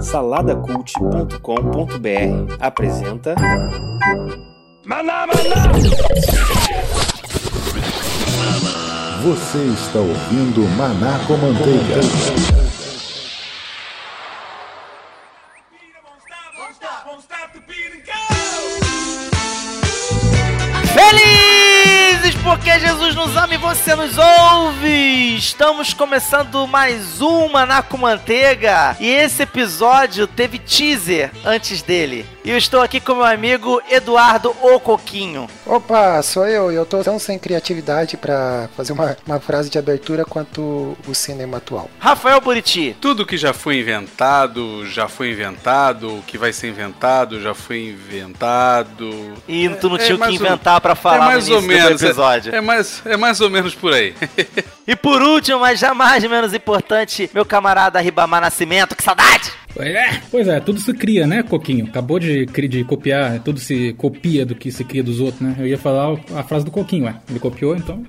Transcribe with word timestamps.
Saladacult.com.br 0.00 2.56
apresenta 2.58 3.36
Maná, 4.84 5.24
maná! 5.26 5.72
Você 9.22 9.58
está 9.58 10.00
ouvindo 10.00 10.62
Maná 10.76 11.20
com 11.26 11.36
Manteiga. 11.36 12.00
Felizes 20.92 22.34
porque 22.42 22.78
Jesus 22.80 23.14
nos 23.14 23.36
ama 23.36 23.54
e 23.54 23.58
você 23.58 23.94
nos 23.94 24.18
ouve! 24.18 24.37
Estamos 25.36 25.92
começando 25.94 26.66
mais 26.66 27.20
uma 27.20 27.64
na 27.64 27.80
com 27.82 27.96
Manteiga 27.96 28.96
e 28.98 29.08
esse 29.08 29.42
episódio 29.44 30.26
teve 30.26 30.58
teaser 30.58 31.30
antes 31.44 31.80
dele. 31.82 32.26
E 32.44 32.50
eu 32.50 32.56
estou 32.58 32.80
aqui 32.80 32.98
com 33.00 33.14
meu 33.14 33.24
amigo 33.24 33.80
Eduardo 33.90 34.54
O 34.62 34.80
Coquinho. 34.80 35.46
Opa, 35.66 36.20
sou 36.22 36.46
eu. 36.46 36.72
e 36.72 36.74
Eu 36.74 36.86
tô 36.86 37.04
tão 37.04 37.18
sem 37.18 37.38
criatividade 37.38 38.16
pra 38.16 38.68
fazer 38.76 38.92
uma, 38.94 39.16
uma 39.26 39.38
frase 39.38 39.68
de 39.68 39.78
abertura 39.78 40.24
quanto 40.24 40.96
o 41.06 41.14
cinema 41.14 41.58
atual. 41.58 41.90
Rafael 41.98 42.40
Buriti. 42.40 42.96
Tudo 43.00 43.26
que 43.26 43.36
já 43.36 43.52
foi 43.52 43.78
inventado, 43.80 44.86
já 44.86 45.08
foi 45.08 45.30
inventado, 45.30 46.16
o 46.18 46.22
que 46.22 46.38
vai 46.38 46.52
ser 46.52 46.68
inventado, 46.68 47.40
já 47.40 47.54
foi 47.54 47.90
inventado. 47.90 49.34
E 49.46 49.68
tu 49.80 49.88
não 49.90 49.96
É- 49.96 49.98
tinha 50.00 50.12
é 50.18 50.20
o 50.20 50.26
que 50.28 50.34
inventar 50.34 50.80
pra 50.80 50.92
é 50.92 50.96
falar 50.96 51.26
mais 51.26 51.48
no 51.48 51.56
ou 51.56 51.62
menos, 51.62 52.00
do 52.00 52.06
episódio. 52.06 52.54
É, 52.54 52.58
é 52.58 52.60
mais, 52.60 53.02
é 53.04 53.16
mais 53.16 53.40
ou 53.40 53.50
menos 53.50 53.74
por 53.74 53.92
aí. 53.92 54.14
E 54.86 54.96
por 54.96 55.20
último, 55.20 55.60
mas 55.60 55.78
jamais 55.78 56.24
menos 56.24 56.54
importante, 56.54 57.28
meu 57.34 57.44
camarada 57.44 58.00
Ribamar 58.00 58.40
Nascimento, 58.40 58.96
que 58.96 59.02
saudade! 59.02 59.52
É, 59.78 60.18
pois 60.30 60.48
é, 60.48 60.58
tudo 60.60 60.80
se 60.80 60.94
cria, 60.94 61.26
né, 61.26 61.42
Coquinho? 61.42 61.84
Acabou 61.86 62.18
de, 62.18 62.46
de 62.46 62.84
copiar, 62.84 63.38
tudo 63.40 63.60
se 63.60 63.92
copia 63.92 64.46
do 64.46 64.54
que 64.54 64.72
se 64.72 64.82
cria 64.84 65.02
dos 65.02 65.20
outros, 65.20 65.42
né? 65.42 65.56
Eu 65.58 65.66
ia 65.66 65.76
falar 65.76 66.18
a 66.34 66.42
frase 66.42 66.64
do 66.64 66.70
Coquinho, 66.70 67.04
ué. 67.04 67.16
Ele 67.28 67.38
copiou, 67.38 67.76
então 67.76 68.02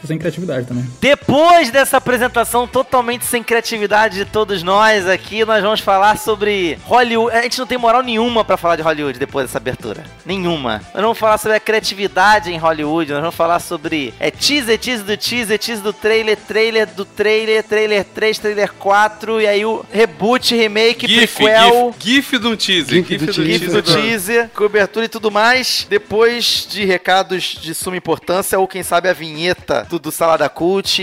tô 0.00 0.06
sem 0.06 0.18
criatividade 0.18 0.66
também. 0.66 0.84
Depois 1.00 1.70
dessa 1.70 1.98
apresentação 1.98 2.66
totalmente 2.66 3.24
sem 3.24 3.42
criatividade 3.42 4.16
de 4.16 4.24
todos 4.24 4.62
nós 4.62 5.06
aqui, 5.06 5.44
nós 5.44 5.62
vamos 5.62 5.80
falar 5.80 6.16
sobre 6.16 6.78
Hollywood. 6.84 7.36
A 7.36 7.42
gente 7.42 7.58
não 7.58 7.66
tem 7.66 7.78
moral 7.78 8.02
nenhuma 8.02 8.44
pra 8.44 8.56
falar 8.56 8.76
de 8.76 8.82
Hollywood 8.82 9.18
depois 9.18 9.46
dessa 9.46 9.58
abertura. 9.58 10.04
Nenhuma. 10.24 10.82
Nós 10.92 10.94
não 10.94 11.02
vamos 11.02 11.18
falar 11.18 11.38
sobre 11.38 11.56
a 11.56 11.60
criatividade 11.60 12.50
em 12.50 12.58
Hollywood, 12.58 13.12
nós 13.12 13.20
vamos 13.20 13.34
falar 13.34 13.60
sobre 13.60 14.14
é 14.18 14.30
teaser, 14.30 14.78
teaser 14.78 15.04
do 15.04 15.16
teaser, 15.16 15.58
teaser 15.58 15.82
do 15.82 15.92
trailer, 15.92 16.36
trailer 16.36 16.86
do 16.86 17.04
trailer, 17.04 17.62
trailer 17.62 18.04
3, 18.04 18.38
trailer 18.38 18.72
4 18.72 19.40
e 19.40 19.46
aí 19.46 19.64
o 19.64 19.84
reboot, 19.92 20.54
remake, 20.54 21.06
GIF, 21.06 21.36
prequel. 21.36 21.94
GIF, 21.98 22.30
GIF 22.30 22.38
de 22.38 22.46
um 22.46 22.56
teaser. 22.56 23.04
GIF 23.04 23.26
do 23.26 23.32
GIF 23.32 23.58
teaser. 23.60 23.82
do 23.82 23.82
teaser, 23.82 24.50
cobertura 24.54 25.04
e 25.04 25.08
tudo 25.08 25.30
mais. 25.30 25.86
Depois 25.88 26.66
de 26.68 26.84
recados 26.84 27.58
de 27.60 27.74
suma 27.74 27.96
importância, 27.96 28.58
ou 28.58 28.66
quem 28.66 28.82
sabe 28.82 29.08
a 29.08 29.12
vinheta 29.12 29.86
do, 29.90 29.98
do 29.98 30.10
Salada 30.12 30.48
Cult, 30.48 31.02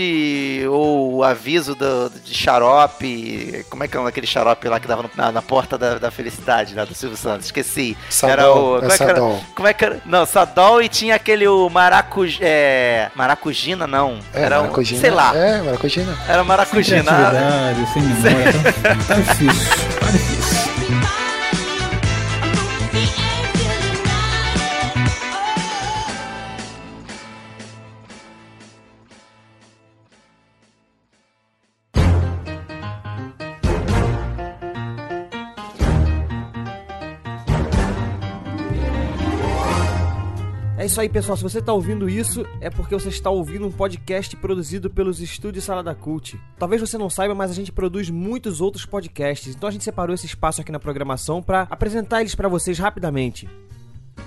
ou 0.70 1.16
o 1.16 1.24
aviso 1.24 1.74
do, 1.74 2.10
de 2.24 2.34
xarope. 2.34 3.64
Como 3.70 3.84
é 3.84 3.88
que 3.88 3.96
é 3.96 4.00
aquele 4.06 4.26
xarope 4.26 4.66
lá 4.68 4.80
que 4.80 4.88
dava 4.88 5.02
no- 5.02 5.10
na, 5.14 5.30
na 5.30 5.42
porta 5.42 5.76
da, 5.78 5.98
da 5.98 6.10
felicidade, 6.10 6.74
lá 6.74 6.84
do 6.84 6.94
Silvio 6.94 7.16
Santos? 7.16 7.46
Esqueci. 7.46 7.96
Sadol, 8.10 8.32
era 8.32 8.52
o. 8.54 8.76
é 8.76 8.80
Como 8.80 8.88
é, 8.92 8.96
que 8.96 9.02
era? 9.04 9.20
Como 9.54 9.68
é 9.68 9.74
que 9.74 9.84
era? 9.84 10.00
Não, 10.06 10.26
Sadol 10.26 10.82
e 10.82 10.88
tinha 10.88 11.14
aquele 11.14 11.46
o 11.46 11.68
maracuj, 11.68 12.38
é, 12.40 13.10
maracujina, 13.14 13.86
não. 13.86 14.18
É, 14.32 14.42
era 14.42 14.58
um, 14.58 14.62
maracujina. 14.62 15.00
sei 15.00 15.10
lá. 15.10 15.36
É, 15.36 15.62
maracujina. 15.62 16.18
Era 16.26 16.38
Sem 16.38 16.44
maracujina. 16.44 17.02
criatividade, 17.04 17.92
sem 17.92 18.02
memória, 18.02 18.52
tá, 18.82 19.14
tá 19.14 19.14
difícil, 19.14 19.98
tá 20.00 20.06
difícil. 20.10 20.97
Isso 40.88 41.00
aí, 41.02 41.08
pessoal. 41.08 41.36
Se 41.36 41.42
você 41.42 41.58
está 41.58 41.70
ouvindo 41.70 42.08
isso, 42.08 42.46
é 42.62 42.70
porque 42.70 42.94
você 42.94 43.10
está 43.10 43.28
ouvindo 43.28 43.66
um 43.66 43.70
podcast 43.70 44.34
produzido 44.36 44.88
pelos 44.88 45.20
estúdios 45.20 45.64
Salada 45.64 45.94
Cult. 45.94 46.40
Talvez 46.58 46.80
você 46.80 46.96
não 46.96 47.10
saiba, 47.10 47.34
mas 47.34 47.50
a 47.50 47.54
gente 47.54 47.70
produz 47.70 48.08
muitos 48.08 48.62
outros 48.62 48.86
podcasts. 48.86 49.54
Então 49.54 49.68
a 49.68 49.72
gente 49.72 49.84
separou 49.84 50.14
esse 50.14 50.24
espaço 50.24 50.62
aqui 50.62 50.72
na 50.72 50.78
programação 50.78 51.42
para 51.42 51.66
apresentar 51.70 52.22
eles 52.22 52.34
para 52.34 52.48
vocês 52.48 52.78
rapidamente. 52.78 53.46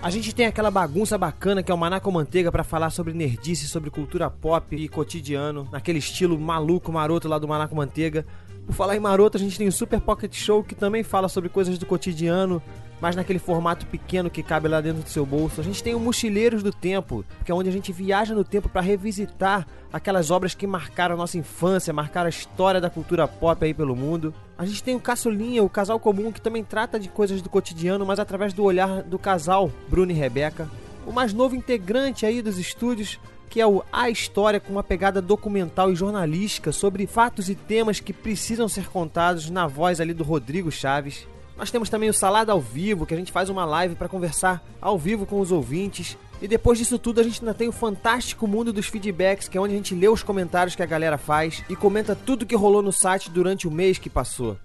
A 0.04 0.12
gente 0.12 0.36
tem 0.36 0.46
aquela 0.46 0.70
bagunça 0.70 1.18
bacana 1.18 1.64
que 1.64 1.72
é 1.72 1.76
o 1.76 1.78
Maná 1.78 2.00
com 2.00 2.12
Manteiga 2.12 2.52
para 2.52 2.64
falar 2.64 2.92
sobre 2.92 3.14
nerdice, 3.14 3.68
sobre 3.68 3.90
cultura 3.90 4.30
pop 4.30 4.76
e 4.76 4.88
cotidiano, 4.88 5.68
naquele 5.72 5.98
estilo 5.98 6.40
maluco, 6.40 6.92
maroto 6.92 7.28
lá 7.28 7.40
do 7.40 7.48
Maná 7.48 7.68
com 7.68 7.76
Manteiga. 7.76 8.24
Por 8.68 8.76
falar 8.76 8.96
em 8.96 9.00
maroto, 9.00 9.36
a 9.36 9.40
gente 9.40 9.58
tem 9.58 9.68
o 9.68 9.72
Super 9.72 10.00
Pocket 10.00 10.36
Show 10.36 10.64
que 10.64 10.76
também 10.76 11.02
fala 11.02 11.28
sobre 11.28 11.50
coisas 11.50 11.80
do 11.80 11.88
cotidiano, 11.88 12.62
mas 13.02 13.16
naquele 13.16 13.40
formato 13.40 13.86
pequeno 13.88 14.30
que 14.30 14.44
cabe 14.44 14.68
lá 14.68 14.80
dentro 14.80 15.02
do 15.02 15.10
seu 15.10 15.26
bolso. 15.26 15.60
A 15.60 15.64
gente 15.64 15.84
tem 15.84 15.96
o 15.96 16.00
Mochileiros 16.00 16.62
do 16.62 16.72
Tempo, 16.72 17.26
que 17.44 17.52
é 17.52 17.56
onde 17.56 17.68
a 17.68 17.72
gente 17.72 17.92
viaja 17.92 18.36
no 18.36 18.44
tempo 18.44 18.70
para 18.70 18.80
revisitar 18.80 19.68
aquelas 19.92 20.30
obras 20.30 20.54
que 20.54 20.68
marcaram 20.68 21.16
a 21.16 21.18
nossa 21.18 21.38
infância, 21.38 21.92
marcaram 21.92 22.28
a 22.28 22.30
história 22.30 22.80
da 22.80 22.90
cultura 22.90 23.28
pop 23.28 23.66
aí 23.66 23.74
pelo 23.74 23.96
mundo. 23.96 24.34
A 24.58 24.66
gente 24.66 24.84
tem 24.84 24.96
o 24.96 25.00
Caçulinha, 25.00 25.64
o 25.64 25.70
casal 25.70 26.00
comum, 26.00 26.32
que 26.32 26.40
também 26.40 26.64
trata 26.64 27.00
de 27.00 27.10
coisas 27.10 27.42
do 27.42 27.50
cotidiano, 27.50 28.06
mas 28.06 28.20
através 28.20 28.54
do 28.54 28.64
olhar 28.64 29.02
do 29.02 29.18
casal 29.18 29.72
Bruno 29.90 30.12
e 30.12 30.16
Rebeca. 30.16 30.70
O 31.06 31.12
mais 31.12 31.34
novo 31.34 31.56
integrante 31.56 32.28
aí 32.28 32.44
dos 32.44 32.60
estúdios, 32.60 33.20
que 33.50 33.60
é 33.60 33.66
o 33.66 33.84
A 33.92 34.10
História, 34.10 34.60
com 34.60 34.72
uma 34.72 34.84
pegada 34.84 35.20
documental 35.20 35.92
e 35.92 35.96
jornalística 35.96 36.72
sobre 36.72 37.08
fatos 37.08 37.50
e 37.50 37.56
temas 37.56 38.00
que 38.00 38.14
precisam 38.14 38.70
ser 38.70 38.88
contados 38.88 39.50
na 39.50 39.66
voz 39.66 40.00
ali 40.00 40.14
do 40.14 40.24
Rodrigo 40.24 40.72
Chaves. 40.72 41.28
Nós 41.58 41.70
temos 41.70 41.90
também 41.90 42.10
o 42.10 42.14
Salada 42.14 42.52
ao 42.52 42.62
Vivo, 42.62 43.06
que 43.06 43.14
a 43.14 43.18
gente 43.18 43.32
faz 43.32 43.50
uma 43.50 43.66
live 43.66 43.96
para 43.96 44.08
conversar 44.08 44.64
ao 44.82 44.98
vivo 44.98 45.26
com 45.26 45.40
os 45.40 45.52
ouvintes. 45.52 46.18
E 46.42 46.48
depois 46.48 46.80
disso 46.80 46.98
tudo, 46.98 47.20
a 47.20 47.24
gente 47.24 47.40
ainda 47.40 47.54
tem 47.54 47.68
o 47.68 47.72
fantástico 47.72 48.48
mundo 48.48 48.74
dos 48.74 48.88
feedbacks, 48.88 49.48
que 49.48 49.58
é 49.58 49.62
onde 49.62 49.74
a 49.74 49.78
gente 49.78 49.94
lê 49.94 50.08
os 50.08 50.24
comentários 50.24 50.76
que 50.76 50.82
a 50.82 50.88
galera 50.88 51.18
faz 51.18 51.64
e 51.70 51.76
comenta 51.76 52.16
tudo 52.16 52.46
que 52.46 52.56
rolou 52.56 52.82
no 52.82 52.92
site 52.92 53.30
durante 53.30 53.68
o 53.68 53.72
mês 53.72 54.00
que 54.00 54.10
passou. 54.10 54.58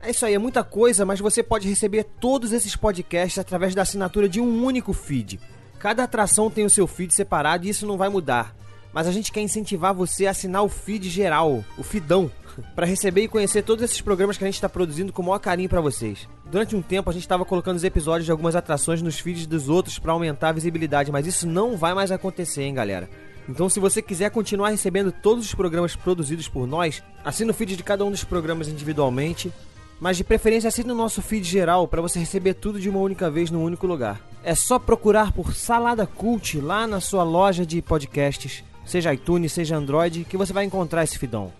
É 0.00 0.10
isso 0.10 0.24
aí, 0.24 0.34
é 0.34 0.38
muita 0.38 0.62
coisa, 0.62 1.04
mas 1.04 1.20
você 1.20 1.42
pode 1.42 1.68
receber 1.68 2.04
todos 2.04 2.52
esses 2.52 2.76
podcasts 2.76 3.38
através 3.38 3.74
da 3.74 3.82
assinatura 3.82 4.28
de 4.28 4.40
um 4.40 4.64
único 4.64 4.92
feed. 4.92 5.40
Cada 5.78 6.04
atração 6.04 6.50
tem 6.50 6.64
o 6.64 6.70
seu 6.70 6.86
feed 6.86 7.12
separado 7.12 7.66
e 7.66 7.68
isso 7.68 7.86
não 7.86 7.98
vai 7.98 8.08
mudar. 8.08 8.54
Mas 8.92 9.06
a 9.06 9.12
gente 9.12 9.30
quer 9.32 9.40
incentivar 9.40 9.92
você 9.92 10.26
a 10.26 10.30
assinar 10.30 10.62
o 10.62 10.68
feed 10.68 11.10
geral, 11.10 11.64
o 11.76 11.82
Fidão, 11.82 12.30
para 12.74 12.86
receber 12.86 13.22
e 13.22 13.28
conhecer 13.28 13.62
todos 13.62 13.84
esses 13.84 14.00
programas 14.00 14.36
que 14.36 14.44
a 14.44 14.46
gente 14.46 14.54
está 14.54 14.68
produzindo 14.68 15.12
com 15.12 15.22
o 15.22 15.24
maior 15.26 15.38
carinho 15.38 15.68
para 15.68 15.80
vocês. 15.80 16.28
Durante 16.50 16.74
um 16.74 16.82
tempo 16.82 17.10
a 17.10 17.12
gente 17.12 17.22
estava 17.22 17.44
colocando 17.44 17.76
os 17.76 17.84
episódios 17.84 18.24
de 18.24 18.30
algumas 18.30 18.56
atrações 18.56 19.02
nos 19.02 19.18
feeds 19.18 19.46
dos 19.46 19.68
outros 19.68 19.98
para 19.98 20.12
aumentar 20.12 20.50
a 20.50 20.52
visibilidade, 20.52 21.12
mas 21.12 21.26
isso 21.26 21.46
não 21.46 21.76
vai 21.76 21.94
mais 21.94 22.10
acontecer, 22.10 22.62
hein, 22.62 22.74
galera. 22.74 23.08
Então, 23.48 23.68
se 23.70 23.80
você 23.80 24.02
quiser 24.02 24.30
continuar 24.30 24.68
recebendo 24.68 25.10
todos 25.10 25.46
os 25.46 25.54
programas 25.54 25.96
produzidos 25.96 26.48
por 26.48 26.66
nós, 26.66 27.02
assine 27.24 27.50
o 27.50 27.54
feed 27.54 27.76
de 27.76 27.82
cada 27.82 28.04
um 28.04 28.10
dos 28.10 28.22
programas 28.22 28.68
individualmente, 28.68 29.50
mas 29.98 30.18
de 30.18 30.24
preferência 30.24 30.68
assine 30.68 30.92
o 30.92 30.94
nosso 30.94 31.22
feed 31.22 31.48
geral 31.48 31.88
para 31.88 32.02
você 32.02 32.18
receber 32.18 32.54
tudo 32.54 32.78
de 32.78 32.90
uma 32.90 33.00
única 33.00 33.30
vez 33.30 33.50
num 33.50 33.64
único 33.64 33.86
lugar. 33.86 34.20
É 34.44 34.54
só 34.54 34.78
procurar 34.78 35.32
por 35.32 35.54
Salada 35.54 36.06
Cult 36.06 36.60
lá 36.60 36.86
na 36.86 37.00
sua 37.00 37.24
loja 37.24 37.64
de 37.64 37.80
podcasts, 37.80 38.62
seja 38.84 39.14
iTunes, 39.14 39.52
seja 39.52 39.76
Android, 39.76 40.24
que 40.24 40.36
você 40.36 40.52
vai 40.52 40.64
encontrar 40.64 41.04
esse 41.04 41.18
fidão. 41.18 41.50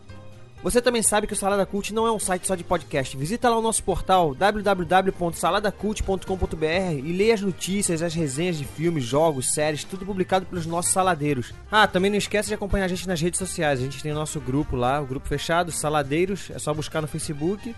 Você 0.63 0.81
também 0.83 1.03
sabe 1.03 1.27
que 1.29 1.33
o 1.33 1.37
Salada 1.37 1.65
Cult 1.65 1.95
não 1.95 2.07
é 2.07 2.13
um 2.13 2.19
site 2.19 2.47
só 2.47 2.55
de 2.57 2.65
podcast. 2.65 3.17
Visita 3.17 3.49
lá 3.49 3.57
o 3.57 3.63
nosso 3.63 3.83
portal 3.85 4.35
www.saladacult.com.br 4.35 7.05
e 7.05 7.13
leia 7.13 7.35
as 7.35 7.41
notícias, 7.41 8.03
as 8.03 8.13
resenhas 8.13 8.59
de 8.59 8.65
filmes, 8.65 9.05
jogos, 9.05 9.53
séries, 9.53 9.85
tudo 9.85 10.05
publicado 10.05 10.47
pelos 10.47 10.67
nossos 10.67 10.91
saladeiros. 10.93 11.55
Ah, 11.71 11.87
também 11.87 12.11
não 12.11 12.19
esquece 12.19 12.49
de 12.49 12.55
acompanhar 12.55 12.87
a 12.87 12.89
gente 12.89 13.07
nas 13.07 13.21
redes 13.21 13.39
sociais. 13.39 13.79
A 13.79 13.85
gente 13.85 14.03
tem 14.03 14.11
o 14.11 14.17
nosso 14.17 14.41
grupo 14.41 14.75
lá, 14.75 15.01
o 15.01 15.07
grupo 15.07 15.29
fechado, 15.29 15.71
Saladeiros, 15.71 16.51
é 16.51 16.59
só 16.59 16.75
buscar 16.75 17.01
no 17.01 17.07
Facebook. 17.07 17.73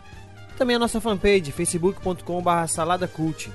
Também 0.56 0.76
a 0.76 0.78
nossa 0.78 0.98
fanpage, 1.00 1.52
facebook.com.br 1.52 2.66
saladacult. 2.66 3.50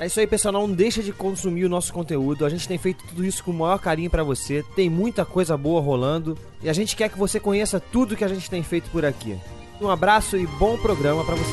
É 0.00 0.06
isso 0.06 0.18
aí, 0.18 0.26
pessoal. 0.26 0.50
Não 0.50 0.72
deixa 0.72 1.02
de 1.02 1.12
consumir 1.12 1.66
o 1.66 1.68
nosso 1.68 1.92
conteúdo. 1.92 2.46
A 2.46 2.48
gente 2.48 2.66
tem 2.66 2.78
feito 2.78 3.04
tudo 3.06 3.22
isso 3.22 3.44
com 3.44 3.50
o 3.50 3.54
maior 3.54 3.78
carinho 3.78 4.08
pra 4.08 4.24
você. 4.24 4.64
Tem 4.74 4.88
muita 4.88 5.26
coisa 5.26 5.58
boa 5.58 5.78
rolando. 5.78 6.38
E 6.62 6.70
a 6.70 6.72
gente 6.72 6.96
quer 6.96 7.10
que 7.10 7.18
você 7.18 7.38
conheça 7.38 7.78
tudo 7.78 8.16
que 8.16 8.24
a 8.24 8.28
gente 8.28 8.48
tem 8.48 8.62
feito 8.62 8.88
por 8.90 9.04
aqui. 9.04 9.38
Um 9.78 9.90
abraço 9.90 10.38
e 10.38 10.46
bom 10.46 10.78
programa 10.78 11.22
pra 11.22 11.34
você. 11.34 11.52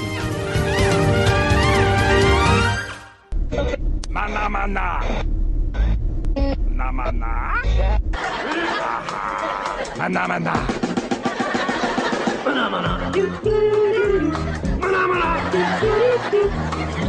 Maná, 4.10 4.48
maná! 4.48 5.02
Na 6.70 6.90
maná? 6.90 7.62
Maná, 9.98 10.28
maná! 10.28 10.54
Maná, 12.46 12.70
maná! 12.70 12.98
Maná, 14.80 15.08
Maná, 15.08 15.38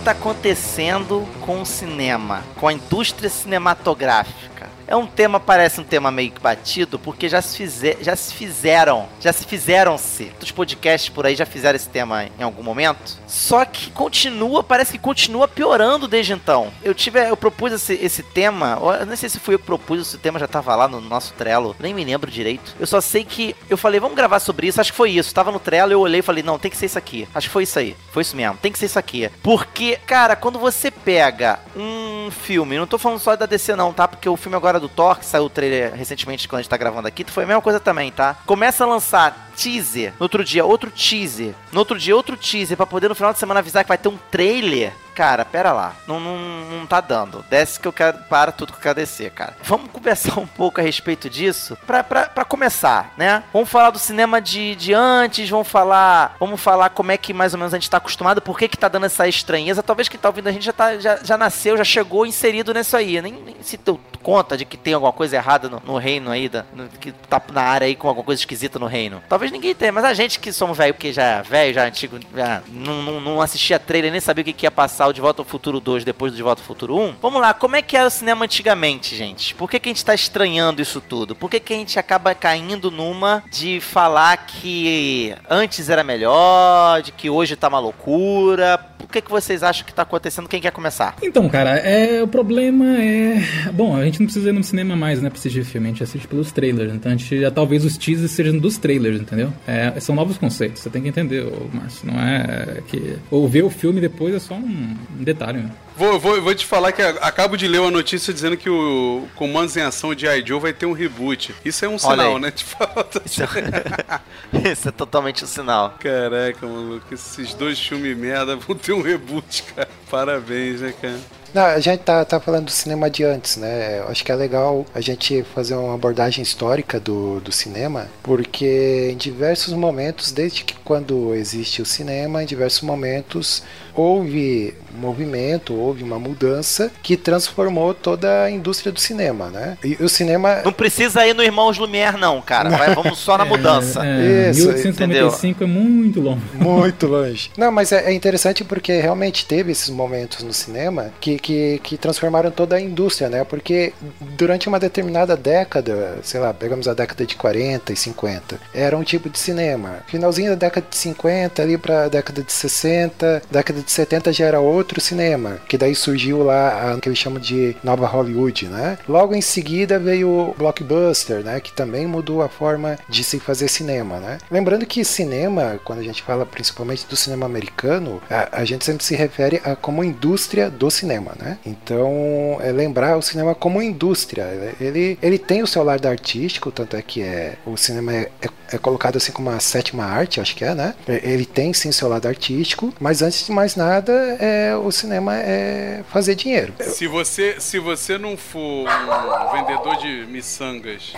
que 0.00 0.08
está 0.08 0.12
acontecendo 0.12 1.28
com 1.42 1.60
o 1.60 1.66
cinema, 1.66 2.42
com 2.56 2.66
a 2.66 2.72
indústria 2.72 3.28
cinematográfica. 3.28 4.49
É 4.90 4.96
um 4.96 5.06
tema, 5.06 5.38
parece 5.38 5.80
um 5.80 5.84
tema 5.84 6.10
meio 6.10 6.32
que 6.32 6.40
batido, 6.40 6.98
porque 6.98 7.28
já 7.28 7.40
se, 7.40 7.56
fizer, 7.56 7.98
já 8.00 8.16
se 8.16 8.34
fizeram, 8.34 9.08
já 9.20 9.32
se 9.32 9.44
fizeram-se. 9.44 10.32
Os 10.42 10.50
podcasts 10.50 11.08
por 11.08 11.24
aí 11.24 11.36
já 11.36 11.46
fizeram 11.46 11.76
esse 11.76 11.88
tema 11.88 12.24
em 12.24 12.42
algum 12.42 12.64
momento. 12.64 13.16
Só 13.24 13.64
que 13.64 13.92
continua, 13.92 14.64
parece 14.64 14.90
que 14.90 14.98
continua 14.98 15.46
piorando 15.46 16.08
desde 16.08 16.32
então. 16.32 16.72
Eu 16.82 16.92
tive, 16.92 17.20
eu 17.20 17.36
propus 17.36 17.72
esse, 17.72 17.94
esse 18.02 18.24
tema, 18.24 18.80
eu 18.98 19.06
não 19.06 19.14
sei 19.14 19.28
se 19.28 19.38
fui 19.38 19.54
eu 19.54 19.60
que 19.60 19.64
propus, 19.64 20.00
esse 20.00 20.18
tema 20.18 20.40
já 20.40 20.48
tava 20.48 20.74
lá 20.74 20.88
no 20.88 21.00
nosso 21.00 21.34
Trello, 21.34 21.76
nem 21.78 21.94
me 21.94 22.04
lembro 22.04 22.28
direito. 22.28 22.74
Eu 22.80 22.86
só 22.86 23.00
sei 23.00 23.24
que 23.24 23.54
eu 23.68 23.76
falei, 23.76 24.00
vamos 24.00 24.16
gravar 24.16 24.40
sobre 24.40 24.66
isso, 24.66 24.80
acho 24.80 24.90
que 24.90 24.96
foi 24.96 25.12
isso. 25.12 25.32
Tava 25.32 25.52
no 25.52 25.60
Trello, 25.60 25.92
eu 25.92 26.00
olhei 26.00 26.18
e 26.18 26.22
falei, 26.22 26.42
não, 26.42 26.58
tem 26.58 26.68
que 26.68 26.76
ser 26.76 26.86
isso 26.86 26.98
aqui. 26.98 27.28
Acho 27.32 27.46
que 27.46 27.52
foi 27.52 27.62
isso 27.62 27.78
aí. 27.78 27.96
Foi 28.10 28.22
isso 28.22 28.34
mesmo, 28.34 28.56
tem 28.56 28.72
que 28.72 28.78
ser 28.78 28.86
isso 28.86 28.98
aqui. 28.98 29.30
Porque, 29.40 30.00
cara, 30.04 30.34
quando 30.34 30.58
você 30.58 30.90
pega 30.90 31.60
um 31.76 32.28
filme, 32.32 32.76
não 32.76 32.88
tô 32.88 32.98
falando 32.98 33.20
só 33.20 33.36
da 33.36 33.46
DC 33.46 33.76
não, 33.76 33.92
tá? 33.92 34.08
Porque 34.08 34.28
o 34.28 34.36
filme 34.36 34.56
agora 34.56 34.79
do 34.80 34.88
Thor, 34.88 35.18
que 35.18 35.26
saiu 35.26 35.44
o 35.44 35.50
trailer 35.50 35.94
recentemente 35.94 36.48
quando 36.48 36.60
a 36.60 36.62
gente 36.62 36.70
tá 36.70 36.76
gravando 36.76 37.06
aqui, 37.08 37.24
foi 37.24 37.44
a 37.44 37.46
mesma 37.46 37.62
coisa 37.62 37.78
também, 37.78 38.10
tá? 38.10 38.36
Começa 38.46 38.84
a 38.84 38.86
lançar 38.86 39.49
teaser, 39.60 40.12
no 40.18 40.24
outro 40.24 40.42
dia 40.42 40.64
outro 40.64 40.90
teaser, 40.90 41.54
no 41.70 41.80
outro 41.80 41.98
dia 41.98 42.16
outro 42.16 42.36
teaser, 42.36 42.76
pra 42.76 42.86
poder 42.86 43.08
no 43.08 43.14
final 43.14 43.32
de 43.32 43.38
semana 43.38 43.60
avisar 43.60 43.84
que 43.84 43.88
vai 43.88 43.98
ter 43.98 44.08
um 44.08 44.18
trailer. 44.30 44.92
Cara, 45.14 45.44
pera 45.44 45.72
lá. 45.72 45.94
Não, 46.06 46.18
não, 46.18 46.38
não 46.38 46.86
tá 46.86 47.00
dando. 47.00 47.44
Desce 47.50 47.78
que 47.78 47.86
eu 47.86 47.92
quero. 47.92 48.18
Para 48.28 48.52
tudo 48.52 48.72
que 48.72 48.78
eu 48.78 48.82
quero 48.82 48.94
descer, 48.94 49.30
cara. 49.30 49.54
Vamos 49.62 49.90
conversar 49.92 50.38
um 50.38 50.46
pouco 50.46 50.80
a 50.80 50.84
respeito 50.84 51.28
disso. 51.28 51.76
Pra, 51.86 52.02
pra, 52.02 52.26
pra 52.26 52.44
começar, 52.44 53.12
né? 53.18 53.42
Vamos 53.52 53.68
falar 53.68 53.90
do 53.90 53.98
cinema 53.98 54.40
de, 54.40 54.74
de 54.76 54.94
antes. 54.94 55.50
Vamos 55.50 55.68
falar. 55.68 56.36
Vamos 56.40 56.60
falar 56.60 56.90
como 56.90 57.12
é 57.12 57.18
que 57.18 57.34
mais 57.34 57.52
ou 57.52 57.58
menos 57.58 57.74
a 57.74 57.76
gente 57.76 57.90
tá 57.90 57.98
acostumado. 57.98 58.40
Por 58.40 58.58
que, 58.58 58.68
que 58.68 58.78
tá 58.78 58.88
dando 58.88 59.06
essa 59.06 59.28
estranheza. 59.28 59.82
Talvez 59.82 60.08
quem 60.08 60.18
tá 60.18 60.28
ouvindo 60.28 60.48
a 60.48 60.52
gente 60.52 60.64
já, 60.64 60.72
tá, 60.72 60.98
já, 60.98 61.18
já 61.22 61.36
nasceu, 61.36 61.76
já 61.76 61.84
chegou 61.84 62.24
inserido 62.24 62.72
nisso 62.72 62.96
aí. 62.96 63.20
Nem, 63.20 63.32
nem 63.32 63.56
se 63.62 63.76
deu 63.76 64.00
conta 64.22 64.56
de 64.56 64.64
que 64.64 64.76
tem 64.76 64.94
alguma 64.94 65.12
coisa 65.12 65.36
errada 65.36 65.68
no, 65.68 65.82
no 65.84 65.98
reino 65.98 66.30
aí. 66.30 66.48
Da, 66.48 66.64
no, 66.74 66.88
que 66.88 67.12
tá 67.12 67.42
na 67.52 67.62
área 67.62 67.86
aí 67.86 67.96
com 67.96 68.08
alguma 68.08 68.24
coisa 68.24 68.40
esquisita 68.40 68.78
no 68.78 68.86
reino. 68.86 69.22
Talvez 69.28 69.49
ninguém 69.50 69.74
tenha, 69.74 69.92
mas 69.92 70.04
a 70.04 70.14
gente 70.14 70.38
que 70.38 70.52
somos 70.52 70.76
velho, 70.76 70.94
porque 70.94 71.12
já 71.12 71.22
é 71.22 71.42
velho, 71.42 71.74
já 71.74 71.84
é 71.84 71.88
antigo, 71.88 72.18
já 72.34 72.62
não, 72.72 73.02
não, 73.02 73.20
não 73.20 73.40
assistia 73.40 73.78
trailer, 73.78 74.10
nem 74.10 74.20
sabia 74.20 74.42
o 74.42 74.44
que, 74.44 74.52
que 74.52 74.66
ia 74.66 74.70
passar 74.70 75.08
o 75.08 75.12
De 75.12 75.20
Volta 75.20 75.42
ao 75.42 75.46
Futuro 75.46 75.80
2 75.80 76.04
depois 76.04 76.32
do 76.32 76.36
De 76.36 76.42
Volta 76.42 76.62
ao 76.62 76.66
Futuro 76.66 76.96
1. 76.96 77.16
Vamos 77.20 77.40
lá, 77.40 77.52
como 77.54 77.76
é 77.76 77.82
que 77.82 77.96
era 77.96 78.06
o 78.06 78.10
cinema 78.10 78.44
antigamente, 78.44 79.16
gente? 79.16 79.54
Por 79.54 79.70
que, 79.70 79.78
que 79.78 79.88
a 79.88 79.92
gente 79.92 80.04
tá 80.04 80.14
estranhando 80.14 80.80
isso 80.80 81.00
tudo? 81.00 81.34
Por 81.34 81.50
que, 81.50 81.60
que 81.60 81.72
a 81.72 81.76
gente 81.76 81.98
acaba 81.98 82.34
caindo 82.34 82.90
numa 82.90 83.42
de 83.50 83.80
falar 83.80 84.36
que 84.46 85.34
antes 85.48 85.88
era 85.88 86.04
melhor, 86.04 87.02
de 87.02 87.12
que 87.12 87.28
hoje 87.28 87.56
tá 87.56 87.68
uma 87.68 87.78
loucura? 87.78 88.78
Por 88.98 89.08
que, 89.08 89.22
que 89.22 89.30
vocês 89.30 89.62
acham 89.62 89.84
que 89.84 89.92
tá 89.92 90.02
acontecendo? 90.02 90.48
Quem 90.48 90.60
quer 90.60 90.70
começar? 90.70 91.16
Então, 91.22 91.48
cara, 91.48 91.70
é, 91.78 92.22
o 92.22 92.28
problema 92.28 92.84
é. 92.98 93.42
Bom, 93.72 93.96
a 93.96 94.04
gente 94.04 94.20
não 94.20 94.26
precisa 94.26 94.50
ir 94.50 94.52
no 94.52 94.62
cinema 94.62 94.94
mais, 94.94 95.20
né, 95.20 95.28
pra 95.30 95.38
assistir 95.38 95.64
filme, 95.64 95.88
a 95.88 95.90
gente 95.90 96.02
assiste 96.02 96.28
pelos 96.28 96.52
trailers. 96.52 96.94
Então 96.94 97.10
a 97.10 97.16
gente 97.16 97.40
já 97.40 97.50
talvez 97.50 97.84
os 97.84 97.96
teasers 97.96 98.30
sejam 98.30 98.58
dos 98.58 98.78
trailers, 98.78 99.20
entendeu? 99.30 99.52
É, 99.66 99.98
são 100.00 100.14
novos 100.14 100.36
conceitos, 100.36 100.82
você 100.82 100.90
tem 100.90 101.02
que 101.02 101.08
entender, 101.08 101.46
Márcio. 101.72 102.06
Não 102.06 102.20
é 102.20 102.82
que. 102.88 103.16
Ou 103.30 103.48
ver 103.48 103.62
o 103.62 103.70
filme 103.70 104.00
depois 104.00 104.34
é 104.34 104.40
só 104.40 104.54
um, 104.54 104.96
detalhe, 105.10 105.58
né? 105.58 105.70
Vou, 105.96 106.18
vou, 106.18 106.40
vou 106.42 106.54
te 106.54 106.66
falar 106.66 106.92
que 106.92 107.02
acabo 107.02 107.56
de 107.56 107.68
ler 107.68 107.80
uma 107.80 107.90
notícia 107.90 108.32
dizendo 108.32 108.56
que 108.56 108.70
o 108.70 109.28
Comandos 109.36 109.76
em 109.76 109.82
Ação 109.82 110.14
de 110.14 110.26
I. 110.26 110.44
Joe 110.44 110.58
vai 110.58 110.72
ter 110.72 110.86
um 110.86 110.92
reboot. 110.92 111.54
Isso 111.64 111.84
é 111.84 111.88
um 111.88 111.98
sinal, 111.98 112.36
aí. 112.36 112.42
né? 112.42 112.50
De 112.50 112.64
falta. 112.64 113.22
Isso 113.24 113.42
é, 113.42 113.46
isso 114.72 114.88
é 114.88 114.92
totalmente 114.92 115.44
um 115.44 115.46
sinal. 115.46 115.94
Caraca, 116.00 116.66
maluco, 116.66 117.12
esses 117.12 117.54
dois 117.54 117.78
filmes 117.78 118.16
merda 118.16 118.56
vão 118.56 118.74
ter 118.74 118.92
um 118.92 119.02
reboot, 119.02 119.62
cara. 119.74 119.88
Parabéns, 120.10 120.80
né, 120.80 120.94
cara? 121.00 121.20
Não, 121.52 121.64
a 121.64 121.80
gente 121.80 122.00
tá, 122.00 122.24
tá 122.24 122.38
falando 122.38 122.66
do 122.66 122.70
cinema 122.70 123.10
de 123.10 123.24
antes, 123.24 123.56
né? 123.56 124.00
Acho 124.08 124.24
que 124.24 124.30
é 124.30 124.34
legal 124.36 124.86
a 124.94 125.00
gente 125.00 125.42
fazer 125.52 125.74
uma 125.74 125.94
abordagem 125.94 126.42
histórica 126.42 127.00
do, 127.00 127.40
do 127.40 127.50
cinema, 127.50 128.06
porque 128.22 129.10
em 129.12 129.16
diversos 129.16 129.74
momentos, 129.74 130.30
desde 130.30 130.62
que 130.64 130.74
quando 130.84 131.34
existe 131.34 131.82
o 131.82 131.86
cinema, 131.86 132.42
em 132.42 132.46
diversos 132.46 132.82
momentos 132.82 133.64
houve 133.94 134.74
um 134.94 134.98
movimento, 134.98 135.74
houve 135.74 136.02
uma 136.02 136.18
mudança 136.18 136.90
que 137.02 137.16
transformou 137.16 137.94
toda 137.94 138.44
a 138.44 138.50
indústria 138.50 138.92
do 138.92 139.00
cinema, 139.00 139.48
né? 139.48 139.78
E 139.84 139.96
o 140.00 140.08
cinema. 140.08 140.62
Não 140.64 140.72
precisa 140.72 141.26
ir 141.26 141.34
no 141.34 141.42
Irmãos 141.42 141.78
Lumière, 141.78 142.16
não, 142.16 142.40
cara. 142.40 142.70
Vai, 142.70 142.94
vamos 142.94 143.18
só 143.18 143.38
na 143.38 143.44
mudança. 143.44 144.04
É, 144.04 144.48
é, 144.48 144.50
Isso, 144.50 144.66
1895 144.66 145.64
é 145.64 145.66
muito 145.66 146.20
longe. 146.20 146.42
Muito 146.54 147.06
longe. 147.06 147.50
Não, 147.56 147.70
mas 147.70 147.92
é, 147.92 148.10
é 148.10 148.12
interessante 148.12 148.64
porque 148.64 149.00
realmente 149.00 149.46
teve 149.46 149.72
esses 149.72 149.90
momentos 149.90 150.42
no 150.42 150.52
cinema 150.52 151.12
que, 151.20 151.38
que, 151.38 151.80
que 151.82 151.96
transformaram 151.96 152.50
toda 152.50 152.76
a 152.76 152.80
indústria, 152.80 153.28
né? 153.28 153.44
Porque 153.44 153.92
durante 154.36 154.68
uma 154.68 154.78
determinada 154.78 155.36
década, 155.36 156.18
sei 156.22 156.40
lá, 156.40 156.52
pegamos 156.52 156.88
a 156.88 156.94
década 156.94 157.24
de 157.24 157.36
40 157.36 157.92
e 157.92 157.96
50, 157.96 158.60
era 158.74 158.96
um 158.96 159.02
tipo 159.02 159.28
de 159.28 159.38
cinema. 159.38 159.98
Finalzinho 160.06 160.50
da 160.50 160.56
década 160.56 160.86
de 160.88 160.96
50, 160.96 161.62
ali 161.62 161.78
pra 161.78 162.08
década 162.08 162.42
de 162.42 162.52
60, 162.52 163.42
década 163.50 163.79
de 163.82 163.90
70 163.90 164.32
já 164.32 164.46
era 164.46 164.60
outro 164.60 165.00
cinema, 165.00 165.58
que 165.68 165.78
daí 165.78 165.94
surgiu 165.94 166.42
lá 166.42 166.94
o 166.96 167.00
que 167.00 167.08
eles 167.08 167.18
chamam 167.18 167.40
de 167.40 167.76
nova 167.82 168.06
Hollywood, 168.06 168.68
né? 168.68 168.98
Logo 169.08 169.34
em 169.34 169.40
seguida 169.40 169.98
veio 169.98 170.28
o 170.28 170.54
blockbuster, 170.56 171.42
né? 171.42 171.60
Que 171.60 171.72
também 171.72 172.06
mudou 172.06 172.42
a 172.42 172.48
forma 172.48 172.98
de 173.08 173.24
se 173.24 173.38
fazer 173.38 173.68
cinema, 173.68 174.18
né? 174.18 174.38
Lembrando 174.50 174.86
que 174.86 175.04
cinema, 175.04 175.80
quando 175.84 176.00
a 176.00 176.02
gente 176.02 176.22
fala 176.22 176.44
principalmente 176.46 177.06
do 177.06 177.16
cinema 177.16 177.46
americano, 177.46 178.20
a, 178.30 178.60
a 178.60 178.64
gente 178.64 178.84
sempre 178.84 179.04
se 179.04 179.14
refere 179.14 179.60
a 179.64 179.76
como 179.76 180.04
indústria 180.04 180.70
do 180.70 180.90
cinema, 180.90 181.32
né? 181.38 181.58
Então, 181.64 182.58
é 182.60 182.72
lembrar 182.72 183.16
o 183.16 183.22
cinema 183.22 183.54
como 183.54 183.82
indústria. 183.82 184.74
Ele, 184.80 185.18
ele 185.22 185.38
tem 185.38 185.62
o 185.62 185.66
seu 185.66 185.82
lado 185.82 186.06
artístico, 186.06 186.70
tanto 186.70 186.96
é 186.96 187.02
que 187.02 187.22
é, 187.22 187.56
o 187.66 187.76
cinema 187.76 188.12
é, 188.12 188.30
é, 188.42 188.48
é 188.72 188.78
colocado 188.78 189.16
assim 189.16 189.32
como 189.32 189.50
a 189.50 189.60
sétima 189.60 190.04
arte, 190.04 190.40
acho 190.40 190.54
que 190.56 190.64
é, 190.64 190.74
né? 190.74 190.94
Ele 191.06 191.44
tem 191.44 191.72
sim 191.72 191.92
seu 191.92 192.08
lado 192.08 192.26
artístico, 192.26 192.92
mas 193.00 193.22
antes 193.22 193.46
de 193.46 193.52
mais 193.52 193.69
nada, 193.76 194.12
é, 194.40 194.74
o 194.76 194.90
cinema 194.90 195.36
é 195.36 196.02
fazer 196.10 196.34
dinheiro. 196.34 196.72
Se 196.80 197.06
você, 197.06 197.56
se 197.58 197.78
você 197.78 198.18
não 198.18 198.36
for 198.36 198.86
um 198.86 199.52
vendedor 199.52 199.96
de 199.96 200.26
miçangas 200.26 201.12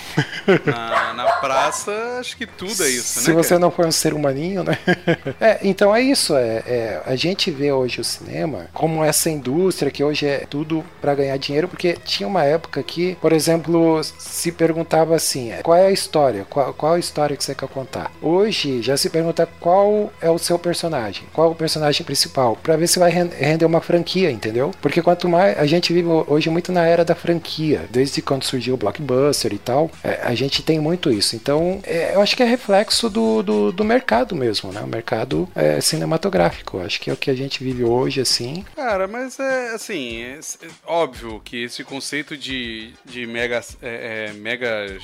na, 0.65 1.15
na 1.15 1.25
praça, 1.33 1.93
acho 2.19 2.37
que 2.37 2.47
tudo 2.47 2.83
é 2.85 2.89
isso, 2.89 3.21
Se 3.21 3.31
né? 3.31 3.35
você 3.35 3.51
cara? 3.51 3.61
não 3.61 3.71
for 3.71 3.87
um 3.87 3.93
ser 3.93 4.15
humaninho, 4.15 4.63
né? 4.65 4.79
é, 5.41 5.59
então 5.63 5.95
é 5.95 6.01
isso. 6.01 6.37
É, 6.37 6.63
é, 6.67 7.03
a 7.07 7.17
gente 7.17 7.51
vê 7.51 7.73
hoje 7.73 8.01
o 8.01 8.05
cinema 8.05 8.67
como 8.73 9.05
essa 9.05 9.31
indústria 9.31 9.91
que 9.91 10.03
hoje 10.03 10.27
é 10.27 10.47
tudo 10.49 10.85
para 11.01 11.15
ganhar 11.15 11.37
dinheiro, 11.37 11.69
porque 11.69 11.95
tinha 12.05 12.27
uma 12.27 12.45
época 12.45 12.83
que, 12.83 13.17
por 13.17 13.33
exemplo, 13.33 14.01
se 14.03 14.53
perguntava 14.53 15.15
assim: 15.15 15.53
qual 15.63 15.77
é 15.77 15.87
a 15.87 15.91
história? 15.91 16.47
Qual, 16.49 16.73
qual 16.75 16.95
a 16.95 16.99
história 16.99 17.37
que 17.37 17.45
você 17.45 17.55
quer 17.55 17.69
contar? 17.69 18.11
Hoje 18.21 18.83
já 18.83 18.97
se 18.97 19.11
pergunta 19.11 19.49
qual 19.61 20.13
é 20.21 20.31
o 20.31 20.39
seu 20.39 20.59
personagem, 20.59 21.25
qual 21.33 21.49
é 21.49 21.51
o 21.51 21.55
personagem 21.55 22.05
principal, 22.05 22.42
para 22.63 22.77
ver 22.77 22.87
se 22.87 22.99
vai 22.99 23.11
ren- 23.11 23.31
render 23.39 23.65
uma 23.65 23.81
franquia, 23.81 24.31
entendeu? 24.31 24.71
Porque 24.81 25.03
quanto 25.03 25.29
mais 25.29 25.59
a 25.59 25.67
gente 25.67 25.93
vive 25.93 26.09
hoje 26.27 26.51
muito 26.51 26.73
na 26.73 26.85
era 26.87 27.05
da 27.05 27.15
franquia, 27.15 27.87
desde 27.91 28.21
quando 28.23 28.45
surgiu 28.45 28.75
o 28.75 28.77
blockbuster 28.77 29.53
e 29.53 29.59
tal, 29.59 29.91
é, 30.03 30.21
a 30.23 30.35
gente 30.35 30.63
tem 30.63 30.79
muito 30.81 31.11
isso. 31.11 31.37
Então, 31.37 31.81
é, 31.85 32.15
eu 32.15 32.21
acho 32.21 32.37
que 32.37 32.43
é 32.43 32.47
reflexo 32.47 33.09
do, 33.09 33.43
do, 33.43 33.73
do 33.73 33.85
mercado 33.85 34.35
mesmo, 34.35 34.73
né? 34.73 34.81
O 34.81 34.87
mercado 34.87 35.49
é, 35.55 35.81
cinematográfico. 35.81 36.81
Acho 36.81 37.01
que 37.01 37.11
é 37.11 37.13
o 37.13 37.17
que 37.17 37.31
a 37.31 37.35
gente 37.35 37.63
vive 37.63 37.85
hoje, 37.85 38.21
assim. 38.21 38.65
Cara, 38.75 39.07
mas 39.07 39.39
é 39.39 39.71
assim, 39.75 40.23
é, 40.23 40.39
é 40.39 40.69
óbvio 40.87 41.41
que 41.45 41.65
esse 41.65 41.85
conceito 41.85 42.37
de, 42.37 42.93
de 43.05 43.27
mega, 43.27 43.63
é, 43.83 44.29
é, 44.31 44.33
megas, 44.33 45.03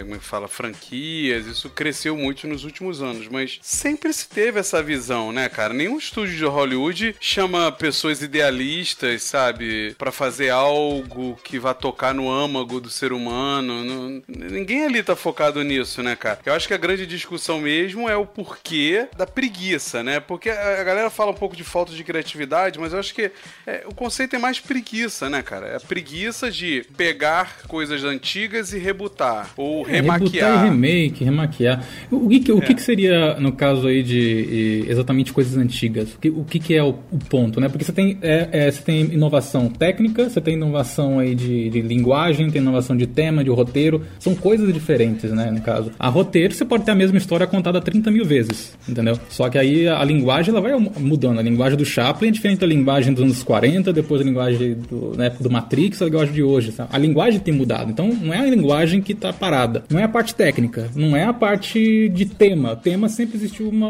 como 0.00 0.14
é 0.14 0.18
que 0.18 0.24
fala, 0.24 0.48
franquias, 0.48 1.46
isso 1.46 1.68
cresceu 1.70 2.16
muito 2.16 2.46
nos 2.46 2.64
últimos 2.64 3.02
anos, 3.02 3.28
mas 3.28 3.58
sempre 3.62 4.12
se 4.12 4.28
teve 4.28 4.58
essa 4.60 4.82
visão, 4.82 5.32
né, 5.32 5.48
cara? 5.48 5.72
Nenhum 5.74 5.98
estúdio 5.98 6.36
de 6.38 6.44
Hollywood 6.46 7.14
chama 7.20 7.70
pessoas 7.72 8.22
idealistas, 8.22 9.22
sabe, 9.22 9.94
para 9.98 10.12
fazer 10.12 10.50
algo 10.50 11.38
que 11.42 11.58
vá 11.58 11.74
tocar 11.74 12.14
no 12.14 12.30
âmago 12.30 12.80
do 12.80 12.90
ser 12.90 13.12
humano. 13.12 13.84
Não, 13.84 14.22
ninguém 14.26 14.84
ali 14.84 15.02
tá 15.02 15.14
focado 15.16 15.62
nisso, 15.62 16.02
né, 16.02 16.16
cara? 16.16 16.38
Eu 16.44 16.54
acho 16.54 16.68
que 16.68 16.74
a 16.74 16.78
grande 16.78 17.06
discussão 17.06 17.60
mesmo 17.60 18.08
é 18.08 18.16
o 18.16 18.26
porquê 18.26 19.08
da 19.16 19.26
preguiça, 19.26 20.02
né? 20.02 20.20
Porque 20.20 20.50
a 20.50 20.82
galera 20.82 21.10
fala 21.10 21.30
um 21.32 21.34
pouco 21.34 21.56
de 21.56 21.64
falta 21.64 21.92
de 21.92 22.04
criatividade, 22.04 22.78
mas 22.78 22.92
eu 22.92 22.98
acho 22.98 23.14
que 23.14 23.30
é, 23.66 23.84
o 23.86 23.94
conceito 23.94 24.36
é 24.36 24.38
mais 24.38 24.60
preguiça, 24.60 25.28
né, 25.28 25.42
cara? 25.42 25.66
É 25.66 25.76
a 25.76 25.80
preguiça 25.80 26.50
de 26.50 26.84
pegar 26.96 27.62
coisas 27.66 28.04
antigas 28.04 28.72
e 28.72 28.78
rebutar, 28.78 29.50
ou 29.56 29.86
É, 29.88 29.92
remaquiar. 29.92 30.50
Rebutar 30.50 30.66
e 30.66 30.70
remake, 30.70 31.24
remaquiar. 31.24 31.84
O, 32.10 32.28
que, 32.28 32.52
o 32.52 32.60
que, 32.60 32.74
que 32.74 32.82
seria, 32.82 33.34
no 33.40 33.52
caso 33.52 33.86
aí, 33.86 34.02
de 34.02 34.84
exatamente 34.88 35.32
coisas 35.32 35.56
antigas? 35.56 36.14
O 36.14 36.18
que, 36.18 36.27
o 36.30 36.44
que, 36.44 36.58
que 36.58 36.74
é 36.74 36.82
o, 36.82 36.90
o 37.10 37.18
ponto, 37.28 37.60
né? 37.60 37.68
Porque 37.68 37.84
você 37.84 37.92
tem, 37.92 38.18
é, 38.22 38.48
é, 38.52 38.70
você 38.70 38.82
tem 38.82 39.00
inovação 39.00 39.68
técnica, 39.68 40.28
você 40.28 40.40
tem 40.40 40.54
inovação 40.54 41.18
aí 41.18 41.34
de, 41.34 41.70
de 41.70 41.80
linguagem, 41.80 42.50
tem 42.50 42.60
inovação 42.60 42.96
de 42.96 43.06
tema, 43.06 43.44
de 43.44 43.50
roteiro. 43.50 44.02
São 44.18 44.34
coisas 44.34 44.72
diferentes, 44.72 45.30
né, 45.30 45.50
no 45.50 45.60
caso. 45.60 45.90
A 45.98 46.08
roteiro, 46.08 46.54
você 46.54 46.64
pode 46.64 46.84
ter 46.84 46.92
a 46.92 46.94
mesma 46.94 47.18
história 47.18 47.46
contada 47.46 47.80
30 47.80 48.10
mil 48.10 48.24
vezes, 48.24 48.76
entendeu? 48.88 49.18
Só 49.28 49.48
que 49.48 49.58
aí 49.58 49.88
a, 49.88 50.00
a 50.00 50.04
linguagem, 50.04 50.50
ela 50.50 50.60
vai 50.60 50.72
mudando. 50.98 51.38
A 51.38 51.42
linguagem 51.42 51.76
do 51.76 51.84
Chaplin 51.84 52.28
é 52.28 52.32
diferente 52.32 52.60
da 52.60 52.66
linguagem 52.66 53.12
dos 53.12 53.22
anos 53.22 53.42
40, 53.42 53.92
depois 53.92 54.20
a 54.20 54.24
linguagem 54.24 54.74
do, 54.74 55.12
do 55.40 55.50
Matrix, 55.50 56.02
a 56.02 56.06
linguagem 56.06 56.34
de 56.34 56.42
hoje. 56.42 56.72
sabe? 56.72 56.90
A 56.92 56.98
linguagem 56.98 57.40
tem 57.40 57.54
mudado. 57.54 57.90
Então, 57.90 58.08
não 58.08 58.32
é 58.32 58.38
a 58.38 58.46
linguagem 58.46 59.00
que 59.00 59.14
tá 59.14 59.32
parada. 59.32 59.84
Não 59.90 59.98
é 59.98 60.04
a 60.04 60.08
parte 60.08 60.34
técnica. 60.34 60.88
Não 60.94 61.16
é 61.16 61.24
a 61.24 61.32
parte 61.32 62.08
de 62.08 62.26
tema. 62.26 62.76
Tema 62.76 63.08
sempre 63.08 63.36
existiu 63.36 63.68
uma... 63.68 63.88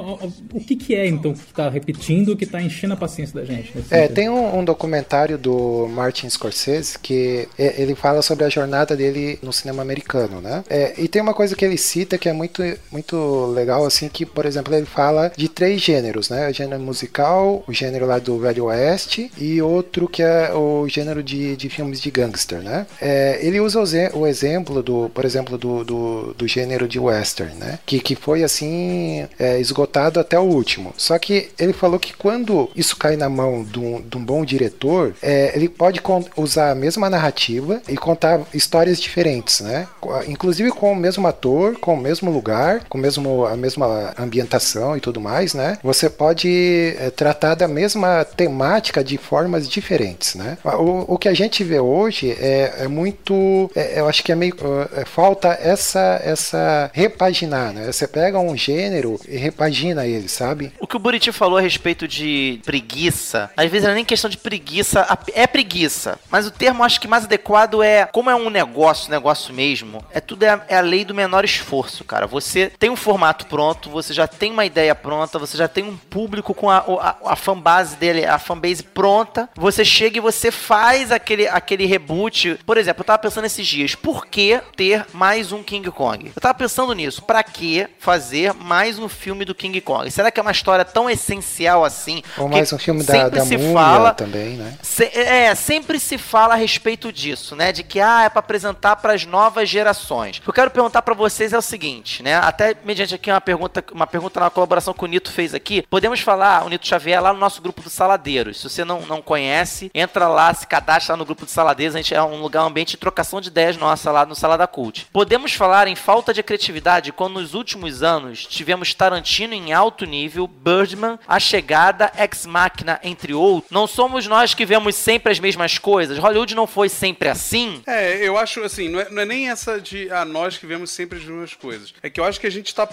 O 0.53 0.61
que 0.61 0.77
que 0.77 0.95
é, 0.95 1.07
então, 1.07 1.33
que 1.33 1.53
tá 1.53 1.69
repetindo, 1.69 2.28
que 2.37 2.47
tá 2.47 2.61
enchendo 2.61 2.95
a 2.95 2.97
paciência 2.97 3.41
da 3.41 3.45
gente? 3.45 3.73
É, 3.91 4.03
sentido? 4.03 4.15
tem 4.15 4.29
um, 4.29 4.59
um 4.59 4.65
documentário 4.65 5.39
do 5.39 5.89
Martin 5.89 6.29
Scorsese 6.29 6.99
que 6.99 7.49
é, 7.59 7.81
ele 7.81 7.95
fala 7.95 8.23
sobre 8.23 8.45
a 8.45 8.49
jornada 8.49 8.97
dele 8.97 9.39
no 9.43 9.53
cinema 9.53 9.83
americano, 9.83 10.41
né? 10.41 10.65
É, 10.69 10.95
e 10.99 11.09
tem 11.09 11.23
uma 11.23 11.35
coisa 11.35 11.55
que 11.55 11.65
ele 11.65 11.79
cita 11.79 12.19
que 12.19 12.29
é 12.29 12.33
muito, 12.33 12.63
muito 12.91 13.47
legal, 13.47 13.85
assim, 13.85 14.09
que, 14.09 14.25
por 14.25 14.47
exemplo, 14.47 14.75
ele 14.75 14.87
fala 14.87 15.33
de 15.37 15.49
três 15.49 15.81
gêneros, 15.81 16.31
né? 16.31 16.49
O 16.49 16.53
gênero 16.53 16.81
musical, 16.81 17.65
o 17.67 17.73
gênero 17.73 18.07
lá 18.07 18.19
do 18.19 18.39
Velho 18.39 18.65
Oeste 18.65 19.31
e 19.39 19.61
outro 19.63 20.09
que 20.09 20.23
é 20.23 20.53
o 20.53 20.87
gênero 20.89 21.23
de, 21.23 21.57
de 21.57 21.69
filmes 21.69 22.01
de 22.01 22.11
gangster, 22.11 22.61
né? 22.61 22.87
É, 23.01 23.39
ele 23.41 23.61
usa 23.61 23.81
o, 23.81 24.21
o 24.21 24.27
exemplo 24.27 24.83
do, 24.83 25.11
por 25.11 25.25
exemplo, 25.25 25.59
do, 25.59 25.85
do, 25.85 26.35
do 26.35 26.49
gênero 26.49 26.89
de 26.89 26.99
western, 26.99 27.55
né? 27.55 27.79
Que, 27.85 28.01
que 28.01 28.15
foi 28.15 28.43
assim 28.43 29.27
é, 29.39 29.61
esgotado 29.61 30.21
até 30.21 30.39
o 30.39 30.43
último. 30.43 30.93
Só 30.97 31.19
que 31.19 31.51
ele 31.59 31.73
falou 31.73 31.99
que 31.99 32.15
quando 32.19 32.71
isso 32.75 32.97
cai 32.97 33.17
na 33.17 33.29
mão 33.29 33.65
de 33.65 33.79
um, 33.79 34.01
de 34.01 34.17
um 34.17 34.25
bom 34.25 34.45
diretor, 34.45 35.15
é, 35.23 35.53
ele 35.55 35.69
pode 35.69 36.01
usar 36.37 36.71
a 36.71 36.75
mesma 36.75 37.09
narrativa 37.09 37.81
e 37.89 37.97
contar 37.97 38.41
histórias 38.53 39.01
diferentes, 39.01 39.61
né? 39.61 39.87
Inclusive 40.27 40.71
com 40.71 40.93
o 40.93 40.97
mesmo 40.97 41.27
ator, 41.27 41.79
com 41.79 41.95
o 41.95 41.97
mesmo 41.97 42.31
lugar, 42.31 42.85
com 42.89 42.99
mesmo, 42.99 43.47
a 43.47 43.57
mesma 43.57 44.15
ambientação 44.19 44.97
e 44.97 45.01
tudo 45.01 45.21
mais, 45.21 45.55
né? 45.55 45.79
Você 45.83 46.11
pode 46.11 46.97
é, 46.99 47.11
tratar 47.11 47.55
da 47.55 47.69
mesma 47.69 48.25
temática 48.25 49.03
de 49.03 49.17
formas 49.17 49.69
diferentes, 49.69 50.35
né? 50.35 50.59
O, 50.65 51.15
o 51.15 51.19
que 51.19 51.29
a 51.29 51.35
gente 51.35 51.63
vê 51.63 51.81
hoje 51.81 52.33
é, 52.33 52.75
é 52.81 52.89
muito, 52.89 53.71
é, 53.75 54.01
eu 54.01 54.09
acho 54.09 54.23
que 54.23 54.33
é 54.33 54.35
meio 54.35 54.55
é, 54.93 55.05
falta 55.05 55.59
essa 55.61 56.21
essa 56.25 56.91
repaginar, 56.93 57.73
né? 57.73 57.91
Você 57.91 58.07
pega 58.07 58.39
um 58.39 58.57
gênero 58.57 59.21
e 59.29 59.37
repagina 59.37 60.07
ele, 60.07 60.29
sabe? 60.29 60.73
O 60.81 60.87
que 60.87 60.97
o 60.97 60.99
Buriti 60.99 61.33
falou 61.33 61.59
a 61.59 61.61
respeito 61.61 61.98
de 62.07 62.61
preguiça, 62.65 63.51
às 63.57 63.71
vezes 63.71 63.85
não 63.85 63.93
é 63.93 63.95
nem 63.97 64.05
questão 64.05 64.31
de 64.31 64.37
preguiça, 64.37 65.07
é 65.35 65.47
preguiça, 65.47 66.19
mas 66.31 66.47
o 66.47 66.51
termo 66.51 66.85
acho 66.85 67.01
que 67.01 67.09
mais 67.09 67.25
adequado 67.25 67.83
é, 67.83 68.07
como 68.07 68.31
é 68.31 68.35
um 68.35 68.51
negócio, 68.51 69.11
negócio 69.11 69.53
mesmo, 69.53 70.05
é 70.13 70.21
tudo 70.21 70.45
é 70.45 70.51
a, 70.51 70.65
é 70.69 70.77
a 70.77 70.81
lei 70.81 71.05
do 71.05 71.15
menor 71.15 71.45
esforço, 71.45 72.05
cara. 72.05 72.27
Você 72.27 72.71
tem 72.79 72.91
um 72.91 72.97
formato 72.97 73.47
pronto, 73.47 73.91
você 73.91 74.13
já 74.13 74.27
tem 74.27 74.53
uma 74.53 74.65
ideia 74.65 74.95
pronta, 74.95 75.39
você 75.39 75.57
já 75.57 75.67
tem 75.67 75.85
um 75.85 75.97
público 75.97 76.55
com 76.55 76.71
a, 76.71 76.79
a, 76.79 77.33
a 77.33 77.37
fanbase 77.37 77.97
dele, 77.97 78.25
a 78.25 78.39
fanbase 78.39 78.83
pronta, 78.83 79.49
você 79.57 79.85
chega 79.85 80.19
e 80.19 80.21
você 80.21 80.51
faz 80.51 81.11
aquele, 81.11 81.49
aquele 81.49 81.87
reboot. 81.87 82.59
Por 82.67 82.77
exemplo, 82.77 83.01
eu 83.01 83.07
tava 83.07 83.19
pensando 83.19 83.47
esses 83.47 83.67
dias, 83.67 83.95
por 83.95 84.27
que 84.27 84.61
ter 84.77 85.07
mais 85.13 85.53
um 85.53 85.63
King 85.63 85.91
Kong? 85.91 86.33
Eu 86.35 86.43
tava 86.43 86.55
pensando 86.55 86.93
nisso, 86.93 87.23
pra 87.23 87.43
que 87.43 87.87
fazer 87.99 88.53
mais 88.53 88.99
um 88.99 89.09
filme 89.09 89.45
do 89.45 89.55
King 89.55 89.81
Kong? 89.81 90.11
Será 90.11 90.31
que 90.31 90.39
é 90.39 90.43
uma 90.43 90.53
história 90.53 90.85
tão 90.85 91.09
essencial 91.09 91.85
assim? 91.89 92.23
Ou 92.37 92.49
mais 92.49 92.73
um 92.73 92.79
filme 92.79 93.03
da, 93.03 93.13
sempre 93.13 93.39
da 93.39 93.45
se 93.45 93.73
fala 93.73 94.15
também, 94.15 94.57
né? 94.57 94.79
Se- 94.83 95.11
é, 95.19 95.55
sempre 95.55 95.99
se 95.99 96.17
fala 96.17 96.55
a 96.55 96.57
respeito 96.57 97.13
disso, 97.13 97.57
né? 97.57 97.73
De 97.73 97.83
que 97.83 98.01
ah, 98.01 98.23
é 98.25 98.29
pra 98.29 98.41
apresentar 98.41 98.97
pras 98.97 99.25
novas 99.27 99.69
gerações. 99.69 100.39
O 100.39 100.43
que 100.43 100.49
eu 100.51 100.55
quero 100.55 100.71
perguntar 100.71 101.03
pra 101.03 101.15
vocês 101.15 101.53
é 101.53 101.59
o 101.59 101.63
seguinte, 101.63 102.23
né? 102.23 102.37
Até 102.37 102.77
mediante 102.85 103.15
aqui 103.15 103.31
uma 103.31 103.41
pergunta, 103.41 103.85
uma 103.93 104.07
pergunta 104.07 104.41
na 104.41 104.51
colaboração 104.51 104.95
que 104.95 105.05
o 105.05 105.07
Nito 105.07 105.33
fez 105.33 105.55
aqui. 105.55 105.83
Podemos 105.91 106.21
falar, 106.21 106.65
o 106.65 106.69
Nito 106.69 106.87
Xavier, 106.87 107.21
lá 107.23 107.33
no 107.33 107.39
nosso 107.39 107.61
grupo 107.63 107.83
do 107.83 107.91
Saladeiros. 107.91 108.61
Se 108.61 108.69
você 108.69 108.85
não, 108.85 109.01
não 109.03 109.21
conhece, 109.23 109.91
entra 109.95 110.29
lá, 110.29 110.53
se 110.55 110.67
cadastra 110.67 111.15
lá 111.15 111.17
no 111.17 111.25
grupo 111.25 111.45
do 111.45 111.51
Saladeiros. 111.51 111.95
A 111.95 111.99
gente 111.99 112.15
é 112.15 112.23
um 112.23 112.41
lugar, 112.41 112.63
um 112.65 112.69
ambiente 112.69 112.91
de 112.91 112.97
trocação 112.99 113.41
de 113.41 113.49
ideias 113.49 113.77
nossa 113.77 114.11
lá 114.11 114.25
no 114.27 114.35
Salada 114.35 114.67
Cult. 114.67 115.07
Podemos 115.13 115.53
falar 115.53 115.89
em 115.89 115.97
falta 115.97 116.33
de 116.33 116.43
criatividade 116.43 117.13
quando 117.13 117.41
nos 117.41 117.55
últimos 117.55 118.03
anos 118.03 118.45
tivemos 118.47 118.93
Tarantino 118.95 119.55
em 119.55 119.73
alto 119.73 120.05
nível, 120.05 120.47
Birdman, 120.47 121.19
A 121.27 121.39
Chegada, 121.39 121.78
Ex 122.19 122.47
Machina, 122.47 122.99
entre 123.03 123.33
outros. 123.35 123.71
Não 123.71 123.87
somos 123.87 124.27
nós 124.27 124.55
que 124.55 124.65
vemos 124.67 124.95
sempre 124.95 125.33
as 125.33 125.39
mesmas 125.39 125.79
coisas. 125.79 126.19
Hollywood 126.19 126.55
não 126.55 126.67
foi 126.67 126.89
sempre 126.89 127.29
assim. 127.29 127.83
É, 127.87 128.17
eu 128.27 128.37
acho 128.37 128.63
assim, 128.63 128.89
não 128.89 129.01
é, 129.01 129.11
não 129.11 129.23
é 129.23 129.25
nem 129.25 129.49
essa 129.49 129.81
de 129.81 130.11
a 130.11 130.25
nós 130.25 130.57
que 130.59 130.67
vemos 130.67 130.91
sempre 130.91 131.19
as 131.19 131.25
mesmas 131.25 131.55
coisas. 131.55 131.93
É 132.03 132.11
que 132.11 132.21
eu 132.21 132.25
acho 132.25 132.41
que 132.41 132.47
a 132.47 132.51
gente 132.51 132.75
tá, 132.75 132.89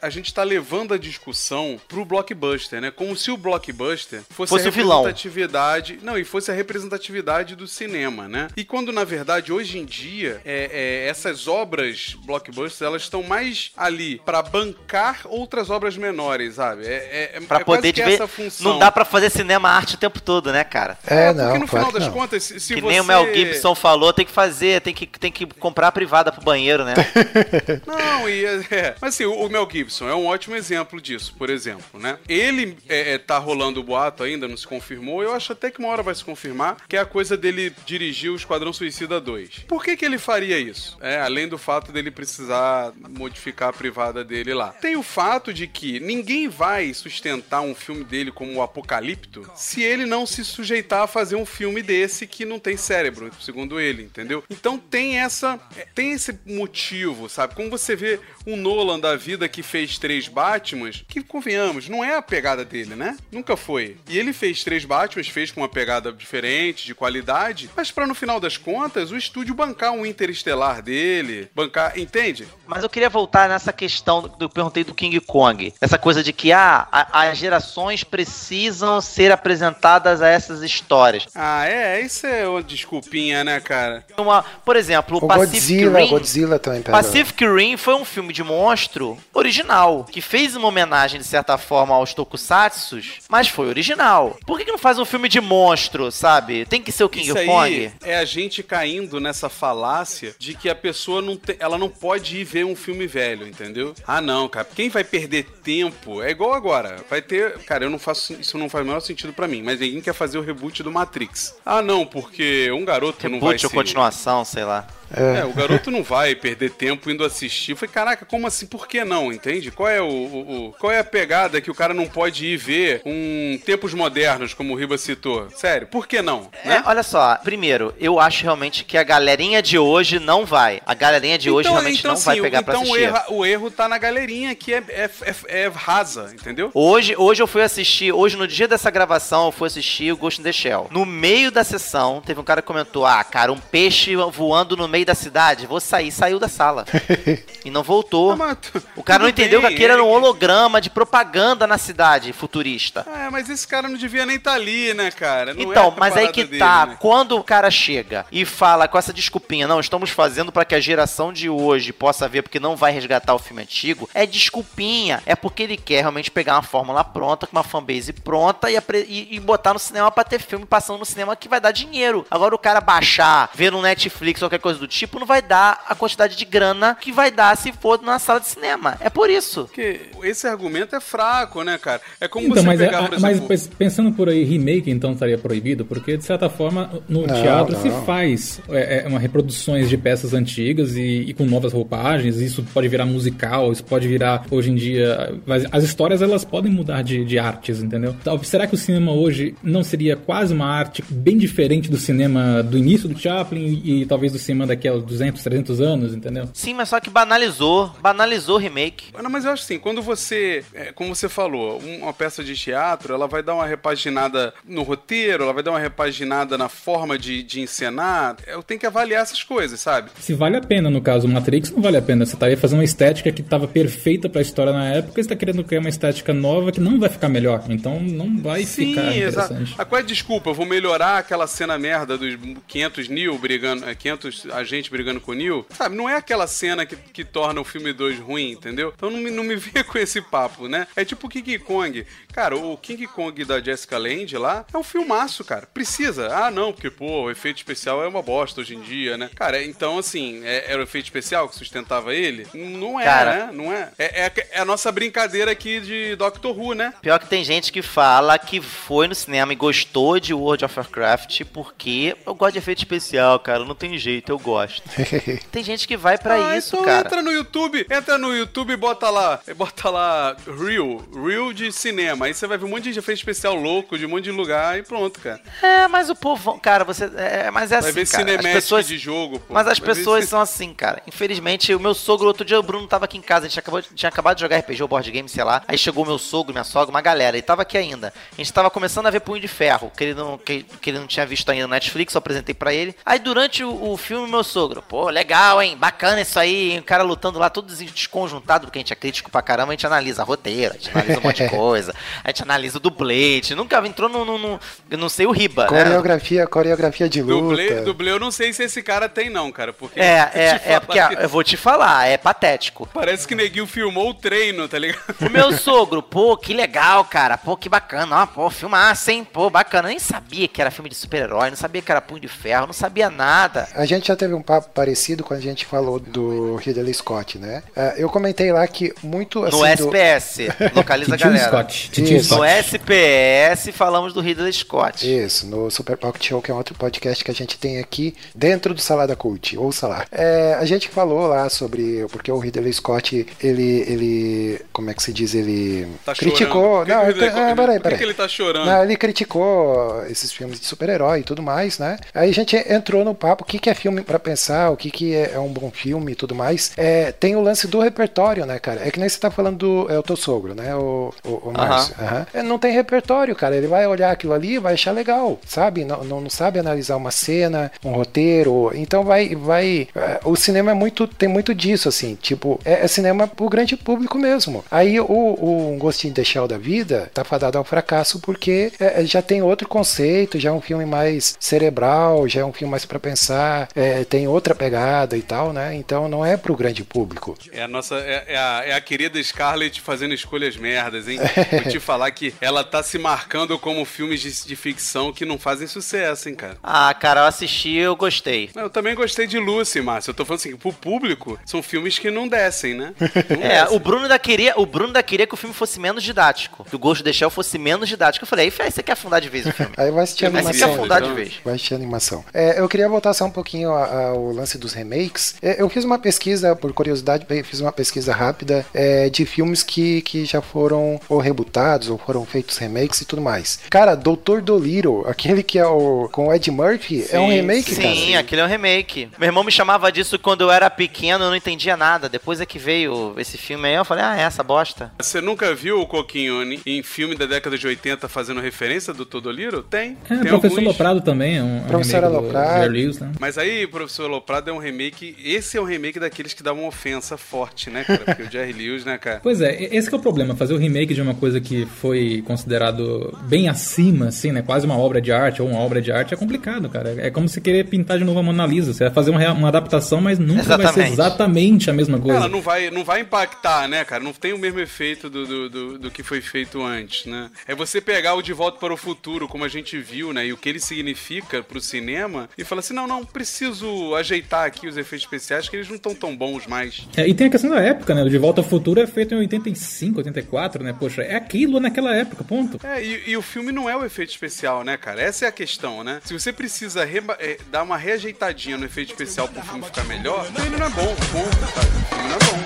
a 0.00 0.10
gente 0.10 0.32
tá 0.32 0.42
levando 0.42 0.94
a 0.94 0.98
discussão 0.98 1.80
pro 1.88 2.04
blockbuster, 2.04 2.80
né? 2.80 2.90
Como 2.90 3.16
se 3.16 3.30
o 3.30 3.36
blockbuster 3.36 4.22
fosse, 4.30 4.50
Fosse 4.50 4.66
a 4.66 4.68
o 4.68 4.72
vilão. 4.72 4.98
representatividade. 5.04 5.98
Não, 6.02 6.18
e 6.18 6.24
fosse 6.24 6.50
a 6.50 6.54
representatividade 6.54 7.54
do 7.56 7.66
cinema, 7.66 8.28
né? 8.28 8.48
E 8.56 8.64
quando, 8.64 8.92
na 8.92 9.04
verdade, 9.04 9.52
hoje 9.52 9.78
em 9.78 9.84
dia, 9.84 10.40
é, 10.44 10.70
é, 10.72 11.08
essas 11.08 11.46
obras 11.46 12.16
blockbusters, 12.24 12.82
elas 12.82 13.02
estão 13.02 13.22
mais 13.22 13.70
ali 13.76 14.20
pra 14.24 14.42
bancar 14.42 15.20
outras 15.26 15.70
obras 15.70 15.96
menores, 15.96 16.54
sabe? 16.54 16.86
É, 16.86 17.32
é, 17.34 17.40
Pra 17.40 17.60
é 17.60 17.64
poder 17.64 17.98
essa 17.98 18.26
função. 18.30 18.72
Não 18.72 18.78
dá 18.78 18.90
pra 18.90 19.04
fazer 19.04 19.30
cinema 19.30 19.68
arte 19.68 19.94
o 19.94 19.98
tempo 19.98 20.20
todo, 20.20 20.52
né, 20.52 20.64
cara? 20.64 20.98
É, 21.06 21.32
porque 21.32 21.42
não, 21.42 21.58
no 21.58 21.68
claro 21.68 21.68
final 21.68 21.86
que 21.86 21.98
das 21.98 22.06
não. 22.06 22.12
contas, 22.12 22.42
se, 22.44 22.60
se 22.60 22.74
que 22.74 22.80
você... 22.80 22.88
nem 22.88 23.00
o 23.00 23.04
Mel 23.04 23.34
Gibson 23.34 23.74
falou, 23.74 24.12
tem 24.12 24.24
que 24.24 24.32
fazer, 24.32 24.80
tem 24.80 24.94
que, 24.94 25.06
tem 25.06 25.30
que 25.30 25.46
comprar 25.46 25.88
a 25.88 25.92
privada 25.92 26.32
pro 26.32 26.42
banheiro, 26.42 26.84
né? 26.84 26.94
Não, 27.86 28.28
e 28.28 28.44
é, 28.44 28.94
mas 29.00 29.14
assim, 29.14 29.24
o, 29.24 29.32
o 29.32 29.48
Mel 29.48 29.68
Gibson 29.70 30.08
é 30.08 30.14
um 30.14 30.26
ótimo 30.26 30.54
exemplo 30.56 31.00
disso, 31.00 31.34
por 31.36 31.50
exemplo, 31.50 31.98
né? 31.98 32.18
Ele 32.28 32.76
é, 32.88 33.14
é, 33.14 33.18
tá 33.18 33.38
rolando 33.38 33.80
o 33.80 33.82
boato 33.82 34.22
ainda, 34.22 34.46
não 34.46 34.56
se 34.56 34.66
confirmou, 34.66 35.22
eu 35.22 35.34
acho 35.34 35.52
até 35.52 35.70
que 35.70 35.78
uma 35.78 35.88
hora 35.88 36.02
vai 36.02 36.14
se 36.14 36.24
confirmar, 36.24 36.76
que 36.88 36.96
é 36.96 37.00
a 37.00 37.06
coisa 37.06 37.36
dele 37.36 37.74
dirigir 37.84 38.30
o 38.30 38.36
Esquadrão 38.36 38.72
Suicida 38.72 39.20
2. 39.20 39.60
Por 39.66 39.82
que 39.82 39.96
que 39.96 40.04
ele 40.04 40.18
faria 40.18 40.58
isso? 40.58 40.96
É, 41.00 41.20
além 41.20 41.48
do 41.48 41.58
fato 41.58 41.92
dele 41.92 42.10
precisar 42.10 42.92
modificar 43.08 43.70
a 43.70 43.72
privada 43.72 44.24
dele 44.24 44.54
lá. 44.54 44.68
Tem 44.68 44.96
o 44.96 45.02
fato 45.02 45.52
de 45.52 45.66
que 45.66 45.98
ninguém 46.00 46.48
vai 46.48 46.92
sustentar 46.92 47.60
um 47.62 47.74
filme 47.74 48.04
dele 48.04 48.19
como 48.28 48.54
o 48.54 48.62
Apocalipto 48.62 49.50
se 49.54 49.82
ele 49.82 50.04
não 50.04 50.26
se 50.26 50.44
sujeitar 50.44 51.02
a 51.02 51.06
fazer 51.06 51.36
um 51.36 51.46
filme 51.46 51.82
desse 51.82 52.26
que 52.26 52.44
não 52.44 52.58
tem 52.58 52.76
cérebro, 52.76 53.30
segundo 53.40 53.80
ele, 53.80 54.02
entendeu? 54.02 54.42
Então 54.50 54.78
tem 54.78 55.18
essa 55.18 55.58
tem 55.94 56.12
esse 56.12 56.38
motivo, 56.44 57.28
sabe? 57.28 57.54
Como 57.54 57.70
você 57.70 57.96
vê 57.96 58.20
um 58.46 58.56
Nolan 58.56 58.98
da 58.98 59.16
vida 59.16 59.48
que 59.48 59.62
fez 59.62 59.98
três 59.98 60.28
Batmans, 60.28 61.04
que 61.08 61.22
convenhamos, 61.22 61.88
não 61.88 62.04
é 62.04 62.16
a 62.16 62.22
pegada 62.22 62.64
dele, 62.64 62.94
né? 62.94 63.16
Nunca 63.30 63.56
foi. 63.56 63.96
E 64.08 64.18
ele 64.18 64.32
fez 64.32 64.64
três 64.64 64.84
Batmans, 64.84 65.28
fez 65.28 65.50
com 65.50 65.60
uma 65.60 65.68
pegada 65.68 66.12
diferente, 66.12 66.86
de 66.86 66.94
qualidade, 66.94 67.70
mas 67.76 67.90
pra 67.90 68.06
no 68.06 68.14
final 68.14 68.40
das 68.40 68.56
contas 68.56 69.10
o 69.10 69.16
estúdio 69.16 69.54
bancar 69.54 69.92
um 69.92 70.04
interestelar 70.04 70.82
dele, 70.82 71.48
bancar, 71.54 71.98
entende? 71.98 72.46
Mas 72.66 72.82
eu 72.82 72.88
queria 72.88 73.08
voltar 73.08 73.48
nessa 73.48 73.72
questão 73.72 74.22
do 74.22 74.30
que 74.30 74.44
eu 74.44 74.48
perguntei 74.48 74.84
do 74.84 74.94
King 74.94 75.20
Kong. 75.20 75.72
Essa 75.80 75.98
coisa 75.98 76.22
de 76.22 76.32
que 76.32 76.52
ah, 76.52 76.88
as 76.90 77.38
gerações 77.38 78.04
precisam 78.10 79.00
ser 79.00 79.30
apresentadas 79.32 80.20
a 80.22 80.28
essas 80.28 80.62
histórias. 80.62 81.26
Ah, 81.34 81.66
é, 81.66 82.00
isso 82.00 82.26
é 82.26 82.46
uma 82.48 82.62
desculpinha, 82.62 83.44
né, 83.44 83.60
cara? 83.60 84.04
Uma, 84.18 84.42
por 84.64 84.76
exemplo, 84.76 85.18
o, 85.18 85.26
Pacific 85.26 85.52
Godzilla, 85.60 85.98
Rim. 86.00 86.08
Godzilla 86.08 86.58
também. 86.58 86.82
Pacific 86.82 87.44
Rim 87.46 87.76
foi 87.76 87.94
um 87.94 88.04
filme 88.04 88.32
de 88.32 88.42
monstro 88.42 89.16
original, 89.32 90.04
que 90.04 90.20
fez 90.20 90.56
uma 90.56 90.68
homenagem, 90.68 91.20
de 91.20 91.26
certa 91.26 91.56
forma, 91.56 91.94
aos 91.94 92.12
tokusatsus, 92.14 93.20
mas 93.28 93.48
foi 93.48 93.68
original. 93.68 94.36
Por 94.46 94.58
que, 94.58 94.64
que 94.64 94.70
não 94.72 94.78
faz 94.78 94.98
um 94.98 95.04
filme 95.04 95.28
de 95.28 95.40
monstro, 95.40 96.10
sabe? 96.10 96.64
Tem 96.66 96.82
que 96.82 96.90
ser 96.92 97.04
o 97.04 97.08
King 97.08 97.28
Isso 97.28 97.38
aí 97.38 97.46
Kong. 97.46 97.92
é 98.02 98.16
a 98.16 98.24
gente 98.24 98.62
caindo 98.62 99.20
nessa 99.20 99.48
falácia 99.48 100.34
de 100.38 100.54
que 100.54 100.68
a 100.68 100.74
pessoa 100.74 101.22
não 101.22 101.36
te- 101.36 101.56
ela 101.60 101.78
não 101.78 101.88
pode 101.88 102.38
ir 102.38 102.44
ver 102.44 102.64
um 102.64 102.74
filme 102.74 103.06
velho, 103.06 103.46
entendeu? 103.46 103.94
Ah, 104.06 104.20
não, 104.20 104.48
cara. 104.48 104.66
Quem 104.74 104.88
vai 104.88 105.04
perder 105.04 105.44
tempo 105.62 106.22
é 106.22 106.30
igual 106.30 106.52
agora. 106.54 106.96
Vai 107.08 107.22
ter, 107.22 107.58
cara, 107.60 107.84
eu 107.84 107.90
não 107.90 107.98
faço 108.00 108.32
isso 108.34 108.58
não 108.58 108.68
faz 108.68 108.84
o 108.84 108.86
menor 108.88 109.00
sentido 109.00 109.32
pra 109.32 109.46
mim, 109.46 109.62
mas 109.62 109.80
ninguém 109.80 110.00
quer 110.00 110.14
fazer 110.14 110.38
o 110.38 110.42
reboot 110.42 110.82
do 110.82 110.90
Matrix. 110.90 111.54
Ah, 111.64 111.82
não, 111.82 112.04
porque 112.06 112.70
um 112.72 112.84
garoto 112.84 113.28
não 113.28 113.38
vai 113.38 113.50
Reboot 113.50 113.66
ou 113.66 113.72
continuação, 113.72 114.44
sei 114.44 114.64
lá. 114.64 114.86
É, 115.12 115.44
o 115.44 115.52
garoto 115.52 115.90
não 115.90 116.02
vai 116.02 116.34
perder 116.34 116.70
tempo 116.70 117.10
indo 117.10 117.24
assistir. 117.24 117.74
Falei, 117.76 117.92
caraca, 117.92 118.24
como 118.24 118.46
assim? 118.46 118.66
Por 118.66 118.86
que 118.86 119.04
não? 119.04 119.32
Entende? 119.32 119.70
Qual 119.70 119.88
é 119.88 120.00
o, 120.00 120.06
o- 120.06 120.68
o- 120.68 120.72
qual 120.78 120.92
é 120.92 120.98
a 121.00 121.04
pegada 121.04 121.60
que 121.60 121.70
o 121.70 121.74
cara 121.74 121.92
não 121.92 122.06
pode 122.06 122.46
ir 122.46 122.56
ver 122.56 123.02
um 123.04 123.58
tempos 123.64 123.92
modernos, 123.94 124.54
como 124.54 124.72
o 124.72 124.76
Riba 124.76 124.96
citou? 124.98 125.48
Sério, 125.50 125.86
por 125.86 126.06
que 126.06 126.22
não? 126.22 126.48
É, 126.64 126.82
olha 126.86 127.02
só, 127.02 127.36
primeiro, 127.36 127.92
eu 127.98 128.20
acho 128.20 128.44
realmente 128.44 128.84
que 128.84 128.96
a 128.96 129.02
galerinha 129.02 129.62
de 129.62 129.78
hoje 129.78 130.18
não 130.18 130.44
vai. 130.46 130.80
A 130.86 130.94
galerinha 130.94 131.38
de 131.38 131.50
hoje 131.50 131.68
realmente 131.68 132.04
não 132.04 132.16
vai 132.16 132.34
assim, 132.34 132.42
pegar 132.42 132.62
pra 132.62 132.74
então 132.74 132.84
o 132.88 132.94
assistir. 132.94 133.02
erro, 133.08 133.20
o 133.30 133.46
erro 133.46 133.70
tá 133.70 133.88
na 133.88 133.98
galerinha 133.98 134.54
que 134.54 134.72
é, 134.74 134.82
é, 134.88 135.10
é- 135.22 135.64
é 135.64 135.68
rasa, 135.74 136.30
entendeu? 136.34 136.70
Hoje, 136.74 137.14
hoje 137.16 137.42
eu 137.42 137.46
fui 137.46 137.62
assistir, 137.62 138.12
hoje 138.12 138.36
no 138.36 138.46
dia 138.46 138.68
dessa 138.68 138.90
gravação, 138.90 139.46
eu 139.46 139.52
fui 139.52 139.66
assistir 139.66 140.12
o 140.12 140.16
Ghost 140.16 140.40
in 140.40 140.44
the 140.44 140.52
Shell. 140.52 140.88
No 140.90 141.04
meio 141.04 141.50
da 141.50 141.64
sessão, 141.64 142.22
teve 142.24 142.40
um 142.40 142.44
cara 142.44 142.62
que 142.62 142.68
comentou: 142.68 143.04
Ah, 143.04 143.22
cara, 143.24 143.52
um 143.52 143.58
peixe 143.58 144.14
voando 144.32 144.76
no 144.76 144.86
meio 144.88 144.99
da 145.04 145.14
cidade, 145.14 145.66
vou 145.66 145.80
sair. 145.80 146.10
Saiu 146.10 146.38
da 146.38 146.48
sala. 146.48 146.84
e 147.64 147.70
não 147.70 147.82
voltou. 147.82 148.32
Ah, 148.32 148.36
mas 148.36 148.58
tu- 148.60 148.82
O 148.96 149.02
cara 149.02 149.22
não 149.22 149.28
entendeu 149.28 149.60
bem, 149.60 149.68
que 149.70 149.74
aquilo 149.76 149.92
era 149.92 150.02
um 150.04 150.08
é- 150.08 150.16
holograma 150.16 150.80
de 150.80 150.90
propaganda 150.90 151.66
na 151.66 151.78
cidade 151.78 152.32
futurista. 152.32 153.06
É, 153.14 153.30
mas 153.30 153.48
esse 153.48 153.66
cara 153.66 153.88
não 153.88 153.96
devia 153.96 154.24
nem 154.26 154.36
estar 154.36 154.54
ali, 154.54 154.92
né, 154.94 155.10
cara? 155.10 155.54
Não 155.54 155.60
é 155.60 155.64
Então, 155.64 155.88
a 155.88 156.00
mas 156.00 156.16
aí 156.16 156.28
que 156.28 156.44
dele, 156.44 156.58
tá, 156.58 156.86
né? 156.86 156.96
quando 157.00 157.36
o 157.36 157.44
cara 157.44 157.70
chega 157.70 158.26
e 158.32 158.44
fala 158.44 158.86
com 158.88 158.98
essa 158.98 159.12
desculpinha, 159.12 159.66
não, 159.68 159.80
estamos 159.80 160.10
fazendo 160.10 160.50
pra 160.52 160.64
que 160.64 160.74
a 160.74 160.80
geração 160.80 161.32
de 161.32 161.48
hoje 161.48 161.92
possa 161.92 162.28
ver 162.28 162.42
porque 162.42 162.60
não 162.60 162.76
vai 162.76 162.92
resgatar 162.92 163.34
o 163.34 163.38
filme 163.38 163.62
antigo, 163.62 164.08
é 164.14 164.26
desculpinha, 164.26 165.22
é 165.26 165.34
porque 165.34 165.62
ele 165.62 165.76
quer 165.76 166.00
realmente 166.00 166.30
pegar 166.30 166.54
uma 166.56 166.62
fórmula 166.62 167.02
pronta, 167.04 167.46
com 167.46 167.56
uma 167.56 167.62
fanbase 167.64 168.12
pronta 168.12 168.70
e, 168.70 168.76
e- 169.08 169.28
e 169.36 169.40
botar 169.40 169.72
no 169.72 169.78
cinema 169.78 170.10
pra 170.10 170.24
ter 170.24 170.40
filme 170.40 170.66
passando 170.66 170.98
no 170.98 171.04
cinema 171.04 171.36
que 171.36 171.48
vai 171.48 171.60
dar 171.60 171.70
dinheiro. 171.72 172.26
Agora 172.30 172.54
o 172.54 172.58
cara 172.58 172.80
baixar, 172.80 173.50
ver 173.54 173.70
no 173.72 173.80
Netflix 173.82 174.42
ou 174.42 174.46
qualquer 174.48 174.60
coisa 174.62 174.78
do 174.78 174.86
tipo, 174.90 175.18
não 175.18 175.26
vai 175.26 175.40
dar 175.40 175.84
a 175.88 175.94
quantidade 175.94 176.36
de 176.36 176.44
grana 176.44 176.94
que 177.00 177.12
vai 177.12 177.30
dar 177.30 177.56
se 177.56 177.72
for 177.72 178.02
na 178.02 178.18
sala 178.18 178.40
de 178.40 178.48
cinema. 178.48 178.96
É 179.00 179.08
por 179.08 179.30
isso. 179.30 179.64
Porque 179.64 180.00
esse 180.24 180.46
argumento 180.46 180.94
é 180.94 181.00
fraco, 181.00 181.62
né, 181.62 181.78
cara? 181.78 182.00
É 182.20 182.28
como 182.28 182.46
Então, 182.46 182.62
você 182.62 182.66
mas, 182.66 182.80
é- 182.80 182.86
pegar, 182.86 183.08
por 183.08 183.20
mas 183.20 183.30
exemplo... 183.32 183.48
pens- 183.48 183.70
pensando 183.78 184.12
por 184.12 184.28
aí, 184.28 184.44
remake 184.44 184.90
então 184.90 185.12
estaria 185.12 185.38
proibido? 185.38 185.84
Porque, 185.84 186.16
de 186.16 186.24
certa 186.24 186.50
forma, 186.50 186.90
no 187.08 187.26
Não, 187.26 187.34
teatro 187.40 187.76
se 187.80 187.88
não. 187.88 188.04
faz 188.04 188.60
é, 188.68 189.04
é, 189.04 189.08
uma 189.08 189.18
reproduções 189.18 189.88
de 189.88 189.96
peças 189.96 190.34
antigas 190.34 190.96
e, 190.96 191.24
e 191.28 191.32
com 191.34 191.44
novas 191.46 191.72
roupagens. 191.72 192.36
Isso 192.36 192.62
pode 192.74 192.88
virar 192.88 193.06
musical, 193.06 193.72
isso 193.72 193.84
pode 193.84 194.06
virar, 194.08 194.44
hoje 194.50 194.70
em 194.70 194.74
dia... 194.74 195.34
mas 195.46 195.64
As 195.70 195.84
histórias, 195.84 196.20
elas 196.20 196.44
podem 196.44 196.70
mudar 196.72 197.02
de, 197.02 197.24
de 197.24 197.38
artes, 197.38 197.80
entendeu? 197.82 198.14
Então, 198.20 198.42
será 198.42 198.66
que 198.66 198.74
o 198.74 198.78
cinema 198.78 199.12
hoje 199.12 199.54
não 199.62 199.84
seria 199.84 200.16
quase 200.16 200.52
uma 200.52 200.66
arte 200.66 201.02
bem 201.08 201.38
diferente 201.38 201.90
do 201.90 201.96
cinema 201.96 202.62
do 202.62 202.76
início 202.76 203.08
do 203.08 203.18
Chaplin 203.18 203.80
e, 203.84 204.06
talvez 204.06 204.32
do 204.32 204.38
cinema 204.38 204.66
daqui 204.80 204.88
a 204.88 204.92
200, 204.96 205.42
300 205.42 205.80
anos, 205.80 206.14
entendeu? 206.14 206.48
Sim, 206.54 206.74
mas 206.74 206.88
só 206.88 206.98
que 207.00 207.10
banalizou, 207.10 207.94
banalizou 208.00 208.56
o 208.56 208.58
remake. 208.58 209.06
Não, 209.22 209.28
mas 209.30 209.44
eu 209.44 209.52
acho 209.52 209.62
assim, 209.64 209.78
quando 209.78 210.00
você, 210.00 210.64
é, 210.74 210.92
como 210.92 211.14
você 211.14 211.28
falou, 211.28 211.80
um- 211.82 211.98
uma 212.02 212.12
peça 212.12 212.42
de 212.42 212.54
teatro, 212.56 213.12
ela 213.14 213.26
vai 213.28 213.42
dar 213.42 213.54
uma 213.54 213.66
repaginada 213.66 214.54
no 214.66 214.82
roteiro, 214.82 215.44
ela 215.44 215.52
vai 215.52 215.62
dar 215.62 215.70
uma 215.72 215.78
repaginada 215.78 216.56
na 216.56 216.68
forma 216.68 217.18
de, 217.18 217.42
de 217.42 217.60
encenar. 217.60 218.36
Eu 218.46 218.62
tenho 218.62 218.80
que 218.80 218.86
avaliar 218.86 219.22
essas 219.22 219.42
coisas, 219.42 219.78
sabe? 219.80 220.10
Se 220.18 220.32
vale 220.34 220.56
a 220.56 220.60
pena, 220.60 220.88
no 220.90 221.00
caso, 221.02 221.26
o 221.26 221.30
Matrix 221.30 221.70
não 221.70 221.82
vale 221.82 221.96
a 221.98 222.02
pena. 222.02 222.24
Você 222.24 222.34
estaria 222.34 222.56
fazendo 222.56 222.78
uma 222.78 222.84
estética 222.84 223.30
que 223.32 223.42
estava 223.42 223.68
perfeita 223.68 224.28
pra 224.28 224.40
história 224.40 224.72
na 224.72 224.88
época 224.88 225.20
e 225.20 225.22
você 225.22 225.28
tá 225.28 225.36
querendo 225.36 225.62
criar 225.64 225.80
uma 225.80 225.88
estética 225.88 226.32
nova 226.32 226.72
que 226.72 226.80
não 226.80 226.98
vai 226.98 227.08
ficar 227.08 227.28
melhor. 227.28 227.62
Então 227.68 228.00
não 228.00 228.38
vai 228.38 228.64
ficar 228.64 229.14
exato. 229.16 229.52
interessante. 229.54 229.74
Ah, 229.78 229.84
qual 229.84 229.98
é 230.00 230.02
a 230.02 230.06
desculpa? 230.06 230.50
Eu 230.50 230.54
vou 230.54 230.66
melhorar 230.66 231.18
aquela 231.18 231.46
cena 231.46 231.78
merda 231.78 232.16
dos 232.16 232.36
500 232.66 233.08
Neo 233.08 233.38
brigando, 233.38 233.84
é, 233.88 233.94
500 233.94 234.46
agentes 234.70 234.90
brigando 234.90 235.20
com 235.20 235.32
o 235.32 235.34
Neo? 235.34 235.66
Sabe, 235.70 235.96
não 235.96 236.08
é 236.08 236.16
aquela 236.16 236.46
cena 236.46 236.86
que, 236.86 236.96
que 236.96 237.24
torna 237.24 237.60
o 237.60 237.64
filme 237.64 237.92
2 237.92 238.18
ruim, 238.20 238.52
entendeu? 238.52 238.92
Então 238.94 239.10
não 239.10 239.18
me, 239.18 239.30
não 239.30 239.42
me 239.42 239.56
venha 239.56 239.82
com 239.84 239.98
esse 239.98 240.20
papo, 240.22 240.68
né? 240.68 240.86
É 240.94 241.04
tipo 241.04 241.26
o 241.26 241.30
King 241.30 241.58
Kong. 241.58 242.06
Cara, 242.32 242.56
o 242.56 242.76
King 242.76 243.06
Kong 243.08 243.44
da 243.44 243.60
Jessica 243.60 243.98
Lange 243.98 244.36
lá 244.38 244.64
é 244.72 244.78
um 244.78 244.82
filmaço, 244.82 245.44
cara. 245.44 245.66
Precisa. 245.72 246.28
Ah, 246.32 246.50
não, 246.50 246.72
porque, 246.72 246.90
pô, 246.90 247.22
o 247.24 247.30
efeito 247.30 247.56
especial 247.56 248.02
é 248.04 248.08
uma 248.08 248.22
bosta 248.22 248.60
hoje 248.60 248.76
em 248.76 248.80
dia, 248.80 249.16
né? 249.18 249.30
Cara, 249.34 249.62
então, 249.62 249.98
assim, 249.98 250.40
é- 250.44 250.70
era 250.70 250.80
o 250.80 250.84
efeito 250.84 251.06
especial 251.06 251.48
que 251.48 251.56
sustentava 251.56 252.14
ele? 252.14 252.46
Não 252.54 253.00
é, 253.00 253.04
Cara. 253.04 253.46
né? 253.46 253.52
Não 253.52 253.72
é. 253.72 253.90
É, 253.98 254.26
é. 254.26 254.32
é 254.52 254.60
a 254.60 254.64
nossa 254.64 254.92
brincadeira 254.92 255.50
aqui 255.50 255.80
de 255.80 256.14
Doctor 256.16 256.56
Who, 256.56 256.74
né? 256.74 256.94
Pior 257.02 257.18
que 257.18 257.26
tem 257.26 257.42
gente 257.42 257.72
que 257.72 257.82
fala 257.82 258.38
que 258.38 258.60
foi 258.60 259.08
no 259.08 259.14
cinema 259.14 259.52
e 259.52 259.56
gostou 259.56 260.20
de 260.20 260.32
World 260.32 260.64
of 260.64 260.78
Warcraft 260.78 261.42
porque 261.52 262.16
eu 262.24 262.34
gosto 262.34 262.52
de 262.52 262.58
efeito 262.58 262.78
especial, 262.78 263.38
cara. 263.40 263.64
Não 263.64 263.74
tem 263.74 263.98
jeito, 263.98 264.30
eu 264.30 264.38
gosto. 264.38 264.49
tem 265.50 265.62
gente 265.62 265.86
que 265.86 265.96
vai 265.96 266.18
pra 266.18 266.50
Ah, 266.50 266.56
isso, 266.56 266.74
então 266.76 266.84
cara. 266.84 267.06
entra 267.06 267.22
no 267.22 267.30
YouTube, 267.32 267.86
entra 267.90 268.18
no 268.18 268.34
YouTube 268.34 268.72
e 268.72 268.76
bota 268.76 269.08
lá, 269.10 269.40
bota 269.56 269.90
lá 269.90 270.36
Real, 270.46 271.02
Real 271.24 271.52
de 271.52 271.72
cinema. 271.72 272.26
Aí 272.26 272.34
você 272.34 272.46
vai 272.46 272.58
ver 272.58 272.64
um 272.64 272.68
monte 272.68 272.92
de 272.92 272.98
efeito 272.98 273.18
especial 273.18 273.54
louco 273.54 273.98
de 273.98 274.06
um 274.06 274.08
monte 274.08 274.24
de 274.24 274.30
lugar 274.30 274.78
e 274.78 274.82
pronto, 274.82 275.20
cara. 275.20 275.40
É, 275.62 275.86
mas 275.88 276.10
o 276.10 276.14
povo, 276.14 276.58
cara, 276.60 276.84
você. 276.84 277.04
É, 277.16 277.50
mas 277.50 277.72
é 277.72 277.80
Vai 277.80 277.90
assim, 277.90 278.00
ver 278.00 278.06
cara. 278.08 278.22
As 278.22 278.28
cinemática 278.30 278.54
pessoas, 278.54 278.86
de 278.86 278.98
jogo, 278.98 279.38
pô. 279.40 279.54
mas 279.54 279.66
as 279.66 279.78
Vai 279.78 279.88
pessoas 279.88 280.24
são 280.28 280.40
assim, 280.40 280.72
cara. 280.74 281.02
Infelizmente, 281.06 281.74
o 281.74 281.80
meu 281.80 281.94
sogro, 281.94 282.26
outro 282.26 282.44
dia 282.44 282.58
o 282.58 282.62
Bruno 282.62 282.86
tava 282.86 283.04
aqui 283.04 283.18
em 283.18 283.22
casa, 283.22 283.46
a 283.46 283.48
gente 283.48 283.58
acabou, 283.58 283.82
tinha 283.82 284.08
acabado 284.08 284.36
de 284.36 284.42
jogar 284.42 284.58
RPG 284.58 284.82
ou 284.82 284.88
board 284.88 285.10
game, 285.10 285.28
sei 285.28 285.44
lá. 285.44 285.62
Aí 285.68 285.76
chegou 285.78 286.04
o 286.04 286.06
meu 286.06 286.18
sogro, 286.18 286.52
minha 286.52 286.64
sogra, 286.64 286.90
uma 286.90 287.00
galera, 287.00 287.36
e 287.36 287.42
tava 287.42 287.62
aqui 287.62 287.76
ainda. 287.78 288.12
A 288.32 288.36
gente 288.36 288.52
tava 288.52 288.70
começando 288.70 289.06
a 289.06 289.10
ver 289.10 289.20
Punho 289.20 289.40
de 289.40 289.48
Ferro, 289.48 289.90
que 289.96 290.04
ele 290.04 290.14
não, 290.14 290.38
que, 290.38 290.62
que 290.62 290.90
ele 290.90 290.98
não 290.98 291.06
tinha 291.06 291.24
visto 291.26 291.48
ainda 291.50 291.66
no 291.66 291.72
Netflix, 291.74 292.14
eu 292.14 292.18
apresentei 292.18 292.54
pra 292.54 292.72
ele. 292.72 292.94
Aí 293.04 293.18
durante 293.18 293.62
o, 293.64 293.92
o 293.92 293.96
filme, 293.96 294.28
meu 294.30 294.39
sogro, 294.44 294.82
pô, 294.82 295.08
legal, 295.08 295.60
hein? 295.62 295.76
Bacana 295.76 296.20
isso 296.20 296.38
aí, 296.38 296.78
o 296.78 296.82
cara 296.82 297.02
lutando 297.02 297.38
lá, 297.38 297.48
todo 297.50 297.66
des- 297.66 297.90
desconjuntado, 297.92 298.66
porque 298.66 298.78
a 298.78 298.80
gente 298.80 298.92
é 298.92 298.96
crítico 298.96 299.30
pra 299.30 299.42
caramba, 299.42 299.72
a 299.72 299.74
gente 299.74 299.86
analisa 299.86 300.22
roteiro, 300.24 300.74
a 300.74 300.76
gente 300.76 300.90
analisa 300.90 301.18
um 301.18 301.22
monte 301.22 301.42
de 301.44 301.48
coisa, 301.50 301.94
a 302.24 302.28
gente 302.28 302.42
analisa 302.42 302.78
o 302.78 302.80
dublê, 302.80 303.32
a 303.32 303.34
gente 303.36 303.54
nunca 303.54 303.78
entrou 303.86 304.08
no, 304.08 304.24
no, 304.24 304.38
no- 304.38 304.60
não 304.98 305.08
sei 305.08 305.26
o 305.26 305.30
Riba, 305.30 305.62
né? 305.62 305.68
Coreografia, 305.68 306.46
coreografia 306.46 307.08
de 307.08 307.22
luta. 307.22 307.40
Dublê, 307.42 307.80
dublê, 307.82 308.10
eu 308.10 308.20
não 308.20 308.30
sei 308.30 308.52
se 308.52 308.62
esse 308.64 308.82
cara 308.82 309.08
tem, 309.08 309.30
não, 309.30 309.50
cara. 309.52 309.72
Porque 309.72 309.98
É, 310.00 310.30
é, 310.34 310.60
é, 310.74 310.80
porque 310.80 311.00
que 311.08 311.22
eu 311.24 311.28
vou 311.28 311.42
te 311.44 311.56
falar, 311.56 312.06
é 312.08 312.16
patético. 312.16 312.88
Parece 312.92 313.26
que 313.26 313.34
Neguinho 313.34 313.66
filmou 313.66 314.10
o 314.10 314.14
treino, 314.14 314.68
tá 314.68 314.78
ligado? 314.78 315.00
O 315.20 315.30
meu 315.30 315.52
sogro, 315.52 316.02
pô, 316.02 316.36
que 316.36 316.52
legal, 316.52 317.04
cara. 317.04 317.36
Pô, 317.38 317.56
que 317.56 317.68
bacana. 317.68 318.22
Ó, 318.22 318.26
pô, 318.26 318.50
filmaça, 318.50 319.12
hein? 319.12 319.24
Pô, 319.24 319.48
bacana. 319.50 319.88
Eu 319.88 319.90
nem 319.90 319.98
sabia 319.98 320.46
que 320.48 320.60
era 320.60 320.70
filme 320.70 320.88
de 320.88 320.94
super-herói, 320.96 321.50
não 321.50 321.56
sabia 321.56 321.80
que 321.82 321.90
era 321.90 322.00
Punho 322.00 322.20
de 322.20 322.28
Ferro, 322.28 322.66
não 322.66 322.72
sabia 322.72 323.08
nada. 323.10 323.68
A 323.74 323.84
gente 323.86 324.08
já 324.08 324.16
teve 324.16 324.29
um 324.34 324.42
papo 324.42 324.68
parecido 324.74 325.22
quando 325.24 325.38
a 325.40 325.42
gente 325.42 325.64
falou 325.66 325.98
do 325.98 326.56
Ridley 326.56 326.94
Scott, 326.94 327.38
né? 327.38 327.62
Ah, 327.76 327.94
eu 327.96 328.08
comentei 328.08 328.52
lá 328.52 328.66
que 328.66 328.92
muito 329.02 329.44
assim. 329.44 329.56
No 329.56 329.62
do- 329.62 329.96
SPS, 329.96 330.38
localiza 330.74 331.14
a 331.14 331.18
galera. 331.18 331.46
Scott. 331.48 331.90
Isso. 332.14 332.36
No. 332.36 332.44
SPS 332.44 333.70
falamos 333.72 334.12
do 334.12 334.20
Ridley 334.20 334.52
Scott. 334.52 335.04
Isso, 335.06 335.46
no 335.46 335.70
Super 335.70 335.96
Pocket 335.96 336.24
Show, 336.28 336.40
que 336.42 336.50
é 336.50 336.54
um 336.54 336.56
outro 336.58 336.74
podcast 336.74 337.24
que 337.24 337.30
a 337.30 337.34
gente 337.34 337.58
tem 337.58 337.78
aqui 337.78 338.14
dentro 338.34 338.74
do 338.74 338.80
Salada 338.80 339.14
Cult, 339.16 339.56
ouça 339.58 339.86
lá. 339.88 340.04
É, 340.10 340.54
a 340.58 340.64
gente 340.64 340.88
falou 340.88 341.26
lá 341.26 341.48
sobre 341.48 342.06
porque 342.10 342.30
o 342.30 342.38
Ridley 342.38 342.72
Scott, 342.72 343.26
ele, 343.42 343.84
ele 343.86 344.60
como 344.72 344.90
é 344.90 344.94
que 344.94 345.02
se 345.02 345.12
diz, 345.12 345.34
ele 345.34 345.86
Tá 346.04 346.14
criticou, 346.14 346.84
chorando. 346.84 346.86
Por 346.86 346.86
que 346.86 346.92
não, 346.94 347.00
que 347.04 347.10
ele- 347.10 347.28
ah, 347.28 347.32
peraí, 347.32 347.54
por 347.56 347.72
que 347.74 347.80
peraí. 347.82 347.98
que 347.98 348.04
ele 348.04 348.14
tá 348.14 348.28
chorando? 348.28 348.66
Não, 348.66 348.82
ele 348.82 348.96
criticou 348.96 350.04
esses 350.08 350.32
filmes 350.32 350.60
de 350.60 350.66
super-herói 350.66 351.20
e 351.20 351.22
tudo 351.24 351.42
mais, 351.42 351.78
né? 351.78 351.98
Aí 352.14 352.30
a 352.30 352.34
gente 352.34 352.56
entrou 352.56 353.04
no 353.04 353.14
papo, 353.14 353.42
o 353.44 353.46
que, 353.46 353.58
que 353.58 353.68
é 353.70 353.74
filme 353.74 354.02
pra 354.02 354.18
pensar, 354.20 354.70
o 354.70 354.76
que, 354.76 354.90
que 354.90 355.14
é, 355.14 355.32
é 355.34 355.38
um 355.38 355.48
bom 355.48 355.70
filme 355.70 356.12
e 356.12 356.14
tudo 356.14 356.34
mais. 356.34 356.72
É, 356.76 357.12
tem 357.12 357.36
o 357.36 357.40
lance 357.40 357.66
do 357.66 357.80
repertório, 357.80 358.46
né, 358.46 358.58
cara? 358.58 358.86
É 358.86 358.90
que 358.90 359.00
nem 359.00 359.08
você 359.08 359.18
tá 359.18 359.30
falando 359.30 359.58
do 359.58 359.90
é 359.90 359.98
o 359.98 360.02
teu 360.02 360.16
sogro, 360.16 360.54
né, 360.54 360.74
o, 360.74 361.12
o, 361.24 361.28
o 361.28 361.52
Márcio. 361.52 361.94
Aham. 362.00 362.26
É, 362.32 362.42
não 362.42 362.58
tem 362.58 362.72
repertório, 362.72 363.34
cara. 363.34 363.56
Ele 363.56 363.66
vai 363.66 363.86
olhar 363.86 364.10
aquilo 364.10 364.32
ali 364.32 364.54
e 364.54 364.58
vai 364.58 364.74
achar 364.74 364.92
legal, 364.92 365.38
sabe? 365.46 365.84
Não, 365.84 366.04
não, 366.04 366.20
não 366.20 366.30
sabe 366.30 366.58
analisar 366.58 366.96
uma 366.96 367.10
cena, 367.10 367.70
um 367.84 367.92
roteiro. 367.92 368.70
Então 368.74 369.04
vai. 369.04 369.34
vai 369.34 369.88
é, 369.94 370.20
o 370.24 370.36
cinema 370.36 370.70
é 370.70 370.74
muito, 370.74 371.06
tem 371.06 371.28
muito 371.28 371.54
disso, 371.54 371.88
assim. 371.88 372.16
Tipo, 372.20 372.60
é, 372.64 372.84
é 372.84 372.88
cinema 372.88 373.26
pro 373.26 373.48
grande 373.48 373.76
público 373.76 374.18
mesmo. 374.18 374.64
Aí 374.70 375.00
o, 375.00 375.04
o 375.04 375.72
Um 375.72 375.78
Gostinho 375.78 376.14
de 376.14 376.24
Shell 376.24 376.48
da 376.48 376.58
Vida 376.58 377.10
tá 377.12 377.24
fadado 377.24 377.58
ao 377.58 377.64
fracasso 377.64 378.20
porque 378.20 378.72
é, 378.78 379.02
é, 379.02 379.04
já 379.04 379.22
tem 379.22 379.42
outro 379.42 379.68
conceito, 379.68 380.38
já 380.38 380.50
é 380.50 380.52
um 380.52 380.60
filme 380.60 380.84
mais 380.84 381.36
cerebral, 381.38 382.28
já 382.28 382.40
é 382.40 382.44
um 382.44 382.52
filme 382.52 382.70
mais 382.70 382.84
pra 382.84 382.98
pensar. 382.98 383.68
É, 383.74 384.04
tem 384.10 384.26
outra 384.28 384.54
pegada 384.54 385.16
e 385.16 385.22
tal, 385.22 385.52
né? 385.52 385.74
Então 385.74 386.08
não 386.08 386.26
é 386.26 386.36
pro 386.36 386.56
grande 386.56 386.84
público. 386.84 387.36
É 387.52 387.62
a 387.62 387.68
nossa. 387.68 387.94
É, 387.96 388.24
é 388.28 388.36
a, 388.36 388.62
é 388.66 388.72
a 388.74 388.80
querida 388.80 389.22
Scarlett 389.22 389.80
fazendo 389.80 390.12
escolhas 390.12 390.56
merdas, 390.56 391.08
hein? 391.08 391.18
Vou 391.62 391.72
te 391.72 391.78
falar 391.80 392.10
que 392.10 392.34
ela 392.40 392.64
tá 392.64 392.82
se 392.82 392.98
marcando 392.98 393.58
como 393.58 393.84
filmes 393.84 394.20
de, 394.20 394.44
de 394.46 394.56
ficção 394.56 395.12
que 395.12 395.24
não 395.24 395.38
fazem 395.38 395.66
sucesso, 395.66 396.28
hein, 396.28 396.34
cara. 396.34 396.56
Ah, 396.62 396.92
cara, 396.92 397.20
eu 397.20 397.26
assisti 397.26 397.70
eu 397.76 397.94
gostei. 397.96 398.50
Eu 398.54 398.68
também 398.68 398.94
gostei 398.94 399.26
de 399.26 399.38
Lucy, 399.38 399.80
Márcio. 399.80 400.10
Eu 400.10 400.14
tô 400.14 400.24
falando 400.24 400.40
assim, 400.40 400.56
pro 400.56 400.72
público, 400.72 401.38
são 401.46 401.62
filmes 401.62 401.98
que 401.98 402.10
não 402.10 402.26
descem, 402.26 402.74
né? 402.74 402.92
Não 403.30 403.42
É, 403.42 403.60
descem. 403.62 403.76
o 403.76 403.78
Bruno 403.78 404.08
da 404.08 404.18
queria, 404.18 404.54
o 404.56 404.66
Bruno 404.66 404.92
da 404.92 405.02
queria 405.02 405.26
que 405.26 405.34
o 405.34 405.36
filme 405.36 405.54
fosse 405.54 405.78
menos 405.78 406.02
didático. 406.02 406.64
Que 406.64 406.74
o 406.74 406.78
Ghost 406.78 407.04
de 407.04 407.12
Shell 407.12 407.30
fosse 407.30 407.58
menos 407.58 407.88
didático. 407.88 408.24
Eu 408.24 408.28
falei, 408.28 408.52
aí, 408.58 408.70
você 408.70 408.82
quer 408.82 408.92
afundar 408.92 409.20
de 409.20 409.28
vez 409.28 409.46
o 409.46 409.52
filme. 409.52 409.72
Aí 409.76 409.90
vai 409.90 410.02
assistir 410.04 410.26
a 410.26 410.30
Mas 410.30 410.44
você 410.46 410.52
quer 410.52 410.56
animação. 410.64 410.74
afundar 410.80 410.98
de 411.00 411.06
então. 411.06 411.16
vez. 411.16 411.34
Vai 411.44 411.54
assistir 411.54 411.74
a 411.74 411.76
animação. 411.76 412.24
É, 412.34 412.58
eu 412.60 412.68
queria 412.68 412.88
voltar 412.88 413.14
só 413.14 413.24
um 413.24 413.30
pouquinho 413.30 413.72
a- 413.72 413.84
ao 414.08 414.32
lance 414.32 414.58
dos 414.58 414.72
remakes. 414.72 415.36
É, 415.42 415.60
eu 415.60 415.68
fiz 415.68 415.84
uma 415.84 415.98
pesquisa, 415.98 416.54
por 416.56 416.72
curiosidade, 416.72 417.26
fiz 417.44 417.60
uma 417.60 417.72
pesquisa 417.72 418.12
rápida 418.12 418.64
é, 418.72 419.08
de 419.08 419.24
filmes 419.24 419.62
que, 419.62 420.02
que 420.02 420.24
já 420.24 420.40
foram 420.40 421.00
ou 421.08 421.18
rebutados 421.18 421.88
ou 421.88 421.98
foram 421.98 422.24
feitos 422.24 422.58
remakes 422.58 423.00
e 423.00 423.04
tudo 423.04 423.22
mais. 423.22 423.60
Cara, 423.70 423.94
Doutor 423.94 424.42
Dolittle, 424.42 425.04
aquele 425.06 425.42
que 425.42 425.58
é 425.58 425.66
o 425.66 426.08
com 426.10 426.28
o 426.28 426.34
Ed 426.34 426.50
Murphy, 426.50 427.06
é 427.10 427.18
um 427.18 427.28
Sim, 427.28 427.34
remake, 427.34 427.76
cara. 427.76 427.94
Sim, 427.94 428.16
aquele 428.16 428.40
é 428.40 428.44
um 428.44 428.48
remake. 428.48 429.08
Meu 429.18 429.28
irmão 429.28 429.44
me 429.44 429.52
chamava 429.52 429.90
disso 429.90 430.18
quando 430.18 430.42
eu 430.42 430.50
era 430.50 430.68
pequeno, 430.70 431.24
eu 431.24 431.28
não 431.28 431.36
entendia 431.36 431.76
nada. 431.76 432.08
Depois 432.08 432.40
é 432.40 432.46
que 432.46 432.58
veio 432.58 433.14
esse 433.16 433.36
filme 433.38 433.68
aí, 433.68 433.74
eu 433.74 433.84
falei, 433.84 434.04
ah, 434.04 434.18
é 434.18 434.22
essa 434.22 434.42
bosta. 434.42 434.92
Você 435.00 435.20
nunca 435.20 435.54
viu 435.54 435.80
o 435.80 435.86
Coquinho 435.86 436.42
em 436.66 436.82
filme 436.82 437.14
da 437.16 437.26
década 437.26 437.56
de 437.58 437.66
80 437.66 438.08
fazendo 438.08 438.40
referência 438.40 438.92
do 438.92 439.04
Todoliro? 439.04 439.62
Tem. 439.62 439.96
É, 440.04 440.16
Tem 440.16 440.18
Professor 440.28 440.58
alguns. 440.58 440.64
Loprado 440.64 441.00
também 441.00 441.38
é 441.38 441.42
um, 441.42 441.58
é 441.58 441.60
um 441.60 441.64
Professor 441.64 442.00
remake 442.00 442.12
do 442.12 442.18
Aloprado. 442.18 442.60
Jerry 442.60 442.82
Lewis, 442.82 442.98
né? 442.98 443.12
Mas 443.18 443.38
aí, 443.38 443.66
Professor 443.66 443.89
Loprado 443.98 444.50
é 444.50 444.52
um 444.52 444.58
remake. 444.58 445.16
Esse 445.22 445.56
é 445.56 445.60
um 445.60 445.64
remake 445.64 445.98
daqueles 445.98 446.32
que 446.32 446.42
dá 446.42 446.52
uma 446.52 446.66
ofensa 446.66 447.16
forte, 447.16 447.70
né, 447.70 447.84
cara? 447.84 448.00
Porque 448.04 448.22
o 448.22 448.30
Jerry 448.30 448.52
Lewis, 448.52 448.84
né, 448.84 448.98
cara? 448.98 449.20
Pois 449.22 449.40
é, 449.40 449.74
esse 449.74 449.88
que 449.88 449.94
é 449.94 449.98
o 449.98 450.00
problema, 450.00 450.34
fazer 450.36 450.54
o 450.54 450.58
remake 450.58 450.94
de 450.94 451.00
uma 451.02 451.14
coisa 451.14 451.40
que 451.40 451.66
foi 451.66 452.22
considerado 452.26 453.16
bem 453.22 453.48
acima, 453.48 454.08
assim, 454.08 454.32
né? 454.32 454.42
Quase 454.42 454.66
uma 454.66 454.76
obra 454.76 455.00
de 455.00 455.12
arte 455.12 455.42
ou 455.42 455.48
uma 455.48 455.60
obra 455.60 455.80
de 455.80 455.92
arte 455.92 456.14
é 456.14 456.16
complicado, 456.16 456.68
cara. 456.68 456.94
É 456.98 457.10
como 457.10 457.28
se 457.28 457.40
querer 457.40 457.66
pintar 457.66 457.98
de 457.98 458.04
novo 458.04 458.18
a 458.18 458.22
Mona 458.22 458.46
Lisa. 458.46 458.72
Você 458.72 458.84
vai 458.84 458.92
fazer 458.92 459.10
uma, 459.10 459.32
uma 459.32 459.48
adaptação, 459.48 460.00
mas 460.00 460.18
nunca 460.18 460.56
vai 460.56 460.72
ser 460.72 460.80
Exatamente. 460.80 460.92
exatamente 460.92 461.70
a 461.70 461.72
mesma 461.72 461.98
coisa. 461.98 462.18
Ela 462.18 462.28
não 462.28 462.40
vai, 462.40 462.70
não 462.70 462.84
vai 462.84 463.00
impactar, 463.00 463.68
né, 463.68 463.84
cara? 463.84 464.02
Não 464.02 464.12
tem 464.12 464.32
o 464.32 464.38
mesmo 464.38 464.60
efeito 464.60 465.08
do, 465.08 465.26
do, 465.26 465.50
do, 465.50 465.78
do 465.78 465.90
que 465.90 466.02
foi 466.02 466.20
feito 466.20 466.62
antes, 466.62 467.06
né? 467.06 467.30
É 467.46 467.54
você 467.54 467.80
pegar 467.80 468.14
o 468.14 468.22
De 468.22 468.32
Volta 468.32 468.58
para 468.58 468.72
o 468.72 468.76
Futuro, 468.76 469.28
como 469.28 469.44
a 469.44 469.48
gente 469.48 469.78
viu, 469.78 470.12
né? 470.12 470.26
E 470.26 470.32
o 470.32 470.36
que 470.36 470.48
ele 470.48 470.60
significa 470.60 471.42
pro 471.42 471.60
cinema, 471.60 472.28
e 472.36 472.44
falar 472.44 472.60
assim: 472.60 472.74
não, 472.74 472.86
não, 472.86 473.04
preciso 473.04 473.66
ajeitar 473.94 474.46
aqui 474.46 474.66
os 474.66 474.76
efeitos 474.76 475.04
especiais, 475.04 475.48
que 475.48 475.56
eles 475.56 475.68
não 475.68 475.76
estão 475.76 475.94
tão 475.94 476.16
bons 476.16 476.46
mais. 476.46 476.86
É, 476.96 477.06
e 477.06 477.14
tem 477.14 477.26
a 477.26 477.30
questão 477.30 477.50
da 477.50 477.60
época, 477.60 477.94
né? 477.94 478.02
O 478.02 478.10
De 478.10 478.18
Volta 478.18 478.40
ao 478.40 478.46
Futuro 478.46 478.80
é 478.80 478.86
feito 478.86 479.14
em 479.14 479.18
85, 479.18 479.98
84, 479.98 480.62
né? 480.64 480.74
Poxa, 480.78 481.02
é 481.02 481.16
aquilo 481.16 481.60
naquela 481.60 481.94
época, 481.94 482.24
ponto. 482.24 482.58
É, 482.66 482.82
e, 482.82 483.10
e 483.10 483.16
o 483.16 483.22
filme 483.22 483.52
não 483.52 483.68
é 483.68 483.76
o 483.76 483.84
efeito 483.84 484.10
especial, 484.10 484.64
né, 484.64 484.76
cara? 484.76 485.00
Essa 485.00 485.26
é 485.26 485.28
a 485.28 485.32
questão, 485.32 485.82
né? 485.84 486.00
Se 486.04 486.12
você 486.12 486.32
precisa 486.32 486.84
é, 486.84 487.38
dar 487.50 487.62
uma 487.62 487.76
reajeitadinha 487.76 488.56
no 488.56 488.64
efeito 488.64 488.90
especial 488.90 489.28
pro 489.28 489.42
filme 489.42 489.64
ficar 489.64 489.84
melhor, 489.84 490.26
então 490.30 490.44
ele 490.44 490.56
não 490.56 490.66
é 490.66 490.70
bom, 490.70 490.96
ponto, 491.12 491.36
sabe? 491.54 491.68
O 491.68 491.94
filme 491.94 492.08
não 492.08 492.16
é 492.16 492.18
bom. 492.18 492.39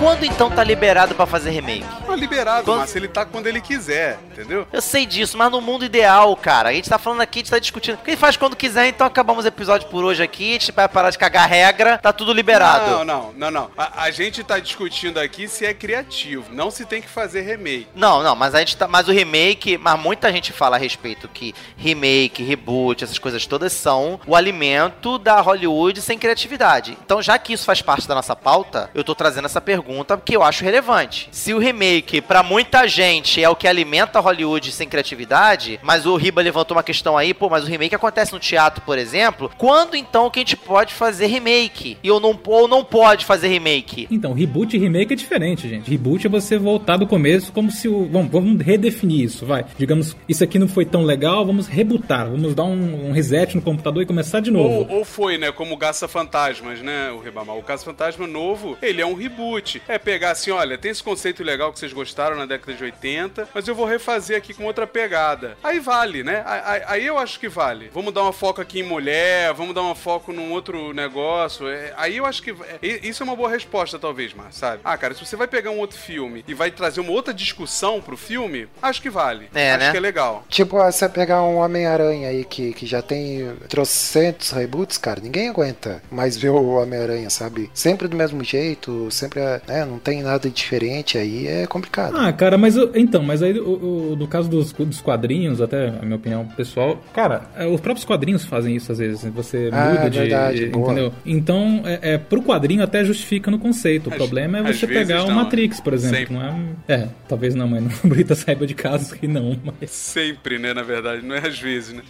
Quando 0.00 0.24
então 0.24 0.50
tá 0.50 0.64
liberado 0.64 1.14
pra 1.14 1.26
fazer 1.26 1.50
remake? 1.50 1.84
Tá 2.06 2.16
liberado, 2.16 2.64
Quando- 2.64 2.78
mas 2.80 2.96
ele 2.96 3.06
tá 3.06 3.26
quando 3.26 3.46
ele 3.46 3.60
quiser, 3.60 4.18
entendeu? 4.32 4.66
Eu 4.72 4.80
sei 4.80 5.04
disso, 5.04 5.36
mas 5.36 5.50
no 5.52 5.60
mundo 5.60 5.84
ideal, 5.84 6.34
cara, 6.36 6.70
a 6.70 6.72
gente 6.72 6.88
tá 6.88 6.98
falando 6.98 7.20
aqui, 7.20 7.38
a 7.38 7.40
gente 7.40 7.50
tá 7.50 7.58
discutindo. 7.58 7.98
Quem 7.98 8.16
faz 8.16 8.34
quando 8.34 8.56
quiser, 8.56 8.86
então 8.88 9.06
acabamos 9.06 9.44
o 9.44 9.48
episódio 9.48 9.88
por 9.88 10.02
hoje 10.02 10.22
aqui, 10.22 10.48
a 10.50 10.52
gente 10.54 10.72
vai 10.72 10.88
parar 10.88 11.10
de 11.10 11.18
cagar 11.18 11.46
regra, 11.46 11.98
tá 11.98 12.14
tudo 12.14 12.32
liberado. 12.32 12.90
Não, 12.90 13.04
não, 13.04 13.32
não, 13.36 13.50
não. 13.50 13.70
A, 13.76 14.04
a 14.04 14.10
gente 14.10 14.42
tá 14.42 14.58
discutindo 14.58 15.18
aqui 15.18 15.46
se 15.46 15.66
é 15.66 15.74
criativo, 15.74 16.46
não 16.50 16.70
se 16.70 16.86
tem 16.86 17.02
que 17.02 17.08
fazer 17.08 17.42
remake. 17.42 17.88
Não, 17.94 18.22
não, 18.22 18.34
mas 18.34 18.54
a 18.54 18.60
gente 18.60 18.78
tá. 18.78 18.88
Mas 18.88 19.06
o 19.06 19.12
remake, 19.12 19.76
mas 19.76 20.00
muita 20.00 20.32
gente 20.32 20.50
fala 20.50 20.76
a 20.76 20.78
respeito 20.78 21.28
que 21.28 21.54
remake, 21.76 22.42
reboot, 22.42 23.04
essas 23.04 23.18
coisas 23.18 23.44
todas 23.44 23.70
são 23.74 24.18
o 24.26 24.34
alimento 24.34 25.18
da 25.18 25.42
Hollywood 25.42 26.00
sem 26.00 26.18
criatividade. 26.18 26.96
Então, 27.04 27.20
já 27.20 27.38
que 27.38 27.52
isso 27.52 27.66
faz 27.66 27.82
parte 27.82 28.08
da 28.08 28.14
nossa 28.14 28.34
pauta, 28.34 28.88
eu 28.94 29.04
tô 29.04 29.14
trazendo 29.14 29.44
essa 29.44 29.60
pergunta 29.60 29.89
porque 30.04 30.36
eu 30.36 30.42
acho 30.42 30.64
relevante. 30.64 31.28
Se 31.32 31.52
o 31.52 31.58
remake, 31.58 32.20
pra 32.20 32.42
muita 32.42 32.86
gente, 32.86 33.42
é 33.42 33.48
o 33.48 33.56
que 33.56 33.66
alimenta 33.66 34.20
Hollywood 34.20 34.72
sem 34.72 34.88
criatividade, 34.88 35.80
mas 35.82 36.06
o 36.06 36.16
Riba 36.16 36.42
levantou 36.42 36.76
uma 36.76 36.82
questão 36.82 37.16
aí, 37.16 37.34
pô, 37.34 37.48
mas 37.48 37.64
o 37.64 37.66
remake 37.66 37.94
acontece 37.94 38.32
no 38.32 38.38
teatro, 38.38 38.82
por 38.82 38.98
exemplo. 38.98 39.50
Quando 39.58 39.96
então 39.96 40.30
que 40.30 40.38
a 40.38 40.42
gente 40.42 40.56
pode 40.56 40.94
fazer 40.94 41.26
remake? 41.26 41.98
E 42.02 42.10
ou 42.10 42.20
não, 42.20 42.38
ou 42.46 42.68
não 42.68 42.84
pode 42.84 43.24
fazer 43.24 43.48
remake? 43.48 44.06
Então, 44.10 44.32
reboot 44.32 44.76
e 44.76 44.78
remake 44.78 45.12
é 45.12 45.16
diferente, 45.16 45.68
gente. 45.68 45.90
Reboot 45.90 46.26
é 46.26 46.30
você 46.30 46.58
voltar 46.58 46.96
do 46.96 47.06
começo 47.06 47.52
como 47.52 47.70
se 47.70 47.88
o. 47.88 48.06
Vamos, 48.06 48.30
vamos 48.30 48.60
redefinir 48.64 49.24
isso, 49.24 49.46
vai. 49.46 49.64
Digamos, 49.76 50.16
isso 50.28 50.44
aqui 50.44 50.58
não 50.58 50.68
foi 50.68 50.84
tão 50.84 51.02
legal, 51.02 51.44
vamos 51.44 51.66
rebootar. 51.66 52.28
Vamos 52.28 52.54
dar 52.54 52.64
um, 52.64 53.08
um 53.08 53.12
reset 53.12 53.54
no 53.54 53.62
computador 53.62 54.02
e 54.02 54.06
começar 54.06 54.40
de 54.40 54.50
novo. 54.50 54.86
Ou, 54.88 54.98
ou 54.98 55.04
foi, 55.04 55.38
né, 55.38 55.52
como 55.52 55.74
o 55.74 55.78
Caça 55.78 56.06
Fantasmas, 56.08 56.80
né, 56.80 57.10
o 57.10 57.18
Ribamar. 57.18 57.56
O 57.56 57.62
Caça 57.62 57.84
Fantasma 57.84 58.26
novo, 58.26 58.76
ele 58.82 59.00
é 59.00 59.06
um 59.06 59.14
reboot. 59.14 59.79
É 59.88 59.98
pegar 59.98 60.30
assim, 60.30 60.50
olha, 60.50 60.78
tem 60.78 60.90
esse 60.90 61.02
conceito 61.02 61.42
legal 61.42 61.72
que 61.72 61.78
vocês 61.78 61.92
gostaram 61.92 62.36
na 62.36 62.46
década 62.46 62.72
de 62.74 62.84
80, 62.84 63.48
mas 63.54 63.66
eu 63.66 63.74
vou 63.74 63.86
refazer 63.86 64.36
aqui 64.36 64.54
com 64.54 64.64
outra 64.64 64.86
pegada. 64.86 65.56
Aí 65.62 65.80
vale, 65.80 66.22
né? 66.22 66.42
Aí, 66.46 66.82
aí- 66.86 67.06
eu 67.06 67.18
acho 67.18 67.40
que 67.40 67.48
vale. 67.48 67.90
Vamos 67.92 68.12
dar 68.14 68.22
uma 68.22 68.32
foco 68.32 68.60
aqui 68.60 68.80
em 68.80 68.82
mulher, 68.84 69.52
vamos 69.54 69.74
dar 69.74 69.82
uma 69.82 69.94
foco 69.94 70.32
num 70.32 70.52
outro 70.52 70.92
negócio. 70.92 71.66
É, 71.68 71.92
aí 71.96 72.18
eu 72.18 72.26
acho 72.26 72.42
que. 72.42 72.50
é, 72.50 73.06
isso 73.06 73.22
é 73.22 73.24
uma 73.24 73.34
boa 73.34 73.48
resposta, 73.50 73.98
talvez, 73.98 74.32
Mar, 74.34 74.52
sabe? 74.52 74.80
Ah, 74.84 74.96
cara, 74.96 75.14
se 75.14 75.24
você 75.24 75.34
vai 75.34 75.48
pegar 75.48 75.70
um 75.70 75.78
outro 75.78 75.98
filme 75.98 76.44
e 76.46 76.54
vai 76.54 76.70
trazer 76.70 77.00
uma 77.00 77.10
outra 77.10 77.34
discussão 77.34 78.00
pro 78.00 78.16
filme, 78.16 78.68
acho 78.80 79.02
que 79.02 79.10
vale. 79.10 79.48
É, 79.54 79.72
acho 79.72 79.84
né? 79.86 79.90
que 79.90 79.96
é 79.96 80.00
legal. 80.00 80.44
Tipo, 80.48 80.76
você 80.76 81.08
pegar 81.08 81.42
um 81.42 81.56
Homem-Aranha 81.56 82.28
aí 82.28 82.44
que, 82.44 82.72
que 82.72 82.86
já 82.86 83.02
tem 83.02 83.56
trocentos 83.68 84.50
reboots, 84.50 84.98
cara, 84.98 85.20
ninguém 85.20 85.48
aguenta 85.48 86.02
mais 86.10 86.36
ver 86.36 86.50
o 86.50 86.74
Homem-Aranha, 86.74 87.30
sabe? 87.30 87.70
Sempre 87.74 88.06
do 88.08 88.16
mesmo 88.16 88.44
jeito, 88.44 89.10
sempre, 89.10 89.40
né, 89.70 89.84
não 89.84 89.98
tem 89.98 90.22
nada 90.22 90.50
diferente 90.50 91.16
aí, 91.16 91.46
é 91.46 91.66
complicado. 91.66 92.16
Ah, 92.16 92.32
cara, 92.32 92.58
mas 92.58 92.76
eu- 92.76 92.90
então, 92.94 93.22
mas 93.22 93.42
aí 93.42 93.58
o, 93.58 94.12
o- 94.12 94.16
no 94.16 94.26
caso 94.26 94.48
dos, 94.48 94.72
dos 94.72 95.00
quadrinhos, 95.00 95.60
até 95.60 95.88
a 95.88 96.02
minha 96.02 96.16
opinião 96.16 96.46
pessoal, 96.48 97.02
cara, 97.14 97.42
é, 97.56 97.66
os 97.66 97.80
próprios 97.80 98.04
quadrinhos 98.04 98.44
fazem 98.44 98.74
isso 98.76 98.90
às 98.92 98.98
vezes. 98.98 99.24
Você 99.32 99.70
Ah, 99.72 99.90
muda 99.90 100.10
de. 100.10 100.18
verdade, 100.18 100.64
entendeu? 100.66 101.12
Então, 101.24 101.82
é, 101.84 102.14
é, 102.14 102.18
pro 102.18 102.42
quadrinho 102.42 102.82
até 102.82 103.04
justifica 103.04 103.50
no 103.50 103.58
conceito. 103.58 104.08
O 104.08 104.12
Às- 104.12 104.16
problema 104.16 104.58
é 104.58 104.62
você 104.72 104.86
pegar 104.86 105.24
o 105.24 105.28
não, 105.28 105.36
Matrix, 105.36 105.80
por 105.80 105.94
exemplo. 105.94 106.16
Sempre. 106.18 106.34
Não 106.34 106.42
é, 106.88 106.92
é, 106.94 107.08
talvez 107.28 107.54
não, 107.54 107.68
mas 107.68 107.82
o 108.04 108.08
Brita 108.08 108.34
saiba 108.34 108.66
de 108.66 108.74
casos 108.74 109.12
que 109.12 109.26
não, 109.28 109.56
mas. 109.80 109.90
Sempre, 109.90 110.58
né, 110.58 110.74
na 110.74 110.82
verdade, 110.82 111.22
não 111.24 111.34
é 111.34 111.46
às 111.46 111.58
vezes, 111.58 111.92
né? 111.94 112.02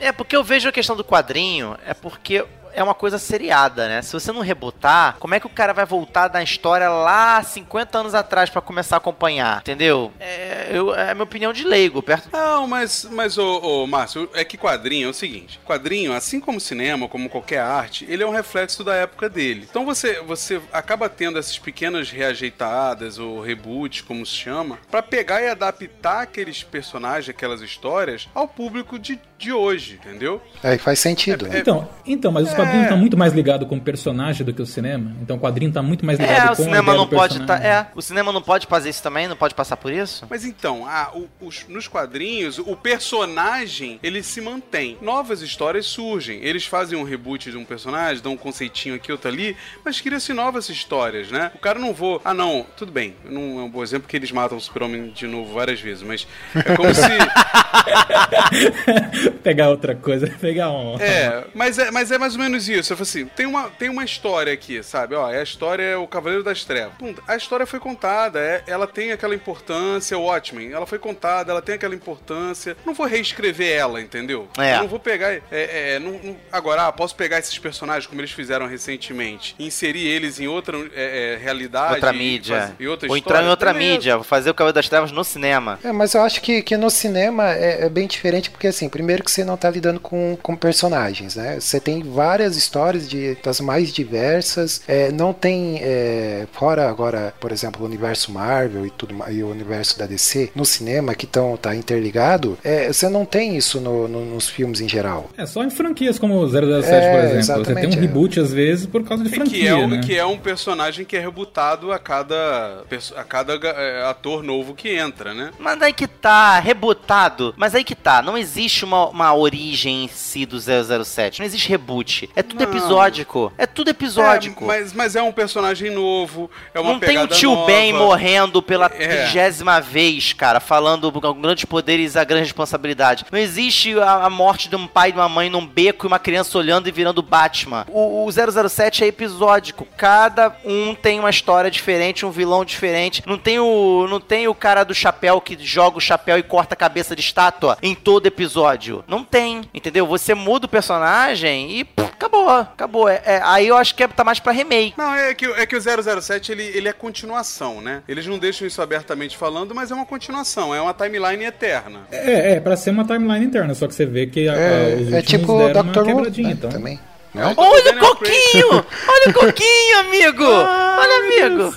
É, 0.00 0.10
porque 0.10 0.34
eu 0.34 0.42
vejo 0.42 0.68
a 0.68 0.72
questão 0.72 0.96
do 0.96 1.04
quadrinho, 1.04 1.76
é 1.86 1.94
porque 1.94 2.44
é 2.74 2.82
uma 2.82 2.94
coisa 2.94 3.18
seriada, 3.18 3.88
né? 3.88 4.02
Se 4.02 4.12
você 4.12 4.32
não 4.32 4.40
rebotar, 4.40 5.16
como 5.18 5.34
é 5.34 5.40
que 5.40 5.46
o 5.46 5.50
cara 5.50 5.72
vai 5.72 5.84
voltar 5.84 6.28
da 6.28 6.42
história 6.42 6.88
lá 6.88 7.42
50 7.42 7.98
anos 7.98 8.14
atrás 8.14 8.50
pra 8.50 8.60
começar 8.60 8.96
a 8.96 8.98
acompanhar? 8.98 9.60
Entendeu? 9.60 10.12
É, 10.18 10.68
eu, 10.72 10.94
é 10.94 11.10
a 11.10 11.14
minha 11.14 11.24
opinião 11.24 11.52
de 11.52 11.64
leigo, 11.64 12.02
perto. 12.02 12.28
Não, 12.32 12.66
mas, 12.66 13.06
mas 13.10 13.38
ô, 13.38 13.58
ô, 13.60 13.86
Márcio, 13.86 14.28
é 14.34 14.44
que 14.44 14.58
quadrinho 14.58 15.06
é 15.06 15.10
o 15.10 15.14
seguinte: 15.14 15.60
quadrinho, 15.64 16.12
assim 16.12 16.40
como 16.40 16.60
cinema, 16.60 17.08
como 17.08 17.28
qualquer 17.28 17.60
arte, 17.60 18.04
ele 18.08 18.22
é 18.22 18.26
um 18.26 18.30
reflexo 18.32 18.82
da 18.82 18.94
época 18.94 19.28
dele. 19.28 19.66
Então 19.68 19.84
você, 19.84 20.20
você 20.20 20.60
acaba 20.72 21.08
tendo 21.08 21.38
essas 21.38 21.58
pequenas 21.58 22.10
reajeitadas 22.10 23.18
ou 23.18 23.40
reboots, 23.40 24.00
como 24.00 24.24
se 24.26 24.32
chama, 24.32 24.78
pra 24.90 25.02
pegar 25.02 25.42
e 25.42 25.48
adaptar 25.48 26.22
aqueles 26.22 26.62
personagens, 26.62 27.28
aquelas 27.28 27.60
histórias, 27.60 28.28
ao 28.34 28.48
público 28.48 28.98
de, 28.98 29.20
de 29.44 29.52
hoje, 29.52 29.98
entendeu? 30.02 30.40
Aí 30.62 30.78
faz 30.78 30.98
sentido. 30.98 31.46
né? 31.46 31.58
Então, 31.58 31.88
então, 32.06 32.32
mas 32.32 32.46
os 32.48 32.52
É. 32.52 32.56
quadrinhos 32.56 32.82
estão 32.84 32.98
muito 32.98 33.16
mais 33.16 33.32
ligados 33.32 33.68
com 33.68 33.76
o 33.76 33.80
personagem 33.80 34.44
do 34.44 34.52
que 34.52 34.62
o 34.62 34.66
cinema. 34.66 35.12
Então 35.22 35.36
o 35.36 35.40
quadrinho 35.40 35.72
tá 35.72 35.82
muito 35.82 36.04
mais 36.04 36.18
ligado 36.18 36.42
É, 36.42 36.46
com 36.48 36.52
o 36.52 36.56
cinema 36.64 36.92
a 36.92 36.96
não 36.96 37.06
do 37.06 37.16
pode 37.16 37.46
tá, 37.46 37.56
é, 37.58 37.86
o 37.94 38.02
cinema 38.02 38.32
não 38.32 38.42
pode 38.42 38.66
fazer 38.66 38.90
isso 38.90 39.02
também, 39.02 39.28
não 39.28 39.36
pode 39.36 39.54
passar 39.54 39.76
por 39.76 39.92
isso? 39.92 40.26
Mas 40.28 40.44
então, 40.44 40.84
ah, 40.86 41.10
o- 41.14 41.28
os- 41.46 41.66
nos 41.68 41.86
quadrinhos, 41.88 42.58
o 42.58 42.76
personagem, 42.76 43.98
ele 44.02 44.22
se 44.22 44.40
mantém. 44.40 44.98
Novas 45.00 45.40
histórias 45.42 45.86
surgem. 45.86 46.40
Eles 46.42 46.66
fazem 46.66 46.98
um 46.98 47.04
reboot 47.04 47.50
de 47.50 47.56
um 47.56 47.64
personagem, 47.64 48.22
dão 48.22 48.32
um 48.32 48.36
conceitinho 48.36 48.94
aqui, 48.94 49.12
outro 49.12 49.28
ali, 49.28 49.56
mas 49.84 50.00
cria-se 50.00 50.32
novas 50.32 50.68
histórias, 50.68 51.30
né? 51.30 51.50
O 51.54 51.58
cara 51.58 51.78
não 51.78 51.92
vou... 51.92 52.20
Ah, 52.24 52.34
não, 52.34 52.66
tudo 52.76 52.90
bem. 52.90 53.14
Não 53.24 53.60
é 53.60 53.64
um 53.64 53.70
bom 53.70 53.82
exemplo 53.82 54.02
porque 54.04 54.16
eles 54.16 54.32
matam 54.32 54.56
o 54.56 54.60
super-homem 54.60 55.10
de 55.10 55.26
novo 55.26 55.52
várias 55.52 55.80
vezes, 55.80 56.02
mas 56.02 56.26
é 56.54 56.76
como 56.76 56.92
se... 56.94 57.02
pegar 59.42 59.68
outra 59.70 59.94
coisa, 59.94 60.26
pegar 60.40 60.70
um. 60.70 60.98
É, 61.00 61.44
mas 61.54 61.78
é, 61.78 61.90
mas 61.90 62.10
é 62.10 62.18
mais 62.18 62.34
ou 62.34 62.40
menos 62.40 62.68
isso. 62.68 62.92
Eu 62.92 62.96
falo 62.96 63.02
assim, 63.02 63.26
tem 63.26 63.46
uma, 63.46 63.64
tem 63.70 63.88
uma 63.88 64.04
história 64.04 64.52
aqui, 64.52 64.82
sabe? 64.82 65.14
Ó, 65.14 65.26
a 65.26 65.42
história 65.42 65.82
é 65.82 65.96
o 65.96 66.06
Cavaleiro 66.06 66.42
das 66.44 66.64
Trevas. 66.64 66.94
Pum, 66.98 67.14
a 67.26 67.36
história 67.36 67.66
foi 67.66 67.80
contada, 67.80 68.38
é- 68.38 68.62
ela 68.66 68.86
tem 68.86 69.12
aquela 69.12 69.34
importância, 69.34 70.16
o 70.18 70.22
Watchmen, 70.24 70.72
ela 70.72 70.86
foi 70.86 70.98
contada, 70.98 71.50
ela 71.52 71.62
tem 71.62 71.74
aquela 71.74 71.94
importância. 71.94 72.76
Não 72.84 72.94
vou 72.94 73.06
reescrever 73.06 73.70
ela, 73.76 74.00
entendeu? 74.00 74.48
É. 74.58 74.74
Eu 74.74 74.78
não 74.80 74.88
vou 74.88 74.98
pegar. 74.98 75.32
é, 75.32 75.40
é, 75.50 75.98
não- 75.98 76.18
não- 76.22 76.36
agora, 76.52 76.86
ah, 76.86 76.92
posso 76.92 77.14
pegar 77.14 77.38
esses 77.38 77.58
personagens 77.58 78.06
como 78.06 78.20
eles 78.20 78.30
fizeram 78.30 78.66
recentemente, 78.66 79.54
e 79.58 79.66
inserir 79.66 80.06
eles 80.06 80.38
em 80.40 80.46
outra 80.46 80.76
é, 80.94 81.34
é, 81.34 81.38
realidade. 81.42 81.94
outra 81.94 82.12
mídia. 82.12 82.58
faz- 82.60 82.72
e 82.78 82.86
outra 82.88 83.08
Ou 83.08 83.16
história? 83.16 83.38
entrar 83.38 83.46
em 83.46 83.50
outra 83.50 83.72
Beleza. 83.72 83.92
mídia, 83.92 84.14
vou 84.16 84.24
fazer 84.24 84.50
o 84.50 84.54
Cavaleiro 84.54 84.74
das 84.74 84.88
Trevas 84.88 85.10
no 85.12 85.24
cinema. 85.24 85.78
É, 85.84 85.92
mas 85.92 86.14
eu 86.14 86.22
acho 86.22 86.40
que, 86.40 86.62
que 86.62 86.76
no 86.76 86.90
cinema 86.90 87.52
é, 87.52 87.86
é 87.86 87.88
bem 87.88 88.06
diferente, 88.06 88.50
porque 88.50 88.66
assim, 88.66 88.88
primeiro 88.88 89.13
que 89.22 89.30
você 89.30 89.44
não 89.44 89.56
tá 89.56 89.70
lidando 89.70 90.00
com, 90.00 90.36
com 90.42 90.56
personagens, 90.56 91.36
né? 91.36 91.58
Você 91.60 91.78
tem 91.80 92.02
várias 92.02 92.56
histórias 92.56 93.08
de, 93.08 93.36
das 93.42 93.60
mais 93.60 93.92
diversas, 93.92 94.82
é, 94.88 95.10
não 95.12 95.32
tem, 95.32 95.78
é, 95.82 96.46
fora 96.52 96.88
agora, 96.88 97.34
por 97.40 97.52
exemplo, 97.52 97.82
o 97.82 97.86
universo 97.86 98.32
Marvel 98.32 98.86
e 98.86 98.90
tudo 98.90 99.14
e 99.30 99.42
o 99.42 99.48
universo 99.50 99.98
da 99.98 100.06
DC, 100.06 100.50
no 100.54 100.64
cinema 100.64 101.14
que 101.14 101.26
tão, 101.26 101.56
tá 101.56 101.74
interligado, 101.74 102.58
é, 102.64 102.92
você 102.92 103.08
não 103.08 103.24
tem 103.24 103.56
isso 103.56 103.80
no- 103.80 104.08
no- 104.08 104.24
nos 104.24 104.48
filmes 104.48 104.80
em 104.80 104.88
geral. 104.88 105.28
É 105.36 105.46
só 105.46 105.62
em 105.62 105.70
franquias 105.70 106.18
como 106.18 106.38
o 106.38 106.48
007, 106.48 106.92
É, 107.06 107.10
por 107.10 107.18
exemplo. 107.18 107.34
Você 107.34 107.38
exatamente, 107.52 107.80
tem 107.90 107.98
um 107.98 108.02
é. 108.02 108.06
reboot 108.06 108.40
às 108.40 108.52
vezes 108.52 108.86
por 108.86 109.04
causa 109.04 109.22
de 109.24 109.30
Que 109.30 109.36
franquia, 109.36 109.70
é, 109.70 109.74
um, 109.74 109.88
né? 109.88 110.00
que 110.04 110.16
é 110.16 110.24
um 110.24 110.38
personagem 110.38 111.04
que 111.04 111.16
é 111.16 111.20
rebutado 111.20 111.92
a 111.92 111.98
cada, 111.98 112.82
a 113.16 113.24
cada 113.24 113.54
é, 113.54 114.04
ator 114.06 114.42
novo 114.42 114.74
que 114.74 114.90
entra, 114.96 115.34
né? 115.34 115.50
Mas 115.58 115.80
aí 115.82 115.92
que 115.92 116.06
tá, 116.06 116.58
rebutado. 116.60 117.54
Mas 117.56 117.74
aí 117.74 117.84
que 117.84 117.94
tá, 117.94 118.22
não 118.22 118.36
existe 118.36 118.84
uma, 118.84 119.03
uma 119.10 119.34
origem 119.34 120.04
em 120.04 120.08
si 120.08 120.46
do 120.46 120.58
007. 120.58 121.38
Não 121.40 121.46
existe 121.46 121.68
reboot. 121.68 122.28
É 122.34 122.42
tudo 122.42 122.64
Não. 122.64 122.70
episódico. 122.70 123.52
É 123.58 123.66
tudo 123.66 123.88
episódico. 123.90 124.64
É, 124.64 124.66
mas, 124.66 124.92
mas 124.92 125.16
é 125.16 125.22
um 125.22 125.32
personagem 125.32 125.90
novo, 125.90 126.50
é 126.72 126.80
uma 126.80 126.92
não 126.92 126.98
tem 127.00 127.18
o 127.18 127.26
tio 127.26 127.50
nova. 127.54 127.66
Ben 127.66 127.92
morrendo 127.92 128.62
pela 128.62 128.86
É. 128.86 128.88
trigésima 128.88 129.80
vez, 129.80 130.32
cara, 130.32 130.60
falando 130.60 131.10
com 131.12 131.34
grandes 131.40 131.64
poderes 131.64 132.16
a 132.16 132.24
grande 132.24 132.44
responsabilidade. 132.44 133.24
Não 133.30 133.38
existe 133.38 133.98
a, 133.98 134.24
a 134.26 134.30
morte 134.30 134.68
de 134.68 134.76
um 134.76 134.86
pai 134.86 135.08
e 135.08 135.12
de 135.12 135.18
uma 135.18 135.28
mãe 135.28 135.48
num 135.50 135.66
beco 135.66 136.06
e 136.06 136.08
uma 136.08 136.18
criança 136.18 136.56
olhando 136.58 136.88
e 136.88 136.92
virando 136.92 137.22
Batman. 137.22 137.86
O, 137.88 138.26
o 138.26 138.30
007 138.68 139.04
é 139.04 139.06
episódico. 139.06 139.86
Cada 139.96 140.54
um 140.64 140.94
tem 140.94 141.18
uma 141.18 141.30
história 141.30 141.70
diferente, 141.70 142.24
um 142.26 142.30
vilão 142.30 142.64
diferente. 142.64 143.22
Não 143.26 143.38
tem 143.38 143.58
o, 143.58 144.06
não 144.08 144.20
tem 144.20 144.46
o 144.48 144.54
cara 144.54 144.84
do 144.84 144.94
chapéu 144.94 145.40
que 145.40 145.56
joga 145.60 145.98
o 145.98 146.00
chapéu 146.00 146.38
e 146.38 146.42
corta 146.42 146.74
a 146.74 146.76
cabeça 146.76 147.14
de 147.16 147.22
estátua 147.22 147.78
em 147.82 147.94
todo 147.94 148.26
episódio. 148.26 148.93
Não 149.08 149.24
tem, 149.24 149.62
entendeu? 149.72 150.06
Você 150.06 150.34
muda 150.34 150.66
o 150.66 150.68
personagem 150.68 151.78
e 151.78 151.84
pff, 151.84 152.08
acabou, 152.12 152.48
acabou. 152.50 153.08
É- 153.08 153.22
é- 153.24 153.40
aí 153.42 153.66
eu 153.68 153.76
acho 153.76 153.94
que 153.94 154.02
é, 154.02 154.08
tá 154.08 154.22
mais 154.22 154.38
pra 154.38 154.52
remake. 154.52 154.94
Não, 154.96 155.14
é 155.14 155.34
que, 155.34 155.46
é 155.46 155.66
que 155.66 155.74
o 155.76 155.80
007 155.80 156.52
ele, 156.52 156.62
ele 156.64 156.88
é 156.88 156.92
continuação, 156.92 157.80
né? 157.80 158.02
Eles 158.08 158.26
não 158.26 158.38
deixam 158.38 158.66
isso 158.66 158.80
abertamente 158.82 159.36
falando, 159.36 159.74
mas 159.74 159.90
é 159.90 159.94
uma 159.94 160.06
continuação, 160.06 160.74
é 160.74 160.80
uma 160.80 160.94
timeline 160.94 161.44
eterna. 161.44 162.00
É, 162.12 162.52
é, 162.54 162.60
pra 162.60 162.76
ser 162.76 162.90
uma 162.90 163.04
timeline 163.04 163.44
interna, 163.44 163.74
só 163.74 163.86
que 163.86 163.94
você 163.94 164.06
vê 164.06 164.26
que 164.26 164.48
a, 164.48 164.52
a- 164.52 164.56
os 164.56 164.60
É, 164.60 164.94
últimos 164.94 165.14
é 165.14 165.22
tipo 165.22 165.58
deram 165.58 165.72
Dr. 165.82 165.88
uma 165.98 166.00
Who 166.02 166.06
quebradinha, 166.06 166.48
né, 166.48 166.54
então. 166.54 166.70
também. 166.70 167.00
Não? 167.34 167.52
Olha 167.56 167.80
o 167.80 167.84
Daniel 167.84 168.06
coquinho! 168.14 168.86
Olha 169.08 169.30
o 169.30 169.32
coquinho, 169.34 169.98
amigo! 170.00 170.44
Olha, 170.96 171.16
amigo! 171.18 171.74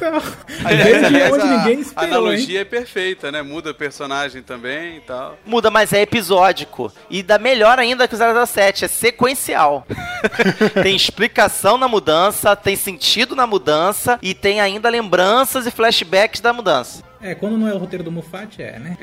Desde 1.64 1.94
a- 1.96 2.04
analogia 2.04 2.62
é 2.62 2.66
perfeita, 2.66 3.32
né? 3.32 3.42
Muda 3.42 3.74
personagem 3.74 4.44
também 4.44 4.98
e 4.98 5.02
tal. 5.02 5.38
Muda, 5.44 5.72
mas 5.72 5.92
é 5.94 6.02
episódico. 6.02 6.94
E 7.10 7.24
dá 7.24 7.40
melhor 7.40 7.80
ainda 7.80 8.08
que 8.08 8.14
o 8.16 8.46
007, 8.46 8.86
é 8.86 8.88
sequencial. 8.88 9.86
tem 10.84 10.96
explicação 10.96 11.78
na 11.78 11.88
mudança, 11.88 12.56
tem 12.56 12.76
sentido 12.76 13.36
na 13.36 13.48
mudança 13.48 14.20
e 14.22 14.36
tem 14.36 14.62
ainda 14.62 14.90
lembranças 14.90 15.66
e 15.66 15.72
flashbacks 15.72 16.40
da 16.40 16.54
mudança. 16.54 17.04
É, 17.22 17.34
quando 17.36 17.58
não 17.58 17.68
é 17.68 17.74
o 17.74 17.78
roteiro 17.78 18.04
do 18.04 18.12
Mufat, 18.12 18.62
é, 18.62 18.80
né? 18.80 18.98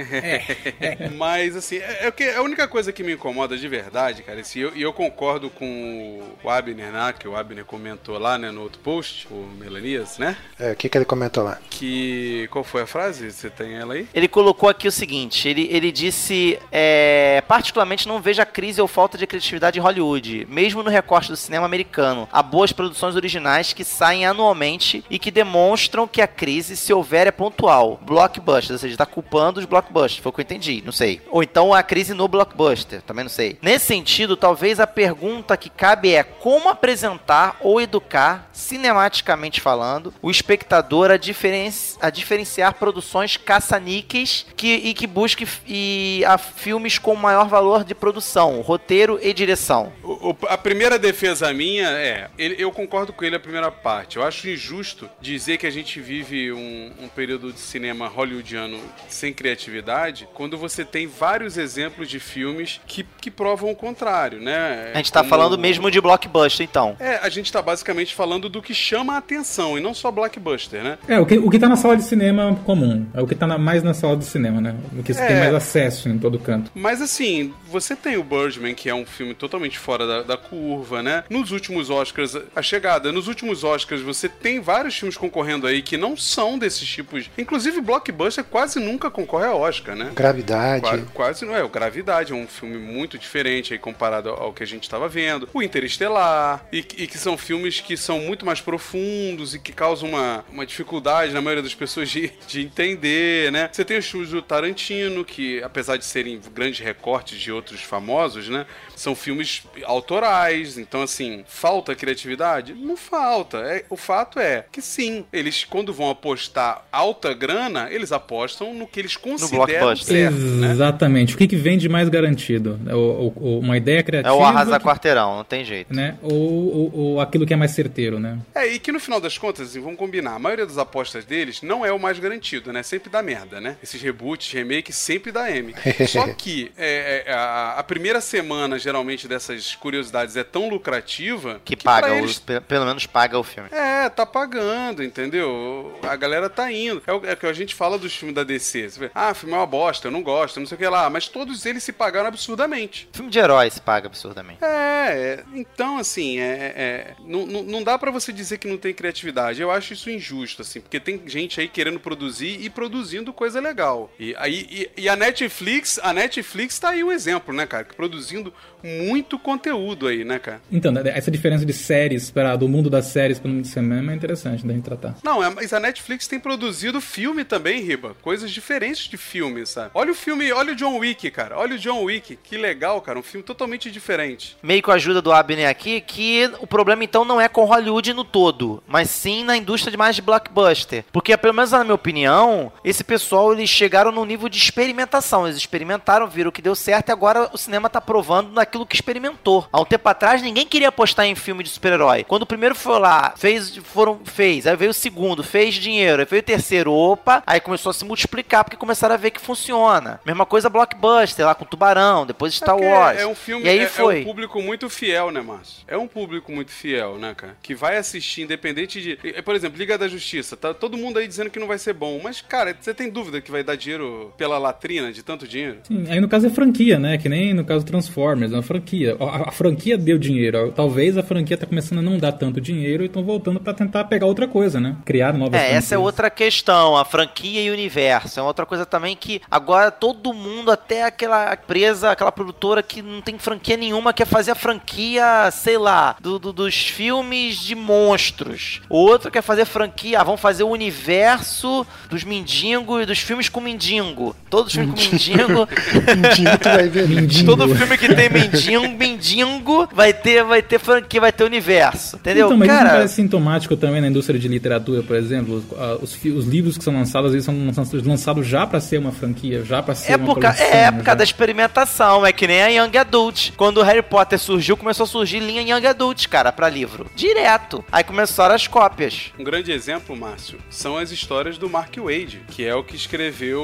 Mas, 1.17 1.57
assim, 1.57 1.77
é, 1.77 2.07
é 2.07 2.09
o 2.09 2.13
que 2.13 2.25
a 2.25 2.43
única 2.43 2.67
coisa 2.69 2.93
que 2.93 3.03
me 3.03 3.15
incomoda 3.15 3.57
de 3.57 3.67
verdade, 3.69 4.23
cara, 4.23 4.41
assim, 4.41 4.61
eu- 4.61 4.73
e 4.75 4.83
eu, 4.83 4.93
concordo 4.93 5.51
com 5.51 6.23
o 6.43 6.51
Abner, 6.51 6.93
né, 6.93 7.15
que 7.19 7.27
o 7.27 7.37
Abner 7.37 7.65
comentou 7.65 8.19
lá, 8.19 8.39
né, 8.39 8.51
no 8.51 8.63
outro 8.63 8.79
post, 8.81 9.27
o 9.31 9.49
Melanias, 9.59 10.19
né, 10.19 10.37
É, 10.59 10.73
o 10.73 10.77
que, 10.77 10.89
que 10.89 10.97
ele 10.97 11.05
comentou 11.05 11.43
lá? 11.43 11.59
que... 11.71 12.49
Qual 12.51 12.63
foi 12.65 12.83
a 12.83 12.87
frase? 12.87 13.31
Você 13.31 13.51
tem 13.51 13.75
ela 13.75 13.95
aí? 13.95 14.07
Ele 14.15 14.29
colocou 14.29 14.69
aqui 14.69 14.87
o 14.87 14.93
seguinte: 14.93 15.49
ele, 15.49 15.69
ele 15.71 15.91
disse, 15.91 16.59
é, 16.71 17.43
particularmente 17.49 18.07
não 18.07 18.21
vejo 18.21 18.41
a 18.41 18.47
crise 18.47 18.81
ou 18.81 18.87
falta 18.87 19.17
de 19.19 19.27
criatividade 19.27 19.79
em 19.79 19.83
Hollywood, 19.83 20.47
mesmo 20.49 20.83
no 20.83 20.91
recorte 20.91 21.29
do 21.31 21.37
cinema 21.37 21.67
americano. 21.67 22.29
Há 22.31 22.43
boas 22.43 22.73
produções 22.73 23.17
originais 23.17 23.73
que 23.73 23.85
saem 23.85 24.27
anualmente 24.27 25.05
e 25.11 25.19
que 25.19 25.31
demonstram 25.31 26.07
que 26.07 26.21
a 26.23 26.27
crise, 26.27 26.77
se 26.77 26.93
houver, 26.93 27.27
é 27.27 27.31
pontual. 27.33 28.01
Blockbuster, 28.05 28.73
ou 28.75 28.79
seja, 28.79 28.97
tá 28.97 29.07
culpando 29.07 29.59
os 29.61 29.67
blockbusters, 29.67 30.19
foi 30.23 30.31
o 30.31 30.33
que 30.33 30.41
eu 30.41 30.45
entendi, 30.45 30.83
não 30.85 30.93
sei. 30.93 31.21
Ou 31.31 31.43
então 31.43 31.73
a 31.73 31.83
crise 31.83 32.15
no 32.15 32.29
blockbuster, 32.29 33.03
também 33.03 33.25
não 33.25 33.31
sei. 33.31 33.59
Nesse 33.63 33.87
sentido, 33.87 34.37
talvez 34.37 34.79
a 34.81 34.87
pergunta 34.87 35.57
que 35.57 35.71
cabe 35.71 36.15
é 36.15 36.23
como 36.23 36.69
apresentar 36.69 37.57
ou 37.61 37.81
educar, 37.81 38.49
cinematicamente 38.53 39.61
falando, 39.61 40.13
o 40.21 40.31
espectador 40.31 41.11
a, 41.11 41.17
diferenci- 41.17 41.97
a 42.01 42.11
diferenciar 42.11 42.75
produções 42.75 43.37
caça-níqueis 43.37 44.47
que, 44.57 44.75
e 44.75 44.95
que 44.95 45.07
busque 45.07 45.47
e 45.67 46.23
a 46.27 46.37
filmes 46.39 46.99
com 46.99 47.15
maior 47.17 47.49
valor 47.49 47.85
de 47.85 47.95
produção, 47.95 48.61
roteiro 48.61 49.19
e 49.23 49.33
direção. 49.33 49.93
O- 50.03 50.31
o- 50.31 50.37
a 50.49 50.59
primeira 50.59 50.99
defesa 50.99 51.53
minha 51.53 51.89
é, 51.91 52.29
ele- 52.39 52.57
eu 52.59 52.71
concordo 52.71 53.13
com 53.13 53.25
ele 53.25 53.37
a 53.37 53.41
primeira 53.41 53.71
parte. 53.71 54.17
Eu 54.17 54.23
acho 54.25 54.49
injusto 54.49 55.09
dizer 55.21 55.57
que 55.59 55.67
a 55.67 55.71
gente 55.71 56.01
vive 56.01 56.53
um, 56.53 56.93
um 57.01 57.09
período 57.09 57.53
de 57.53 57.61
cinema 57.61 57.94
hollywoodiano 58.03 58.79
sem 59.09 59.33
criatividade, 59.33 60.29
quando 60.35 60.57
você 60.59 60.85
tem 60.85 61.07
vários 61.07 61.57
exemplos 61.57 62.09
de 62.09 62.19
filmes 62.19 62.81
que, 62.87 63.05
que 63.21 63.31
provam 63.31 63.71
o 63.71 63.77
contrário, 63.77 64.41
né? 64.41 64.91
A 64.95 64.97
gente 64.99 65.13
tá 65.13 65.21
Como- 65.21 65.31
falando 65.31 65.59
mesmo 65.59 65.91
de 65.91 66.01
blockbuster, 66.01 66.65
então. 66.69 66.97
É, 66.99 67.17
a 67.23 67.29
gente 67.29 67.53
tá 67.53 67.63
basicamente 67.63 68.15
falando 68.15 68.49
do 68.49 68.61
que 68.61 68.75
chama 68.75 69.15
a 69.15 69.19
atenção 69.19 69.79
e 69.79 69.81
não 69.81 69.95
só 69.95 70.11
blockbuster, 70.11 70.83
né? 70.83 70.99
É, 71.09 71.19
o 71.21 71.27
que, 71.27 71.39
o 71.39 71.51
que 71.51 71.59
tá 71.59 71.69
na 71.69 71.77
sala 71.77 71.97
de 71.97 72.03
cinema 72.05 72.59
comum. 72.65 73.07
É 73.15 73.21
o 73.23 73.27
que 73.27 73.35
tá 73.35 73.47
na- 73.47 73.59
mais 73.59 73.83
na 73.83 73.95
sala 73.95 74.17
de 74.17 74.25
cinema, 74.25 74.61
né? 74.61 74.75
O 74.99 75.03
que 75.03 75.13
você 75.15 75.21
É. 75.23 75.27
tem 75.27 75.37
mais 75.39 75.55
acesso 75.55 76.09
em 76.09 76.19
todo 76.19 76.39
canto. 76.39 76.71
Mas 76.75 77.01
assim, 77.01 77.53
você 77.69 77.95
tem 77.97 78.17
o 78.17 78.25
Birdman, 78.25 78.75
que 78.75 78.89
é 78.89 78.95
um 78.95 79.07
filme 79.07 79.35
totalmente 79.35 79.79
fora 79.79 80.07
da, 80.07 80.23
da 80.23 80.37
curva, 80.37 81.03
né? 81.03 81.25
Nos 81.31 81.51
últimos 81.51 81.91
Oscars, 81.91 82.37
a 82.55 82.63
chegada, 82.63 83.13
nos 83.13 83.29
últimos 83.29 83.65
Oscars, 83.65 84.01
você 84.03 84.29
tem 84.29 84.61
vários 84.61 84.97
filmes 84.97 85.17
concorrendo 85.17 85.67
aí 85.67 85.83
que 85.83 85.97
não 85.97 86.17
são 86.17 86.59
desses 86.59 86.87
tipos. 86.89 87.31
Inclusive, 87.39 87.81
Blockbuster 87.85 88.43
quase 88.45 88.81
nunca 88.81 89.11
concorre 89.11 89.47
a 89.47 89.55
Oscar, 89.55 89.95
né? 89.95 90.11
Gravidade. 90.15 90.81
Qua- 90.83 90.99
Quase 91.15 91.45
não 91.45 91.55
é. 91.57 91.63
O 91.63 91.69
Gravidade 91.69 92.33
é 92.33 92.35
um 92.35 92.47
filme 92.47 92.77
muito 92.79 93.19
diferente 93.19 93.73
aí 93.73 93.79
comparado 93.79 94.31
ao 94.31 94.53
que 94.53 94.63
a 94.63 94.67
gente 94.67 94.83
estava 94.85 95.09
vendo. 95.09 95.49
O 95.53 95.63
Interestelar. 95.63 96.67
E, 96.73 96.79
e 96.79 97.07
que 97.07 97.19
são 97.19 97.37
filmes 97.37 97.81
que 97.81 97.97
são 97.97 98.19
muito 98.21 98.45
mais 98.45 98.61
profundos 98.61 99.55
e 99.55 99.59
que 99.59 99.73
causam 99.73 100.09
uma, 100.09 100.45
uma 100.51 100.67
dificuldade 100.67 101.33
na 101.33 101.41
maioria 101.41 101.63
das 101.63 101.75
pessoas 101.75 102.09
de, 102.11 102.33
de 102.47 102.63
entender, 102.63 103.53
né? 103.53 103.69
Você 103.73 103.85
tem 103.85 103.99
os 103.99 104.07
filmes 104.07 104.31
do 104.31 104.43
Tarantino, 104.43 105.25
que 105.25 105.63
apesar 105.63 105.97
de 105.97 106.05
serem 106.05 106.41
grandes 106.53 106.81
recortes 106.85 107.39
de 107.39 107.53
outros 107.53 107.81
famosos, 107.83 108.49
né? 108.49 108.67
São 108.97 109.15
filmes 109.15 109.63
autorais. 109.85 110.79
Então, 110.79 111.03
assim, 111.03 111.45
falta 111.47 111.95
criatividade? 111.95 112.75
Não 112.75 112.97
falta. 112.97 113.59
É, 113.59 113.85
o 113.91 113.97
fato 113.97 114.39
é 114.39 114.65
que 114.71 114.81
sim, 114.83 115.25
eles 115.33 115.65
quando 115.65 115.93
vão 115.93 116.11
apostar 116.11 116.85
alta 116.93 117.33
grana, 117.35 117.74
grana, 117.75 117.93
eles 117.93 118.13
apostam 118.13 118.73
no 118.75 118.87
que 118.87 119.01
eles 119.01 119.17
consideram 119.17 119.67
blockbuster. 119.67 120.31
certo, 120.31 120.39
né? 120.39 120.71
Exatamente. 120.71 121.35
O 121.35 121.39
que, 121.39 121.47
que 121.47 121.57
vende 121.57 121.89
mais 121.89 122.09
garantido? 122.09 122.79
É 122.87 122.95
o- 122.95 122.99
o- 122.99 123.33
o- 123.37 123.59
uma 123.61 123.77
ideia 123.77 123.99
É 123.99 124.03
criativa. 124.03 124.35
o 124.35 124.45
arrasar 124.45 124.79
que- 124.81 124.87
quarteirão, 124.87 125.37
não 125.37 125.45
tem 125.45 125.65
jeito. 125.65 125.93
Né? 125.95 126.17
Ou, 126.23 126.33
ou- 126.33 126.95
ou 126.95 127.21
aquilo 127.21 127.47
que 127.47 127.53
é 127.53 127.57
mais 127.57 127.73
certeiro, 127.73 128.19
né? 128.19 128.39
É, 128.55 128.67
e 128.67 128.79
que 128.79 128.93
no 128.93 129.01
final 129.01 129.21
das 129.21 129.37
contas, 129.37 129.69
assim, 129.69 129.81
vamos 129.81 129.99
combinar, 129.99 130.35
a 130.35 130.39
maioria 130.39 130.67
das 130.67 130.79
apostas 130.79 131.25
deles 131.25 131.63
não 131.63 131.85
é 131.85 131.93
o 131.93 131.99
mais 131.99 132.19
garantido, 132.19 132.73
né? 132.73 132.83
Sempre 132.83 133.11
dá 133.11 133.23
merda, 133.23 133.61
né? 133.61 133.77
Esses 133.83 134.01
reboots, 134.01 134.53
remakes, 134.53 134.97
sempre 134.97 135.33
dá 135.33 135.51
M. 135.51 135.75
Só 136.09 136.27
que 136.35 136.71
é, 136.77 137.25
é, 137.27 137.33
a, 137.33 137.75
a 137.79 137.83
primeira 137.83 138.21
semana, 138.21 138.79
geralmente, 138.79 139.27
dessas 139.27 139.75
curiosidades 139.75 140.37
é 140.37 140.45
tão 140.45 140.69
lucrativa 140.69 141.61
Que, 141.65 141.77
pra 141.77 142.01
paga, 142.03 142.17
eles 142.17 142.39
pelo 142.39 142.85
menos 142.87 143.07
paga 143.07 143.39
o 143.39 143.43
filme. 143.43 143.69
É, 143.73 144.09
tá 144.09 144.25
pagando, 144.27 145.03
entendeu? 145.03 145.99
A 146.03 146.17
galera 146.17 146.49
tá 146.51 146.71
indo. 146.71 147.03
É 147.07 147.13
o 147.13 147.25
é 147.25 147.33
o 147.33 147.37
que 147.37 147.47
a 147.47 147.53
gente 147.53 147.64
fala 147.73 147.97
dos 147.97 148.13
filmes 148.15 148.35
da 148.35 148.43
DC. 148.43 148.91
Você 148.91 148.99
vê, 148.99 149.11
ah, 149.15 149.31
o 149.31 149.35
filme 149.35 149.55
é 149.55 149.59
uma 149.59 149.67
bosta, 149.67 150.09
eu 150.09 150.13
não 150.13 150.23
gosto, 150.23 150.59
não 150.59 150.67
sei 150.67 150.75
o 150.75 150.79
que 150.79 150.89
lá. 150.89 151.09
Mas 151.09 151.29
todos 151.29 151.65
eles 151.65 151.85
se 151.85 151.93
pagaram 151.93 152.27
absurdamente. 152.27 153.09
Filme 153.13 153.31
de 153.31 153.39
herói 153.39 153.71
se 153.71 153.81
paga 153.81 154.09
absurdamente. 154.09 154.59
É, 154.65 155.05
é, 155.07 155.45
então 155.55 155.99
assim, 155.99 156.41
é, 156.41 156.73
é, 156.77 157.15
não, 157.25 157.47
não, 157.47 157.63
não 157.63 157.83
dá 157.85 157.97
pra 157.99 158.11
você 158.11 158.33
dizer 158.33 158.59
que 158.59 158.67
não 158.67 158.77
tem 158.77 158.93
criatividade. 158.93 159.63
Eu 159.63 159.71
acho 159.71 159.93
isso 159.93 160.11
injusto, 160.11 160.63
assim, 160.63 160.81
porque 160.81 160.99
tem 160.99 161.23
gente 161.27 161.61
aí 161.61 161.69
querendo 161.69 162.01
produzir 162.01 162.59
e 162.61 162.69
produzindo 162.69 163.33
coisa 163.33 163.61
legal. 163.61 164.11
E, 164.19 164.35
aí, 164.37 164.67
e, 164.97 165.03
e 165.03 165.09
a 165.09 165.15
Netflix, 165.17 166.01
a 166.03 166.13
Netflix 166.13 166.79
tá 166.79 166.91
aí 166.91 167.05
o 167.05 167.13
exemplo, 167.13 167.55
né, 167.55 167.67
cara? 167.67 167.85
Que 167.85 167.95
produzindo 167.95 168.53
muito 168.83 169.39
conteúdo 169.39 170.07
aí, 170.07 170.25
né, 170.25 170.39
cara? 170.39 170.61
Então, 170.71 170.93
né, 170.93 171.03
essa 171.07 171.31
diferença 171.31 171.65
de 171.65 171.73
séries, 171.73 172.31
para, 172.31 172.55
do 172.57 172.69
mundo 172.69 172.91
das 172.91 173.07
séries 173.07 173.39
para 173.39 173.49
o 173.49 173.53
mundo 173.53 173.63
do 173.63 173.69
cinema 173.69 174.13
é 174.13 174.15
interessante 174.15 174.67
da 174.67 174.73
gente 174.75 174.85
tratar. 174.85 175.17
Não, 175.23 175.43
é- 175.43 175.51
mas 175.51 175.73
a 175.73 175.81
Netflix 175.81 176.27
tem 176.27 176.39
produzido 176.39 177.01
filme 177.01 177.45
também, 177.45 177.54
Riba. 177.59 178.17
Coisas 178.23 178.51
diferentes 178.51 179.09
de 179.09 179.17
filme, 179.17 179.67
sabe? 179.67 179.91
Olha 179.95 180.13
o 180.13 180.15
filme, 180.15 180.53
olha 180.53 180.73
o 180.73 180.77
John 180.77 180.99
Wick, 180.99 181.31
cara. 181.31 181.59
Olha 181.59 181.77
o 181.77 181.79
John 181.79 182.03
Wick. 182.05 182.37
Que 182.43 182.57
legal, 182.57 183.01
cara. 183.01 183.19
Um 183.19 183.23
filme 183.23 183.45
totalmente 183.45 183.91
diferente. 183.91 184.57
Meio 184.63 184.83
com 184.83 184.91
a 184.91 184.95
ajuda 184.95 185.21
do 185.21 185.33
Abner 185.33 185.69
aqui, 185.69 186.01
que 186.01 186.51
o 186.61 186.67
problema 186.67 187.05
então 187.05 187.25
não 187.25 187.41
é 187.41 187.49
com 187.49 187.65
Hollywood 187.65 188.13
no 188.13 188.25
todo, 188.25 188.83
mas 188.87 189.11
sim 189.11 189.45
na 189.45 189.57
indústria 189.57 189.91
de 189.91 189.97
mais 189.97 190.17
de 190.17 190.23
blockbuster. 190.23 191.05
Porque, 191.13 191.37
pelo 191.37 191.55
menos 191.55 191.71
na 191.71 191.85
minha 191.85 191.95
opinião, 191.95 192.73
esse 192.85 193.05
pessoal 193.05 193.53
eles 193.53 193.71
chegaram 193.71 194.11
num 194.11 194.25
nível 194.25 194.49
de 194.49 194.59
experimentação. 194.59 195.47
Eles 195.47 195.57
experimentaram, 195.57 196.27
viram 196.27 196.51
que 196.51 196.63
deu 196.63 196.75
certo 196.75 197.09
e 197.09 197.13
agora 197.13 197.51
o 197.53 197.59
cinema 197.59 197.89
tá 197.89 198.01
provando 198.01 198.53
naquilo 198.53 198.87
que 198.87 198.95
experimentou. 198.95 199.69
Há 199.73 199.81
um 199.81 199.85
tempo 199.85 200.09
atrás 200.09 200.43
ninguém 200.43 200.67
queria 200.67 200.89
apostar 200.89 201.27
em 201.27 201.35
filme 201.35 201.63
de 201.63 201.71
super-herói. 201.71 202.25
Quando 202.25 202.43
o 202.43 202.47
primeiro 202.47 202.75
foi 202.75 202.99
lá, 202.99 203.35
fez, 203.37 203.77
foram, 203.77 204.21
fez, 204.25 204.67
aí 204.67 204.77
veio 204.77 204.91
o 204.91 204.95
segundo, 204.95 205.43
fez 205.43 205.75
dinheiro, 205.75 206.21
aí 206.23 206.27
veio 206.29 206.41
o 206.41 206.45
terceiro, 206.45 206.93
opa, 206.93 207.43
aí 207.47 207.61
começou 207.61 207.91
a 207.91 207.93
se 207.95 208.05
multiplicar 208.05 208.65
porque 208.65 208.77
começaram 208.77 209.15
a 209.15 209.19
ver 209.19 209.31
que 209.31 209.41
funciona. 209.41 210.21
Mesma 210.25 210.47
coisa 210.47 210.69
blockbuster 210.69 211.47
lá 211.47 211.55
com 211.55 211.65
Tubarão, 211.65 212.27
depois 212.27 212.55
Star 212.55 212.75
porque 212.77 212.89
Wars. 212.91 213.21
É 213.21 213.27
um 213.27 213.35
filme, 213.35 213.65
e 213.65 213.69
aí 213.69 213.79
é, 213.81 213.87
foi. 213.87 214.19
é 214.19 214.21
um 214.21 214.25
público 214.25 214.63
muito 214.63 214.89
fiel, 214.91 215.31
né, 215.31 215.41
Márcio? 215.41 215.83
É 215.87 215.97
um 215.97 216.07
público 216.07 216.51
muito 216.53 216.71
fiel, 216.71 217.19
né, 217.19 217.35
cara? 217.37 217.57
Que 217.63 217.75
vai 217.75 217.97
assistir 217.97 218.43
independente 218.43 219.01
de. 219.01 219.43
Por 219.43 219.55
exemplo, 219.55 219.79
Liga 219.79 219.97
da 219.99 220.09
Justiça. 220.09 220.57
Tá 220.57 220.73
todo 220.75 220.97
mundo 220.97 221.19
aí 221.19 221.27
dizendo 221.29 221.51
que 221.51 221.59
não 221.59 221.67
vai 221.67 221.79
ser 221.79 221.93
bom. 221.93 222.21
Mas, 222.23 222.41
cara, 222.41 222.77
você 222.79 222.95
tem 222.95 223.11
dúvida 223.11 223.41
que 223.41 223.51
vai 223.51 223.63
dar 223.63 223.77
dinheiro 223.77 224.33
pela 224.37 224.59
latrina 224.59 225.13
de 225.13 225.23
tanto 225.23 225.47
dinheiro? 225.47 225.79
Sim, 225.85 226.05
aí 226.09 226.21
no 226.21 226.29
caso 226.29 226.47
é 226.47 226.51
franquia, 226.51 226.99
né? 226.99 227.19
Que 227.19 227.29
nem 227.29 227.53
no 227.55 227.65
caso 227.65 227.85
Transformers, 227.85 228.53
é 228.53 228.57
uma 228.57 228.63
franquia. 228.63 229.17
A, 229.21 229.49
a 229.49 229.53
franquia 229.53 229.97
deu 229.99 230.19
dinheiro. 230.19 230.73
Talvez 230.73 231.17
a 231.19 231.23
franquia 231.23 231.57
tá 231.57 231.67
começando 231.67 231.99
a 231.99 232.03
não 232.03 232.19
dar 232.19 232.33
tanto 232.33 232.61
dinheiro 232.61 233.03
e 233.03 233.07
estão 233.07 233.23
voltando 233.25 233.61
pra 233.61 233.75
tentar 233.75 234.05
pegar 234.05 234.27
outra 234.27 234.47
coisa, 234.49 234.81
né? 234.81 234.97
Criar 235.05 235.33
novas 235.33 235.61
É, 235.61 235.67
essa 235.67 235.77
é 235.77 235.81
franquias. 235.81 236.01
outra 236.07 236.31
questão, 236.31 236.97
a 236.97 237.05
franquia 237.05 237.34
e 237.43 237.71
o 237.71 237.73
universo. 237.73 238.39
É 238.39 238.43
outra 238.43 238.65
coisa 238.67 238.85
também 238.87 239.17
que 239.17 239.41
agora 239.51 239.91
todo 239.91 240.33
mundo, 240.33 240.71
até 240.71 241.05
aquela 241.05 241.53
empresa, 241.55 242.11
aquela 242.11 242.33
produtora 242.33 242.83
que 242.83 243.03
não 243.03 243.21
tem 243.21 243.39
franquia 243.39 243.77
nenhuma, 243.77 244.13
quer 244.13 244.27
fazer 244.27 244.51
a 244.53 244.55
franquia, 244.55 245.51
sei 245.51 245.79
lá, 245.79 246.17
do, 246.21 246.39
do- 246.39 246.53
dos 246.53 246.75
filmes 246.77 247.57
de 247.59 247.75
monstros. 247.75 248.81
O 248.89 248.97
outro 248.97 249.31
quer 249.31 249.43
fazer 249.43 249.65
franquia, 249.65 250.21
ah, 250.21 250.25
vamos 250.25 250.41
fazer 250.41 250.63
o 250.65 250.69
universo 250.69 251.87
dos 252.09 252.25
mendigos 252.25 253.03
e 253.03 253.07
dos 253.07 253.19
filmes 253.19 253.49
com 253.49 253.61
mendigo. 253.61 254.35
Todos 254.51 254.73
os 254.73 254.79
filmes 254.79 255.07
com 255.07 255.11
mendigo. 255.13 255.69
Mendigo, 256.15 256.59
tu 256.59 256.69
vai 256.69 256.89
ver. 256.89 257.09
Mendigo. 257.15 257.47
Todo 257.57 257.75
filme 257.75 257.99
que 257.99 258.15
tem 258.15 258.29
mendigo, 258.31 258.89
mendigo, 258.89 259.89
vai 259.93 260.13
ter, 260.13 260.45
vai 260.45 260.63
ter 260.63 260.79
franquia, 260.79 261.21
vai 261.21 261.33
ter 261.33 261.45
universo. 261.45 262.17
Entendeu? 262.17 262.47
Então, 262.47 262.57
mas 262.59 262.69
isso 262.69 262.75
não 262.75 262.83
Cara, 262.85 262.97
parece 262.97 263.15
sintomático 263.15 263.77
também 263.77 264.01
na 264.01 264.09
indústria 264.09 264.39
de 264.39 264.49
literatura, 264.49 265.03
por 265.03 265.17
exemplo? 265.17 265.57
Os, 265.57 265.65
ah, 265.79 265.99
os, 266.01 266.15
os 266.25 266.47
livros 266.47 266.77
que 266.79 266.85
são 266.85 266.95
lançados, 266.95 267.14
eles 267.33 267.45
são 267.45 267.55
lançados, 267.67 268.03
lançados 268.03 268.47
já 268.47 268.67
pra 268.67 268.81
ser 268.81 268.99
uma 268.99 269.13
franquia, 269.13 269.65
já 269.65 269.83
pra 269.83 269.95
ser 269.95 270.13
É 270.13 270.17
uma 270.17 270.27
por, 270.27 270.35
coleção. 270.35 270.67
é 270.67 270.91
por 270.91 270.99
já. 270.99 271.05
causa 271.05 271.17
da 271.19 271.25
experimentação, 271.25 272.27
é 272.27 272.33
que 272.33 272.47
nem 272.47 272.63
a 272.63 272.69
Young 272.69 272.97
Adult. 272.99 273.53
Quando 273.57 273.79
o 273.79 273.83
Harry 273.83 274.03
Potter 274.03 274.39
surgiu, 274.39 274.77
começou 274.77 275.05
a 275.05 275.07
surgir 275.07 275.39
linha 275.41 275.63
Young 275.63 275.87
Adult, 275.87 276.27
cara, 276.29 276.51
pra 276.51 276.69
livro. 276.69 277.07
Direto. 277.15 277.85
Aí 277.93 278.03
começaram 278.03 278.55
as 278.55 278.67
cópias. 278.67 279.33
Um 279.39 279.45
grande 279.45 279.71
exemplo, 279.73 280.17
Márcio, 280.17 280.59
são 280.69 280.97
as 280.99 281.11
histórias 281.11 281.57
do 281.57 281.69
Mark 281.71 281.95
Wade, 281.97 282.43
que 282.49 282.65
é 282.65 282.75
o 282.75 282.83
que 282.83 282.97
escreveu 282.97 283.63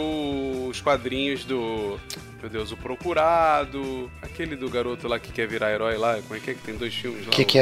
os 0.71 0.81
quadrinhos 0.81 1.45
do. 1.45 1.99
Meu 2.41 2.49
Deus, 2.49 2.73
o 2.73 2.77
Procurado, 2.77 4.11
aquele 4.23 4.57
do 4.57 4.69
garoto 4.71 5.07
lá 5.07 5.19
que 5.19 5.31
quer 5.31 5.47
virar 5.47 5.73
herói 5.73 5.97
lá, 5.99 6.17
como 6.23 6.35
é 6.37 6.41
que 6.41 6.51
é 6.51 6.55
que 6.55 6.61
tem 6.63 6.75
dois 6.75 6.95
filmes 6.95 7.27
lá? 7.27 7.31
Que 7.33 7.45
que 7.45 7.59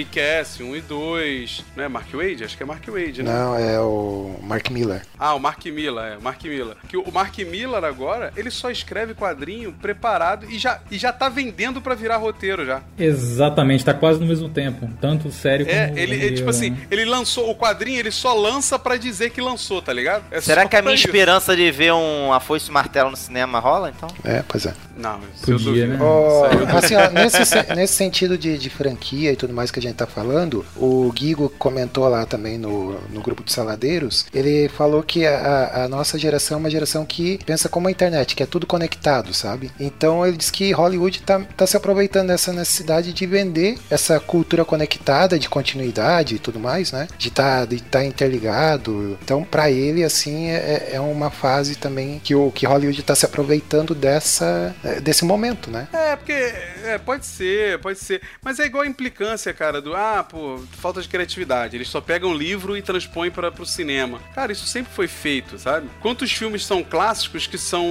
é 0.00 0.04
que 0.04 0.20
é 0.20 0.40
esse? 0.40 0.58
Kick-Ass 0.58 0.60
1 0.60 0.76
e 0.76 0.80
2, 0.80 1.64
não 1.76 1.84
é 1.84 1.88
Mark 1.88 2.12
Wade? 2.12 2.44
Acho 2.44 2.56
que 2.56 2.62
é 2.62 2.66
Mark 2.66 2.86
Wade, 2.88 3.22
né? 3.22 3.32
Não, 3.32 3.56
é 3.58 3.80
o 3.80 4.36
Mark 4.42 4.70
Miller. 4.70 5.02
Ah, 5.18 5.34
o 5.34 5.38
Mark 5.40 5.64
Miller, 5.66 6.12
é, 6.12 6.16
o 6.16 6.22
Mark 6.22 6.42
Miller. 6.44 6.76
Que 6.88 6.96
o 6.96 7.10
Mark 7.12 7.36
Miller 7.38 7.84
agora, 7.84 8.32
ele 8.36 8.50
só 8.50 8.70
escreve 8.70 9.14
quadrinho 9.14 9.72
preparado 9.72 10.46
e 10.50 10.58
já, 10.58 10.80
e 10.90 10.98
já 10.98 11.12
tá 11.12 11.28
vendendo 11.28 11.80
pra 11.80 11.94
virar 11.94 12.16
roteiro 12.16 12.64
já. 12.66 12.82
Exatamente, 12.98 13.84
tá 13.84 13.94
quase 13.94 14.20
no 14.20 14.26
mesmo 14.26 14.48
tempo. 14.48 14.88
Tanto 15.00 15.30
sério 15.30 15.66
É, 15.68 15.86
como. 15.88 15.98
ele, 15.98 16.16
como 16.18 16.28
é, 16.28 16.32
tipo 16.34 16.50
assim, 16.50 16.70
né? 16.70 16.78
ele 16.90 17.04
lançou 17.04 17.50
o 17.50 17.54
quadrinho, 17.54 17.98
ele 17.98 18.10
só 18.10 18.34
lança 18.34 18.78
pra 18.78 18.96
dizer 18.96 19.30
que 19.30 19.40
lançou, 19.40 19.80
tá 19.80 19.92
ligado? 19.92 20.24
É 20.30 20.40
Será 20.40 20.66
que 20.66 20.76
a 20.76 20.82
minha 20.82 20.94
isso. 20.94 21.06
esperança 21.06 21.56
de 21.56 21.70
ver 21.70 21.92
um 21.92 22.32
A 22.32 22.40
Foice 22.40 22.66
e 22.66 22.70
o 22.70 22.72
Martelo 22.74 23.10
no 23.10 23.16
cinema 23.16 23.58
rola, 23.58 23.92
então? 23.96 24.08
É, 24.24 24.42
pois 24.46 24.66
é. 24.66 24.74
Não, 24.96 25.20
isso 25.34 25.50
eu 25.50 25.58
Podia, 25.58 25.86
duvido. 25.86 25.86
né? 25.88 25.98
Eu 26.00 26.76
assim, 26.78 26.94
ó, 26.96 27.10
nesse, 27.10 27.44
se- 27.44 27.74
nesse 27.74 27.94
sentido 27.94 28.36
de, 28.38 28.56
de 28.58 28.70
franquia 28.70 29.32
e 29.32 29.36
tudo 29.36 29.52
mais 29.52 29.70
que 29.70 29.78
a 29.78 29.82
gente 29.82 29.85
tá 29.92 30.06
falando, 30.06 30.64
o 30.76 31.10
Guigo 31.12 31.48
comentou 31.58 32.08
lá 32.08 32.24
também 32.26 32.58
no, 32.58 32.92
no 33.10 33.20
grupo 33.22 33.42
de 33.44 33.52
saladeiros, 33.52 34.26
ele 34.34 34.68
falou 34.68 35.02
que 35.02 35.26
a, 35.26 35.84
a- 35.84 35.88
nossa 35.88 36.18
geração 36.18 36.56
é 36.56 36.60
uma 36.60 36.70
geração 36.70 37.04
que 37.04 37.38
pensa 37.44 37.68
como 37.68 37.88
a 37.88 37.90
internet, 37.90 38.34
que 38.34 38.42
é 38.42 38.46
tudo 38.46 38.66
conectado, 38.66 39.32
sabe? 39.34 39.70
Então 39.78 40.26
ele 40.26 40.36
diz 40.36 40.50
que 40.50 40.72
Hollywood 40.72 41.22
tá, 41.22 41.40
tá 41.56 41.66
se 41.66 41.76
aproveitando 41.76 42.28
dessa 42.28 42.52
necessidade 42.52 43.12
de 43.12 43.26
vender 43.26 43.78
essa 43.90 44.18
cultura 44.20 44.64
conectada, 44.64 45.38
de 45.38 45.48
continuidade 45.48 46.34
e 46.34 46.38
tudo 46.38 46.58
mais, 46.58 46.92
né? 46.92 47.06
De 47.18 47.30
tá, 47.30 47.64
de 47.64 47.80
tá 47.82 48.04
interligado. 48.04 49.18
Então, 49.22 49.42
pra 49.44 49.70
ele, 49.70 50.04
assim, 50.04 50.48
é, 50.48 50.90
é 50.92 51.00
uma 51.00 51.30
fase 51.30 51.76
também 51.76 52.20
que 52.22 52.34
o 52.34 52.50
que 52.50 52.66
Hollywood 52.66 53.02
tá 53.02 53.14
se 53.14 53.24
aproveitando 53.26 53.94
dessa, 53.94 54.74
é, 54.84 55.00
desse 55.00 55.24
momento, 55.24 55.70
né? 55.70 55.88
É, 55.92 56.16
porque 56.16 56.32
é, 56.32 56.98
pode 57.04 57.26
ser, 57.26 57.78
pode 57.80 57.98
ser. 57.98 58.20
Mas 58.42 58.58
é 58.58 58.66
igual 58.66 58.84
a 58.84 58.86
implicância, 58.86 59.52
cara, 59.52 59.75
do 59.80 59.94
ah, 59.94 60.24
pô, 60.28 60.60
falta 60.72 61.00
de 61.02 61.08
criatividade. 61.08 61.76
Eles 61.76 61.88
só 61.88 62.00
pegam 62.00 62.30
um 62.30 62.34
livro 62.34 62.76
e 62.76 62.82
transpõem 62.82 63.30
para 63.30 63.50
pro 63.50 63.64
cinema. 63.66 64.18
Cara, 64.34 64.52
isso 64.52 64.66
sempre 64.66 64.92
foi 64.92 65.08
feito, 65.08 65.58
sabe? 65.58 65.88
Quantos 66.00 66.30
filmes 66.32 66.64
são 66.64 66.82
clássicos 66.82 67.46
que 67.46 67.58
são 67.58 67.86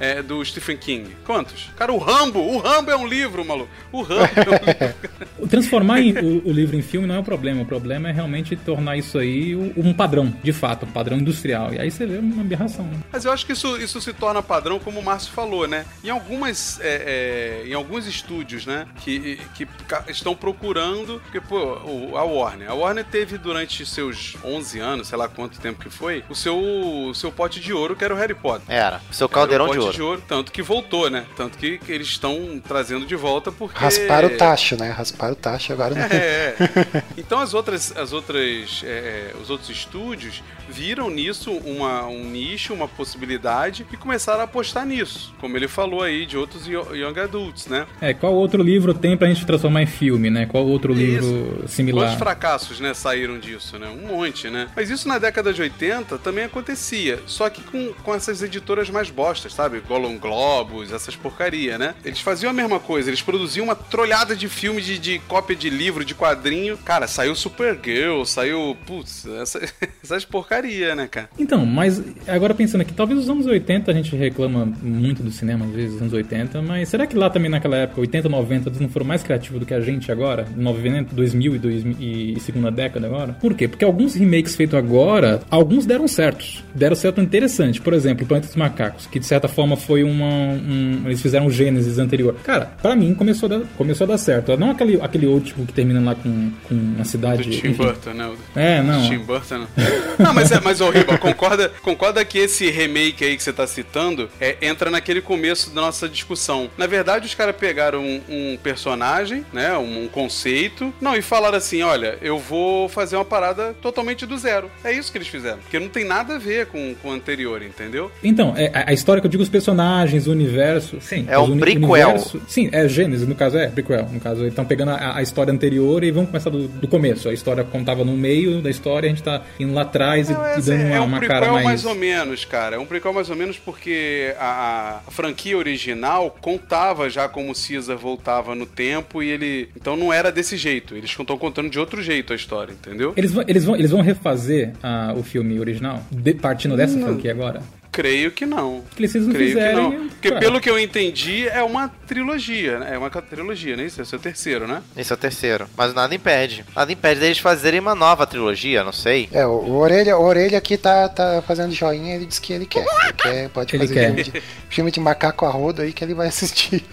é, 0.00 0.22
do 0.22 0.44
Stephen 0.44 0.76
King? 0.76 1.16
Quantos? 1.24 1.70
Cara, 1.76 1.92
o 1.92 1.98
Rambo! 1.98 2.40
O 2.40 2.58
Rambo 2.58 2.90
é 2.90 2.96
um 2.96 3.06
livro, 3.06 3.44
maluco. 3.44 3.70
O 3.90 4.02
Rambo 4.02 4.22
é 4.24 4.40
um 4.40 4.66
livro. 4.66 4.94
O 5.42 5.48
Transformar 5.48 6.00
em- 6.00 6.12
o, 6.18 6.48
o 6.48 6.52
livro 6.52 6.76
em 6.76 6.82
filme 6.82 7.06
não 7.06 7.16
é 7.16 7.18
o 7.18 7.24
problema. 7.24 7.62
O 7.62 7.66
problema 7.66 8.08
é 8.08 8.12
realmente 8.12 8.54
tornar 8.56 8.96
isso 8.96 9.18
aí 9.18 9.54
o- 9.56 9.72
um 9.76 9.92
padrão, 9.92 10.32
de 10.42 10.52
fato, 10.52 10.86
um 10.86 10.90
padrão 10.90 11.16
industrial. 11.18 11.74
E 11.74 11.80
aí 11.80 11.90
você 11.90 12.06
vê 12.06 12.18
uma 12.18 12.42
aberração. 12.42 12.84
Né? 12.84 12.98
Mas 13.12 13.24
eu 13.24 13.32
acho 13.32 13.44
que 13.46 13.52
isso, 13.52 13.76
isso 13.78 14.00
se 14.00 14.12
torna 14.12 14.42
padrão, 14.42 14.78
como 14.78 15.00
o 15.00 15.04
Márcio 15.04 15.32
falou, 15.32 15.66
né? 15.66 15.84
Em 16.04 16.10
algumas. 16.10 16.78
é, 16.80 17.62
é, 17.64 17.68
em 17.68 17.74
alguns 17.74 18.06
estúdios, 18.06 18.66
né? 18.66 18.86
Que, 19.00 19.38
que 19.54 19.66
estão 20.08 20.34
procurando. 20.34 21.21
Porque, 21.22 21.40
pô, 21.40 21.56
o- 21.84 22.16
a 22.16 22.24
Warner. 22.24 22.70
A 22.70 22.74
Warner 22.74 23.04
teve 23.04 23.38
durante 23.38 23.84
seus 23.86 24.36
11 24.44 24.78
anos, 24.78 25.08
sei 25.08 25.16
lá 25.18 25.28
quanto 25.28 25.58
tempo 25.60 25.80
que 25.82 25.88
foi, 25.88 26.22
o 26.28 26.34
seu, 26.34 26.58
o 26.58 27.14
seu 27.14 27.32
pote 27.32 27.58
de 27.60 27.72
ouro, 27.72 27.96
que 27.96 28.04
era 28.04 28.12
o 28.14 28.16
Harry 28.16 28.34
Potter. 28.34 28.62
Era. 28.68 29.00
Seu 29.10 29.28
caldeirão 29.28 29.64
Era 29.66 29.72
de 29.74 29.78
o 29.78 29.82
ouro. 29.82 29.86
pote 29.92 29.96
de 29.96 30.02
ouro. 30.02 30.22
Tanto 30.28 30.52
que 30.52 30.60
voltou, 30.62 31.08
né? 31.08 31.24
Tanto 31.36 31.56
que, 31.56 31.78
que 31.78 31.90
eles 31.90 32.08
estão 32.08 32.60
trazendo 32.66 33.06
de 33.06 33.16
volta 33.16 33.50
porque. 33.50 33.78
Rasparam 33.78 34.28
o 34.28 34.36
tacho, 34.36 34.76
né? 34.76 34.90
Rasparam 34.90 35.32
o 35.32 35.36
tacho 35.36 35.72
agora 35.72 35.94
não. 35.94 36.02
É, 36.02 36.54
é. 36.58 37.02
Então 37.16 37.40
as 37.40 37.54
outras, 37.54 37.96
as 37.96 38.12
outras, 38.12 38.82
é, 38.84 39.32
os 39.40 39.48
outros 39.50 39.70
estúdios 39.70 40.42
viram 40.68 41.08
nisso 41.10 41.50
uma, 41.52 42.06
um 42.06 42.24
nicho, 42.24 42.72
uma 42.74 42.88
possibilidade 42.88 43.86
e 43.92 43.96
começaram 43.96 44.40
a 44.40 44.44
apostar 44.44 44.84
nisso. 44.86 45.34
Como 45.40 45.56
ele 45.56 45.68
falou 45.68 46.02
aí 46.02 46.24
de 46.26 46.36
outros 46.36 46.66
yo- 46.66 46.94
young 46.94 47.18
adults, 47.20 47.66
né? 47.66 47.86
É, 48.00 48.12
Qual 48.14 48.34
outro 48.34 48.62
livro 48.62 48.92
tem 48.94 49.16
pra 49.16 49.28
gente 49.28 49.44
transformar 49.46 49.82
em 49.82 49.86
filme, 49.86 50.30
né? 50.30 50.46
Qual 50.46 50.66
outro 50.66 50.92
livro 50.92 51.01
Quantos 51.10 51.70
similar? 51.70 52.18
fracassos, 52.18 52.80
né, 52.80 52.94
saíram 52.94 53.38
disso, 53.38 53.78
né? 53.78 53.88
Um 53.88 54.08
monte, 54.08 54.48
né? 54.48 54.68
Mas 54.74 54.90
isso 54.90 55.08
na 55.08 55.18
década 55.18 55.52
de 55.52 55.60
80 55.62 56.18
também 56.18 56.44
acontecia. 56.44 57.20
Só 57.26 57.48
que 57.48 57.62
com, 57.62 57.92
com 58.02 58.14
essas 58.14 58.42
editoras 58.42 58.90
mais 58.90 59.10
bostas, 59.10 59.54
sabe? 59.54 59.80
Golden 59.80 60.18
Globus, 60.18 60.92
essas 60.92 61.16
porcaria, 61.16 61.78
né? 61.78 61.94
Eles 62.04 62.20
faziam 62.20 62.50
a 62.50 62.52
mesma 62.52 62.78
coisa. 62.78 63.10
Eles 63.10 63.22
produziam 63.22 63.64
uma 63.64 63.74
trolhada 63.74 64.34
de 64.34 64.48
filme, 64.48 64.80
de, 64.80 64.98
de 64.98 65.18
cópia 65.20 65.56
de 65.56 65.70
livro, 65.70 66.04
de 66.04 66.14
quadrinho. 66.14 66.76
Cara, 66.78 67.06
saiu 67.06 67.34
Supergirl, 67.34 68.24
saiu... 68.24 68.76
Putz, 68.86 69.26
essa, 69.26 69.60
essas 70.02 70.24
porcaria, 70.24 70.94
né, 70.94 71.08
cara? 71.08 71.28
Então, 71.38 71.64
mas 71.66 72.02
agora 72.26 72.54
pensando 72.54 72.80
aqui, 72.80 72.92
talvez 72.92 73.18
os 73.20 73.28
anos 73.28 73.46
80 73.46 73.90
a 73.90 73.94
gente 73.94 74.14
reclama 74.16 74.64
muito 74.64 75.22
do 75.22 75.30
cinema, 75.30 75.64
às 75.64 75.72
vezes, 75.72 75.92
nos 75.92 76.02
anos 76.02 76.12
80, 76.12 76.62
mas 76.62 76.88
será 76.88 77.06
que 77.06 77.16
lá 77.16 77.30
também 77.30 77.50
naquela 77.50 77.76
época, 77.76 78.00
80, 78.00 78.28
90, 78.28 78.68
eles 78.68 78.80
não 78.80 78.88
foram 78.88 79.06
mais 79.06 79.22
criativos 79.22 79.60
do 79.60 79.66
que 79.66 79.74
a 79.74 79.80
gente 79.80 80.10
agora? 80.10 80.46
90, 80.56 80.91
2000 81.00 81.56
e, 81.56 81.58
2000 81.58 81.96
e 82.00 82.40
segunda 82.40 82.70
década 82.70 83.06
agora? 83.06 83.32
Por 83.34 83.54
quê? 83.54 83.68
Porque 83.68 83.84
alguns 83.84 84.14
remakes 84.14 84.56
feitos 84.56 84.78
agora, 84.78 85.40
alguns 85.50 85.86
deram 85.86 86.06
certos. 86.08 86.62
Deram 86.74 86.96
certo 86.96 87.20
interessante. 87.20 87.80
Por 87.80 87.94
exemplo, 87.94 88.26
Planeta 88.26 88.48
dos 88.48 88.56
Macacos, 88.56 89.06
que 89.06 89.18
de 89.18 89.26
certa 89.26 89.48
forma 89.48 89.76
foi 89.76 90.02
uma. 90.02 90.26
Um, 90.26 91.02
eles 91.06 91.20
fizeram 91.20 91.46
o 91.46 91.50
Gênesis 91.50 91.98
anterior. 91.98 92.34
Cara, 92.42 92.72
pra 92.80 92.96
mim 92.96 93.14
começou 93.14 93.46
a 93.46 93.58
dar, 93.58 93.66
começou 93.76 94.04
a 94.04 94.08
dar 94.08 94.18
certo. 94.18 94.56
Não 94.56 94.70
aquele, 94.70 95.00
aquele 95.00 95.26
último 95.26 95.66
que 95.66 95.72
termina 95.72 96.00
lá 96.00 96.14
com, 96.14 96.50
com 96.68 96.74
uma 96.74 97.04
cidade. 97.04 97.44
Do 97.44 97.50
Tim 97.50 97.72
Burton, 97.72 98.10
né? 98.10 98.30
É, 98.56 98.82
não. 98.82 99.08
Tim 99.08 99.18
Burton, 99.18 99.58
não. 99.58 99.68
Não, 100.18 100.32
mas 100.34 100.52
é, 100.52 100.60
mas 100.60 100.80
ô 100.80 100.90
Riba, 100.90 101.18
concorda, 101.18 101.70
concorda 101.82 102.24
que 102.24 102.38
esse 102.38 102.70
remake 102.70 103.24
aí 103.24 103.36
que 103.36 103.42
você 103.42 103.52
tá 103.52 103.66
citando 103.66 104.28
é, 104.40 104.56
entra 104.62 104.90
naquele 104.90 105.20
começo 105.20 105.70
da 105.70 105.80
nossa 105.80 106.08
discussão. 106.08 106.70
Na 106.76 106.86
verdade, 106.86 107.26
os 107.26 107.34
caras 107.34 107.56
pegaram 107.56 108.02
um, 108.02 108.20
um 108.28 108.58
personagem, 108.62 109.44
né? 109.52 109.76
Um, 109.76 110.04
um 110.04 110.08
conceito. 110.08 110.81
Não, 111.00 111.14
e 111.16 111.22
falaram 111.22 111.58
assim: 111.58 111.82
olha, 111.82 112.16
eu 112.22 112.38
vou 112.38 112.88
fazer 112.88 113.16
uma 113.16 113.24
parada 113.24 113.74
totalmente 113.82 114.24
do 114.26 114.36
zero. 114.38 114.70
É 114.82 114.92
isso 114.92 115.12
que 115.12 115.18
eles 115.18 115.28
fizeram. 115.28 115.58
Porque 115.58 115.78
não 115.78 115.88
tem 115.88 116.04
nada 116.04 116.36
a 116.36 116.38
ver 116.38 116.66
com, 116.66 116.94
com 117.02 117.08
o 117.08 117.12
anterior, 117.12 117.62
entendeu? 117.62 118.10
Então, 118.24 118.54
é, 118.56 118.70
a- 118.86 118.92
história 118.92 119.20
que 119.20 119.26
eu 119.26 119.30
digo, 119.30 119.42
os 119.42 119.48
personagens, 119.48 120.26
o 120.26 120.32
universo. 120.32 121.00
Sim, 121.00 121.26
É 121.28 121.38
um 121.38 121.58
prequel. 121.58 121.88
universo- 122.08 122.40
sim, 122.48 122.68
é 122.72 122.88
Gênesis, 122.88 123.26
no 123.26 123.34
caso 123.34 123.58
é 123.58 123.68
prequel. 123.68 124.08
No 124.10 124.20
caso, 124.20 124.40
eles 124.42 124.52
estão 124.52 124.64
pegando 124.64 124.90
a, 124.92 125.16
a 125.16 125.22
história 125.22 125.52
anterior 125.52 126.02
e 126.04 126.10
vão 126.10 126.24
começar 126.26 126.50
do, 126.50 126.66
do 126.68 126.88
começo. 126.88 127.28
A 127.28 127.32
história 127.34 127.62
contava 127.64 128.04
no 128.04 128.16
meio 128.16 128.60
da 128.62 128.70
história, 128.70 129.06
a 129.06 129.10
gente 129.10 129.22
tá 129.22 129.42
indo 129.58 129.72
lá 129.74 129.82
atrás 129.82 130.28
e, 130.30 130.32
Não, 130.32 130.42
e 130.46 130.50
essa 130.50 130.70
dando 130.72 130.84
uma, 130.86 130.94
é 130.94 131.00
um 131.00 131.04
uma 131.04 131.18
prequel 131.18 131.40
cara 131.40 131.52
mais... 131.52 131.64
mais. 131.64 131.84
ou 131.84 131.94
menos, 131.94 132.44
cara. 132.44 132.76
É 132.76 132.78
um 132.78 132.86
prequel 132.86 133.12
mais 133.12 133.28
ou 133.30 133.36
menos 133.36 133.58
porque 133.58 134.34
a, 134.38 135.00
a 135.06 135.10
franquia 135.10 135.56
original 135.56 136.36
contava 136.40 137.08
já 137.10 137.28
como 137.28 137.50
o 137.50 137.54
Caesar 137.54 137.96
voltava 137.96 138.54
no 138.54 138.66
tempo 138.66 139.22
e 139.22 139.28
ele... 139.30 139.68
Então 139.76 139.96
não 139.96 140.12
era 140.12 140.30
desse 140.30 140.56
jeito. 140.56 140.71
Eles 140.92 141.10
estão 141.10 141.36
contando 141.38 141.68
de 141.70 141.78
outro 141.78 142.02
jeito 142.02 142.32
a 142.32 142.36
história, 142.36 142.72
entendeu? 142.72 143.12
Eles 143.16 143.32
vão, 143.32 143.44
eles 143.46 143.64
vão, 143.64 143.76
eles 143.76 143.90
vão 143.90 144.00
refazer 144.00 144.72
ah, 144.82 145.12
o 145.16 145.22
filme 145.22 145.58
original, 145.58 146.02
de- 146.10 146.34
partindo 146.34 146.76
dessa 146.76 146.98
franquia 146.98 147.30
agora? 147.32 147.62
Creio 147.92 148.32
que 148.32 148.46
não. 148.46 148.82
Que 148.96 149.02
eles 149.02 149.14
não 149.14 149.32
Creio 149.34 149.48
fizerem. 149.50 149.70
que 149.90 149.96
não. 149.98 150.08
Porque 150.08 150.32
pelo 150.32 150.60
que 150.62 150.70
eu 150.70 150.78
entendi, 150.78 151.46
é 151.48 151.62
uma 151.62 151.88
trilogia, 152.06 152.78
né? 152.78 152.94
É 152.94 152.98
uma 152.98 153.10
trilogia, 153.10 153.76
né? 153.76 153.84
Isso 153.84 154.00
é 154.00 154.02
o 154.02 154.06
seu 154.06 154.18
terceiro, 154.18 154.66
né? 154.66 154.82
Esse 154.96 155.12
é 155.12 155.14
o 155.14 155.18
terceiro. 155.18 155.68
Mas 155.76 155.92
nada 155.92 156.14
impede. 156.14 156.64
Nada 156.74 156.90
impede 156.90 157.20
deles 157.20 157.38
fazerem 157.38 157.80
uma 157.80 157.94
nova 157.94 158.26
trilogia, 158.26 158.82
não 158.82 158.92
sei. 158.92 159.28
É, 159.30 159.44
o, 159.46 159.50
o 159.50 159.76
Orelha, 159.76 160.16
o 160.16 160.22
Orelha 160.24 160.56
aqui 160.56 160.78
tá, 160.78 161.06
tá 161.08 161.42
fazendo 161.46 161.72
joinha, 161.72 162.14
ele 162.14 162.24
disse 162.24 162.40
que 162.40 162.52
ele 162.54 162.64
quer. 162.64 162.80
Ele 163.04 163.12
quer 163.12 163.48
pode 163.50 163.76
Ele 163.76 163.86
fazer 163.86 163.94
quer. 163.94 164.06
Filme, 164.06 164.22
de, 164.24 164.42
filme 164.70 164.90
de 164.90 165.00
macaco 165.00 165.44
a 165.44 165.50
rodo 165.50 165.82
aí 165.82 165.92
que 165.92 166.02
ele 166.02 166.14
vai 166.14 166.28
assistir. 166.28 166.82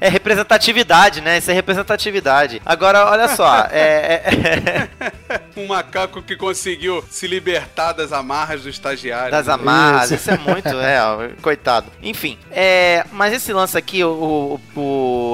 É 0.00 0.08
representatividade, 0.08 1.20
né? 1.20 1.38
Isso 1.38 1.50
é 1.50 1.54
representatividade. 1.54 2.60
Agora, 2.66 3.08
olha 3.10 3.28
só. 3.28 3.68
é- 3.70 4.22
é- 4.24 4.88
Um 5.56 5.66
macaco 5.66 6.22
que 6.22 6.34
conseguiu 6.36 7.04
se 7.10 7.26
libertar 7.26 7.92
das 7.92 8.12
amarras 8.12 8.62
do 8.62 8.68
estagiário. 8.68 9.30
das 9.30 9.46
né? 9.46 9.52
Amarras, 10.02 10.10
isso. 10.20 10.30
é 10.30 10.38
muito, 10.38 10.68
é, 10.68 11.02
ó, 11.02 11.28
coitado. 11.42 11.86
Enfim, 12.02 12.38
é, 12.50 13.04
mas 13.12 13.32
esse 13.32 13.52
lance 13.52 13.76
aqui, 13.76 14.02
o, 14.04 14.58
o, 14.76 14.80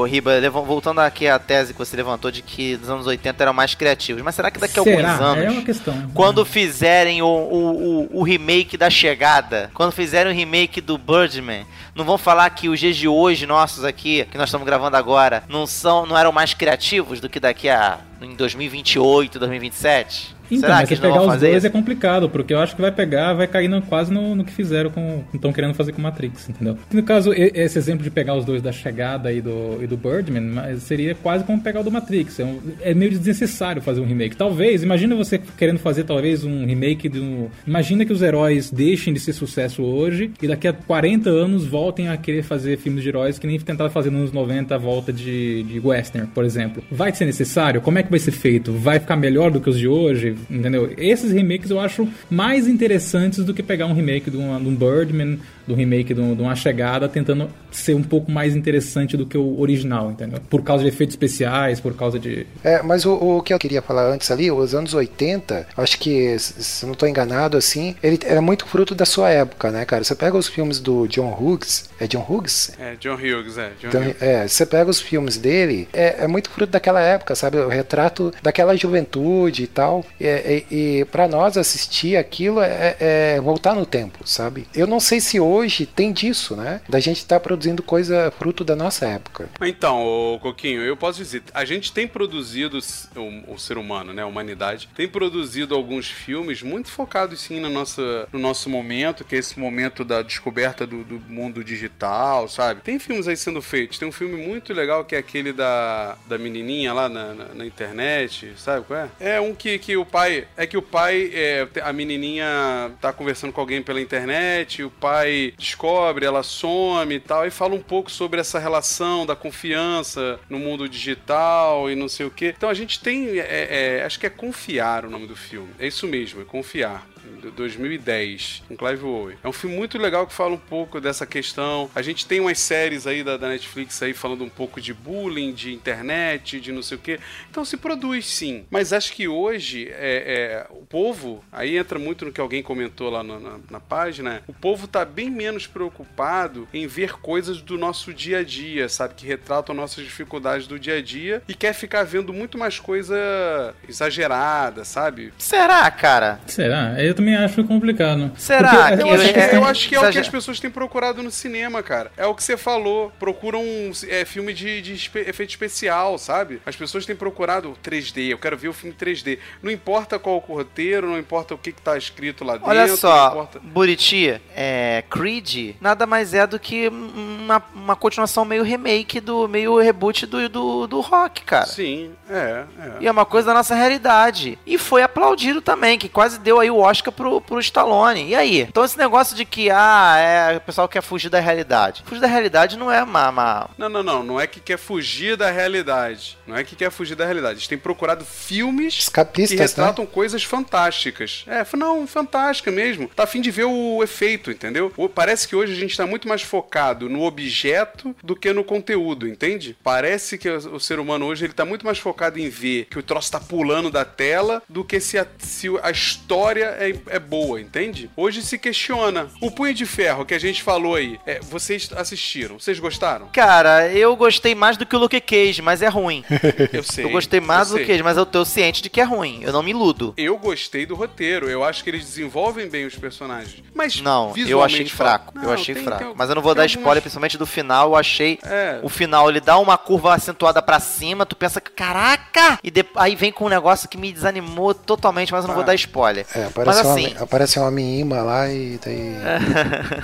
o 0.01 0.05
Riba, 0.05 0.41
voltando 0.51 1.01
aqui 1.01 1.27
à 1.29 1.39
tese 1.39 1.73
que 1.73 1.79
você 1.79 1.97
levantou 1.97 2.31
de 2.31 2.43
que 2.43 2.77
nos 2.77 2.89
anos 2.91 3.07
80 3.07 3.43
eram 3.43 3.53
mais 3.53 3.75
criativos, 3.75 4.23
mas 4.23 4.35
será 4.35 4.51
que 4.51 4.59
daqui 4.59 4.79
a 4.79 4.83
Será? 4.83 5.11
alguns 5.13 5.21
anos, 5.27 5.45
É 5.45 5.51
uma 5.51 5.63
questão. 5.63 6.11
quando 6.15 6.45
fizerem 6.45 7.23
o, 7.23 7.27
o, 7.27 8.03
o, 8.15 8.21
o 8.21 8.23
remake 8.23 8.77
da 8.77 8.91
Chegada, 8.91 9.71
quando 9.75 9.93
fizerem 9.93 10.33
o 10.33 10.35
remake 10.37 10.81
do 10.81 10.97
Birdman, 10.99 11.67
não 11.95 12.05
vão 12.05 12.17
falar 12.19 12.49
que 12.51 12.69
os 12.69 12.79
dias 12.79 12.97
de 12.97 13.09
hoje 13.09 13.47
nossos 13.47 13.85
aqui, 13.85 14.25
que 14.31 14.39
nós 14.39 14.49
estamos 14.49 14.67
gravando 14.67 14.97
agora, 14.97 15.43
não 15.49 15.67
são, 15.67 16.07
não 16.07 16.17
eram 16.17 16.31
mais 16.33 16.55
criativos 16.55 17.21
do 17.21 17.29
que 17.29 17.41
daqui 17.41 17.69
a 17.69 17.99
em 18.21 18.35
2028, 18.35 19.39
2027? 19.39 20.37
Então, 20.51 20.61
será 20.61 20.75
mas 20.81 20.89
que 20.89 20.97
se 20.97 21.03
pegar 21.03 21.21
os 21.21 21.27
fazer 21.27 21.47
dois 21.47 21.57
isso? 21.59 21.67
é 21.67 21.71
complicado, 21.71 22.29
porque 22.29 22.55
eu 22.55 22.59
acho 22.59 22.75
que 22.75 22.81
vai 22.83 22.91
pegar, 22.93 23.35
vai 23.35 23.47
cair 23.47 23.69
no- 23.69 23.83
quase 23.83 24.13
no, 24.13 24.35
no 24.35 24.45
que 24.45 24.53
fizeram 24.53 24.91
com. 24.91 25.23
estão 25.35 25.53
querendo 25.53 25.75
fazer 25.75 25.93
com 25.93 26.01
Matrix, 26.03 26.49
entendeu? 26.49 26.77
No 26.93 27.03
caso, 27.03 27.33
esse 27.35 27.79
exemplo 27.79 28.03
de 28.05 28.11
pegar 28.11 28.35
os 28.35 28.45
dois 28.45 28.63
da 28.63 28.73
chegada 28.73 29.33
e 29.33 29.41
do, 29.41 29.79
e 29.83 29.87
do 29.87 29.97
Birdman, 29.97 30.79
seria 30.79 31.15
quase 31.15 31.45
como 31.45 31.61
pegar 31.63 31.81
o 31.81 31.85
do 31.85 31.91
Matrix. 31.91 32.41
É, 32.41 32.45
um- 32.45 32.59
é 32.81 32.95
meio 32.95 33.11
desnecessário 33.11 33.83
fazer 33.83 34.01
um 34.01 34.07
remake. 34.07 34.37
Talvez, 34.37 34.83
imagina 34.83 35.15
você 35.15 35.39
querendo 35.57 35.79
fazer 35.79 36.05
talvez 36.05 36.45
um 36.45 36.65
remake 36.67 37.09
do. 37.09 37.51
Imagina 37.67 38.05
que 38.05 38.13
os 38.13 38.23
heróis 38.23 38.71
deixem 38.71 39.13
de 39.13 39.21
ser 39.21 39.33
sucesso 39.33 39.83
hoje 39.83 40.31
e 40.43 40.47
daqui 40.49 40.67
a 40.69 40.73
40 40.73 41.29
anos 41.31 41.67
voltem 41.67 42.09
a 42.09 42.17
querer 42.17 42.43
fazer 42.43 42.79
filmes 42.79 43.03
de 43.03 43.09
heróis 43.09 43.39
que 43.39 43.47
nem 43.47 43.59
tentaram 43.59 43.91
fazer 43.91 44.11
nos 44.11 44.19
anos 44.21 44.33
90 44.33 44.75
a 44.75 44.79
volta 44.79 45.13
de, 45.13 45.63
de 45.65 45.81
western, 45.81 46.27
por 46.29 46.45
exemplo. 46.45 46.83
Vai 46.91 47.13
ser 47.15 47.25
necessário? 47.27 47.81
Como 47.81 47.99
é 47.99 48.03
que 48.03 48.11
vai 48.11 48.19
ser 48.19 48.31
feito? 48.33 48.73
Vai 48.73 48.99
ficar 48.99 49.17
melhor 49.17 49.51
do 49.51 49.61
que 49.61 49.69
os 49.71 49.79
de 49.79 49.87
hoje? 49.89 50.35
Entendeu? 50.51 50.93
Esses 50.97 51.33
remakes 51.33 51.71
eu 51.71 51.81
acho 51.81 52.09
mais 52.31 52.67
interessantes 52.69 53.45
do 53.45 53.53
que 53.55 53.63
pegar 53.63 53.87
um 53.87 53.93
remake 53.95 54.31
de 54.31 54.37
um, 54.37 54.59
de 54.61 54.69
um 54.69 54.75
Birdman, 54.75 55.39
do 55.67 55.75
remake 55.75 56.15
de, 56.15 56.21
um- 56.21 56.35
de 56.35 56.41
uma 56.43 56.55
chegada, 56.57 57.09
tentando 57.09 57.49
ser 57.71 57.95
um 57.95 58.03
pouco 58.03 58.31
mais 58.31 58.57
interessante 58.57 59.17
do 59.17 59.27
que 59.27 59.37
o 59.37 59.61
original, 59.61 60.11
entendeu? 60.11 60.41
Por 60.49 60.63
causa 60.63 60.83
de 60.83 60.89
efeitos 60.89 61.13
especiais, 61.15 61.79
por 61.81 61.95
causa 61.95 62.19
de. 62.19 62.47
É, 62.65 62.83
mas 62.83 63.05
o, 63.05 63.13
o 63.13 63.43
que 63.43 63.53
eu 63.53 63.59
queria 63.59 63.83
falar 63.83 64.11
antes 64.11 64.31
ali, 64.31 64.51
os 64.51 64.75
anos 64.75 64.95
80, 64.95 65.67
acho 65.77 65.99
que, 65.99 66.39
se 66.39 66.85
não 66.87 66.93
estou 66.95 67.09
enganado, 67.09 67.57
assim, 67.57 67.95
ele 68.03 68.19
era 68.25 68.41
muito 68.41 68.65
fruto 68.67 68.95
da 68.95 69.05
sua 69.05 69.31
época, 69.31 69.71
né, 69.71 69.85
cara? 69.85 70.03
Você 70.05 70.15
pega 70.15 70.37
os 70.37 70.49
filmes 70.49 70.81
do 70.81 71.07
John 71.07 71.37
Hughes, 71.39 71.91
é 72.01 72.07
John 72.07 72.25
Hughes? 72.29 72.73
É, 72.79 72.95
John 72.99 73.15
Hughes, 73.15 73.59
é. 73.59 73.71
John 73.81 73.89
Então, 73.89 74.03
Hughes. 74.03 74.23
é, 74.23 74.49
você 74.49 74.65
pega 74.65 74.89
os 74.91 75.01
filmes 75.01 75.37
dele, 75.37 75.87
é, 75.93 76.25
é 76.25 76.27
muito 76.27 76.49
fruto 76.51 76.73
daquela 76.73 77.01
época, 77.03 77.35
sabe? 77.35 77.59
O 77.59 77.69
retrato 77.69 78.33
daquela 78.43 78.75
juventude 78.77 79.65
e 79.65 79.67
tal. 79.67 80.05
E, 80.19 80.27
e, 80.71 81.05
para 81.07 81.29
nós 81.29 81.57
assistir 81.57 82.17
aquilo 82.17 82.61
é, 82.61 82.97
é 82.99 83.41
voltar 83.41 83.75
no 83.75 83.87
tempo, 83.87 84.27
sabe? 84.27 84.67
Eu 84.75 84.87
não 84.87 85.01
sei 85.01 85.21
se 85.21 85.41
hoje 85.41 85.87
tem 85.87 86.13
disso, 86.13 86.57
né? 86.57 86.81
Da 86.89 87.01
gente 87.01 87.19
estar 87.19 87.41
produzindo 87.41 87.83
coisa 87.83 88.33
fruto 88.39 88.65
da 88.65 88.77
nossa 88.77 89.07
época. 89.07 89.49
Então, 89.61 90.39
Coquinho, 90.43 90.83
eu 90.83 90.97
posso 90.97 91.19
dizer, 91.19 91.43
a 91.55 91.65
gente 91.65 91.93
tem 91.93 92.07
produzido, 92.07 92.79
o, 93.17 93.55
o 93.55 93.59
ser 93.59 93.79
humano, 93.79 94.13
né, 94.13 94.23
a 94.23 94.27
humanidade, 94.27 94.89
tem 94.95 95.09
produzido 95.09 95.75
alguns 95.75 96.09
filmes 96.09 96.63
muito 96.63 96.89
focados 96.89 97.41
sim 97.41 97.61
no 97.61 97.69
nosso, 97.69 98.03
no 98.33 98.39
nosso 98.39 98.69
momento, 98.69 99.25
que 99.25 99.37
é 99.37 99.39
esse 99.39 99.59
momento 99.59 100.05
da 100.05 100.23
descoberta 100.23 100.87
do, 100.87 101.05
do 101.05 101.21
mundo 101.29 101.63
digital, 101.63 102.49
sabe? 102.49 102.81
Tem 102.81 102.99
filmes 102.99 103.29
aí 103.29 103.37
sendo 103.37 103.63
feitos, 103.63 103.99
tem 103.99 104.09
um 104.09 104.13
filme 104.13 104.37
muito 104.37 104.73
legal 104.73 105.05
que 105.05 105.15
é 105.15 105.19
aquele 105.19 105.53
da, 105.53 106.17
da 106.27 106.39
menininha 106.39 106.93
lá 106.93 107.09
na, 107.09 107.35
na, 107.35 107.45
na 107.55 107.67
internet, 107.67 108.53
sabe 108.57 108.85
qual 108.87 109.01
é? 109.01 109.09
É 109.21 109.41
um 109.41 109.55
que, 109.55 109.79
que 109.79 109.97
o 109.97 110.05
pai, 110.05 110.18
é 110.57 110.67
que 110.67 110.77
o 110.77 110.83
pai, 110.83 111.31
é, 111.33 111.69
a 111.83 111.93
menininha 111.93 112.93
tá 113.01 113.13
conversando 113.13 113.53
com 113.53 113.61
alguém 113.61 113.83
pela 113.83 114.01
internet, 114.01 114.83
o 114.83 114.91
pai 114.91 115.53
descobre, 115.59 116.25
ela 116.25 116.43
some 116.43 117.15
e 117.15 117.21
tal, 117.21 117.47
e 117.47 117.51
fala 117.51 117.75
um 117.75 117.83
pouco 117.83 118.11
sobre 118.11 118.41
essa 118.41 118.59
relação 118.59 119.27
da 119.27 119.37
confiança 119.37 120.41
no 120.49 120.59
mundo 120.59 120.89
digital 120.89 121.91
e 121.91 121.95
não 121.95 122.09
sei 122.09 122.27
o 122.27 122.31
que. 122.31 122.55
Então 122.57 122.69
a 122.69 122.75
gente 122.75 123.01
tem, 123.01 123.39
é, 123.39 123.99
é, 123.99 124.05
acho 124.05 124.19
que 124.19 124.27
é 124.27 124.31
Confiar 124.31 125.05
o 125.05 125.11
nome 125.11 125.27
do 125.27 125.37
filme. 125.37 125.69
É 125.79 125.87
isso 125.87 126.07
mesmo, 126.07 126.41
é 126.41 126.45
Confiar. 126.45 127.07
De 127.41 127.51
2010, 127.51 128.63
com 128.69 128.77
Clive 128.77 129.05
Owen. 129.05 129.37
É 129.43 129.49
um 129.49 129.53
filme 129.53 129.77
muito 129.77 129.99
legal 129.99 130.27
que 130.27 130.33
fala 130.33 130.55
um 130.55 130.59
pouco 130.59 131.01
dessa 131.01 131.27
questão. 131.27 131.91
A 131.95 132.03
gente 132.03 132.27
tem 132.27 132.41
umas 132.41 132.59
séries 132.59 133.07
aí 133.07 133.23
da, 133.23 133.37
da 133.37 133.49
Netflix 133.49 134.03
aí 134.03 134.13
falando 134.13 134.45
um 134.45 134.49
pouco 134.49 134.81
de 134.81 134.93
bullying, 134.93 135.53
de 135.53 135.73
internet, 135.73 136.61
de 136.61 136.73
não 136.73 136.83
sei 136.83 136.97
o 136.97 137.01
que. 137.01 137.19
Então 137.51 137.65
se 137.65 137.77
produz 137.77 138.27
sim. 138.27 138.67
Mas 138.71 138.93
acho 138.93 139.13
que 139.13 139.29
hoje 139.29 139.89
é, 139.91 140.67
é, 140.67 140.67
o 140.71 140.85
povo, 140.85 141.45
aí 141.53 141.77
entra 141.77 141.99
muito 141.99 142.25
no 142.25 142.33
que 142.33 142.41
alguém 142.41 142.63
comentou 142.63 143.11
lá 143.11 143.23
na, 143.23 143.39
na, 143.39 143.59
na 143.71 143.81
página, 143.81 144.43
o 144.47 144.53
povo 144.53 144.87
tá 144.87 145.05
bem 145.05 145.31
menos 145.31 145.67
preocupado 145.67 146.69
em 146.73 146.87
ver 146.87 147.13
coisas 147.15 147.61
do 147.61 147.77
nosso 147.77 148.13
dia 148.13 148.39
a 148.39 148.45
dia, 148.45 148.89
sabe? 148.89 149.15
Que 149.15 149.27
retratam 149.27 149.75
nossas 149.75 150.05
dificuldades 150.05 150.67
do 150.67 150.79
dia 150.79 150.97
a 150.97 151.03
dia 151.03 151.43
e 151.49 151.55
quer 151.55 151.73
ficar 151.73 152.05
vendo 152.05 152.33
muito 152.33 152.59
mais 152.59 152.79
coisa 152.79 153.75
exagerada, 153.89 154.85
sabe? 154.85 155.33
Será, 155.39 155.91
cara? 155.91 156.41
Será? 156.47 157.03
Eu 157.03 157.15
também 157.19 157.37
acho 157.37 157.63
complicado. 157.65 158.31
Será 158.37 158.71
Porque 158.71 158.97
que 158.97 159.03
Eu 159.03 159.07
eu 159.09 159.15
acho, 159.15 159.33
que 159.33 159.57
eu 159.57 159.65
acho 159.65 159.89
que 159.89 159.95
é 159.95 160.01
o 160.01 160.11
que 160.11 160.19
as 160.19 160.29
pessoas 160.29 160.61
têm 160.61 160.71
procurado 160.71 161.23
no 161.23 161.31
cinema, 161.31 161.83
cara. 161.83 162.11
É 162.17 162.27
o 162.27 162.35
que 162.35 162.43
você 162.43 162.57
falou. 162.57 163.13
Procuram 163.19 163.63
é, 164.09 164.25
filme 164.25 164.53
de, 164.53 164.81
de 164.81 164.95
espe- 164.95 165.21
efeito 165.29 165.51
especial, 165.51 166.17
sabe? 166.19 166.61
As 166.65 166.77
pessoas 166.77 167.05
têm 167.05 167.17
procurado 167.17 167.77
3D. 167.85 168.31
Eu 168.31 168.39
quero 168.39 168.57
ver 168.57 168.69
o 168.69 168.73
filme 168.73 168.95
3D. 168.99 169.39
Não 169.63 169.71
importa 169.71 170.19
qual 170.19 170.37
o 170.37 170.39
roteiro, 170.39 171.09
não 171.09 171.19
importa 171.19 171.55
o 171.55 171.59
que, 171.59 171.73
que 171.73 171.83
tá 171.83 171.97
escrito 171.97 172.45
lá 172.45 172.55
dentro. 172.55 172.69
Olha 172.69 172.87
não 172.87 172.97
só, 172.97 173.29
importa- 173.29 173.61
Buriti, 173.63 174.41
é, 174.55 175.03
Creed 175.11 175.75
nada 175.81 176.07
mais 176.07 176.35
é 176.35 176.47
do 176.47 176.59
que 176.59 176.89
uma, 176.89 177.63
uma 177.75 177.97
continuação 177.97 178.45
meio 178.45 178.63
remake 178.63 179.21
do 179.21 179.49
meio 179.49 179.79
reboot 179.79 180.27
do, 180.27 180.49
do, 180.49 180.87
do 180.87 181.01
rock, 181.01 181.43
cara. 181.43 181.67
Sim, 181.67 182.13
é, 182.31 182.65
é. 182.79 182.93
E 183.01 183.07
é 183.07 183.11
uma 183.11 183.25
coisa 183.25 183.49
da 183.49 183.55
nossa 183.55 183.75
realidade. 183.75 184.59
E 184.67 184.79
foi 184.79 185.03
aplaudido 185.03 185.61
também, 185.61 185.99
que 185.99 186.09
quase 186.09 186.39
deu 186.39 186.61
aí 186.61 186.71
o 186.71 186.79
Oscar 186.79 187.08
pro, 187.13 187.41
pro 187.41 187.61
Stallone. 187.61 188.29
E 188.29 188.35
aí? 188.35 188.61
Então 188.63 188.85
esse 188.85 188.99
negócio 188.99 189.37
de 189.37 189.45
que, 189.45 189.71
ah, 189.71 190.17
é, 190.19 190.57
o 190.57 190.61
pessoal 190.61 190.89
quer 190.89 191.03
fugir 191.03 191.29
da 191.29 191.41
realidade. 191.41 192.03
Fugir 192.07 192.21
da 192.21 192.27
realidade 192.27 192.77
não 192.77 192.91
é 192.91 193.03
uma... 193.03 193.29
uma- 193.31 193.71
Não, 193.79 193.89
não, 193.89 194.03
não. 194.03 194.23
Não 194.23 194.41
é 194.41 194.47
que 194.47 194.61
quer 194.61 194.79
fugir 194.79 195.37
da 195.37 195.51
realidade. 195.51 196.37
Não 196.47 196.57
é 196.57 196.65
que 196.65 196.77
quer 196.77 196.91
fugir 196.91 197.15
da 197.15 197.25
realidade. 197.25 197.55
Eles 197.59 197.69
têm 197.69 197.79
procurado 197.79 198.25
filmes 198.25 198.95
Escapistas, 198.99 199.51
que 199.51 199.57
né? 199.57 199.67
retratam 199.67 200.07
coisas 200.07 200.43
fantásticas. 200.45 201.45
É, 201.47 201.65
não, 201.77 202.07
fantástica 202.07 202.71
mesmo. 202.71 203.09
Tá 203.15 203.25
afim 203.25 203.41
de 203.41 203.51
ver 203.51 203.65
o 203.65 204.03
efeito, 204.03 204.51
entendeu? 204.51 204.93
Parece 205.15 205.47
que 205.49 205.57
hoje 205.57 205.73
a 205.73 205.77
gente 205.77 205.97
tá 205.97 206.07
muito 206.07 206.29
mais 206.29 206.43
focado 206.43 207.09
no 207.09 207.23
objeto 207.23 208.15
do 208.23 208.37
que 208.37 208.53
no 208.53 208.63
conteúdo, 208.65 209.27
entende? 209.27 209.77
Parece 209.83 210.39
que 210.39 210.49
o 210.49 210.59
o 210.69 210.81
ser 210.81 210.99
humano 211.01 211.25
hoje 211.27 211.45
ele 211.47 211.53
tá 211.53 211.65
muito 211.65 211.85
mais 211.85 211.99
focado 211.99 212.39
em 212.39 212.49
ver 212.49 212.87
que 212.91 212.99
o 212.99 213.03
troço 213.03 213.31
tá 213.33 213.41
pulando 213.41 213.91
da 213.91 214.05
tela 214.05 214.63
do 214.69 214.85
que 214.85 215.01
se 215.01 215.19
a, 215.19 215.27
se 215.39 215.67
a 215.83 215.91
história 215.91 216.77
é, 216.79 216.93
é 217.09 217.19
boa, 217.19 217.61
entende? 217.61 218.11
Hoje 218.17 218.43
se 218.43 218.59
questiona. 218.59 219.29
O 219.41 219.51
Punho 219.51 219.75
de 219.75 219.87
Ferro 219.87 220.25
que 220.25 220.35
a 220.35 220.39
gente 220.41 220.63
falou 220.63 220.95
aí, 220.95 221.19
é, 221.27 221.41
vocês 221.41 221.91
assistiram? 221.97 222.59
Vocês 222.59 222.79
gostaram? 222.79 223.29
Cara, 223.33 223.89
eu 223.93 224.15
gostei 224.17 224.55
mais 224.55 224.77
do 224.77 224.85
que 224.87 224.95
o 224.97 224.99
Luke 224.99 225.21
Cage, 225.21 225.63
mas 225.63 225.83
é 225.83 225.89
ruim. 225.89 226.25
Eu 226.73 226.83
sei. 226.83 227.05
eu 227.05 227.11
gostei 227.11 227.41
mais 227.41 227.69
eu 227.71 227.75
do. 227.77 227.81
Luke 227.81 227.87
Cage, 227.91 228.03
mas 228.03 228.17
eu 228.17 228.27
tô 228.27 228.45
ciente 228.45 228.83
de 228.83 228.91
que 228.91 229.01
é 229.01 229.05
ruim. 229.05 229.41
Eu 229.43 229.53
não 229.53 229.63
me 229.63 229.71
iludo. 229.71 230.13
Eu 230.17 230.37
gostei 230.39 230.85
do 230.87 230.95
roteiro. 230.95 231.49
Eu 231.49 231.65
acho 231.65 231.83
que 231.83 231.91
eles 231.91 232.05
desenvolvem 232.05 232.69
bem 232.69 232.85
os 232.87 232.95
personagens. 232.97 233.63
Mas 233.75 234.01
Não, 234.01 234.33
eu 234.37 234.63
achei 234.63 234.87
fraco. 234.87 235.33
eu 235.37 235.43
Não, 235.43 235.53
achei 235.53 235.75
tem- 235.75 235.85
fraco. 235.85 236.05
tem- 236.05 236.15
Mas 236.17 236.29
eu 236.29 236.35
não 236.35 236.43
vou 236.43 236.55
dar 236.55 236.63
algumas- 236.63 236.79
spoiler, 236.79 237.03
principalmente 237.03 237.39
do 237.39 237.47
final. 237.47 237.89
Eu 237.91 237.97
achei. 237.97 238.39
É. 238.45 238.79
O 238.83 238.89
final, 238.89 239.29
ele 239.29 239.41
dá 239.41 239.59
uma 239.59 239.77
curva 239.79 240.15
acentuada 240.15 240.61
pra 240.63 240.79
cima. 240.81 241.25
Tu 241.27 241.37
pensa 241.37 241.61
que, 241.61 241.71
caraca! 241.71 242.59
E 242.63 242.71
de- 242.71 242.85
aí 242.97 243.15
vem 243.17 243.33
com 243.33 243.47
um 243.47 243.49
negócio 243.49 243.89
que 243.89 243.97
me 243.97 244.13
desanimou 244.13 244.75
totalmente, 244.75 245.33
mas 245.33 245.45
eu 245.45 245.49
não 245.49 245.55
vou 245.55 245.63
Ah. 245.63 245.67
dar 245.67 245.75
spoiler. 245.75 246.27
É, 246.35 246.49
mas 246.65 246.79
assim. 246.93 247.07
homem, 247.07 247.17
aparece 247.19 247.59
um 247.59 247.67
homem 247.67 248.01
imã 248.01 248.23
lá 248.23 248.49
e 248.49 248.79
daí. 248.85 249.15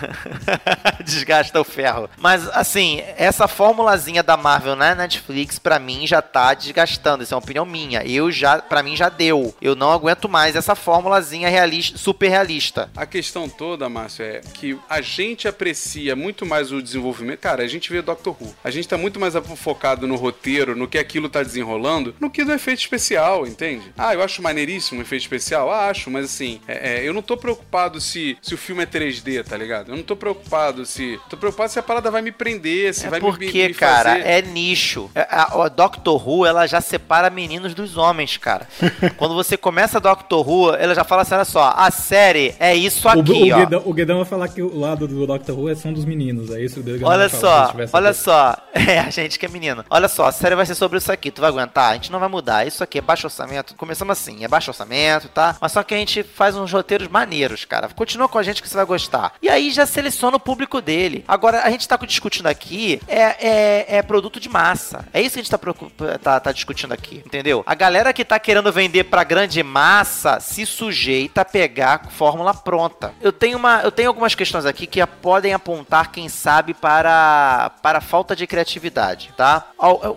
Desgasta 1.04 1.60
o 1.60 1.64
ferro. 1.64 2.08
Mas, 2.18 2.48
assim, 2.50 3.02
essa 3.16 3.46
formulazinha 3.48 4.22
da 4.22 4.36
Marvel 4.36 4.76
na 4.76 4.94
Netflix, 4.94 5.58
pra 5.58 5.78
mim, 5.78 6.06
já 6.06 6.22
tá 6.22 6.54
desgastando. 6.54 7.22
Isso 7.22 7.34
é 7.34 7.36
uma 7.36 7.42
opinião 7.42 7.66
minha. 7.66 8.02
Eu 8.04 8.30
já, 8.30 8.58
pra 8.58 8.82
mim, 8.82 8.96
já 8.96 9.08
deu. 9.08 9.54
Eu 9.60 9.74
não 9.74 9.92
aguento 9.92 10.28
mais 10.28 10.56
essa 10.56 10.74
formulazinha 10.74 11.48
realista, 11.48 11.98
super 11.98 12.28
realista. 12.28 12.90
A 12.96 13.06
questão 13.06 13.48
toda, 13.48 13.88
Márcio, 13.88 14.24
é 14.24 14.40
que 14.54 14.78
a 14.88 15.00
gente 15.00 15.48
aprecia 15.48 16.16
muito 16.16 16.46
mais 16.46 16.72
o 16.72 16.82
desenvolvimento. 16.82 17.40
Cara, 17.40 17.62
a 17.62 17.68
gente 17.68 17.90
vê 17.90 18.02
Doctor 18.02 18.36
Who. 18.40 18.54
A 18.62 18.70
gente 18.70 18.88
tá 18.88 18.96
muito 18.96 19.18
mais 19.20 19.34
focado 19.56 20.06
no 20.06 20.16
roteiro, 20.16 20.76
no 20.76 20.88
que 20.88 20.98
aquilo 20.98 21.28
tá 21.28 21.42
desenrolando, 21.42 22.14
no 22.20 22.30
que 22.30 22.44
no 22.44 22.52
efeito 22.52 22.80
especial, 22.80 23.46
entende? 23.46 23.92
Ah, 23.96 24.14
eu 24.14 24.22
acho 24.22 24.42
maneiríssimo 24.42 25.00
o 25.00 25.02
efeito 25.02 25.22
especial? 25.22 25.70
Ah, 25.70 25.88
acho, 25.88 26.10
mas 26.10 26.26
assim, 26.26 26.60
é- 26.66 26.98
é, 27.02 27.08
eu 27.08 27.12
não 27.12 27.22
tô 27.22 27.36
preocupado 27.36 28.00
se, 28.00 28.36
se 28.42 28.54
o 28.54 28.58
filme 28.58 28.82
é 28.82 28.86
3D, 28.86 29.42
tá 29.44 29.56
ligado? 29.56 29.90
Eu 29.92 29.96
não 29.96 30.02
tô 30.02 30.16
preocupado 30.16 30.84
se. 30.86 31.18
Tô 31.28 31.36
preocupado 31.36 31.70
se 31.72 31.78
a 31.78 31.82
parada 31.82 32.10
vai 32.10 32.22
me 32.22 32.32
prender, 32.32 32.94
se 32.94 33.06
É 33.06 33.10
vai 33.10 33.20
me- 33.20 33.26
me, 33.26 33.32
porque, 33.32 33.72
cara, 33.74 34.10
fazer. 34.10 34.26
é 34.26 34.42
nicho. 34.42 35.10
É, 35.14 35.22
A, 35.30 35.64
a 35.64 35.68
Doctor 35.68 36.26
Who, 36.28 36.46
ela 36.46 36.66
já 36.66 36.80
separa 36.80 37.28
meninos 37.30 37.74
dos 37.74 37.96
homens, 37.96 38.36
cara. 38.36 38.66
Quando 39.16 39.34
você 39.34 39.56
começa 39.56 39.98
a 39.98 40.00
Doctor 40.00 40.48
Who, 40.48 40.74
ela 40.74 40.94
já 40.94 41.04
fala 41.04 41.22
assim, 41.22 41.34
olha 41.34 41.44
só, 41.44 41.72
a 41.76 41.90
série 41.90 42.54
é 42.58 42.74
isso 42.74 43.06
O, 43.08 43.10
aqui, 43.10 43.50
o, 43.50 43.54
ó. 43.54 43.58
Guedão, 43.58 43.82
o 43.84 43.92
Guedão 43.92 44.16
vai 44.18 44.24
falar 44.26 44.48
que 44.48 44.62
o 44.62 44.78
lado 44.78 45.06
do 45.08 45.26
Doctor 45.26 45.58
Who 45.58 45.68
é 45.70 45.74
são 45.74 45.92
dos 45.92 46.04
meninos. 46.04 46.50
É 46.50 46.60
isso 46.60 46.74
que 46.76 46.80
o 46.80 46.82
Guedão 46.84 47.08
Olha 47.08 47.28
falar, 47.28 47.40
só, 47.66 47.70
tivesse 47.72 47.96
olha 47.96 48.10
aqui. 48.10 48.18
só. 48.18 48.56
É, 48.86 48.98
a 48.98 49.08
gente 49.08 49.38
que 49.38 49.46
é 49.46 49.48
menino. 49.48 49.82
Olha 49.88 50.08
só, 50.08 50.26
a 50.26 50.32
série 50.32 50.54
vai 50.54 50.66
ser 50.66 50.74
sobre 50.74 50.98
isso 50.98 51.10
aqui. 51.10 51.30
Tu 51.30 51.40
vai 51.40 51.48
aguentar? 51.48 51.90
A 51.90 51.94
gente 51.94 52.12
não 52.12 52.18
vai 52.20 52.28
mudar. 52.28 52.66
Isso 52.66 52.82
aqui 52.84 52.98
é 52.98 53.00
baixo 53.00 53.26
orçamento. 53.26 53.74
Começamos 53.76 54.12
assim, 54.12 54.44
é 54.44 54.48
baixo 54.48 54.70
orçamento, 54.70 55.28
tá? 55.28 55.56
Mas 55.60 55.72
só 55.72 55.82
que 55.82 55.94
a 55.94 55.96
gente 55.96 56.22
faz 56.22 56.53
uns 56.56 56.72
roteiros 56.72 57.08
maneiros, 57.08 57.64
cara. 57.64 57.88
Continua 57.88 58.28
com 58.28 58.38
a 58.38 58.42
gente 58.42 58.62
que 58.62 58.68
você 58.68 58.76
vai 58.76 58.84
gostar. 58.84 59.34
E 59.42 59.48
aí 59.48 59.70
já 59.70 59.86
seleciona 59.86 60.36
o 60.36 60.40
público 60.40 60.80
dele. 60.80 61.24
Agora, 61.26 61.62
a 61.62 61.70
gente 61.70 61.86
tá 61.86 61.96
discutindo 61.96 62.46
aqui 62.46 63.00
é, 63.08 63.22
é, 63.22 63.96
é 63.98 64.02
produto 64.02 64.40
de 64.40 64.48
massa. 64.48 65.06
É 65.12 65.20
isso 65.20 65.34
que 65.34 65.40
a 65.40 65.42
gente 65.42 65.50
tá, 65.50 66.18
tá, 66.18 66.40
tá 66.40 66.52
discutindo 66.52 66.92
aqui, 66.92 67.22
entendeu? 67.24 67.62
A 67.66 67.74
galera 67.74 68.12
que 68.12 68.24
tá 68.24 68.38
querendo 68.38 68.72
vender 68.72 69.04
pra 69.04 69.24
grande 69.24 69.62
massa 69.62 70.40
se 70.40 70.66
sujeita 70.66 71.42
a 71.42 71.44
pegar 71.44 72.10
fórmula 72.10 72.54
pronta. 72.54 73.14
Eu 73.20 73.32
tenho, 73.32 73.58
uma, 73.58 73.80
eu 73.82 73.90
tenho 73.90 74.08
algumas 74.08 74.34
questões 74.34 74.66
aqui 74.66 74.86
que 74.86 75.04
podem 75.06 75.52
apontar, 75.52 76.10
quem 76.10 76.28
sabe, 76.28 76.74
para, 76.74 77.70
para 77.82 78.00
falta 78.00 78.34
de 78.34 78.46
criatividade, 78.46 79.32
tá? 79.36 79.66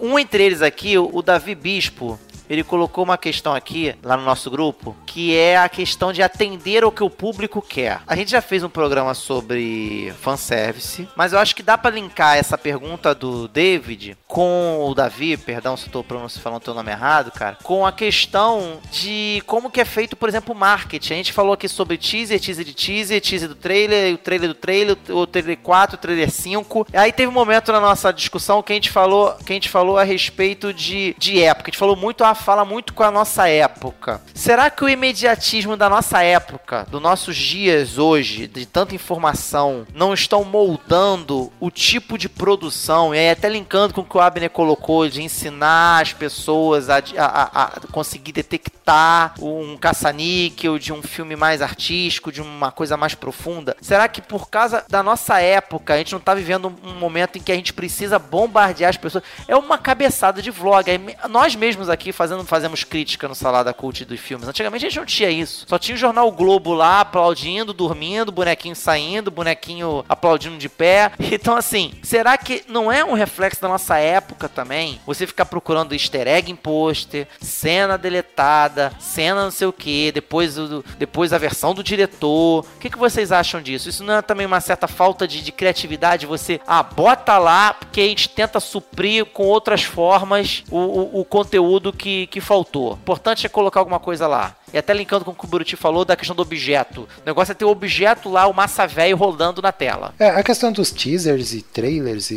Um 0.01 0.17
entre 0.17 0.43
eles 0.43 0.61
aqui, 0.61 0.97
o 0.97 1.21
Davi 1.21 1.55
Bispo, 1.55 2.19
ele 2.49 2.63
colocou 2.63 3.03
uma 3.03 3.17
questão 3.17 3.53
aqui, 3.53 3.95
lá 4.03 4.17
no 4.17 4.23
nosso 4.23 4.49
grupo, 4.49 4.95
que 5.05 5.35
é 5.35 5.57
a 5.57 5.69
questão 5.69 6.13
de 6.13 6.21
atender 6.21 6.83
ao 6.83 6.91
que 6.91 7.03
o 7.03 7.09
público 7.09 7.61
quer. 7.61 8.01
A 8.07 8.15
gente 8.15 8.31
já 8.31 8.41
fez 8.41 8.63
um 8.63 8.69
programa 8.69 9.13
sobre 9.13 10.13
fanservice, 10.21 11.07
mas 11.15 11.33
eu 11.33 11.39
acho 11.39 11.55
que 11.55 11.63
dá 11.63 11.77
pra 11.77 11.91
linkar 11.91 12.37
essa 12.37 12.57
pergunta 12.57 13.13
do 13.13 13.47
David 13.47 14.17
com 14.27 14.85
o 14.87 14.93
Davi, 14.93 15.37
perdão 15.37 15.77
se 15.77 15.87
eu 15.87 15.91
tô 15.91 16.03
falando 16.03 16.61
teu 16.61 16.73
nome 16.73 16.91
errado, 16.91 17.31
cara, 17.31 17.57
com 17.63 17.85
a 17.85 17.91
questão 17.91 18.79
de 18.91 19.41
como 19.45 19.69
que 19.69 19.81
é 19.81 19.85
feito, 19.85 20.15
por 20.15 20.29
exemplo, 20.29 20.53
o 20.53 20.57
marketing. 20.57 21.13
A 21.13 21.17
gente 21.17 21.33
falou 21.33 21.53
aqui 21.53 21.67
sobre 21.67 21.97
teaser, 21.97 22.39
teaser 22.39 22.65
de 22.65 22.73
teaser, 22.73 23.21
teaser 23.21 23.49
do 23.49 23.55
trailer, 23.55 24.15
o 24.15 24.17
trailer 24.17 24.49
do 24.49 24.55
trailer, 24.55 24.97
o 25.09 25.27
trailer 25.27 25.57
4, 25.57 25.95
o 25.95 25.99
trailer 25.99 26.29
5. 26.29 26.87
Aí 26.93 27.11
teve 27.11 27.29
um 27.29 27.33
momento 27.33 27.71
na 27.71 27.79
nossa 27.79 28.11
discussão 28.11 28.61
que 28.61 28.71
a 28.71 28.75
gente 28.75 28.89
falou, 28.89 29.33
que 29.45 29.51
a 29.51 29.55
gente 29.55 29.69
falou 29.69 29.97
a 29.97 30.03
respeito 30.03 30.73
de, 30.73 31.15
de 31.17 31.41
época. 31.41 31.69
A 31.69 31.71
gente 31.71 31.79
falou 31.79 31.95
muito, 31.95 32.23
ah, 32.23 32.35
fala 32.37 32.63
muito 32.63 32.93
com 32.93 33.03
a 33.03 33.11
nossa 33.11 33.47
época. 33.49 34.21
Será 34.33 34.69
que 34.69 34.83
o 34.83 34.89
imediatismo 34.89 35.75
da 35.75 35.89
nossa 35.89 36.21
época, 36.23 36.85
dos 36.89 37.01
nossos 37.01 37.35
dias 37.35 37.97
hoje, 37.97 38.47
de 38.47 38.65
tanta 38.65 38.95
informação, 38.95 39.85
não 39.93 40.13
estão 40.13 40.43
moldando 40.43 41.51
o 41.59 41.69
tipo 41.71 42.17
de 42.17 42.29
produção? 42.29 43.13
E 43.13 43.17
aí 43.19 43.29
até 43.31 43.49
linkando 43.49 43.93
com 43.93 44.01
o 44.01 44.05
que 44.05 44.17
o 44.17 44.21
Abner 44.21 44.49
colocou, 44.49 45.07
de 45.09 45.21
ensinar 45.21 46.01
as 46.01 46.13
pessoas 46.13 46.89
a, 46.89 46.97
a- 47.17 47.63
a- 47.63 47.71
conseguir 47.91 48.31
detectar 48.31 49.33
um 49.41 49.75
caça-níquel 49.77 50.77
de 50.79 50.93
um 50.93 51.01
filme 51.01 51.35
mais 51.35 51.61
artístico, 51.61 52.31
de 52.31 52.41
uma 52.41 52.71
coisa 52.71 52.95
mais 52.95 53.13
profunda. 53.15 53.75
Será 53.81 54.07
que 54.07 54.21
por 54.21 54.49
causa 54.49 54.85
da 54.89 55.01
nossa 55.03 55.39
época, 55.41 55.93
a 55.93 55.97
gente 55.97 56.13
não 56.13 56.19
tá 56.19 56.33
vivendo 56.33 56.73
um 56.83 56.93
momento 56.93 57.37
em 57.37 57.41
que 57.41 57.51
a 57.51 57.55
gente 57.55 57.73
precisa 57.73 58.17
bombardear 58.19 58.89
as 58.89 58.97
pessoas? 58.97 59.23
É 59.47 59.55
uma 59.55 59.77
cabeçada 59.77 60.41
de 60.41 60.51
vlog. 60.51 60.85
Nós 61.29 61.55
mesmos 61.55 61.89
aqui 61.89 62.11
fazendo, 62.27 62.43
fazemos 62.45 62.83
crítica 62.83 63.27
no 63.27 63.35
Salada 63.35 63.73
Cult 63.73 64.03
dos 64.03 64.19
filmes. 64.19 64.47
Antigamente 64.47 64.85
a 64.85 64.89
gente 64.89 64.99
não 64.99 65.05
tinha 65.05 65.29
isso. 65.29 65.65
Só 65.67 65.79
tinha 65.79 65.95
o 65.95 65.97
jornal 65.97 66.27
o 66.27 66.31
Globo 66.31 66.73
lá 66.73 67.01
aplaudindo, 67.01 67.73
dormindo, 67.73 68.31
bonequinho 68.31 68.75
saindo, 68.75 69.31
bonequinho 69.31 70.03
aplaudindo 70.09 70.57
de 70.57 70.69
pé. 70.69 71.11
Então, 71.39 71.55
assim, 71.55 71.93
será 72.01 72.35
que 72.35 72.63
não 72.67 72.91
é 72.91 73.05
um 73.05 73.13
reflexo 73.13 73.61
da 73.61 73.67
nossa 73.67 73.97
época 73.97 74.49
também? 74.49 74.99
Você 75.05 75.27
ficar 75.27 75.45
procurando 75.45 75.93
easter 75.93 76.27
egg 76.27 76.51
em 76.51 76.55
pôster, 76.55 77.27
cena 77.39 77.95
deletada, 77.95 78.91
cena 78.99 79.43
não 79.43 79.51
sei 79.51 79.67
o 79.67 79.73
que, 79.73 80.11
depois, 80.11 80.55
depois 80.97 81.31
a 81.31 81.37
versão 81.37 81.75
do 81.75 81.83
diretor. 81.83 82.65
O 82.75 82.79
que, 82.79 82.89
que 82.89 82.97
vocês 82.97 83.31
acham 83.31 83.61
disso? 83.61 83.87
Isso 83.89 84.03
não 84.03 84.15
é 84.15 84.21
também 84.21 84.47
uma 84.47 84.59
certa 84.59 84.87
falta 84.87 85.27
de, 85.27 85.43
de 85.43 85.51
criatividade? 85.51 86.25
Você, 86.25 86.59
ah, 86.65 86.81
bota 86.81 87.37
lá, 87.37 87.73
porque 87.73 88.01
a 88.01 88.07
gente 88.07 88.29
tenta 88.29 88.59
suprir 88.59 89.25
com 89.25 89.43
outras 89.43 89.83
formas 89.83 90.63
o, 90.71 90.77
o, 90.77 91.21
o 91.21 91.25
conteúdo 91.25 91.93
que, 91.93 92.16
que 92.25 92.41
faltou. 92.41 92.93
Importante 92.93 93.45
é 93.45 93.49
colocar 93.49 93.79
alguma 93.79 93.99
coisa 93.99 94.27
lá. 94.27 94.55
E 94.73 94.77
até 94.77 94.93
linkando 94.93 95.23
com 95.25 95.31
o 95.31 95.35
que 95.35 95.45
o 95.45 95.47
Buruti 95.47 95.75
falou 95.75 96.03
da 96.03 96.15
questão 96.15 96.35
do 96.35 96.41
objeto. 96.41 97.01
O 97.01 97.25
negócio 97.25 97.51
é 97.51 97.55
ter 97.55 97.65
o 97.65 97.69
objeto 97.69 98.29
lá, 98.29 98.47
o 98.47 98.53
massa 98.53 98.85
velho 98.85 99.15
rodando 99.15 99.61
na 99.61 99.71
tela. 99.71 100.13
É, 100.19 100.29
a 100.29 100.43
questão 100.43 100.71
dos 100.71 100.91
teasers 100.91 101.53
e 101.53 101.61
trailers 101.61 102.31
e, 102.31 102.35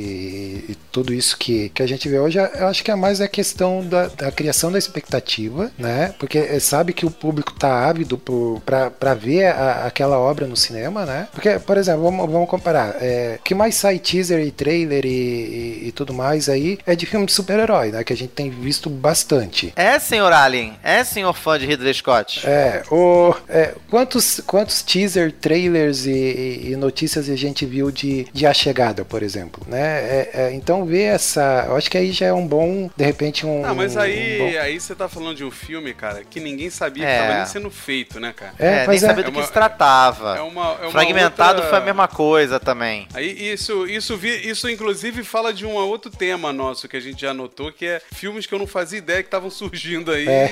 e 0.68 0.76
tudo 0.92 1.12
isso 1.12 1.36
que, 1.36 1.68
que 1.70 1.82
a 1.82 1.86
gente 1.86 2.08
vê 2.08 2.18
hoje, 2.18 2.38
eu 2.38 2.68
acho 2.68 2.84
que 2.84 2.90
é 2.90 2.94
mais 2.94 3.20
a 3.20 3.28
questão 3.28 3.84
da, 3.84 4.06
da 4.08 4.30
criação 4.32 4.70
da 4.70 4.78
expectativa, 4.78 5.70
né? 5.78 6.14
Porque 6.18 6.38
é, 6.38 6.58
sabe 6.60 6.92
que 6.92 7.04
o 7.04 7.10
público 7.10 7.52
tá 7.52 7.88
ávido 7.88 8.16
pra 8.64 9.14
ver 9.14 9.46
a- 9.46 9.86
aquela 9.86 10.18
obra 10.18 10.46
no 10.46 10.56
cinema, 10.56 11.04
né? 11.04 11.28
Porque, 11.32 11.58
por 11.58 11.76
exemplo, 11.76 12.02
vamos, 12.02 12.30
vamos 12.30 12.48
comparar. 12.48 12.96
É, 13.00 13.38
o 13.40 13.42
que 13.42 13.54
mais 13.54 13.74
sai 13.74 13.98
teaser 13.98 14.40
e 14.46 14.50
trailer 14.50 15.04
e, 15.04 15.08
e- 15.08 15.88
e 15.88 15.92
tudo 15.92 16.12
mais 16.14 16.48
aí 16.48 16.78
é 16.86 16.94
de 16.94 17.06
filme 17.06 17.26
de 17.26 17.32
super-herói, 17.32 17.90
né? 17.90 18.04
Que 18.04 18.12
a 18.12 18.16
gente 18.16 18.30
tem 18.30 18.50
visto 18.50 18.88
bastante. 18.88 19.72
É, 19.76 19.98
senhor 19.98 20.32
Alien? 20.32 20.74
É, 20.82 21.02
senhor 21.04 21.32
fã 21.34 21.58
de 21.58 21.66
Ridley 21.66 21.94
Scott? 21.94 22.19
Scott. 22.28 22.46
É, 22.46 22.82
o, 22.90 23.34
é, 23.48 23.74
quantos, 23.88 24.40
quantos 24.46 24.82
teaser, 24.82 25.32
trailers 25.32 26.06
e, 26.06 26.10
e- 26.10 26.70
e 26.72 26.76
notícias 26.76 27.28
a 27.28 27.36
gente 27.36 27.64
viu 27.66 27.90
de, 27.90 28.26
de 28.32 28.46
A 28.46 28.52
Chegada, 28.54 29.04
por 29.04 29.22
exemplo, 29.22 29.62
né? 29.68 29.80
É, 29.80 30.30
é, 30.34 30.52
então 30.52 30.84
ver 30.84 31.02
essa, 31.02 31.64
eu 31.68 31.76
acho 31.76 31.90
que 31.90 31.98
aí 31.98 32.12
já 32.12 32.26
é 32.26 32.32
um 32.32 32.46
bom, 32.46 32.90
de 32.96 33.04
repente 33.04 33.46
um... 33.46 33.64
Ah, 33.64 33.74
mas 33.74 33.96
um 33.96 34.00
aí, 34.00 34.38
bom- 34.38 34.58
aí 34.60 34.80
você 34.80 34.94
tá 34.94 35.08
falando 35.08 35.36
de 35.36 35.44
um 35.44 35.50
filme, 35.50 35.92
cara, 35.94 36.22
que 36.28 36.40
ninguém 36.40 36.70
sabia 36.70 37.06
É. 37.06 37.14
que 37.16 37.22
tava 37.26 37.36
nem 37.38 37.46
sendo 37.46 37.70
feito, 37.70 38.20
né, 38.20 38.32
cara? 38.36 38.52
É, 38.58 38.84
É, 38.84 38.86
nem 38.86 38.96
é- 38.96 39.00
sabia 39.00 39.22
do 39.24 39.28
É 39.28 39.32
que 39.32 39.38
uma- 39.38 39.46
se 39.46 39.52
tratava. 39.52 40.36
É 40.36 40.40
uma, 40.40 40.76
é 40.80 40.82
uma 40.82 40.90
Fragmentado 40.90 41.54
outra- 41.56 41.68
foi 41.70 41.78
a 41.78 41.82
mesma 41.82 42.08
coisa 42.08 42.60
também. 42.60 43.06
Aí 43.14 43.52
isso, 43.52 43.86
isso, 43.86 44.16
vi- 44.16 44.48
isso 44.48 44.68
inclusive 44.68 45.22
fala 45.24 45.52
de 45.52 45.64
um 45.66 45.74
outro 45.74 46.10
tema 46.10 46.52
nosso 46.52 46.88
que 46.88 46.96
a 46.96 47.00
gente 47.00 47.20
já 47.20 47.32
notou, 47.34 47.72
que 47.72 47.86
é 47.86 48.00
filmes 48.12 48.46
que 48.46 48.54
eu 48.54 48.58
não 48.58 48.66
fazia 48.66 48.98
ideia 48.98 49.22
que 49.22 49.26
estavam 49.28 49.50
surgindo 49.50 50.10
aí. 50.10 50.28
É. 50.28 50.50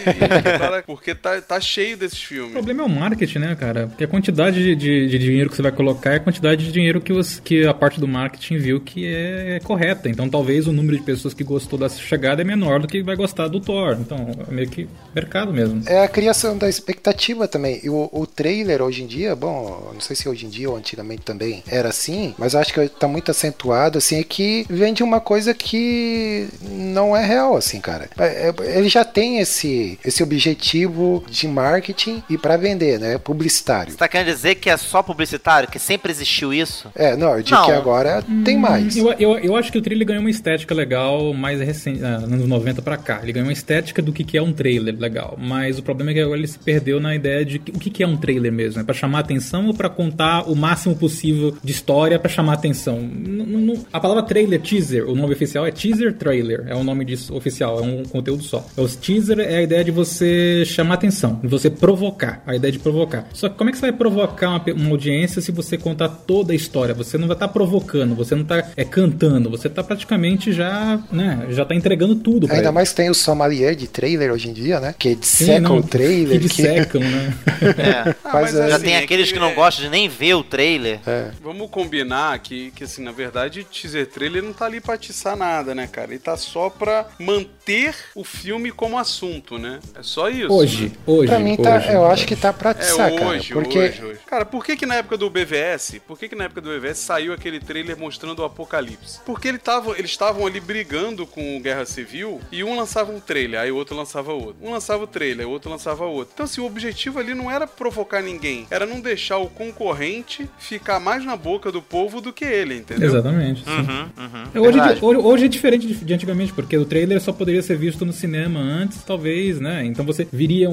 e 0.54 0.58
para- 0.58 0.82
porque 0.82 1.14
tá, 1.14 1.40
tá 1.40 1.57
cheio 1.60 1.96
desses 1.96 2.18
O 2.22 2.26
filmes. 2.26 2.52
problema 2.52 2.82
é 2.82 2.86
o 2.86 2.88
marketing, 2.88 3.38
né, 3.38 3.56
cara? 3.58 3.86
Porque 3.88 4.04
a 4.04 4.08
quantidade 4.08 4.62
de, 4.62 4.74
de- 4.76 5.08
de 5.08 5.18
dinheiro 5.18 5.50
que 5.50 5.56
você 5.56 5.62
vai 5.62 5.72
colocar 5.72 6.12
é 6.12 6.16
a 6.16 6.20
quantidade 6.20 6.64
de 6.64 6.72
dinheiro 6.72 7.00
que, 7.00 7.12
os- 7.12 7.40
que 7.40 7.66
a 7.66 7.74
parte 7.74 8.00
do 8.00 8.06
marketing 8.08 8.56
viu 8.58 8.80
que 8.80 9.06
é 9.06 9.60
correta. 9.64 10.08
Então 10.08 10.28
talvez 10.28 10.66
o 10.66 10.72
número 10.72 10.96
de 10.96 11.02
pessoas 11.02 11.34
que 11.34 11.44
gostou 11.44 11.78
dessa 11.78 11.98
chegada 11.98 12.42
é 12.42 12.44
menor 12.44 12.80
do 12.80 12.88
que 12.88 13.02
vai 13.02 13.16
gostar 13.16 13.48
do 13.48 13.60
Thor. 13.60 13.96
Então 14.00 14.30
é 14.48 14.52
meio 14.52 14.68
que 14.68 14.88
mercado 15.14 15.52
mesmo. 15.52 15.82
É 15.86 16.02
a 16.04 16.08
criação 16.08 16.56
da 16.56 16.68
expectativa 16.68 17.48
também. 17.48 17.80
E 17.82 17.88
o, 17.90 18.08
o 18.12 18.26
trailer 18.26 18.82
hoje 18.82 19.02
em 19.02 19.06
dia, 19.06 19.34
bom, 19.34 19.90
não 19.94 20.00
sei 20.00 20.14
se 20.16 20.28
hoje 20.28 20.46
em 20.46 20.48
dia 20.48 20.68
ou 20.70 20.76
antigamente 20.76 21.22
também 21.22 21.62
era 21.66 21.88
assim, 21.88 22.34
mas 22.38 22.54
eu 22.54 22.60
acho 22.60 22.72
que 22.72 22.88
tá 22.88 23.08
muito 23.08 23.30
acentuado, 23.30 23.98
assim, 23.98 24.18
é 24.18 24.22
que 24.22 24.64
vende 24.68 25.02
uma 25.02 25.20
coisa 25.20 25.52
que 25.54 26.48
não 26.62 27.16
é 27.16 27.24
real, 27.24 27.56
assim, 27.56 27.80
cara. 27.80 28.08
É- 28.18 28.48
é- 28.50 28.78
Ele 28.78 28.88
já 28.88 29.04
tem 29.04 29.38
esse, 29.38 29.98
esse 30.04 30.22
objetivo 30.22 31.24
de 31.28 31.47
marketing 31.48 32.22
e 32.28 32.36
para 32.38 32.56
vender, 32.56 32.98
né? 32.98 33.18
Publicitário. 33.18 33.92
Você 33.92 33.98
tá 33.98 34.08
querendo 34.08 34.26
dizer 34.28 34.54
que 34.56 34.68
é 34.70 34.76
só 34.76 35.02
publicitário? 35.02 35.68
Que 35.68 35.78
sempre 35.78 36.10
existiu 36.10 36.52
isso? 36.52 36.90
É, 36.94 37.16
não, 37.16 37.36
eu 37.36 37.42
digo 37.42 37.56
Não. 37.56 37.66
que 37.66 37.72
agora 37.72 38.22
tem 38.44 38.56
mais. 38.58 38.96
Eu, 38.96 39.12
eu, 39.14 39.38
eu 39.38 39.56
acho 39.56 39.70
que 39.72 39.78
o 39.78 39.82
trailer 39.82 40.06
ganhou 40.06 40.20
uma 40.20 40.30
estética 40.30 40.74
legal 40.74 41.32
mais 41.34 41.60
recente, 41.60 42.02
ah, 42.04 42.16
anos 42.16 42.46
90 42.46 42.82
pra 42.82 42.96
cá. 42.96 43.20
Ele 43.22 43.32
ganhou 43.32 43.46
uma 43.48 43.52
estética 43.52 44.00
do 44.02 44.12
que, 44.12 44.24
que 44.24 44.36
é 44.38 44.42
um 44.42 44.52
trailer 44.52 44.94
legal. 44.98 45.36
Mas 45.40 45.78
o 45.78 45.82
problema 45.82 46.10
é 46.10 46.14
que 46.14 46.20
agora 46.20 46.38
ele 46.38 46.46
se 46.48 46.58
perdeu 46.58 47.00
na 47.00 47.14
ideia 47.14 47.44
de 47.44 47.58
que- 47.58 47.72
o 47.72 47.78
que, 47.78 47.90
que 47.90 48.02
é 48.02 48.06
um 48.06 48.16
trailer 48.16 48.52
mesmo. 48.52 48.80
É 48.80 48.84
pra 48.84 48.94
chamar 48.94 49.20
atenção 49.20 49.66
ou 49.66 49.74
pra 49.74 49.88
contar 49.88 50.48
o 50.50 50.54
máximo 50.54 50.94
possível 50.96 51.56
de 51.62 51.72
história 51.72 52.18
pra 52.18 52.28
chamar 52.30 52.54
atenção? 52.54 52.98
N- 52.98 53.42
n- 53.42 53.72
n- 53.72 53.80
a 53.92 54.00
palavra 54.00 54.22
trailer, 54.22 54.60
teaser, 54.60 55.08
o 55.08 55.14
nome 55.14 55.32
oficial 55.34 55.66
é 55.66 55.70
teaser 55.70 56.14
trailer. 56.14 56.64
É 56.68 56.74
o 56.74 56.82
nome 56.84 57.04
disso 57.04 57.34
oficial, 57.34 57.78
é 57.78 57.82
um 57.82 58.02
conteúdo 58.04 58.42
só. 58.42 58.66
Os 58.76 58.96
teaser 58.96 59.38
é 59.40 59.56
a 59.56 59.62
ideia 59.62 59.84
de 59.84 59.90
você 59.90 60.64
chamar 60.66 60.94
atenção, 60.94 61.37
de 61.42 61.48
você 61.48 61.70
provocar. 61.70 62.42
A 62.46 62.54
ideia 62.56 62.72
de 62.72 62.78
provocar. 62.78 63.26
Só 63.32 63.48
que 63.48 63.56
como 63.56 63.70
é 63.70 63.72
que 63.72 63.78
você 63.78 63.86
vai 63.90 63.92
provocar 63.92 64.48
uma, 64.50 64.64
uma 64.74 64.90
audiência 64.90 65.40
se 65.42 65.50
você 65.52 65.76
contar 65.76 66.08
toda 66.08 66.52
a 66.52 66.56
história? 66.56 66.94
Você 66.94 67.16
não 67.18 67.26
vai 67.26 67.36
estar 67.36 67.48
provocando, 67.48 68.14
você 68.14 68.34
não 68.34 68.44
tá 68.44 68.64
é, 68.76 68.84
cantando, 68.84 69.50
você 69.50 69.68
tá 69.68 69.82
praticamente 69.82 70.52
já, 70.52 71.00
né, 71.10 71.46
já 71.50 71.64
tá 71.64 71.74
entregando 71.74 72.14
tudo 72.16 72.46
Ainda 72.50 72.62
ele. 72.64 72.70
mais 72.70 72.92
tem 72.92 73.10
o 73.10 73.14
sommelier 73.14 73.74
de 73.74 73.86
trailer 73.88 74.32
hoje 74.32 74.48
em 74.48 74.52
dia, 74.52 74.80
né? 74.80 74.94
Que 74.98 75.10
Sim, 75.10 75.16
disseca 75.20 75.60
não, 75.60 75.78
o 75.78 75.82
trailer. 75.82 76.28
Que 76.40 76.46
dissecam, 76.48 77.00
né? 77.00 77.34
É. 77.78 78.14
Ah, 78.24 78.30
Faz 78.30 78.52
mas 78.52 78.56
a- 78.60 78.68
Já 78.68 78.76
assim, 78.76 78.84
tem 78.84 78.94
é 78.94 78.98
aqueles 78.98 79.32
que, 79.32 79.38
não 79.38 79.48
é- 79.48 79.54
gostam 79.54 79.84
de 79.84 79.90
nem 79.90 80.08
ver 80.08 80.34
o 80.34 80.44
trailer. 80.44 81.00
É. 81.06 81.30
Vamos 81.42 81.68
combinar 81.70 82.38
que, 82.38 82.70
que, 82.72 82.84
assim, 82.84 83.02
na 83.02 83.10
verdade, 83.12 83.64
teaser 83.64 84.06
trailer 84.06 84.42
não 84.42 84.52
tá 84.52 84.66
ali 84.66 84.80
pra 84.80 84.94
atiçar 84.94 85.36
nada, 85.36 85.74
né, 85.74 85.86
cara? 85.90 86.10
Ele 86.10 86.18
tá 86.18 86.36
só 86.36 86.70
pra 86.70 87.06
manter 87.18 87.94
o 88.14 88.24
filme 88.24 88.70
como 88.70 88.98
assunto, 88.98 89.58
né? 89.58 89.80
É 89.98 90.02
só 90.02 90.28
isso. 90.28 90.52
Hoje, 90.52 90.84
né? 90.84 90.90
hoje. 91.06 91.27
Pra 91.28 91.38
mim, 91.38 91.56
tá, 91.56 91.76
hoje. 91.76 91.92
eu 91.92 92.06
acho 92.06 92.26
que 92.26 92.36
tá 92.36 92.52
pra 92.52 92.70
É 92.70 92.72
atiçar, 92.72 93.10
cara. 93.14 93.26
hoje, 93.26 93.52
Porque 93.52 93.78
hoje, 93.78 94.04
hoje. 94.04 94.20
Cara, 94.26 94.44
por 94.44 94.64
que 94.64 94.76
que 94.76 94.86
na 94.86 94.96
época 94.96 95.16
do 95.16 95.30
BVS, 95.30 96.00
por 96.06 96.18
que 96.18 96.28
que 96.28 96.34
na 96.36 96.44
época 96.44 96.60
do 96.60 96.70
BVS 96.70 96.98
saiu 96.98 97.32
aquele 97.32 97.60
trailer 97.60 97.96
mostrando 97.98 98.40
o 98.40 98.44
apocalipse? 98.44 99.20
Porque 99.24 99.48
ele 99.48 99.58
tava, 99.58 99.92
eles 99.98 100.10
estavam 100.10 100.46
ali 100.46 100.60
brigando 100.60 101.26
com 101.26 101.56
o 101.56 101.60
Guerra 101.60 101.84
Civil 101.86 102.40
e 102.50 102.62
um 102.64 102.76
lançava 102.76 103.12
um 103.12 103.20
trailer, 103.20 103.60
aí 103.60 103.70
o 103.70 103.76
outro 103.76 103.96
lançava 103.96 104.32
outro. 104.32 104.56
Um 104.62 104.70
lançava 104.70 105.04
o 105.04 105.06
trailer, 105.06 105.46
o 105.46 105.50
outro 105.50 105.70
lançava 105.70 106.04
outro. 106.04 106.32
Então 106.34 106.44
assim, 106.44 106.60
o 106.60 106.66
objetivo 106.66 107.18
ali 107.18 107.34
não 107.34 107.50
era 107.50 107.66
provocar 107.66 108.22
ninguém, 108.22 108.66
era 108.70 108.86
não 108.86 109.00
deixar 109.00 109.38
o 109.38 109.48
concorrente 109.48 110.48
ficar 110.58 111.00
mais 111.00 111.24
na 111.24 111.36
boca 111.36 111.70
do 111.72 111.80
povo 111.82 112.20
do 112.20 112.32
que 112.32 112.44
ele, 112.44 112.74
entendeu? 112.76 113.08
Exatamente. 113.08 113.64
sim. 113.64 113.70
Uhum, 113.70 114.08
uhum. 114.18 114.44
É, 114.54 114.60
Hoje, 114.60 114.78
Verdade. 114.78 114.98
hoje, 115.04 115.20
hoje 115.20 115.44
é 115.44 115.48
diferente 115.48 115.86
de, 115.86 115.94
de 115.94 116.14
antigamente, 116.14 116.52
porque 116.52 116.76
o 116.76 116.84
trailer 116.84 117.20
só 117.20 117.32
poderia 117.32 117.62
ser 117.62 117.76
visto 117.76 118.04
no 118.04 118.12
cinema 118.12 118.60
antes, 118.60 119.02
talvez, 119.02 119.60
né? 119.60 119.84
Então 119.84 120.04
você 120.04 120.26
viria, 120.32 120.68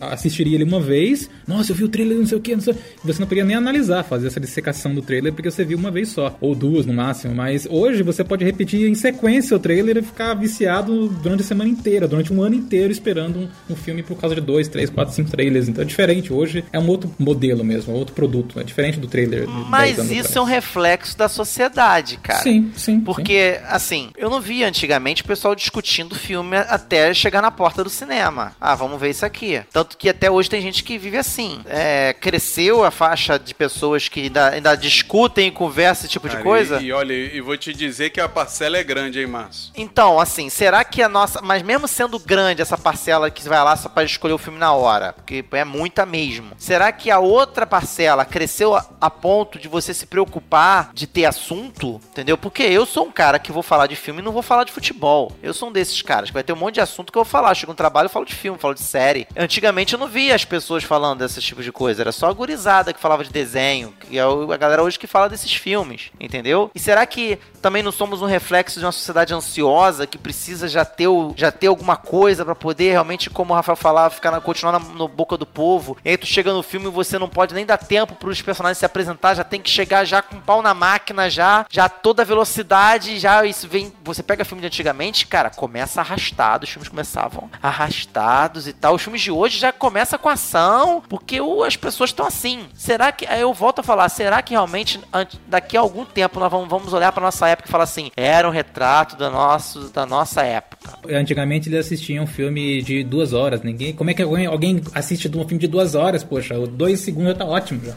assistiria 0.00 0.54
ele 0.54 0.64
uma 0.64 0.80
vez, 0.80 1.28
nossa, 1.46 1.72
eu 1.72 1.76
vi 1.76 1.84
o 1.84 1.88
trailer, 1.88 2.18
não 2.18 2.26
sei 2.26 2.38
o 2.38 2.40
que, 2.40 2.54
não 2.54 2.62
sei. 2.62 2.74
Você 3.04 3.20
não 3.20 3.26
poderia 3.26 3.44
nem 3.44 3.56
analisar, 3.56 4.02
fazer 4.02 4.26
essa 4.26 4.40
dissecação 4.40 4.94
do 4.94 5.02
trailer, 5.02 5.32
porque 5.32 5.50
você 5.50 5.64
viu 5.64 5.78
uma 5.78 5.90
vez 5.90 6.08
só, 6.08 6.36
ou 6.40 6.54
duas 6.54 6.86
no 6.86 6.92
máximo. 6.92 7.34
Mas 7.34 7.66
hoje 7.68 8.02
você 8.02 8.24
pode 8.24 8.44
repetir 8.44 8.88
em 8.88 8.94
sequência 8.94 9.56
o 9.56 9.60
trailer 9.60 9.96
e 9.98 10.02
ficar 10.02 10.34
viciado 10.34 11.08
durante 11.08 11.42
a 11.42 11.44
semana 11.44 11.70
inteira, 11.70 12.08
durante 12.08 12.32
um 12.32 12.42
ano 12.42 12.54
inteiro, 12.54 12.92
esperando 12.92 13.38
um, 13.40 13.48
um 13.70 13.76
filme 13.76 14.02
por 14.02 14.16
causa 14.16 14.34
de 14.34 14.40
dois, 14.40 14.68
três, 14.68 14.90
quatro, 14.90 15.14
cinco 15.14 15.30
trailers. 15.30 15.68
Então 15.68 15.82
é 15.82 15.86
diferente. 15.86 16.32
Hoje 16.32 16.64
é 16.72 16.78
um 16.78 16.88
outro 16.88 17.14
modelo 17.18 17.64
mesmo, 17.64 17.92
é 17.94 17.96
outro 17.96 18.14
produto. 18.14 18.58
É 18.60 18.64
diferente 18.64 18.98
do 18.98 19.06
trailer. 19.06 19.46
de 19.46 19.52
10 19.52 19.66
Mas 19.68 19.98
isso 19.98 20.02
atrás. 20.12 20.36
é 20.36 20.40
um 20.40 20.44
reflexo 20.44 21.18
da 21.18 21.28
sociedade, 21.28 22.18
cara. 22.18 22.42
Sim, 22.42 22.70
sim. 22.76 23.00
Porque, 23.00 23.58
assim, 23.68 24.10
eu 24.16 24.30
não 24.30 24.40
via 24.40 24.68
antigamente 24.68 25.22
o 25.22 25.24
pessoal 25.24 25.54
discutindo 25.54 26.14
filme 26.14 26.56
até 26.56 27.12
chegar 27.14 27.42
na 27.42 27.50
porta 27.50 27.82
do 27.82 27.90
cinema. 27.90 28.52
Ah, 28.60 28.74
vamos 28.74 29.00
ver 29.00 29.10
isso 29.10 29.24
aqui. 29.24 29.60
Tanto 29.76 29.98
que 29.98 30.08
até 30.08 30.30
hoje 30.30 30.48
tem 30.48 30.62
gente 30.62 30.82
que 30.82 30.96
vive 30.96 31.18
assim. 31.18 31.60
É, 31.66 32.14
cresceu 32.14 32.82
a 32.82 32.90
faixa 32.90 33.38
de 33.38 33.54
pessoas 33.54 34.08
que 34.08 34.22
ainda, 34.22 34.48
ainda 34.48 34.74
discutem 34.74 35.48
e 35.48 35.50
conversam 35.50 36.04
esse 36.04 36.08
tipo 36.08 36.26
de 36.30 36.32
Cara, 36.32 36.42
coisa. 36.42 36.80
E, 36.80 36.86
e 36.86 36.92
olha, 36.94 37.12
e 37.12 37.42
vou 37.42 37.58
te 37.58 37.74
dizer 37.74 38.08
que 38.08 38.18
a 38.18 38.26
parcela 38.26 38.78
é 38.78 38.82
grande, 38.82 39.20
hein, 39.20 39.26
Márcio? 39.26 39.72
Então, 39.76 40.18
assim, 40.18 40.48
será 40.48 40.82
que 40.82 41.02
a 41.02 41.10
nossa. 41.10 41.42
Mas 41.42 41.62
mesmo 41.62 41.86
sendo 41.86 42.18
grande 42.18 42.62
essa 42.62 42.78
parcela 42.78 43.30
que 43.30 43.46
vai 43.46 43.62
lá 43.62 43.76
só 43.76 43.90
pra 43.90 44.02
escolher 44.02 44.32
o 44.32 44.38
filme 44.38 44.58
na 44.58 44.72
hora, 44.72 45.12
porque 45.12 45.44
é 45.52 45.62
muita 45.62 46.06
mesmo, 46.06 46.52
será 46.56 46.90
que 46.90 47.10
a 47.10 47.18
outra 47.18 47.66
parcela 47.66 48.24
cresceu 48.24 48.74
a, 48.74 48.88
a 48.98 49.10
ponto 49.10 49.58
de 49.58 49.68
você 49.68 49.92
se 49.92 50.06
preocupar 50.06 50.90
de 50.94 51.06
ter 51.06 51.26
assunto? 51.26 52.00
Entendeu? 52.12 52.38
Porque 52.38 52.62
eu 52.62 52.86
sou 52.86 53.04
um 53.04 53.12
cara 53.12 53.38
que 53.38 53.52
vou 53.52 53.62
falar 53.62 53.88
de 53.88 53.94
filme 53.94 54.22
e 54.22 54.24
não 54.24 54.32
vou 54.32 54.40
falar 54.40 54.64
de 54.64 54.72
futebol. 54.72 55.32
Eu 55.42 55.52
sou 55.52 55.68
um 55.68 55.72
desses 55.72 56.00
caras 56.00 56.30
que 56.30 56.34
vai 56.34 56.42
ter 56.42 56.54
um 56.54 56.56
monte 56.56 56.76
de 56.76 56.80
assunto 56.80 57.12
que 57.12 57.18
eu 57.18 57.24
vou 57.24 57.30
falar. 57.30 57.54
Chego 57.54 57.72
no 57.72 57.76
trabalho, 57.76 58.06
eu 58.06 58.10
falo 58.10 58.24
de 58.24 58.34
filme, 58.34 58.58
falo 58.58 58.72
de 58.72 58.80
série. 58.80 59.28
Antigamente 59.66 59.94
eu 59.94 59.98
não 59.98 60.06
via 60.06 60.32
as 60.32 60.44
pessoas 60.44 60.84
falando 60.84 61.18
desses 61.18 61.42
tipos 61.42 61.64
de 61.64 61.72
coisa, 61.72 62.00
era 62.00 62.12
só 62.12 62.28
a 62.28 62.32
gurizada 62.32 62.92
que 62.92 63.00
falava 63.00 63.24
de 63.24 63.30
desenho, 63.30 63.92
que 63.98 64.16
é 64.16 64.22
a 64.22 64.56
galera 64.56 64.80
hoje 64.80 64.96
que 64.96 65.08
fala 65.08 65.28
desses 65.28 65.52
filmes, 65.52 66.12
entendeu? 66.20 66.70
E 66.72 66.78
será 66.78 67.04
que 67.04 67.36
também 67.60 67.82
não 67.82 67.90
somos 67.90 68.22
um 68.22 68.26
reflexo 68.26 68.78
de 68.78 68.86
uma 68.86 68.92
sociedade 68.92 69.34
ansiosa 69.34 70.06
que 70.06 70.16
precisa 70.16 70.68
já 70.68 70.84
ter, 70.84 71.08
já 71.34 71.50
ter 71.50 71.66
alguma 71.66 71.96
coisa 71.96 72.44
pra 72.44 72.54
poder 72.54 72.92
realmente, 72.92 73.28
como 73.28 73.52
o 73.52 73.56
Rafael 73.56 73.74
falava, 73.74 74.14
ficar 74.14 74.30
na, 74.30 74.40
continuar 74.40 74.70
na 74.70 75.08
boca 75.08 75.36
do 75.36 75.44
povo? 75.44 75.96
E 76.04 76.10
aí 76.10 76.16
tu 76.16 76.26
chega 76.26 76.52
no 76.52 76.62
filme 76.62 76.86
e 76.86 76.90
você 76.90 77.18
não 77.18 77.28
pode 77.28 77.52
nem 77.52 77.66
dar 77.66 77.76
tempo 77.76 78.14
pros 78.14 78.40
personagens 78.40 78.78
se 78.78 78.86
apresentar, 78.86 79.34
já 79.34 79.42
tem 79.42 79.60
que 79.60 79.68
chegar 79.68 80.04
já 80.04 80.22
com 80.22 80.38
pau 80.38 80.62
na 80.62 80.74
máquina, 80.74 81.28
já, 81.28 81.66
já 81.68 81.88
toda 81.88 82.24
velocidade, 82.24 83.18
já 83.18 83.44
isso 83.44 83.66
vem. 83.66 83.92
Você 84.04 84.22
pega 84.22 84.44
filme 84.44 84.60
de 84.60 84.68
antigamente, 84.68 85.26
cara, 85.26 85.50
começa 85.50 86.00
arrastado, 86.00 86.62
os 86.62 86.70
filmes 86.70 86.88
começavam 86.88 87.50
arrastados 87.60 88.68
e 88.68 88.72
tal. 88.72 88.94
Os 88.94 89.02
filmes 89.02 89.22
de 89.22 89.32
hoje 89.32 89.55
já 89.58 89.72
começa 89.72 90.16
com 90.18 90.28
ação, 90.28 91.02
porque 91.08 91.40
o- 91.40 91.62
as 91.64 91.76
pessoas 91.76 92.10
estão 92.10 92.26
assim. 92.26 92.60
Será 92.74 93.12
que. 93.12 93.26
Aí 93.26 93.40
eu 93.40 93.52
volto 93.52 93.80
a 93.80 93.82
falar, 93.82 94.08
será 94.08 94.40
que 94.42 94.52
realmente 94.52 95.00
daqui 95.46 95.76
a 95.76 95.80
algum 95.80 96.04
tempo 96.04 96.38
nós 96.40 96.50
vamos, 96.50 96.68
vamos 96.68 96.92
olhar 96.92 97.12
pra 97.12 97.22
nossa 97.22 97.48
época 97.48 97.68
e 97.68 97.72
falar 97.72 97.84
assim, 97.84 98.10
era 98.16 98.46
um 98.48 98.50
retrato 98.50 99.16
nosso, 99.30 99.88
da 99.90 100.04
nossa 100.06 100.42
época? 100.42 100.98
Antigamente 101.10 101.68
eles 101.68 101.86
assistiam 101.86 102.24
um 102.24 102.26
filme 102.26 102.82
de 102.82 103.02
duas 103.04 103.32
horas. 103.32 103.62
Ninguém. 103.62 103.92
Como 103.92 104.10
é 104.10 104.14
que 104.14 104.22
alguém, 104.22 104.46
alguém 104.46 104.82
assiste 104.94 105.28
um 105.28 105.46
filme 105.46 105.58
de 105.58 105.66
duas 105.66 105.94
horas? 105.94 106.22
Poxa, 106.24 106.54
dois 106.66 107.00
segundos 107.00 107.32
já 107.32 107.34
tá 107.38 107.44
ótimo. 107.44 107.80
Já. 107.84 107.94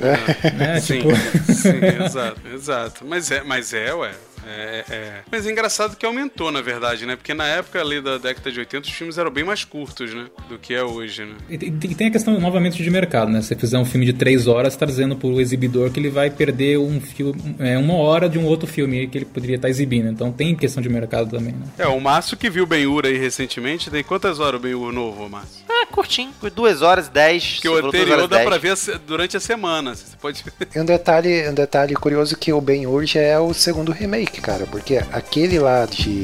Né? 0.51 0.80
Sim, 0.80 0.99
Tipo, 0.99 1.10
sim, 1.53 2.03
exato, 2.05 2.41
exato. 2.53 3.05
Mas 3.05 3.32
é, 3.32 3.43
mas 3.43 3.74
é, 3.74 3.93
ué. 3.93 4.12
É, 4.50 4.84
é. 4.89 5.14
Mas 5.32 5.45
é 5.45 5.52
engraçado 5.52 5.95
que 5.95 6.06
aumentou, 6.06 6.52
na 6.52 6.62
verdade, 6.62 7.06
né? 7.06 7.16
Porque 7.16 7.34
na 7.34 7.45
época 7.47 7.80
ali 7.80 8.02
da 8.02 8.18
década 8.18 8.52
de 8.52 8.60
80 8.60 8.88
os 8.88 8.93
filmes 8.93 9.18
eram 9.18 9.30
bem 9.32 9.43
mais 9.43 9.64
curtos, 9.64 10.14
né? 10.14 10.26
Do 10.50 10.58
que 10.58 10.74
é 10.74 10.84
hoje, 10.84 11.24
né? 11.26 11.36
E 11.50 11.58
tem- 11.58 11.70
e 11.84 11.95
tem 11.95 12.08
a 12.08 12.12
questão 12.12 12.39
novamente 12.39 12.82
de 12.82 12.89
mercado, 12.89 13.32
né? 13.32 13.41
Se 13.41 13.50
você 13.50 13.56
fizer 13.56 13.78
um 13.78 13.86
filme 13.86 14.06
de 14.06 14.14
três 14.14 14.47
horas, 14.47 14.76
tá 14.76 14.86
dizendo 14.86 15.16
pro 15.16 15.39
exibidor 15.39 15.91
que 15.91 16.00
ele 16.00 16.10
vai 16.10 16.30
perder 16.30 16.78
um 16.80 17.00
filme, 17.00 17.56
é, 17.60 17.78
uma 17.78 17.95
hora 17.95 18.28
de 18.30 18.38
um 18.39 18.45
outro 18.45 18.68
filme 18.68 19.08
que 19.08 19.18
ele 19.20 19.26
poderia 19.26 19.56
estar 19.58 19.70
exibindo. 19.70 20.10
Então 20.10 20.32
tem 20.32 20.56
questão 20.56 20.82
de 20.82 20.89
mercado 20.89 21.30
também, 21.30 21.54
né? 21.54 21.66
É, 21.78 21.88
o 21.88 22.00
Márcio 22.00 22.36
que 22.38 22.50
viu 22.50 22.66
Ben-Hur 22.66 23.06
aí 23.06 23.18
recentemente, 23.18 23.89
tem 23.91 24.04
quantas 24.04 24.39
horas 24.39 24.60
o 24.60 24.64
Ben-Hur 24.64 24.91
novo, 24.91 25.30
Márcio? 25.30 25.60
É, 25.70 25.86
curtinho, 25.86 26.32
por 26.39 26.50
duas 26.50 26.82
horas 26.82 27.08
e 27.08 27.12
dez. 27.12 27.60
Que 27.62 27.70
o 27.70 27.78
anterior 27.88 28.28
dá 28.28 28.39
pra 28.43 28.58
ver 28.58 28.76
durante 29.06 29.38
a 29.38 29.39
semana, 29.39 29.95
você 29.95 30.16
pode 30.20 30.43
um 30.76 30.86
detalhe, 30.86 31.47
um 31.50 31.54
detalhe 31.54 31.93
curioso 31.95 32.36
que 32.38 32.52
o 32.54 32.62
Ben-Hur 32.62 33.06
já 33.06 33.20
é 33.22 33.39
o 33.39 33.54
segundo 33.54 33.91
remake, 33.91 34.38
remake, 34.39 34.41
cara, 34.41 34.65
porque 34.65 34.97
aquele 35.11 35.59
lá 35.59 35.85
de 35.85 36.23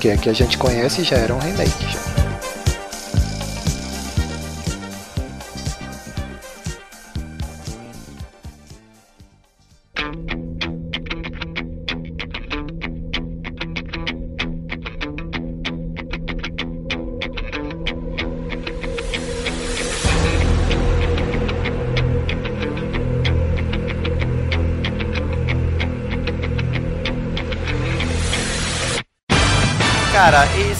que, 0.00 0.16
que 0.18 0.28
a 0.28 0.32
gente 0.32 0.58
conhece 0.58 1.02
já 1.02 1.16
era 1.16 1.34
um 1.34 1.38
remake. 1.38 1.86
Já. 1.92 2.14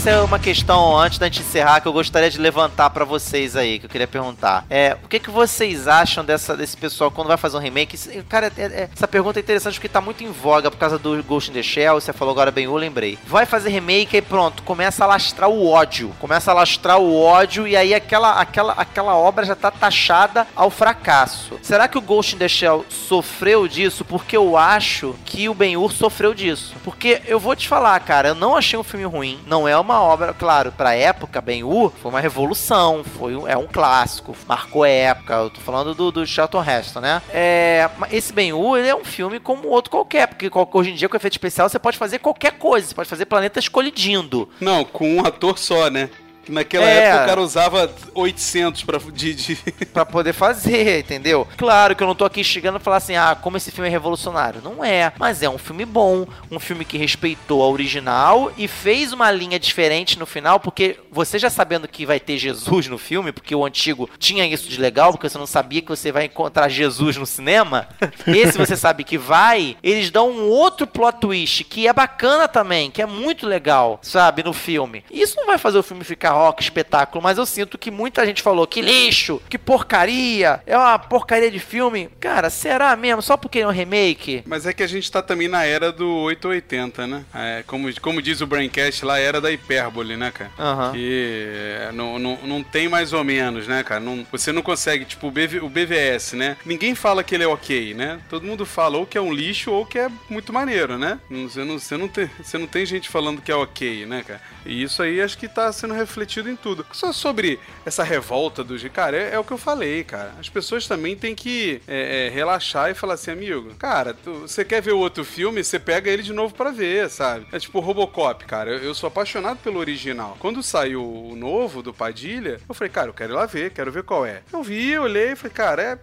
Isso 0.05 0.11
é 0.11 0.20
uma 0.20 0.38
questão, 0.38 0.98
antes 0.98 1.18
da 1.18 1.24
gente 1.24 1.40
encerrar, 1.40 1.80
que 1.80 1.88
eu 1.88 1.92
gostaria 1.92 2.28
de 2.28 2.36
levantar 2.38 2.90
pra 2.90 3.07
vocês 3.07 3.57
aí, 3.57 3.78
que 3.78 3.86
eu 3.86 3.88
queria 3.88 4.07
perguntar. 4.07 4.66
É, 4.68 4.98
o 5.02 5.09
que, 5.09 5.18
que 5.18 5.30
vocês 5.30 5.88
acham 5.88 6.22
dessa, 6.22 6.55
desse 6.55 6.76
pessoal 6.76 7.11
quando 7.11 7.28
vai 7.28 7.38
fazer 7.38 7.57
um 7.57 7.61
remake? 7.61 7.96
Cara, 8.28 8.52
é- 8.55 8.62
é- 8.64 8.88
essa 8.94 9.09
pergunta 9.09 9.38
é 9.38 9.40
interessante 9.40 9.76
porque 9.76 9.88
tá 9.88 10.02
muito 10.02 10.22
em 10.22 10.30
voga 10.30 10.70
por 10.70 10.76
causa 10.76 10.98
do 10.98 11.22
Ghost 11.22 11.50
in 11.50 11.55
the 11.55 11.62
Shell, 11.62 11.98
você 11.98 12.12
falou 12.12 12.32
agora 12.32 12.50
bem, 12.50 12.66
eu 12.66 12.76
lembrei. 12.76 13.18
Vai 13.26 13.46
fazer 13.46 13.70
remake 13.70 14.18
e 14.18 14.20
pronto, 14.20 14.62
começa 14.62 15.05
a 15.05 15.07
lastrar 15.07 15.48
o 15.48 15.66
ódio. 15.66 16.12
Começa 16.20 16.50
a 16.50 16.55
lastrar 16.55 16.98
o 16.98 17.18
ódio 17.18 17.66
e 17.66 17.74
aí 17.74 17.94
aquela, 17.94 18.32
aquela, 18.32 18.74
aquela 18.74 19.16
obra 19.16 19.46
já 19.46 19.57
tá 19.57 19.70
taxada 19.70 20.46
ao 20.55 20.68
fracasso. 20.68 21.59
Será 21.62 21.88
que 21.88 21.96
o 21.96 22.02
Ghost 22.02 22.34
in 22.34 22.38
the 22.38 22.48
Shell 22.48 22.84
sofreu 22.90 23.66
disso? 23.66 24.05
Porque 24.05 24.36
eu 24.36 24.55
acho 24.55 25.14
que 25.24 25.48
o 25.48 25.55
Ben-Hur 25.55 25.90
sofreu 25.94 26.34
disso. 26.34 26.74
Porque 26.84 27.22
eu 27.26 27.40
vou 27.40 27.57
te 27.57 27.66
falar, 27.66 27.98
cara, 28.00 28.28
eu 28.28 28.34
não 28.34 28.55
achei 28.55 28.78
um 28.78 28.84
filme 28.84 29.07
ruim. 29.07 29.40
Não 29.46 29.66
é 29.66 29.74
uma 29.78 29.93
obra, 30.01 30.32
claro, 30.32 30.72
pra 30.72 30.95
época, 30.95 31.40
Ben-Hur 31.40 31.90
foi 31.90 32.11
uma 32.11 32.20
revolução, 32.20 33.03
foi 33.05 33.34
é 33.47 33.57
um 33.57 33.66
clássico, 33.66 34.36
marcou 34.47 34.84
época. 34.84 35.34
Eu 35.34 35.51
tô 35.51 35.61
falando 35.61 35.95
do, 35.95 36.11
do 36.11 36.26
Charlton 36.26 36.62
Heston, 36.62 37.01
né? 37.01 37.22
É, 37.30 37.88
esse 38.11 38.32
Ben-Hur, 38.32 38.78
ele 38.78 38.88
é 38.88 38.95
um 38.95 39.05
filme 39.05 39.38
como 39.40 39.68
outro 39.68 39.90
qualquer, 39.90 40.28
porque 40.28 40.51
hoje 40.72 40.90
em 40.90 40.95
dia 40.95 41.09
com 41.09 41.16
efeito 41.16 41.34
especial 41.34 41.68
você 41.68 41.78
pode 41.78 41.97
fazer 41.97 42.18
qualquer 42.18 42.53
coisa, 42.53 42.86
você 42.86 42.95
pode 42.95 43.09
fazer 43.09 43.26
planetas 43.26 43.68
colidindo. 43.68 44.49
Não, 44.61 44.84
com 44.84 45.16
um 45.16 45.26
ator 45.26 45.59
só, 45.59 45.90
né? 45.90 46.11
Que 46.45 46.53
Naquela 46.53 46.84
É. 46.84 46.99
época 47.07 47.22
o 47.24 47.26
cara 47.28 47.40
usava 47.42 47.95
800 48.14 48.82
pra, 48.84 48.99
de, 49.12 49.34
de... 49.34 49.57
Pra 49.92 50.05
poder 50.05 50.32
fazer, 50.32 51.01
entendeu? 51.01 51.47
Claro 51.57 51.95
que 51.97 52.03
eu 52.03 52.07
não 52.07 52.14
tô 52.14 52.24
aqui 52.24 52.42
chegando 52.45 52.76
a 52.76 52.80
falar 52.80 52.97
assim, 52.99 53.16
ah, 53.16 53.36
como 53.40 53.57
esse 53.57 53.70
filme 53.70 53.88
é 53.88 53.90
revolucionário. 53.90 54.61
Não 54.62 54.84
é, 54.84 55.12
mas 55.18 55.42
é 55.42 55.49
um 55.49 55.59
filme 55.59 55.84
bom, 55.84 56.26
um 56.51 56.59
filme 56.59 56.84
que 56.84 56.99
respeitou 56.99 57.62
a 57.62 57.68
original 57.68 58.53
e 58.57 58.66
fez 58.68 59.12
uma 59.12 59.30
linha 59.30 59.59
diferente 59.59 60.18
no 60.18 60.26
final, 60.26 60.59
porque 60.61 60.99
você 61.11 61.38
já 61.38 61.49
sabendo 61.51 61.88
que 61.88 62.05
vai 62.07 62.18
ter 62.20 62.36
Jesus 62.38 62.86
no 62.88 62.99
filme, 62.99 63.32
porque 63.32 63.55
o 63.55 63.64
antigo 63.64 64.09
tinha 64.18 64.47
isso 64.47 64.68
de 64.68 64.80
legal, 64.80 65.12
porque 65.12 65.28
você 65.28 65.38
não 65.38 65.47
sabia 65.47 65.80
que 65.82 65.88
você 65.88 66.11
vai 66.12 66.24
encontrar 66.24 66.68
Jesus 66.68 67.16
no 67.16 67.26
cinema. 67.26 67.88
Esse 68.26 68.59
você 68.59 68.76
sabe 68.76 69.05
que 69.05 69.16
vai, 69.18 69.76
eles 69.82 70.11
dão 70.11 70.30
um 70.30 70.49
outro 70.49 70.86
plot 70.86 71.18
twist 71.20 71.64
que 71.64 71.86
é 71.86 71.92
bacana 71.92 72.49
também, 72.49 72.90
que 72.90 73.01
é 73.03 73.07
muito 73.07 73.47
legal, 73.47 73.99
sabe, 74.03 74.42
no 74.42 74.53
filme. 74.53 75.05
Isso 75.11 75.36
não 75.36 75.47
vai 75.47 75.59
fazer 75.59 75.78
o 75.78 75.82
filme 75.82 76.05
ficar 76.05 76.34
rock, 76.35 76.62
espetáculo, 76.62 77.22
mas 77.22 77.39
eu 77.39 77.47
sinto 77.47 77.78
que 77.78 77.91
muita 77.91 78.24
gente 78.26 78.43
falou 78.43 78.66
que 78.66 78.80
lixo, 78.80 79.41
que 79.49 79.59
porcaria, 79.59 80.61
é 80.66 80.76
uma 80.76 80.99
porcaria 80.99 81.51
de 81.51 81.59
filme. 81.59 82.11
Cara, 82.20 82.51
será 82.51 82.95
mesmo? 82.97 83.22
Só 83.22 83.37
porque 83.37 83.61
é 83.61 83.66
um 83.66 83.70
remake? 83.70 84.43
Mas 84.47 84.66
é 84.66 84.72
que 84.72 84.82
a 84.82 84.87
gente 84.87 85.11
tá 85.11 85.22
também 85.22 85.49
na 85.49 85.64
era 85.64 85.93
do 85.93 86.09
880, 86.09 87.07
né? 87.07 87.24
É, 87.35 87.64
como, 87.66 87.89
como 88.01 88.20
diz 88.20 88.41
o 88.41 88.47
Braincast 88.47 89.05
lá, 89.05 89.18
era 89.18 89.41
da 89.41 89.51
hipérbole, 89.51 90.16
né, 90.16 90.30
cara? 90.30 90.51
Aham. 90.59 90.93
Que 90.93 91.45
é, 91.55 91.93
não, 91.93 92.18
não, 92.18 92.39
não 92.43 92.62
tem 92.62 92.89
mais 92.89 93.12
ou 93.12 93.22
menos, 93.22 93.66
né, 93.66 93.82
cara? 93.82 94.01
Não, 94.01 94.26
você 94.30 94.53
não 94.53 94.62
consegue, 94.62 95.05
tipo, 95.05 95.28
o, 95.28 95.30
BV, 95.30 95.61
o 95.61 95.68
BVS, 95.68 96.32
né? 96.32 96.57
Ninguém 96.64 96.95
fala 96.95 97.22
que 97.22 97.35
ele 97.35 97.45
é 97.45 97.49
ok, 97.49 97.95
né? 97.95 98.20
Todo 98.28 98.47
mundo 98.47 98.66
fala 98.66 98.99
ou 98.99 99.07
que 99.07 99.16
é 99.16 99.20
um 99.20 99.32
lixo 99.32 99.70
ou 99.70 99.87
que 99.87 99.99
é 99.99 100.11
muito 100.28 100.53
maneiro, 100.53 100.99
né? 100.99 101.18
Você 101.30 101.64
não, 101.64 101.78
você 101.78 101.97
não, 101.97 102.09
tem, 102.09 102.30
você 102.43 102.59
não 102.59 102.66
tem 102.66 102.85
gente 102.85 103.09
falando 103.09 103.41
que 103.41 103.53
é 103.53 103.57
ok, 103.57 104.07
né, 104.07 104.24
cara? 104.26 104.41
E 104.66 104.82
isso 104.82 105.03
aí 105.03 105.20
acho 105.20 105.39
que 105.39 105.49
tá 105.49 105.72
sendo 105.72 105.95
refletido 105.95 106.23
em 106.50 106.56
tudo. 106.56 106.84
Só 106.92 107.12
sobre 107.12 107.58
essa 107.84 108.02
revolta 108.02 108.62
do 108.64 108.76
G, 108.78 108.88
cara, 108.88 109.16
é, 109.16 109.34
é 109.34 109.38
o 109.38 109.44
que 109.44 109.52
eu 109.52 109.58
falei, 109.58 110.04
cara. 110.04 110.32
As 110.40 110.48
pessoas 110.48 110.86
também 110.86 111.16
têm 111.16 111.34
que 111.34 111.80
é, 111.86 112.26
é, 112.26 112.30
relaxar 112.34 112.90
e 112.90 112.94
falar 112.94 113.14
assim, 113.14 113.30
amigo, 113.30 113.74
cara, 113.78 114.14
tu- 114.14 114.40
você 114.40 114.64
quer 114.64 114.80
ver 114.82 114.92
o 114.92 114.98
outro 114.98 115.24
filme, 115.24 115.62
você 115.62 115.78
pega 115.78 116.10
ele 116.10 116.22
de 116.22 116.32
novo 116.32 116.54
pra 116.54 116.70
ver, 116.70 117.08
sabe? 117.10 117.46
É 117.52 117.58
tipo 117.58 117.80
Robocop, 117.80 118.44
cara. 118.44 118.70
Eu, 118.70 118.78
eu 118.78 118.94
sou 118.94 119.08
apaixonado 119.08 119.58
pelo 119.58 119.78
original. 119.78 120.36
Quando 120.40 120.62
saiu 120.62 121.02
o 121.02 121.34
novo 121.36 121.82
do 121.82 121.92
Padilha, 121.92 122.58
eu 122.68 122.74
falei, 122.74 122.90
cara, 122.90 123.08
eu 123.08 123.14
quero 123.14 123.32
ir 123.32 123.36
lá 123.36 123.46
ver, 123.46 123.70
quero 123.70 123.92
ver 123.92 124.02
qual 124.02 124.24
é. 124.26 124.40
Eu 124.52 124.62
vi, 124.62 124.98
olhei 124.98 125.32
e 125.32 125.36
falei, 125.36 125.52
cara, 125.54 125.82
é. 125.82 125.98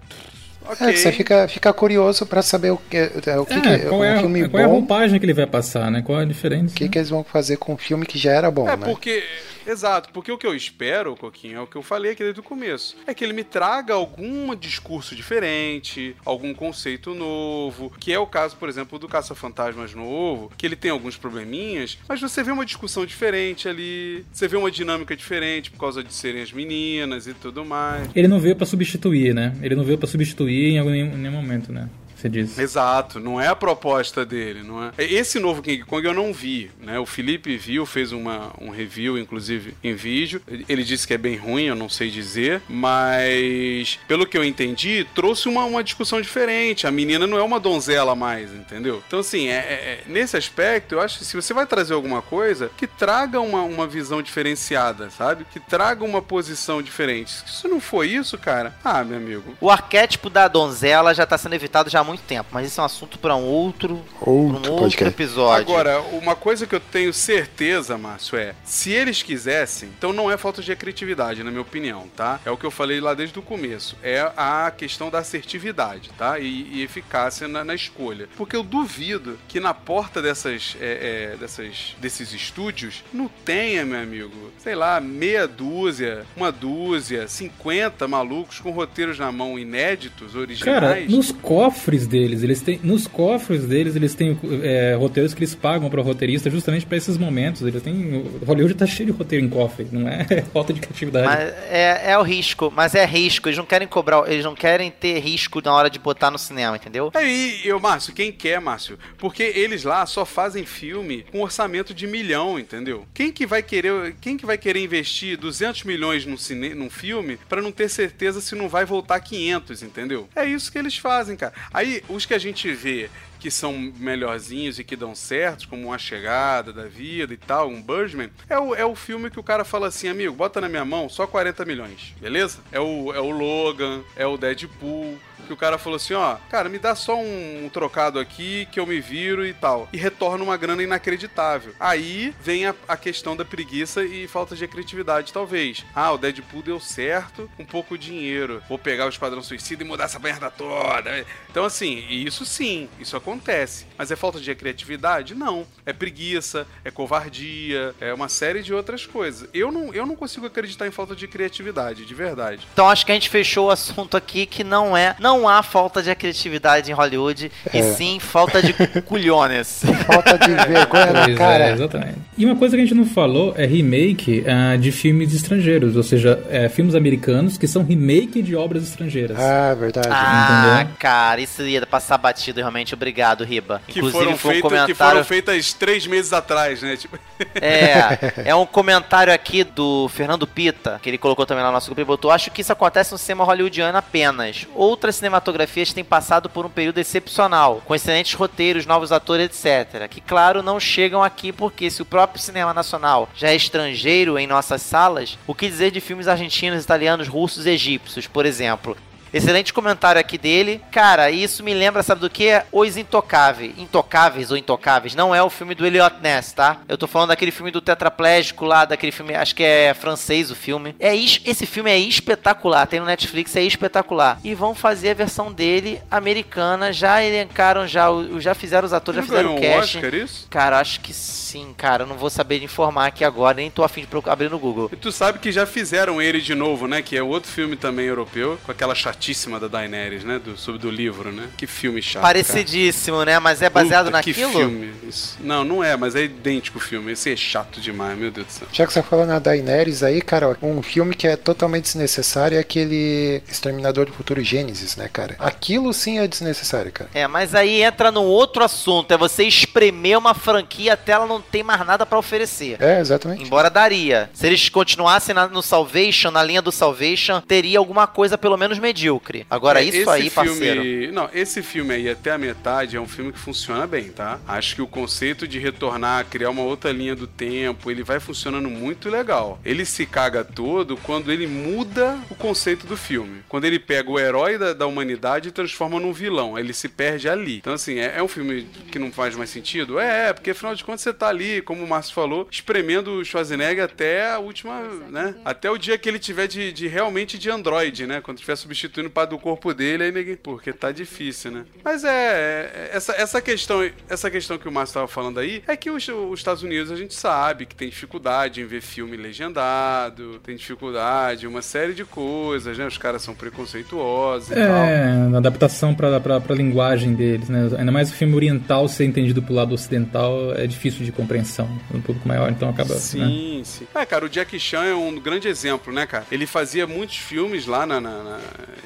É 0.80 0.91
que 0.93 0.97
você 0.99 1.11
fica, 1.11 1.47
fica 1.47 1.74
curioso 1.74 2.24
pra 2.24 2.43
saber 2.43 2.69
o 2.69 2.78
que, 2.78 2.95
é, 2.95 3.07
o 3.39 3.45
que, 3.47 3.53
É, 3.53 3.80
que 3.80 3.86
qual, 3.88 4.01
um 4.01 4.03
é, 4.03 4.19
filme 4.19 4.47
qual 4.47 4.61
é 4.61 4.65
a 4.65 4.67
bom, 4.67 4.74
roupagem 4.76 5.19
que 5.19 5.26
ele 5.26 5.34
vai 5.34 5.47
passar, 5.47 5.89
né? 5.89 6.03
Qual 6.05 6.19
é 6.19 6.22
a 6.22 6.26
diferença? 6.26 6.72
o 6.74 6.78
que, 6.78 6.88
que 6.88 6.99
eles 6.99 7.09
vão 7.09 7.24
fazer 7.24 7.57
com 7.57 7.74
um 7.74 7.78
filme 7.78 8.05
que 8.05 8.19
já 8.19 8.32
era 8.32 8.51
bom, 8.51 8.69
É, 8.69 8.78
né? 8.78 8.86
porque. 8.86 9.24
Exato, 9.66 10.09
porque 10.14 10.32
o 10.32 10.38
que 10.38 10.47
eu 10.47 10.55
espero, 10.55 11.16
Coquinho, 11.16 11.57
é 11.57 11.62
o 11.62 11.68
que 11.68 11.76
eu 11.76 11.84
falei 11.84 12.12
aqui 12.12 12.24
desde 12.24 12.39
o 12.39 12.43
começo. 12.43 12.95
É 13.05 13.14
que 13.14 13.24
ele 13.24 13.34
me 13.34 13.43
traga 13.43 13.93
algum 13.93 14.55
discurso 14.55 15.16
diferente, 15.16 16.16
algum 16.26 16.53
conceito 16.53 17.14
novo, 17.14 17.91
que 17.99 18.12
é 18.12 18.20
o 18.20 18.28
caso, 18.28 18.55
por 18.57 18.70
exemplo, 18.70 18.97
do 18.97 19.07
Caça-Fantasmas 19.07 19.93
novo, 19.93 20.51
que 20.57 20.66
ele 20.66 20.76
tem 20.76 20.91
alguns 20.91 21.18
probleminhas, 21.18 21.97
mas 22.07 22.22
você 22.22 22.43
vê 22.43 22.51
uma 22.51 22.66
discussão 22.66 23.05
diferente 23.05 23.68
ali, 23.68 24.26
você 24.32 24.47
vê 24.47 24.57
uma 24.57 24.72
dinâmica 24.72 25.16
diferente 25.16 25.72
por 25.72 25.80
causa 25.80 26.03
de 26.03 26.14
serem 26.14 26.41
as 26.41 26.51
meninas 26.51 27.28
e 27.28 27.34
tudo 27.34 27.64
mais. 27.66 28.09
Ele 28.16 28.28
não 28.28 28.39
veio 28.39 28.55
pra 28.55 28.66
substituir, 28.66 29.34
né? 29.34 29.55
Ele 29.62 29.76
não 29.76 29.84
veio 29.84 29.97
pra 29.97 30.07
substituir 30.07 30.72
em 30.72 30.80
algum 30.80 30.91
em 30.91 31.09
nenhum 31.09 31.34
momento, 31.34 31.72
né? 31.72 31.89
Você 32.22 32.30
diz. 32.30 32.57
Exato, 32.59 33.19
não 33.19 33.41
é 33.41 33.47
a 33.47 33.55
proposta 33.55 34.24
dele, 34.24 34.61
não 34.61 34.84
é? 34.84 34.91
Esse 34.99 35.39
novo 35.39 35.61
King 35.61 35.84
Kong 35.84 36.05
eu 36.05 36.13
não 36.13 36.32
vi, 36.32 36.69
né? 36.80 36.99
O 36.99 37.05
Felipe 37.05 37.57
viu, 37.57 37.84
fez 37.86 38.11
uma, 38.11 38.51
um 38.61 38.69
review, 38.69 39.17
inclusive, 39.17 39.74
em 39.84 39.95
vídeo. 39.95 40.39
Ele 40.69 40.84
disse 40.84 41.07
que 41.07 41.13
é 41.15 41.17
bem 41.17 41.36
ruim, 41.36 41.63
eu 41.63 41.76
não 41.76 41.89
sei 41.89 42.11
dizer, 42.11 42.61
mas 42.69 43.97
pelo 44.07 44.26
que 44.28 44.38
eu 44.38 44.43
entendi, 44.43 45.07
trouxe 45.15 45.47
uma, 45.49 45.65
uma 45.65 45.84
discussão 45.84 46.22
diferente. 46.22 46.86
A 46.86 46.91
menina 46.91 47.26
não 47.26 47.38
é 47.39 47.43
uma 47.43 47.59
donzela 47.59 48.13
mais, 48.15 48.53
entendeu? 48.53 49.01
Então, 49.07 49.19
assim, 49.19 49.47
é, 49.47 49.53
é- 49.53 49.57
é- 49.57 50.03
nesse 50.05 50.38
aspecto, 50.38 50.93
eu 50.95 51.01
acho 51.01 51.17
que 51.17 51.26
se 51.26 51.36
você 51.36 51.53
vai 51.55 51.65
trazer 51.65 51.93
alguma 51.95 52.22
coisa, 52.22 52.69
que 52.78 52.86
traga 52.86 53.39
uma, 53.39 53.63
uma 53.63 53.88
visão 53.88 54.22
diferenciada, 54.22 55.09
sabe? 55.09 55.43
Que 55.51 55.59
traga 55.59 56.03
uma 56.03 56.22
posição 56.22 56.82
diferente. 56.84 57.32
Se 57.47 57.67
não 57.67 57.80
for 57.80 58.05
isso, 58.05 58.38
cara, 58.38 58.76
ah, 58.84 59.03
meu 59.03 59.17
amigo, 59.17 59.55
O 59.59 59.69
arquétipo 59.72 60.30
da 60.30 60.47
donzela 60.47 61.13
já 61.15 61.26
tá 61.26 61.38
sendo 61.38 61.55
evitado 61.55 61.89
já 61.89 61.99
há 62.01 62.03
muito 62.03 62.11
tempo, 62.18 62.49
mas 62.51 62.68
isso 62.68 62.80
é 62.80 62.84
um 62.84 62.86
assunto 62.86 63.20
pra 63.20 63.36
um 63.36 63.43
outro, 63.45 64.01
pra 64.20 64.30
um 64.30 64.53
Outro 64.53 64.72
outro 64.72 64.76
podcast. 64.76 65.14
episódio. 65.14 65.62
Agora, 65.74 66.01
uma 66.01 66.36
coisa 66.36 66.66
que 66.68 66.76
eu 66.76 66.80
tenho 66.80 67.14
certeza, 67.14 67.97
Márcio, 67.97 68.38
é 68.38 68.53
se 68.64 68.91
eles 68.91 69.22
quisessem, 69.24 69.89
então 69.97 70.12
não 70.14 70.30
é 70.32 70.38
falta 70.38 70.62
de 70.62 70.76
criatividade, 70.76 71.43
na 71.43 71.51
minha 71.51 71.62
opinião, 71.62 72.07
tá? 72.16 72.39
É 72.45 72.51
o 72.51 72.57
que 72.57 72.66
eu 72.66 72.72
falei 72.72 72.99
lá 72.99 73.14
desde 73.14 73.38
o 73.38 73.41
começo. 73.41 73.95
É 74.01 74.32
a 74.36 74.72
questão 74.76 75.09
da 75.09 75.20
assertividade, 75.20 76.09
tá? 76.18 76.39
E, 76.39 76.68
e 76.72 76.84
eficácia 76.84 77.47
na, 77.47 77.64
na 77.64 77.76
escolha. 77.76 78.28
Porque 78.38 78.55
eu 78.55 78.64
duvido 78.64 79.38
que 79.47 79.59
na 79.59 79.74
porta 79.74 80.22
dessas, 80.22 80.76
é, 80.80 81.32
é, 81.34 81.38
dessas, 81.38 81.95
desses 81.99 82.34
estúdios 82.34 83.03
não 83.14 83.28
tenha, 83.45 83.86
meu 83.86 83.99
amigo, 84.01 84.51
sei 84.57 84.76
lá, 84.76 84.99
meia 84.99 85.47
dúzia, 85.47 86.26
uma 86.36 86.51
dúzia, 86.51 87.28
50 87.28 88.07
malucos 88.07 88.59
com 88.59 88.72
roteiros 88.72 89.20
na 89.20 89.32
mão 89.32 89.57
inéditos, 89.59 90.32
Cara, 90.32 90.39
originais. 90.41 91.09
nos 91.12 91.32
cofres 91.32 92.01
deles, 92.08 92.43
eles 92.43 92.62
têm. 92.62 92.80
Nos 92.84 93.08
cofres 93.08 93.66
deles, 93.66 93.95
eles 93.95 94.14
têm 94.14 94.38
é, 94.64 94.95
roteiros 94.97 95.34
que 95.34 95.39
eles 95.39 95.56
pagam 95.56 95.89
para 95.89 96.02
roteirista 96.02 96.49
justamente 96.49 96.86
para 96.86 96.97
esses 96.97 97.18
momentos. 97.18 97.62
Eles 97.62 97.82
têm. 97.82 98.16
o 98.41 98.45
Hollywood 98.45 98.76
tá 98.76 98.86
cheio 98.86 99.12
de 99.12 99.18
roteiro 99.18 99.45
em 99.45 99.49
cofre, 99.49 99.88
não 99.91 100.08
é 100.08 100.26
falta 100.54 100.74
de 100.74 100.80
criatividade. 100.80 101.28
Mas 101.28 101.54
é, 101.70 102.12
é 102.12 102.18
o 102.18 102.24
risco, 102.24 102.72
mas 102.76 102.95
é 102.95 103.06
risco. 103.06 103.47
Eles 103.47 103.58
não 103.58 103.66
querem 103.66 103.88
cobrar, 103.88 104.30
eles 104.32 104.45
não 104.45 104.56
querem 104.56 104.91
ter 104.91 105.20
risco 105.20 105.62
na 105.64 105.74
hora 105.74 105.89
de 105.89 105.99
botar 105.99 106.32
no 106.32 106.38
cinema, 106.38 106.76
entendeu? 106.76 107.12
Aí, 107.14 107.62
eu, 107.64 107.80
Márcio, 107.80 108.14
quem 108.14 108.32
quer, 108.32 108.60
Márcio? 108.60 108.97
Porque 109.18 109.43
eles 109.43 109.84
lá 109.84 110.06
só 110.06 110.26
fazem 110.26 110.66
filme 110.66 111.26
com 111.32 111.41
orçamento 111.41 111.93
de 111.93 112.08
milhão, 112.08 112.60
entendeu? 112.60 113.06
Quem 113.14 113.32
que 113.32 113.45
vai 113.45 113.62
querer, 113.62 114.16
quem 114.22 114.38
que 114.38 114.45
vai 114.45 114.58
querer 114.58 114.84
investir 114.84 115.38
200 115.38 115.84
milhões 115.84 116.26
num, 116.26 116.38
cine, 116.38 116.74
num 116.74 116.89
filme 116.89 117.38
pra 117.49 117.62
não 117.62 117.72
ter 117.72 117.89
certeza 117.89 118.41
se 118.41 118.56
não 118.56 118.70
vai 118.70 118.86
voltar 118.86 119.20
500, 119.20 119.84
entendeu? 119.84 120.28
É 120.36 120.45
isso 120.45 120.72
que 120.72 120.78
eles 120.78 120.97
fazem, 120.97 121.36
cara. 121.36 121.54
Aí, 121.74 121.91
os 122.08 122.26
que 122.26 122.34
a 122.34 122.39
gente 122.39 122.72
vê 122.72 123.10
que 123.39 123.50
são 123.50 123.74
melhorzinhos 123.74 124.78
e 124.78 124.84
que 124.84 124.96
dão 124.96 125.16
certo, 125.16 125.68
como 125.68 125.88
uma 125.88 125.98
chegada 125.98 126.72
da 126.72 126.86
vida 126.86 127.34
e 127.34 127.38
tal, 127.38 127.70
um 127.70 127.82
Birdman, 127.82 128.30
é 128.48 128.60
o, 128.60 128.76
é 128.76 128.86
o 128.86 128.96
filme 128.96 129.32
que 129.32 129.39
o 129.39 129.44
cara 129.44 129.66
fala 129.66 129.88
assim, 129.88 130.08
amigo, 130.08 130.32
bota 130.34 130.62
na 130.62 130.70
minha 130.70 130.86
mão 130.86 131.10
só 131.10 131.26
40 131.26 131.66
milhões, 131.66 132.14
beleza? 132.22 132.60
É 132.72 132.80
o, 132.80 133.12
é 133.12 133.20
o 133.20 133.32
Logan, 133.32 134.04
é 134.16 134.28
o 134.28 134.38
Deadpool, 134.38 135.18
que 135.52 135.54
o 135.54 135.58
cara 135.58 135.78
falou 135.78 135.97
assim, 135.97 136.14
ó, 136.14 136.38
cara, 136.49 136.70
me 136.70 136.80
dá 136.80 136.95
só 136.95 137.20
um, 137.20 137.70
trocado 137.72 138.20
aqui 138.20 138.68
que 138.72 138.80
eu 138.80 138.88
me 138.88 139.02
viro 139.02 139.45
e 139.45 139.54
tal. 139.54 139.89
E 139.91 139.97
retorna 139.97 140.43
uma 140.43 140.56
grana 140.56 140.82
inacreditável. 140.82 141.74
Aí 141.80 142.34
vem 142.41 142.66
a, 142.66 142.76
a, 142.88 142.95
questão 142.95 143.36
da 143.36 143.43
preguiça 143.43 144.04
e 144.04 144.28
falta 144.28 144.56
de 144.56 144.68
criatividade, 144.68 145.34
talvez. 145.34 145.86
Ah, 145.93 146.12
o 146.14 146.18
Deadpool 146.18 146.62
deu 146.62 146.80
certo, 146.80 147.49
um 147.60 147.66
pouco 147.66 147.97
de 147.97 148.12
dinheiro. 148.12 148.62
Vou 148.68 148.78
pegar 148.78 149.06
o 149.06 149.10
Esquadrão 149.10 149.43
Suicida 149.43 149.84
e 149.84 149.86
mudar 149.86 150.06
essa 150.06 150.20
merda 150.20 150.49
toda. 150.49 151.26
Então, 151.49 151.66
assim, 151.66 152.06
isso 152.10 152.45
sim, 152.45 152.89
isso 152.99 153.18
acontece. 153.18 153.86
Mas 153.97 154.12
é 154.12 154.16
falta 154.16 154.39
de 154.39 154.54
criatividade? 154.56 155.36
Não. 155.36 155.66
É 155.86 155.93
preguiça, 155.93 156.68
é 156.84 156.91
covardia, 156.91 157.93
é 157.99 158.14
uma 158.14 158.30
série 158.30 158.62
de 158.62 158.74
outras 158.74 159.06
coisas. 159.06 159.49
Eu 159.54 159.72
não, 159.72 159.93
eu 159.93 160.06
não 160.06 160.16
consigo 160.16 160.45
acreditar 160.45 160.88
em 160.88 160.91
falta 160.91 161.16
de 161.16 161.28
criatividade, 161.28 162.06
de 162.06 162.14
verdade. 162.14 162.68
Então 162.74 162.89
acho 162.89 163.06
que 163.06 163.12
a 163.12 163.16
gente 163.16 163.30
fechou 163.30 163.68
o 163.68 163.72
assunto 163.72 164.16
aqui 164.16 164.45
que 164.45 164.64
não 164.64 164.95
é. 164.95 165.16
Não 165.20 165.41
não 165.42 165.50
há 165.50 165.64
falta 165.64 166.04
de 166.04 166.14
criatividade 166.14 166.92
em 166.92 166.94
Hollywood, 166.94 167.52
é. 167.74 167.80
e 167.80 167.84
sim 167.96 168.20
falta 168.20 168.62
de 168.62 168.74
culhones. 169.02 169.82
Falta 170.06 170.38
de 170.38 170.54
vergonha 170.54 171.12
na 171.12 171.36
cara. 171.36 171.70
É, 171.70 171.74
exatamente. 171.74 172.16
E 172.38 172.46
uma 172.46 172.56
coisa 172.56 172.76
que 172.76 172.82
a 172.82 172.86
gente 172.86 172.96
não 172.96 173.06
falou 173.06 173.54
é 173.58 173.66
remake 173.66 174.44
uh, 174.46 174.78
de 174.78 174.92
filmes 174.92 175.34
estrangeiros, 175.34 175.96
ou 175.96 176.04
seja, 176.04 176.42
é, 176.50 176.70
filmes 176.70 176.94
americanos 176.94 177.58
que 177.58 177.68
são 177.68 177.84
remake 177.84 178.42
de 178.42 178.56
obras 178.56 178.84
estrangeiras. 178.84 179.38
Ah, 179.39 179.74
verdade. 179.74 180.08
Ah, 180.12 180.80
Entendeu? 180.82 180.96
cara, 181.00 181.42
isso 181.42 181.64
ia 181.64 181.86
passar 181.86 182.18
batido 182.18 182.60
realmente. 182.60 182.94
Obrigado, 182.94 183.44
Riba. 183.44 183.82
Que 183.88 184.00
Inclusive, 184.00 184.24
foram, 184.24 184.38
foi 184.38 184.60
um 184.60 184.62
comentário... 184.62 184.94
que 184.94 184.98
foram 184.98 185.24
feitas 185.24 185.74
três 185.74 186.06
meses 186.06 186.32
atrás, 186.34 186.82
né? 186.82 186.96
Tipo... 186.96 187.18
É, 187.56 188.46
é 188.50 188.56
um 188.56 188.66
comentário 188.66 189.34
aqui 189.34 189.64
do 189.64 190.08
Fernando 190.10 190.46
Pita, 190.46 191.00
que 191.02 191.10
ele 191.10 191.18
colocou 191.18 191.46
também 191.46 191.64
lá 191.64 191.70
no 191.70 191.74
nosso 191.74 191.88
grupo 191.88 192.02
e 192.02 192.06
botou: 192.06 192.32
Acho 192.32 192.52
que 192.52 192.62
isso 192.62 192.72
acontece 192.72 193.12
no 193.12 193.18
cinema 193.18 193.44
hollywoodiano 193.44 193.98
apenas. 193.98 194.68
Outras 194.76 195.16
cinematografias 195.32 195.94
têm 195.94 196.04
passado 196.04 196.50
por 196.50 196.66
um 196.66 196.70
período 196.70 197.00
excepcional, 197.00 197.82
com 197.86 197.96
excelentes 197.96 198.34
roteiros, 198.34 198.86
novos 198.86 199.12
atores, 199.12 199.66
etc. 199.66 200.10
Que, 200.10 200.20
claro, 200.20 200.62
não 200.62 200.80
chegam 200.80 201.24
aqui 201.24 201.54
porque 201.54 201.90
se 201.90 202.02
o 202.02 202.06
próprio 202.06 202.42
cinema 202.42 202.74
nacional 202.74 203.30
já 203.34 203.50
é 203.50 203.56
estrangeiro 203.56 204.38
em 204.38 204.46
nossas 204.46 204.82
salas, 204.82 205.38
o 205.48 205.56
que 205.56 205.70
dizer 205.70 205.92
de 205.92 206.02
filmes 206.02 206.28
argentinos, 206.28 206.84
italianos, 206.84 207.28
russos 207.28 207.66
e 207.66 207.70
egípcios, 207.70 208.28
por 208.28 208.46
exemplo? 208.46 208.98
Excelente 209.34 209.74
comentário 209.74 210.20
aqui 210.20 210.38
dele. 210.38 210.82
Cara, 210.92 211.32
isso 211.32 211.64
me 211.64 211.74
lembra, 211.74 212.04
sabe 212.04 212.22
do 212.22 212.30
que? 212.30 212.62
Os 212.72 212.98
Intocáveis. 212.98 213.78
Intocáveis 213.78 214.52
ou 214.52 214.58
Intocáveis. 214.58 215.16
Não 215.16 215.34
é 215.34 215.42
o 215.42 215.50
filme 215.50 215.74
do 215.74 215.86
Elliot 215.86 216.18
Ness, 216.22 216.52
tá? 216.52 216.78
Eu 216.88 216.98
tô 216.98 217.08
falando 217.08 217.30
daquele 217.30 217.52
filme 217.52 217.72
do 217.72 217.80
tetraplégico 217.80 218.66
lá, 218.66 218.84
daquele 218.84 219.12
filme, 219.12 219.34
acho 219.34 219.56
que 219.56 219.64
é 219.64 219.94
francês 219.94 220.52
o 220.52 220.56
filme. 220.56 220.96
É 221.00 221.16
Esse 221.16 221.66
filme 221.66 221.90
é 221.90 221.98
espetacular. 221.98 222.86
Tem 222.88 223.00
no 223.00 223.06
Netflix, 223.06 223.56
é 223.56 223.62
espetacular. 223.62 224.40
E 224.44 224.54
vão 224.54 224.76
fazer 224.76 225.12
a 225.12 225.14
versão 225.14 225.52
dele 225.52 226.02
americana. 226.12 226.92
Já 226.92 227.24
elencaram, 227.24 227.88
já, 227.88 228.08
já 228.40 228.54
fizeram 228.54 228.86
os 228.86 228.94
atores, 228.94 229.22
já 229.22 229.28
fizeram 229.28 229.56
o 229.56 229.62
cast. 229.62 229.98
Oscar, 229.98 230.14
isso? 230.14 230.48
Cara, 230.50 230.80
acho 230.80 231.00
que 231.00 231.14
sim, 231.14 231.74
cara. 231.78 232.04
Eu 232.04 232.08
não 232.08 232.18
vou 232.18 232.30
saber 232.30 232.60
de 232.60 232.66
informar 232.66 233.08
aqui 233.08 233.24
agora, 233.24 233.56
nem 233.56 233.72
tô 233.72 233.84
afim 233.84 234.02
de 234.02 234.30
abrir 234.30 234.50
no 234.50 234.60
Google. 234.60 234.90
E 234.92 234.96
tu 234.98 235.12
sabe 235.12 235.40
que 235.40 235.52
já 235.52 235.66
fizeram 235.66 236.22
ele 236.22 236.42
de 236.42 236.54
novo, 236.54 236.88
né? 236.88 237.02
Que 237.02 237.16
é 237.16 237.24
outro 237.24 237.50
filme 237.50 237.78
também 237.78 238.06
europeu, 238.06 238.60
com 238.66 238.72
aquela 238.72 238.94
chatinha 238.94 239.20
chatíssima 239.22 239.59
da 239.59 239.67
Daenerys, 239.67 240.24
né? 240.24 240.39
Do, 240.39 240.57
sobre 240.57 240.82
do 240.82 240.89
livro, 240.89 241.32
né? 241.32 241.47
Que 241.55 241.67
filme 241.67 242.01
chato. 242.01 242.24
Parecidíssimo, 242.24 243.19
cara. 243.19 243.32
né? 243.32 243.39
Mas 243.39 243.61
é 243.61 243.69
baseado 243.69 244.05
Puta, 244.05 244.17
naquilo? 244.17 244.51
Que 244.51 244.57
filme. 244.57 244.93
Isso. 245.07 245.38
Não, 245.39 245.63
não 245.63 245.84
é, 245.84 245.95
mas 245.95 246.15
é 246.15 246.24
idêntico 246.24 246.80
o 246.80 246.82
filme. 246.82 247.11
Esse 247.11 247.32
é 247.32 247.36
chato 247.36 247.80
demais, 247.80 248.17
meu 248.17 248.32
Deus 248.32 248.47
do 248.47 248.51
céu. 248.51 248.67
Já 248.72 248.88
que 248.88 248.91
você 248.91 249.03
falou 249.03 249.26
na 249.26 249.38
Daenerys 249.38 250.01
aí, 250.01 250.22
cara, 250.22 250.57
um 250.61 250.82
filme 250.82 251.13
que 251.13 251.28
é 251.28 251.36
totalmente 251.36 251.84
desnecessário 251.84 252.57
é 252.57 252.59
aquele 252.59 253.43
Exterminador 253.47 254.07
do 254.07 254.13
Futuro 254.13 254.43
Gênesis, 254.43 254.95
né, 254.95 255.07
cara? 255.07 255.36
Aquilo 255.38 255.93
sim 255.93 256.17
é 256.17 256.28
desnecessário, 256.28 256.91
cara. 256.91 257.09
É, 257.13 257.28
mas 257.28 257.53
aí 257.53 257.84
entra 257.84 258.11
no 258.11 258.24
outro 258.24 258.63
assunto. 258.63 259.13
É 259.13 259.17
você 259.17 259.43
espremer 259.43 260.17
uma 260.17 260.34
franquia 260.34 260.93
até 260.93 261.11
ela 261.11 261.28
não 261.28 261.39
tem 261.41 261.61
mais 261.61 261.86
nada 261.86 262.05
para 262.05 262.17
oferecer. 262.17 262.78
É, 262.82 262.99
exatamente. 262.99 263.43
Embora 263.43 263.69
daria. 263.69 264.30
Se 264.34 264.47
eles 264.47 264.67
continuassem 264.69 265.36
na, 265.36 265.47
no 265.47 265.61
Salvation, 265.61 266.32
na 266.32 266.43
linha 266.43 266.61
do 266.61 266.72
Salvation, 266.72 267.39
teria 267.41 267.78
alguma 267.78 268.07
coisa 268.07 268.38
pelo 268.38 268.57
menos 268.57 268.80
medíocre 268.80 269.11
medíocre. 269.12 269.45
Agora, 269.49 269.82
é, 269.82 269.86
isso 269.86 270.09
aí, 270.09 270.30
filme, 270.30 270.49
parceiro. 270.49 271.14
Não, 271.14 271.30
esse 271.34 271.62
filme 271.62 271.93
aí, 271.93 272.09
até 272.09 272.32
a 272.32 272.38
metade, 272.38 272.95
é 272.95 273.01
um 273.01 273.07
filme 273.07 273.32
que 273.32 273.39
funciona 273.39 273.86
bem, 273.86 274.09
tá? 274.09 274.39
Acho 274.47 274.76
que 274.76 274.82
o 274.82 274.88
conceito 274.88 275.47
de 275.47 275.59
retornar, 275.59 276.26
criar 276.26 276.49
uma 276.49 276.64
outra 276.64 276.91
linha 276.91 277.16
do 277.16 277.28
tempo, 277.28 277.91
ele 277.91 278.03
vai 278.03 278.20
funcionando 278.20 278.70
muito 278.70 279.09
legal. 279.09 279.59
Ele 279.66 279.86
se 279.86 280.05
caga 280.05 280.43
todo 280.43 280.97
quando 280.97 281.32
ele 281.32 281.47
muda 281.47 282.18
o 282.30 282.36
conceito 282.36 282.86
do 282.88 282.95
filme. 282.95 283.41
Quando 283.49 283.66
ele 283.66 283.80
pega 283.80 284.09
o 284.09 284.20
herói 284.20 284.57
da, 284.57 284.74
da 284.74 284.88
humanidade 284.88 285.49
e 285.49 285.51
transforma 285.51 285.99
num 285.99 286.14
vilão. 286.14 286.57
Ele 286.57 286.74
se 286.74 286.88
perde 286.88 287.28
ali. 287.28 287.57
Então, 287.57 287.74
assim, 287.74 287.99
é, 287.99 288.18
é 288.18 288.24
um 288.24 288.28
filme 288.28 288.68
que 288.91 288.99
não 288.99 289.12
faz 289.12 289.36
mais 289.36 289.49
sentido? 289.49 289.99
É, 289.99 290.30
é, 290.30 290.34
porque 290.34 290.51
afinal 290.51 290.76
de 290.76 290.84
contas 290.84 291.01
você 291.01 291.14
tá 291.14 291.28
ali, 291.28 291.62
como 291.62 291.84
o 291.84 291.88
Márcio 291.88 292.14
falou, 292.14 292.47
espremendo 292.51 293.14
o 293.14 293.26
Schwarzenegger 293.26 293.84
até 293.84 294.32
a 294.32 294.39
última, 294.39 294.82
né? 295.09 295.36
Até 295.43 295.70
o 295.70 295.78
dia 295.78 295.97
que 295.97 296.07
ele 296.07 296.20
tiver 296.20 296.47
de, 296.47 296.72
de 296.72 296.88
realmente 296.88 297.38
de 297.38 297.49
android, 297.49 298.05
né? 298.05 298.22
Quando 298.22 298.38
tiver 298.38 298.55
substituindo 298.55 299.01
substituindo 299.02 299.10
para 299.10 299.26
do 299.26 299.38
corpo 299.38 299.74
dele, 299.74 300.04
aí 300.04 300.12
ninguém. 300.12 300.36
Porque 300.36 300.72
tá 300.72 300.91
difícil, 300.91 301.52
né? 301.52 301.66
Mas 301.84 302.04
é, 302.04 302.10
é. 302.10 302.91
essa, 302.93 303.14
essa, 303.14 303.41
questão, 303.41 303.89
essa 304.10 304.30
questão 304.30 304.58
que 304.58 304.68
o 304.68 304.72
Márcio 304.72 304.95
tava 304.95 305.08
falando 305.08 305.39
aí 305.39 305.64
é 305.68 305.76
que 305.76 305.89
os, 305.89 306.08
os 306.08 306.39
Estados 306.39 306.64
Unidos 306.64 306.91
a 306.91 306.95
gente 306.95 307.14
sabe 307.14 307.66
que 307.66 307.76
tem 307.76 307.89
dificuldade 307.89 308.62
em 308.62 308.66
ver 308.66 308.82
filme 308.82 309.18
legendado, 309.18 310.39
tem 310.43 310.56
dificuldade, 310.56 311.47
uma 311.47 311.62
série 311.62 311.93
de 311.93 312.06
coisas, 312.06 312.78
né? 312.78 312.86
Os 312.86 312.97
caras 312.97 313.22
são 313.22 313.34
preconceituosos 313.34 314.52
e 314.52 314.54
é, 314.54 314.68
tal. 314.68 315.30
na 315.30 315.38
adaptação 315.39 315.93
pra, 315.93 316.20
pra, 316.20 316.39
pra 316.39 316.56
linguagem 316.56 317.14
deles, 317.14 317.49
né? 317.49 317.70
Ainda 317.78 317.91
mais 317.91 318.10
o 318.12 318.14
filme 318.14 318.36
oriental 318.36 318.88
ser 318.88 319.06
entendido 319.06 319.41
pro 319.41 319.54
lado 319.54 319.74
ocidental 319.74 320.54
é 320.56 320.68
difícil 320.68 321.06
de 321.06 321.12
compreensão 321.12 321.68
no 321.89 322.02
público 322.02 322.28
maior, 322.28 322.49
então 322.49 322.70
acaba. 322.70 322.95
Sim, 322.95 323.60
né? 323.60 323.64
sim. 323.64 323.88
É, 323.93 324.06
cara, 324.06 324.26
o 324.26 324.30
Jack 324.30 324.60
Chan 324.60 324.84
é 324.84 324.93
um 324.93 325.20
grande 325.20 325.47
exemplo, 325.47 325.93
né, 325.93 326.06
cara? 326.06 326.26
Ele 326.32 326.45
fazia 326.45 326.86
muitos 326.86 327.18
filmes 327.18 327.66
lá 327.66 327.86
na, 327.86 327.99
na, 327.99 328.24
na 328.24 328.39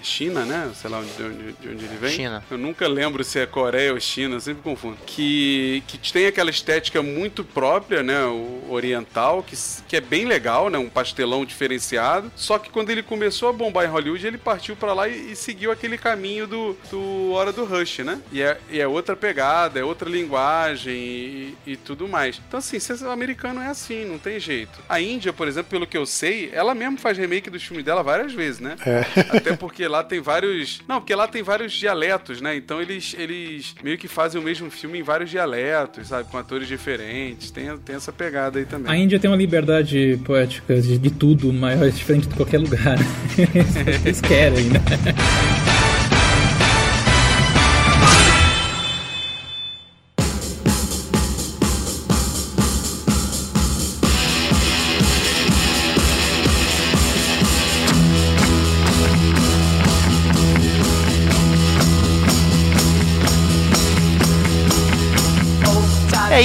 China, 0.05 0.45
né? 0.45 0.71
Sei 0.75 0.89
lá 0.89 1.01
de 1.01 1.23
onde, 1.23 1.53
de 1.53 1.69
onde 1.69 1.85
ele 1.85 1.97
vem. 1.97 2.11
China. 2.11 2.43
Eu 2.49 2.57
nunca 2.57 2.87
lembro 2.87 3.23
se 3.23 3.39
é 3.39 3.45
Coreia 3.45 3.93
ou 3.93 3.99
China, 3.99 4.39
sempre 4.39 4.61
confundo. 4.63 4.97
Que, 5.05 5.83
que 5.87 6.13
tem 6.13 6.27
aquela 6.27 6.49
estética 6.49 7.01
muito 7.01 7.43
própria, 7.43 8.03
né? 8.03 8.25
O 8.25 8.67
oriental, 8.69 9.43
que, 9.43 9.55
que 9.87 9.95
é 9.95 10.01
bem 10.01 10.25
legal, 10.25 10.69
né? 10.69 10.77
Um 10.77 10.89
pastelão 10.89 11.45
diferenciado. 11.45 12.31
Só 12.35 12.57
que 12.57 12.69
quando 12.69 12.89
ele 12.89 13.03
começou 13.03 13.49
a 13.49 13.53
bombar 13.53 13.85
em 13.85 13.89
Hollywood, 13.89 14.25
ele 14.25 14.37
partiu 14.37 14.75
para 14.75 14.93
lá 14.93 15.07
e, 15.07 15.31
e, 15.31 15.35
seguiu 15.35 15.71
aquele 15.71 15.97
caminho 15.97 16.47
do, 16.47 16.77
do 16.89 17.31
Hora 17.31 17.51
do 17.51 17.65
Rush, 17.65 17.99
né? 17.99 18.21
E 18.31 18.41
é, 18.41 18.57
e 18.69 18.79
é 18.79 18.87
outra 18.87 19.15
pegada, 19.15 19.79
é 19.79 19.83
outra 19.83 20.09
linguagem 20.09 20.95
e, 20.95 21.57
e 21.65 21.77
tudo 21.77 22.07
mais. 22.07 22.41
Então, 22.47 22.57
assim, 22.59 22.77
o 23.05 23.09
americano 23.09 23.61
é 23.61 23.67
assim, 23.67 24.05
não 24.05 24.17
tem 24.17 24.39
jeito. 24.39 24.79
A 24.87 24.99
Índia, 24.99 25.33
por 25.33 25.47
exemplo, 25.47 25.69
pelo 25.69 25.87
que 25.87 25.97
eu 25.97 26.05
sei, 26.05 26.49
ela 26.53 26.75
mesmo 26.75 26.97
faz 26.97 27.17
remake 27.17 27.49
dos 27.49 27.63
filmes 27.63 27.85
dela 27.85 28.03
várias 28.03 28.33
vezes, 28.33 28.59
né? 28.59 28.75
É. 28.85 29.37
Até 29.37 29.55
porque 29.55 29.87
lá 29.87 29.94
lá 29.95 30.03
tem 30.03 30.19
vários. 30.19 30.81
Não, 30.87 30.99
porque 30.99 31.15
lá 31.15 31.27
tem 31.27 31.41
vários 31.41 31.73
dialetos, 31.73 32.41
né? 32.41 32.55
Então 32.55 32.81
eles, 32.81 33.15
eles 33.17 33.75
meio 33.83 33.97
que 33.97 34.07
fazem 34.07 34.39
o 34.39 34.43
mesmo 34.43 34.69
filme 34.69 34.99
em 34.99 35.03
vários 35.03 35.29
dialetos, 35.29 36.07
sabe? 36.07 36.29
Com 36.29 36.37
atores 36.37 36.67
diferentes. 36.67 37.51
Tem, 37.51 37.75
tem 37.77 37.95
essa 37.95 38.11
pegada 38.11 38.59
aí 38.59 38.65
também. 38.65 38.91
A 38.91 38.97
Índia 38.97 39.19
tem 39.19 39.29
uma 39.29 39.37
liberdade 39.37 40.19
poética 40.23 40.79
de, 40.81 40.97
de 40.97 41.09
tudo 41.11 41.51
maior, 41.51 41.89
diferente 41.91 42.27
de 42.27 42.35
qualquer 42.35 42.59
lugar. 42.59 42.97
eles 44.05 44.21
querem, 44.21 44.65
né? 44.65 44.79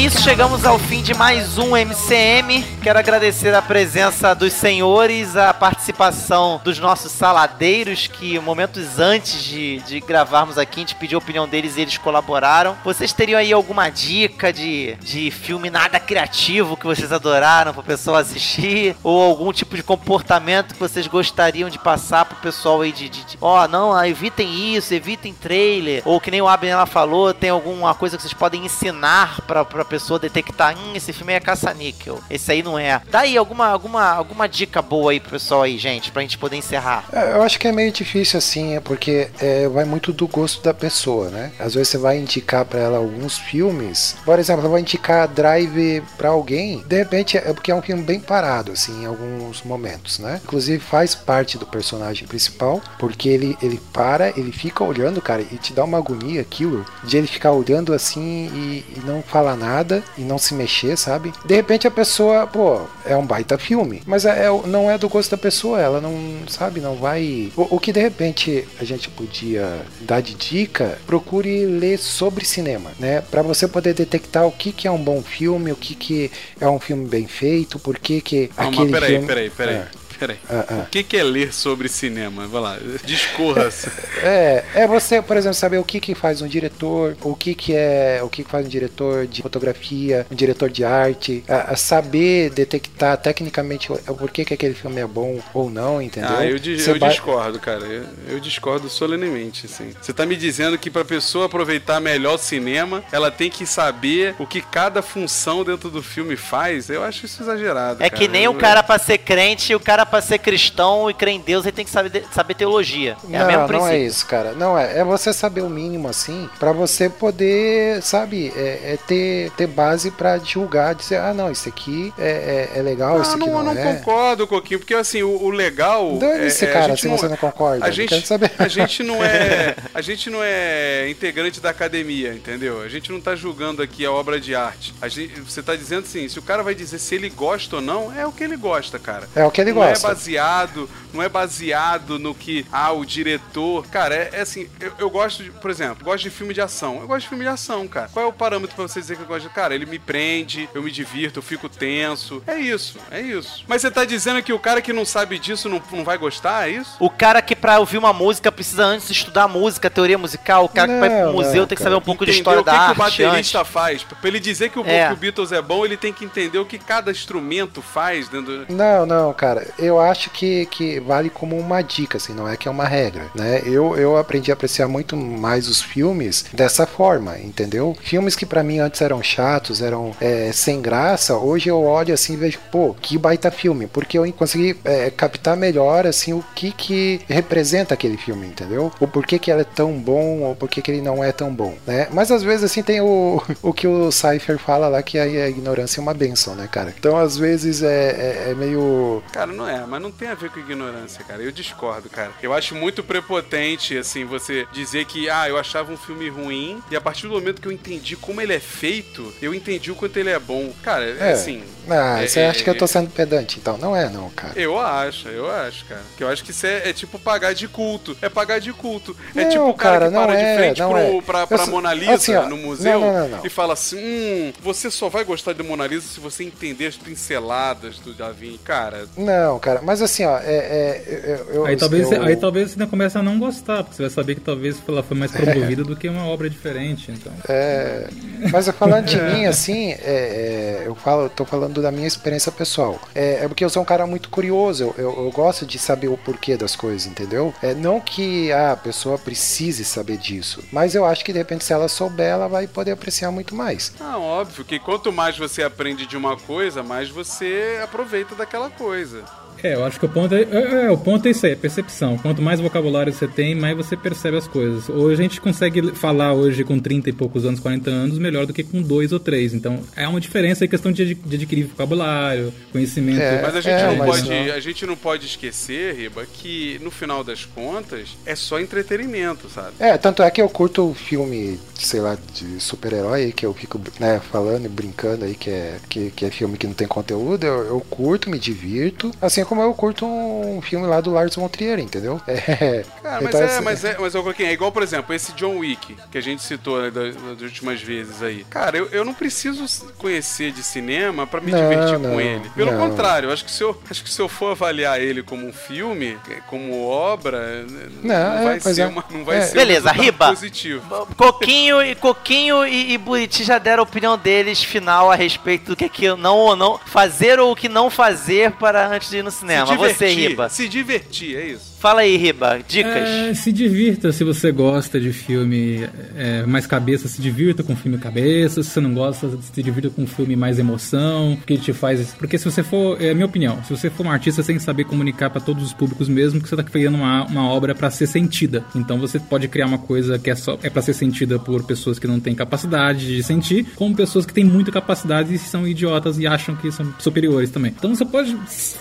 Isso, 0.00 0.22
chegamos 0.22 0.64
ao 0.64 0.78
fim 0.78 1.02
de 1.02 1.12
mais 1.12 1.58
um 1.58 1.76
MCM. 1.76 2.64
Quero 2.82 2.98
agradecer 2.98 3.54
a 3.54 3.60
presença 3.60 4.34
dos 4.34 4.54
senhores, 4.54 5.36
a 5.36 5.52
participação 5.52 6.58
dos 6.64 6.78
nossos 6.78 7.12
saladeiros, 7.12 8.06
que 8.06 8.38
momentos 8.38 8.98
antes 8.98 9.44
de, 9.44 9.80
de 9.80 10.00
gravarmos 10.00 10.56
aqui, 10.56 10.76
a 10.76 10.80
gente 10.80 10.94
pediu 10.94 11.18
a 11.18 11.22
opinião 11.22 11.46
deles 11.46 11.76
e 11.76 11.82
eles 11.82 11.98
colaboraram. 11.98 12.78
Vocês 12.82 13.12
teriam 13.12 13.38
aí 13.38 13.52
alguma 13.52 13.90
dica 13.90 14.50
de, 14.50 14.94
de 15.02 15.30
filme 15.30 15.68
nada 15.68 16.00
criativo 16.00 16.78
que 16.78 16.86
vocês 16.86 17.12
adoraram 17.12 17.74
pro 17.74 17.82
pessoal 17.82 18.16
assistir? 18.16 18.96
Ou 19.04 19.22
algum 19.22 19.52
tipo 19.52 19.76
de 19.76 19.82
comportamento 19.82 20.72
que 20.72 20.80
vocês 20.80 21.06
gostariam 21.06 21.68
de 21.68 21.78
passar 21.78 22.24
pro 22.24 22.36
pessoal 22.36 22.80
aí 22.80 22.90
de, 22.90 23.10
de, 23.10 23.22
de 23.24 23.38
ó, 23.38 23.68
não, 23.68 23.92
ah, 23.92 24.08
evitem 24.08 24.74
isso, 24.74 24.94
evitem 24.94 25.34
trailer. 25.34 26.00
Ou 26.06 26.18
que 26.18 26.30
nem 26.30 26.40
o 26.40 26.48
Abner 26.48 26.86
falou, 26.86 27.34
tem 27.34 27.50
alguma 27.50 27.94
coisa 27.94 28.16
que 28.16 28.22
vocês 28.22 28.32
podem 28.32 28.64
ensinar 28.64 29.42
pra, 29.42 29.62
pra 29.62 29.89
pessoa 29.90 30.18
detectar, 30.20 30.76
hum, 30.78 30.92
esse 30.94 31.12
filme 31.12 31.32
é 31.32 31.40
caça-níquel, 31.40 32.20
esse 32.30 32.52
aí 32.52 32.62
não 32.62 32.78
é. 32.78 33.02
Dá 33.10 33.20
aí 33.20 33.36
alguma, 33.36 33.66
alguma, 33.66 34.04
alguma 34.04 34.48
dica 34.48 34.80
boa 34.80 35.10
aí 35.10 35.18
pro 35.18 35.32
pessoal 35.32 35.62
aí, 35.62 35.76
gente, 35.76 36.12
pra 36.12 36.22
gente 36.22 36.38
poder 36.38 36.56
encerrar. 36.56 37.04
É, 37.12 37.32
Eu 37.32 37.42
acho 37.42 37.58
que 37.58 37.66
é 37.66 37.72
meio 37.72 37.90
difícil 37.90 38.38
assim, 38.38 38.76
é 38.76 38.80
porque 38.80 39.28
é, 39.40 39.68
vai 39.68 39.84
muito 39.84 40.12
do 40.12 40.28
gosto 40.28 40.62
da 40.62 40.72
pessoa, 40.72 41.28
né? 41.28 41.50
Às 41.58 41.74
vezes 41.74 41.88
você 41.88 41.98
vai 41.98 42.18
indicar 42.18 42.64
pra 42.64 42.78
ela 42.78 42.98
alguns 42.98 43.36
filmes, 43.38 44.16
por 44.24 44.38
exemplo, 44.38 44.68
vai 44.68 44.80
indicar 44.80 45.26
Drive 45.26 46.02
pra 46.16 46.28
alguém, 46.28 46.84
de 46.86 46.96
repente 46.96 47.36
é 47.36 47.52
porque 47.52 47.72
é 47.72 47.74
um 47.74 47.82
filme 47.82 48.02
bem 48.02 48.20
parado, 48.20 48.72
assim, 48.72 49.02
em 49.02 49.06
alguns 49.06 49.62
momentos, 49.62 50.18
né? 50.18 50.40
Inclusive 50.44 50.78
faz 50.78 51.14
parte 51.14 51.58
do 51.58 51.66
personagem 51.66 52.28
principal, 52.28 52.80
porque 52.98 53.28
ele, 53.28 53.56
ele 53.60 53.80
para, 53.92 54.28
ele 54.38 54.52
fica 54.52 54.84
olhando, 54.84 55.20
cara, 55.20 55.42
e 55.42 55.56
te 55.56 55.72
dá 55.72 55.82
uma 55.82 55.98
agonia 55.98 56.40
aquilo, 56.40 56.84
de 57.02 57.16
ele 57.16 57.26
ficar 57.26 57.52
olhando 57.52 57.92
assim 57.92 58.50
e, 58.54 58.84
e 58.96 59.00
não 59.04 59.22
falar 59.22 59.56
nada, 59.56 59.79
e 60.16 60.22
não 60.22 60.38
se 60.38 60.54
mexer, 60.54 60.96
sabe? 60.96 61.32
De 61.44 61.54
repente 61.54 61.86
a 61.86 61.90
pessoa, 61.90 62.46
pô, 62.46 62.80
é 63.04 63.16
um 63.16 63.24
baita 63.26 63.58
filme, 63.58 64.02
mas 64.06 64.24
é, 64.24 64.46
é- 64.46 64.66
não 64.66 64.90
é 64.90 64.96
do 64.98 65.08
gosto 65.08 65.30
da 65.30 65.36
pessoa, 65.38 65.80
ela 65.80 66.00
não, 66.00 66.14
sabe, 66.48 66.80
não 66.80 66.96
vai. 66.96 67.50
O, 67.56 67.76
o 67.76 67.80
que 67.80 67.92
de 67.92 68.00
repente 68.00 68.66
a 68.80 68.84
gente 68.84 69.08
podia 69.08 69.82
dar 70.00 70.20
de 70.20 70.34
dica, 70.34 70.98
procure 71.06 71.64
ler 71.66 71.98
sobre 71.98 72.44
cinema, 72.44 72.90
né? 72.98 73.20
Pra 73.30 73.42
você 73.42 73.66
poder 73.68 73.94
detectar 73.94 74.46
o 74.46 74.52
que, 74.52 74.72
que 74.72 74.86
é 74.86 74.90
um 74.90 75.02
bom 75.02 75.22
filme, 75.22 75.72
o 75.72 75.76
que, 75.76 75.94
que 75.94 76.30
é 76.60 76.68
um 76.68 76.78
filme 76.80 77.06
bem 77.08 77.26
feito, 77.26 77.78
por 77.78 77.98
que, 77.98 78.20
que 78.20 78.50
Não, 78.56 78.68
aquele 78.68 78.90
mas 78.90 79.00
peraí, 79.00 79.10
filme. 79.12 79.26
peraí, 79.26 79.50
peraí. 79.50 79.74
É. 79.76 79.86
Peraí. 80.20 80.36
Ah, 80.48 80.64
ah. 80.68 80.74
O 80.82 80.86
que, 80.90 81.02
que 81.02 81.16
é 81.16 81.22
ler 81.22 81.52
sobre 81.52 81.88
cinema? 81.88 82.46
Vai 82.46 82.60
lá, 82.60 82.78
discorra. 83.04 83.68
É, 84.22 84.64
é 84.74 84.86
você, 84.86 85.22
por 85.22 85.36
exemplo, 85.36 85.54
saber 85.54 85.78
o 85.78 85.84
que 85.84 85.98
que 85.98 86.14
faz 86.14 86.42
um 86.42 86.46
diretor, 86.46 87.16
o 87.22 87.34
que 87.34 87.54
que 87.54 87.74
é, 87.74 88.20
o 88.22 88.28
que 88.28 88.44
que 88.44 88.50
faz 88.50 88.66
um 88.66 88.68
diretor 88.68 89.26
de 89.26 89.40
fotografia, 89.40 90.26
um 90.30 90.34
diretor 90.34 90.68
de 90.68 90.84
arte, 90.84 91.42
a, 91.48 91.72
a 91.72 91.76
saber 91.76 92.50
detectar 92.50 93.16
tecnicamente 93.16 93.90
o, 93.90 93.94
o 94.08 94.14
porquê 94.14 94.44
que 94.44 94.52
aquele 94.52 94.74
filme 94.74 95.00
é 95.00 95.06
bom 95.06 95.40
ou 95.54 95.70
não, 95.70 96.02
entendeu? 96.02 96.30
Ah, 96.36 96.44
eu, 96.44 96.58
di- 96.58 96.78
Você 96.78 96.90
eu 96.90 96.98
vai- 96.98 97.08
discordo, 97.10 97.58
cara. 97.58 97.80
Eu, 97.86 98.04
eu 98.28 98.40
discordo 98.40 98.90
solenemente, 98.90 99.64
assim. 99.64 99.92
Você 100.00 100.12
tá 100.12 100.26
me 100.26 100.36
dizendo 100.36 100.76
que 100.76 100.90
pra 100.90 101.04
pessoa 101.04 101.46
aproveitar 101.46 101.98
melhor 102.00 102.34
o 102.34 102.38
cinema, 102.38 103.02
ela 103.10 103.30
tem 103.30 103.50
que 103.50 103.64
saber 103.64 104.34
o 104.38 104.46
que 104.46 104.60
cada 104.60 105.00
função 105.00 105.64
dentro 105.64 105.88
do 105.88 106.02
filme 106.02 106.36
faz? 106.36 106.90
Eu 106.90 107.02
acho 107.02 107.24
isso 107.24 107.42
exagerado. 107.42 108.02
É 108.02 108.10
que 108.10 108.28
nem 108.28 108.46
o 108.48 108.52
Eu- 108.52 108.58
cara 108.58 108.82
pra 108.82 108.98
ser 108.98 109.16
crente 109.18 109.72
e 109.72 109.74
o 109.74 109.80
cara 109.80 110.04
pra 110.10 110.20
ser 110.20 110.38
cristão 110.38 111.08
e 111.10 111.14
crer 111.14 111.32
em 111.34 111.40
Deus, 111.40 111.64
ele 111.64 111.72
tem 111.72 111.84
que 111.84 111.90
saber, 111.90 112.24
saber 112.32 112.54
teologia. 112.54 113.16
É 113.22 113.26
o 113.26 113.30
mesmo 113.30 113.46
não, 113.52 113.60
não 113.60 113.66
princípio. 113.68 113.92
é 113.94 113.98
isso, 113.98 114.26
cara. 114.26 114.52
Não 114.52 114.78
é. 114.78 114.98
É 114.98 115.04
você 115.04 115.32
saber 115.32 115.62
o 115.62 115.70
mínimo 115.70 116.08
assim, 116.08 116.48
pra 116.58 116.72
você 116.72 117.08
poder, 117.08 118.02
sabe, 118.02 118.52
é, 118.56 118.92
é 118.94 118.98
ter, 119.06 119.50
ter 119.52 119.66
base 119.66 120.10
pra 120.10 120.38
julgar, 120.38 120.94
dizer, 120.94 121.16
ah, 121.18 121.32
não, 121.32 121.50
isso 121.50 121.68
aqui 121.68 122.12
é, 122.18 122.68
é, 122.74 122.78
é 122.78 122.82
legal, 122.82 123.20
isso 123.22 123.30
Ah, 123.32 123.34
aqui 123.34 123.40
não, 123.40 123.46
não, 123.46 123.58
eu 123.58 123.74
não 123.74 123.82
é. 123.82 123.94
concordo, 123.96 124.46
Coquinho, 124.46 124.80
porque 124.80 124.94
assim, 124.94 125.22
o, 125.22 125.30
o 125.42 125.50
legal. 125.50 126.16
Dane-se, 126.18 126.64
é- 126.64 126.68
é, 126.68 126.72
cara, 126.72 126.96
se 126.96 127.08
você 127.08 127.28
não 127.28 127.36
concorda. 127.36 127.84
A 127.84 127.88
Eu 127.88 127.92
gente, 127.92 128.26
saber. 128.26 128.50
a 128.58 128.68
gente 128.68 129.02
não 129.02 129.24
é. 129.24 129.76
A 129.94 130.00
gente 130.02 130.30
não 130.30 130.40
é 130.42 131.08
integrante 131.10 131.60
da 131.60 131.70
academia, 131.70 132.32
entendeu? 132.32 132.80
A 132.82 132.88
gente 132.88 133.10
não 133.12 133.20
tá 133.20 133.34
julgando 133.34 133.82
aqui 133.82 134.04
a 134.06 134.10
obra 134.12 134.40
de 134.40 134.54
arte. 134.54 134.94
A 135.00 135.08
gente, 135.08 135.40
você 135.40 135.62
tá 135.62 135.74
dizendo 135.76 136.04
assim, 136.04 136.28
se 136.28 136.38
o 136.38 136.42
cara 136.42 136.62
vai 136.62 136.74
dizer 136.74 136.98
se 136.98 137.14
ele 137.14 137.28
gosta 137.28 137.76
ou 137.76 137.82
não, 137.82 138.12
é 138.16 138.26
o 138.26 138.32
que 138.32 138.42
ele 138.44 138.56
gosta, 138.56 138.98
cara. 138.98 139.28
É 139.34 139.44
o 139.44 139.50
que 139.50 139.60
ele 139.60 139.72
não 139.72 139.82
gosta. 139.82 139.99
É 140.06 140.10
baseado, 140.14 140.90
não 141.12 141.22
é 141.22 141.28
baseado 141.28 142.18
no 142.18 142.34
que, 142.34 142.64
ah, 142.72 142.92
o 142.92 143.04
diretor. 143.04 143.86
Cara, 143.88 144.14
é, 144.14 144.30
é 144.34 144.40
assim, 144.40 144.68
eu, 144.80 144.92
eu 144.98 145.10
gosto 145.10 145.42
de, 145.42 145.50
por 145.50 145.70
exemplo, 145.70 146.04
gosto 146.04 146.22
de 146.24 146.30
filme 146.30 146.54
de 146.54 146.60
ação. 146.60 147.00
Eu 147.00 147.06
gosto 147.06 147.22
de 147.22 147.28
filme 147.28 147.44
de 147.44 147.50
ação, 147.50 147.86
cara. 147.88 148.08
Qual 148.12 148.24
é 148.24 148.28
o 148.28 148.32
parâmetro 148.32 148.74
pra 148.76 148.86
você 148.86 149.00
dizer 149.00 149.16
que 149.16 149.22
eu 149.22 149.26
gosto 149.26 149.48
de. 149.48 149.54
Cara, 149.54 149.74
ele 149.74 149.86
me 149.86 149.98
prende, 149.98 150.68
eu 150.74 150.82
me 150.82 150.90
divirto, 150.90 151.38
eu 151.38 151.42
fico 151.42 151.68
tenso. 151.68 152.42
É 152.46 152.56
isso, 152.58 152.98
é 153.10 153.20
isso. 153.20 153.64
Mas 153.66 153.82
você 153.82 153.90
tá 153.90 154.04
dizendo 154.04 154.42
que 154.42 154.52
o 154.52 154.58
cara 154.58 154.80
que 154.80 154.92
não 154.92 155.04
sabe 155.04 155.38
disso 155.38 155.68
não, 155.68 155.82
não 155.92 156.04
vai 156.04 156.16
gostar, 156.18 156.68
é 156.68 156.72
isso? 156.72 156.92
O 157.00 157.10
cara 157.10 157.42
que 157.42 157.56
pra 157.56 157.78
ouvir 157.78 157.98
uma 157.98 158.12
música 158.12 158.50
precisa 158.52 158.84
antes 158.84 159.10
estudar 159.10 159.48
música, 159.48 159.90
teoria 159.90 160.18
musical. 160.18 160.64
O 160.64 160.68
cara 160.68 160.88
que 160.92 161.00
vai 161.00 161.10
pro 161.10 161.26
Não, 161.26 161.32
museu 161.32 161.60
não, 161.62 161.66
tem 161.66 161.76
que 161.76 161.82
saber 161.82 161.96
um 161.96 162.00
pouco 162.00 162.24
de 162.24 162.32
história 162.32 162.60
o 162.60 162.64
que, 162.64 162.70
da 162.70 162.94
que 162.94 163.00
o 163.00 163.02
arte 163.02 163.22
baterista 163.22 163.58
antes. 163.60 163.72
faz. 163.72 164.02
Pra 164.04 164.16
ele 164.28 164.40
dizer 164.40 164.70
que 164.70 164.78
o, 164.78 164.86
É. 164.86 165.08
que 165.08 165.12
o 165.12 165.16
Beatles 165.16 165.52
é 165.52 165.60
bom, 165.62 165.84
ele 165.84 165.96
tem 165.96 166.12
que 166.12 166.24
entender 166.24 166.58
o 166.58 166.64
que 166.64 166.78
cada 166.78 167.10
instrumento 167.10 167.82
faz 167.82 168.28
dentro 168.28 168.64
do... 168.66 168.72
Não, 168.72 169.04
não, 169.06 169.32
cara. 169.32 169.66
Eu 169.78 169.89
acho 169.98 170.30
que, 170.30 170.66
que 170.66 171.00
vale 171.00 171.30
como 171.30 171.58
uma 171.58 171.82
dica, 171.82 172.18
assim, 172.18 172.32
não 172.32 172.46
é 172.46 172.56
que 172.56 172.68
é 172.68 172.70
uma 172.70 172.86
regra, 172.86 173.26
né? 173.34 173.62
Eu, 173.64 173.96
eu 173.96 174.16
aprendi 174.16 174.50
a 174.50 174.54
apreciar 174.54 174.88
muito 174.88 175.16
mais 175.16 175.68
os 175.68 175.80
filmes 175.80 176.44
dessa 176.52 176.86
forma, 176.86 177.38
entendeu? 177.38 177.96
Filmes 178.02 178.36
que 178.36 178.44
pra 178.44 178.62
mim 178.62 178.78
antes 178.78 179.00
eram 179.00 179.22
chatos, 179.22 179.80
eram 179.80 180.12
é, 180.20 180.50
sem 180.52 180.80
graça, 180.82 181.36
hoje 181.36 181.68
eu 181.68 181.82
olho 181.82 182.12
assim 182.12 182.34
e 182.34 182.36
vejo, 182.36 182.58
pô, 182.70 182.94
que 183.00 183.16
baita 183.16 183.50
filme, 183.50 183.86
porque 183.86 184.18
eu 184.18 184.30
consegui 184.32 184.78
é, 184.84 185.10
captar 185.10 185.56
melhor, 185.56 186.06
assim, 186.06 186.32
o 186.32 186.44
que 186.54 186.72
que 186.72 187.20
representa 187.28 187.94
aquele 187.94 188.16
filme, 188.16 188.46
entendeu? 188.46 188.92
O 189.00 189.08
porquê 189.08 189.38
que 189.38 189.50
ele 189.50 189.62
é 189.62 189.64
tão 189.64 189.92
bom 189.92 190.40
ou 190.40 190.54
porquê 190.54 190.82
que 190.82 190.90
ele 190.90 191.00
não 191.00 191.22
é 191.22 191.32
tão 191.32 191.52
bom, 191.52 191.74
né? 191.86 192.08
Mas 192.12 192.30
às 192.30 192.42
vezes, 192.42 192.64
assim, 192.64 192.82
tem 192.82 193.00
o, 193.00 193.42
o 193.62 193.72
que 193.72 193.86
o 193.86 194.10
Cypher 194.10 194.58
fala 194.58 194.88
lá, 194.88 195.02
que 195.02 195.18
a, 195.18 195.22
a 195.22 195.48
ignorância 195.48 196.00
é 196.00 196.02
uma 196.02 196.14
benção, 196.14 196.54
né, 196.54 196.68
cara? 196.70 196.94
Então, 196.98 197.16
às 197.16 197.36
vezes, 197.36 197.82
é, 197.82 197.86
é, 197.86 198.50
é 198.50 198.54
meio... 198.54 199.22
Cara, 199.32 199.52
não 199.52 199.68
é, 199.68 199.79
mas 199.86 200.00
não 200.02 200.10
tem 200.10 200.28
a 200.28 200.34
ver 200.34 200.50
com 200.50 200.58
ignorância, 200.60 201.24
cara. 201.24 201.42
Eu 201.42 201.52
discordo, 201.52 202.08
cara. 202.08 202.30
Eu 202.42 202.52
acho 202.52 202.74
muito 202.74 203.02
prepotente, 203.02 203.96
assim, 203.96 204.24
você 204.24 204.66
dizer 204.72 205.04
que, 205.04 205.28
ah, 205.30 205.48
eu 205.48 205.56
achava 205.58 205.92
um 205.92 205.96
filme 205.96 206.28
ruim 206.28 206.82
e 206.90 206.96
a 206.96 207.00
partir 207.00 207.22
do 207.26 207.30
momento 207.34 207.60
que 207.60 207.68
eu 207.68 207.72
entendi 207.72 208.16
como 208.16 208.40
ele 208.40 208.52
é 208.54 208.60
feito, 208.60 209.32
eu 209.40 209.54
entendi 209.54 209.90
o 209.90 209.94
quanto 209.94 210.16
ele 210.18 210.30
é 210.30 210.38
bom. 210.38 210.72
Cara, 210.82 211.04
é, 211.04 211.30
É. 211.30 211.32
assim. 211.32 211.62
Ah, 211.88 212.22
é- 212.22 212.26
você 212.26 212.40
é- 212.40 212.48
acha 212.48 212.62
que 212.62 212.70
eu 212.70 212.76
tô 212.78 212.84
é- 212.84 212.88
sendo 212.88 213.10
pedante, 213.10 213.58
então? 213.58 213.76
Não 213.78 213.94
é, 213.96 214.08
não, 214.08 214.30
cara. 214.30 214.52
Eu 214.56 214.78
acho, 214.78 215.28
eu 215.28 215.50
acho, 215.50 215.84
cara. 215.86 216.02
Que 216.16 216.22
eu 216.24 216.28
acho 216.28 216.44
que 216.44 216.50
isso 216.50 216.66
é, 216.66 216.88
é 216.90 216.92
tipo 216.92 217.18
pagar 217.18 217.52
de 217.54 217.66
culto. 217.68 218.16
É 218.22 218.28
pagar 218.28 218.60
de 218.60 218.72
culto. 218.72 219.16
é 219.34 219.42
Não, 219.44 219.50
tipo 219.50 219.64
o 219.68 219.74
cara, 219.74 219.98
cara, 219.98 220.10
que 220.10 220.14
para 220.16 220.36
de 220.36 220.42
é, 220.44 220.56
frente 220.56 220.82
pro, 220.82 220.98
é. 220.98 221.20
pra, 221.22 221.46
pra 221.46 221.66
Mona 221.66 221.92
Lisa 221.94 222.12
assim, 222.14 222.34
ó, 222.34 222.46
no 222.48 222.56
museu 222.56 223.00
não, 223.00 223.28
não, 223.28 223.46
e 223.46 223.48
fala 223.48 223.72
assim: 223.74 223.98
hum, 223.98 224.52
você 224.60 224.90
só 224.90 225.08
vai 225.08 225.24
gostar 225.24 225.52
de 225.52 225.62
Mona 225.62 225.86
Lisa 225.86 226.06
se 226.06 226.20
você 226.20 226.44
entender 226.44 226.86
as 226.86 226.96
pinceladas 226.96 227.98
do 227.98 228.12
Da 228.14 228.30
Vinci. 228.30 228.58
Cara, 228.64 229.06
Não, 229.16 229.58
cara, 229.60 229.80
mas 229.82 230.02
assim, 230.02 230.24
ó, 230.24 230.38
é. 230.38 230.42
é 230.44 231.04
eu, 231.48 231.54
eu- 231.54 231.64
Aí 231.66 231.76
talvez, 231.76 232.10
eu- 232.10 232.22
aí 232.22 232.36
talvez 232.36 232.70
você 232.70 232.74
ainda 232.80 232.86
comece 232.90 233.16
a 233.18 233.22
não 233.22 233.38
gostar, 233.38 233.84
porque 233.84 233.96
você 233.96 234.02
vai 234.02 234.10
saber 234.10 234.34
que 234.34 234.40
talvez 234.40 234.76
ela 234.88 235.02
foi 235.02 235.16
mais 235.16 235.30
promovida 235.30 235.84
do 235.84 235.94
que 235.94 236.08
uma 236.08 236.26
obra 236.26 236.50
diferente. 236.50 237.12
Então. 237.12 237.32
É, 237.48 238.08
mas 238.50 238.66
eu 238.66 238.72
falando 238.72 239.06
de 239.06 239.20
mim, 239.20 239.44
assim, 239.46 239.92
é, 239.92 239.96
é, 240.02 240.82
eu 240.86 240.94
falo, 240.94 241.24
eu 241.24 241.30
tô 241.30 241.44
falando 241.44 241.80
da 241.80 241.90
minha 241.92 242.06
experiência 242.08 242.50
pessoal. 242.50 243.00
É, 243.14 243.44
é 243.44 243.48
porque 243.48 243.64
eu 243.64 243.70
sou 243.70 243.82
um 243.82 243.86
cara 243.86 244.06
muito 244.06 244.28
curioso, 244.30 244.84
eu, 244.84 244.94
eu, 244.96 245.24
eu 245.24 245.30
gosto 245.30 245.64
de 245.66 245.78
saber 245.78 246.08
o 246.08 246.16
porquê 246.16 246.56
das 246.56 246.74
coisas, 246.74 247.06
entendeu? 247.06 247.54
É, 247.62 247.74
não 247.74 248.00
que 248.00 248.50
ah, 248.52 248.72
a 248.72 248.76
pessoa 248.76 249.18
precise 249.18 249.84
saber 249.84 250.16
disso, 250.16 250.62
mas 250.72 250.94
eu 250.94 251.04
acho 251.04 251.24
que 251.24 251.32
de 251.32 251.38
repente 251.38 251.64
se 251.64 251.72
ela 251.72 251.88
souber, 251.88 252.26
ela 252.26 252.48
vai 252.48 252.66
poder 252.66 252.92
apreciar 252.92 253.30
muito 253.30 253.54
mais. 253.54 253.92
ah, 254.00 254.18
óbvio 254.18 254.64
que 254.64 254.78
quanto 254.78 255.12
mais 255.12 255.36
você 255.36 255.62
aprende 255.62 256.06
de 256.06 256.16
uma 256.16 256.36
coisa, 256.36 256.82
mais 256.82 257.08
você 257.08 257.80
aproveita 257.82 258.34
daquela 258.34 258.70
coisa. 258.70 259.24
É, 259.62 259.74
eu 259.74 259.84
acho 259.84 259.98
que 259.98 260.06
o 260.06 260.08
ponto 260.08 260.34
é, 260.34 260.42
é, 260.42 260.86
é, 260.86 260.90
o 260.90 260.96
ponto 260.96 261.26
é 261.26 261.30
isso 261.30 261.44
aí, 261.46 261.52
é 261.52 261.56
percepção. 261.56 262.16
Quanto 262.18 262.40
mais 262.40 262.60
vocabulário 262.60 263.12
você 263.12 263.26
tem, 263.26 263.54
mais 263.54 263.76
você 263.76 263.96
percebe 263.96 264.36
as 264.36 264.48
coisas. 264.48 264.88
Hoje 264.88 265.20
a 265.20 265.22
gente 265.22 265.40
consegue 265.40 265.92
falar 265.92 266.32
hoje 266.32 266.64
com 266.64 266.78
30 266.78 267.10
e 267.10 267.12
poucos 267.12 267.44
anos, 267.44 267.60
40 267.60 267.90
anos, 267.90 268.18
melhor 268.18 268.46
do 268.46 268.52
que 268.52 268.62
com 268.62 268.80
dois 268.80 269.12
ou 269.12 269.20
três. 269.20 269.52
Então 269.52 269.82
é 269.96 270.08
uma 270.08 270.20
diferença 270.20 270.64
em 270.64 270.68
questão 270.68 270.90
de, 270.90 271.14
de 271.14 271.36
adquirir 271.36 271.64
vocabulário, 271.66 272.52
conhecimento. 272.72 273.20
É, 273.20 273.42
Mas 273.42 273.56
a 273.56 273.60
gente, 273.60 273.72
é, 273.72 273.86
não 273.86 273.96
mas 273.96 274.10
pode, 274.10 274.30
não. 274.30 274.54
a 274.54 274.60
gente 274.60 274.86
não 274.86 274.96
pode 274.96 275.26
esquecer, 275.26 275.94
Riba, 275.94 276.26
que 276.26 276.78
no 276.82 276.90
final 276.90 277.22
das 277.22 277.44
contas 277.44 278.16
é 278.24 278.34
só 278.34 278.60
entretenimento, 278.60 279.48
sabe? 279.48 279.74
É, 279.78 279.96
tanto 279.98 280.22
é 280.22 280.30
que 280.30 280.40
eu 280.40 280.48
curto 280.48 280.90
o 280.90 280.94
filme, 280.94 281.58
sei 281.74 282.00
lá, 282.00 282.16
de 282.34 282.60
super-herói 282.60 283.32
que 283.32 283.44
eu 283.44 283.52
fico 283.52 283.80
né, 283.98 284.20
falando 284.30 284.64
e 284.64 284.68
brincando 284.68 285.24
aí, 285.24 285.34
que 285.34 285.50
é, 285.50 285.78
que, 285.88 286.10
que 286.10 286.24
é 286.24 286.30
filme 286.30 286.56
que 286.56 286.66
não 286.66 286.74
tem 286.74 286.86
conteúdo, 286.86 287.44
eu, 287.44 287.66
eu 287.66 287.80
curto, 287.80 288.30
me 288.30 288.38
divirto. 288.38 289.10
Assim 289.20 289.40
como 289.50 289.62
eu 289.62 289.74
curto 289.74 290.06
um 290.06 290.62
filme 290.62 290.86
lá 290.86 291.00
do 291.00 291.10
Lars 291.10 291.34
von 291.34 291.48
Trier, 291.48 291.80
entendeu? 291.80 292.20
É, 292.30 292.84
Cara, 293.02 293.20
mas 293.22 293.28
então, 293.34 293.40
é, 293.40 293.44
assim, 293.44 293.64
mas 293.64 293.84
é, 293.84 293.96
mas 293.98 294.14
eu 294.14 294.22
coloquei, 294.22 294.46
é 294.46 294.52
igual, 294.52 294.70
por 294.70 294.82
exemplo, 294.82 295.14
esse 295.14 295.32
John 295.32 295.58
Wick, 295.58 295.96
que 296.10 296.18
a 296.18 296.20
gente 296.20 296.42
citou 296.42 296.80
né, 296.80 296.90
das, 296.90 297.14
das 297.16 297.42
últimas 297.42 297.80
vezes 297.82 298.22
aí. 298.22 298.44
Cara, 298.44 298.76
eu, 298.76 298.86
eu 298.90 299.04
não 299.04 299.12
preciso 299.14 299.64
conhecer 299.98 300.52
de 300.52 300.62
cinema 300.62 301.26
pra 301.26 301.40
me 301.40 301.50
Não, 301.50 301.58
divertir 301.58 301.98
não, 301.98 302.10
com 302.12 302.20
ele. 302.20 302.48
Pelo 302.54 302.72
não. 302.72 302.78
contrário, 302.88 303.32
acho 303.32 303.44
que 303.44 303.50
se 303.50 303.62
eu, 303.62 303.76
acho 303.90 304.04
que 304.04 304.10
se 304.10 304.20
eu 304.20 304.28
for 304.28 304.52
avaliar 304.52 305.00
ele 305.00 305.22
como 305.22 305.46
um 305.46 305.52
filme, 305.52 306.16
como 306.46 306.86
obra, 306.86 307.64
Não, 308.02 308.14
é, 308.14 308.44
vai 308.44 308.60
ser 308.60 308.82
é. 308.82 308.86
uma, 308.86 309.04
não 309.10 309.24
vai 309.24 309.38
É. 309.38 309.40
ser 309.42 309.54
Beleza, 309.54 309.90
um 309.90 309.94
Riba. 309.94 310.28
positivo. 310.28 311.06
Coquinho 311.16 311.82
e 311.82 311.94
Coquinho 311.94 312.66
e, 312.66 312.92
e 312.92 312.98
Buriti 312.98 313.42
já 313.44 313.58
deram 313.58 313.82
a 313.82 313.84
opinião 313.84 314.16
deles 314.16 314.62
final 314.62 315.10
a 315.10 315.14
respeito 315.14 315.70
do 315.70 315.76
que 315.76 315.84
é 315.84 315.88
que 315.88 316.14
não 316.14 316.36
ou 316.36 316.56
não 316.56 316.78
fazer 316.78 317.38
ou 317.40 317.52
o 317.52 317.56
que 317.56 317.68
não 317.68 317.90
fazer 317.90 318.52
para 318.52 318.86
antes 318.88 319.10
de 319.10 319.18
ir 319.18 319.24
no 319.24 319.30
cinema. 319.40 319.76
Você, 319.76 320.08
Riba. 320.08 320.48
Se 320.48 320.68
divertir, 320.68 321.36
é 321.36 321.46
isso. 321.46 321.69
Fala 321.80 322.02
aí, 322.02 322.18
Riba. 322.18 322.60
Dicas. 322.68 323.08
É, 323.08 323.32
se 323.32 323.50
divirta 323.50 324.12
se 324.12 324.22
você 324.22 324.52
gosta 324.52 325.00
de 325.00 325.14
filme 325.14 325.88
é, 326.14 326.44
mais 326.44 326.66
cabeça, 326.66 327.08
se 327.08 327.22
divirta 327.22 327.62
com 327.62 327.74
filme 327.74 327.96
cabeça. 327.96 328.62
Se 328.62 328.68
você 328.68 328.80
não 328.80 328.92
gosta, 328.92 329.30
se 329.40 329.62
divirta 329.62 329.88
com 329.88 330.06
filme 330.06 330.36
mais 330.36 330.58
emoção, 330.58 331.38
que 331.46 331.56
te 331.56 331.72
faz. 331.72 332.12
Porque 332.18 332.36
se 332.36 332.44
você 332.44 332.62
for, 332.62 333.00
é 333.00 333.12
a 333.12 333.14
minha 333.14 333.24
opinião, 333.24 333.64
se 333.64 333.74
você 333.74 333.88
for 333.88 334.04
um 334.04 334.10
artista, 334.10 334.42
que 334.42 334.58
saber 334.58 334.84
comunicar 334.84 335.30
para 335.30 335.40
todos 335.40 335.64
os 335.64 335.72
públicos 335.72 336.06
mesmo 336.06 336.38
que 336.38 336.50
você 336.50 336.56
tá 336.56 336.62
criando 336.62 336.96
uma, 336.96 337.24
uma 337.24 337.48
obra 337.48 337.74
para 337.74 337.90
ser 337.90 338.06
sentida. 338.06 338.62
Então 338.74 338.98
você 338.98 339.18
pode 339.18 339.48
criar 339.48 339.66
uma 339.66 339.78
coisa 339.78 340.18
que 340.18 340.28
é 340.28 340.34
só 340.34 340.58
é 340.62 340.68
para 340.68 340.82
ser 340.82 340.92
sentida 340.92 341.38
por 341.38 341.64
pessoas 341.64 341.98
que 341.98 342.06
não 342.06 342.20
têm 342.20 342.34
capacidade 342.34 343.06
de 343.06 343.22
sentir, 343.22 343.64
como 343.74 343.96
pessoas 343.96 344.26
que 344.26 344.34
têm 344.34 344.44
muita 344.44 344.70
capacidade 344.70 345.32
e 345.32 345.38
são 345.38 345.66
idiotas 345.66 346.18
e 346.18 346.26
acham 346.26 346.54
que 346.56 346.70
são 346.70 346.92
superiores 346.98 347.48
também. 347.48 347.72
Então 347.74 347.94
você 347.94 348.04
pode 348.04 348.36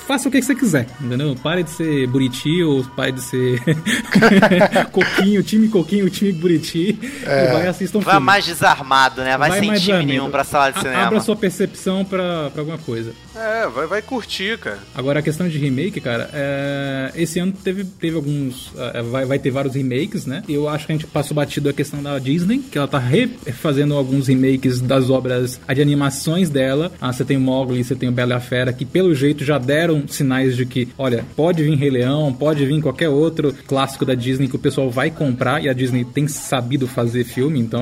faça 0.06 0.28
o 0.28 0.32
que 0.32 0.42
você 0.42 0.54
quiser, 0.54 0.86
entendeu? 1.00 1.34
Pare 1.42 1.64
de 1.64 1.70
ser 1.70 2.06
buriti 2.08 2.62
pare 2.90 3.12
de 3.14 3.22
ser 3.22 3.62
coquinho, 4.92 5.44
time 5.44 5.68
coquinho, 5.68 6.10
time 6.10 6.32
buriti 6.32 6.98
É. 7.26 7.46
e 7.50 7.54
vai 7.54 7.68
assistir 7.68 7.98
um 7.98 8.02
Vai 8.02 8.16
filme. 8.16 8.26
mais 8.26 8.46
desarmado, 8.46 9.22
né? 9.22 9.38
Vai, 9.38 9.60
sem 9.60 9.68
mais 9.70 9.82
time 9.82 10.06
nenhum 10.06 10.30
pra 10.30 10.44
sala 10.44 10.72
de 10.72 10.80
A- 10.80 10.82
cinema. 10.82 11.04
Abra 11.04 11.20
sua 11.20 11.36
percepção 11.36 12.04
pra, 12.06 12.50
pra 12.52 12.62
alguma 12.62 12.78
coisa. 12.78 13.14
É, 13.36 13.68
vai, 13.68 13.88
vai 13.88 14.02
curtir, 14.02 14.58
cara. 14.58 14.80
Agora, 14.94 15.20
a 15.20 15.22
questão 15.22 15.48
de 15.48 15.58
remake, 15.58 16.02
cara, 16.02 16.30
é, 16.34 17.12
esse 17.16 17.40
ano 17.40 17.54
teve, 17.54 17.84
teve 17.86 18.16
alguns. 18.16 18.72
é, 18.94 19.02
vai, 19.02 19.26
vai 19.26 19.40
ter 19.40 19.50
vários 19.52 19.76
remakes, 19.76 20.26
né? 20.26 20.44
Eu 20.50 20.68
acho 20.68 20.86
que 20.86 20.92
a 20.92 20.96
gente 20.96 21.08
passou 21.08 21.36
batido 21.36 21.70
a 21.70 21.74
questão 21.74 22.02
da 22.04 22.20
Disney, 22.20 22.60
que 22.60 22.78
ela 22.78 22.88
tá 22.88 23.00
refazendo 23.00 23.94
alguns 23.94 24.28
remakes 24.28 24.82
das 24.82 25.10
obras 25.10 25.60
de 25.74 25.82
animações 25.82 26.50
dela. 26.50 26.92
Ah, 27.00 27.14
você 27.14 27.24
tem 27.24 27.38
o 27.38 27.42
Mowgli, 27.42 27.84
você 27.84 27.96
tem 27.96 28.10
o 28.10 28.12
Bela 28.12 28.34
e 28.34 28.38
a 28.38 28.40
Fera, 28.40 28.74
que 28.74 28.84
pelo 28.86 29.14
jeito 29.16 29.44
já 29.46 29.58
deram 29.58 30.06
sinais 30.08 30.58
de 30.58 30.66
que, 30.66 30.90
olha, 30.98 31.24
pode 31.36 31.64
vir 31.64 31.76
Rei 31.78 31.90
Leão, 31.90 32.34
pode 32.34 32.66
vir 32.66 32.79
qualquer 32.82 33.10
outro 33.10 33.54
clássico 33.68 34.06
da 34.06 34.14
Disney 34.16 34.48
que 34.48 34.56
o 34.56 34.60
pessoal 34.60 34.90
vai 34.90 35.10
comprar, 35.12 35.64
e 35.64 35.70
a 35.70 35.74
Disney 35.74 36.04
tem 36.06 36.28
sabido 36.28 36.88
fazer 36.88 37.24
filme, 37.24 37.60
então 37.60 37.82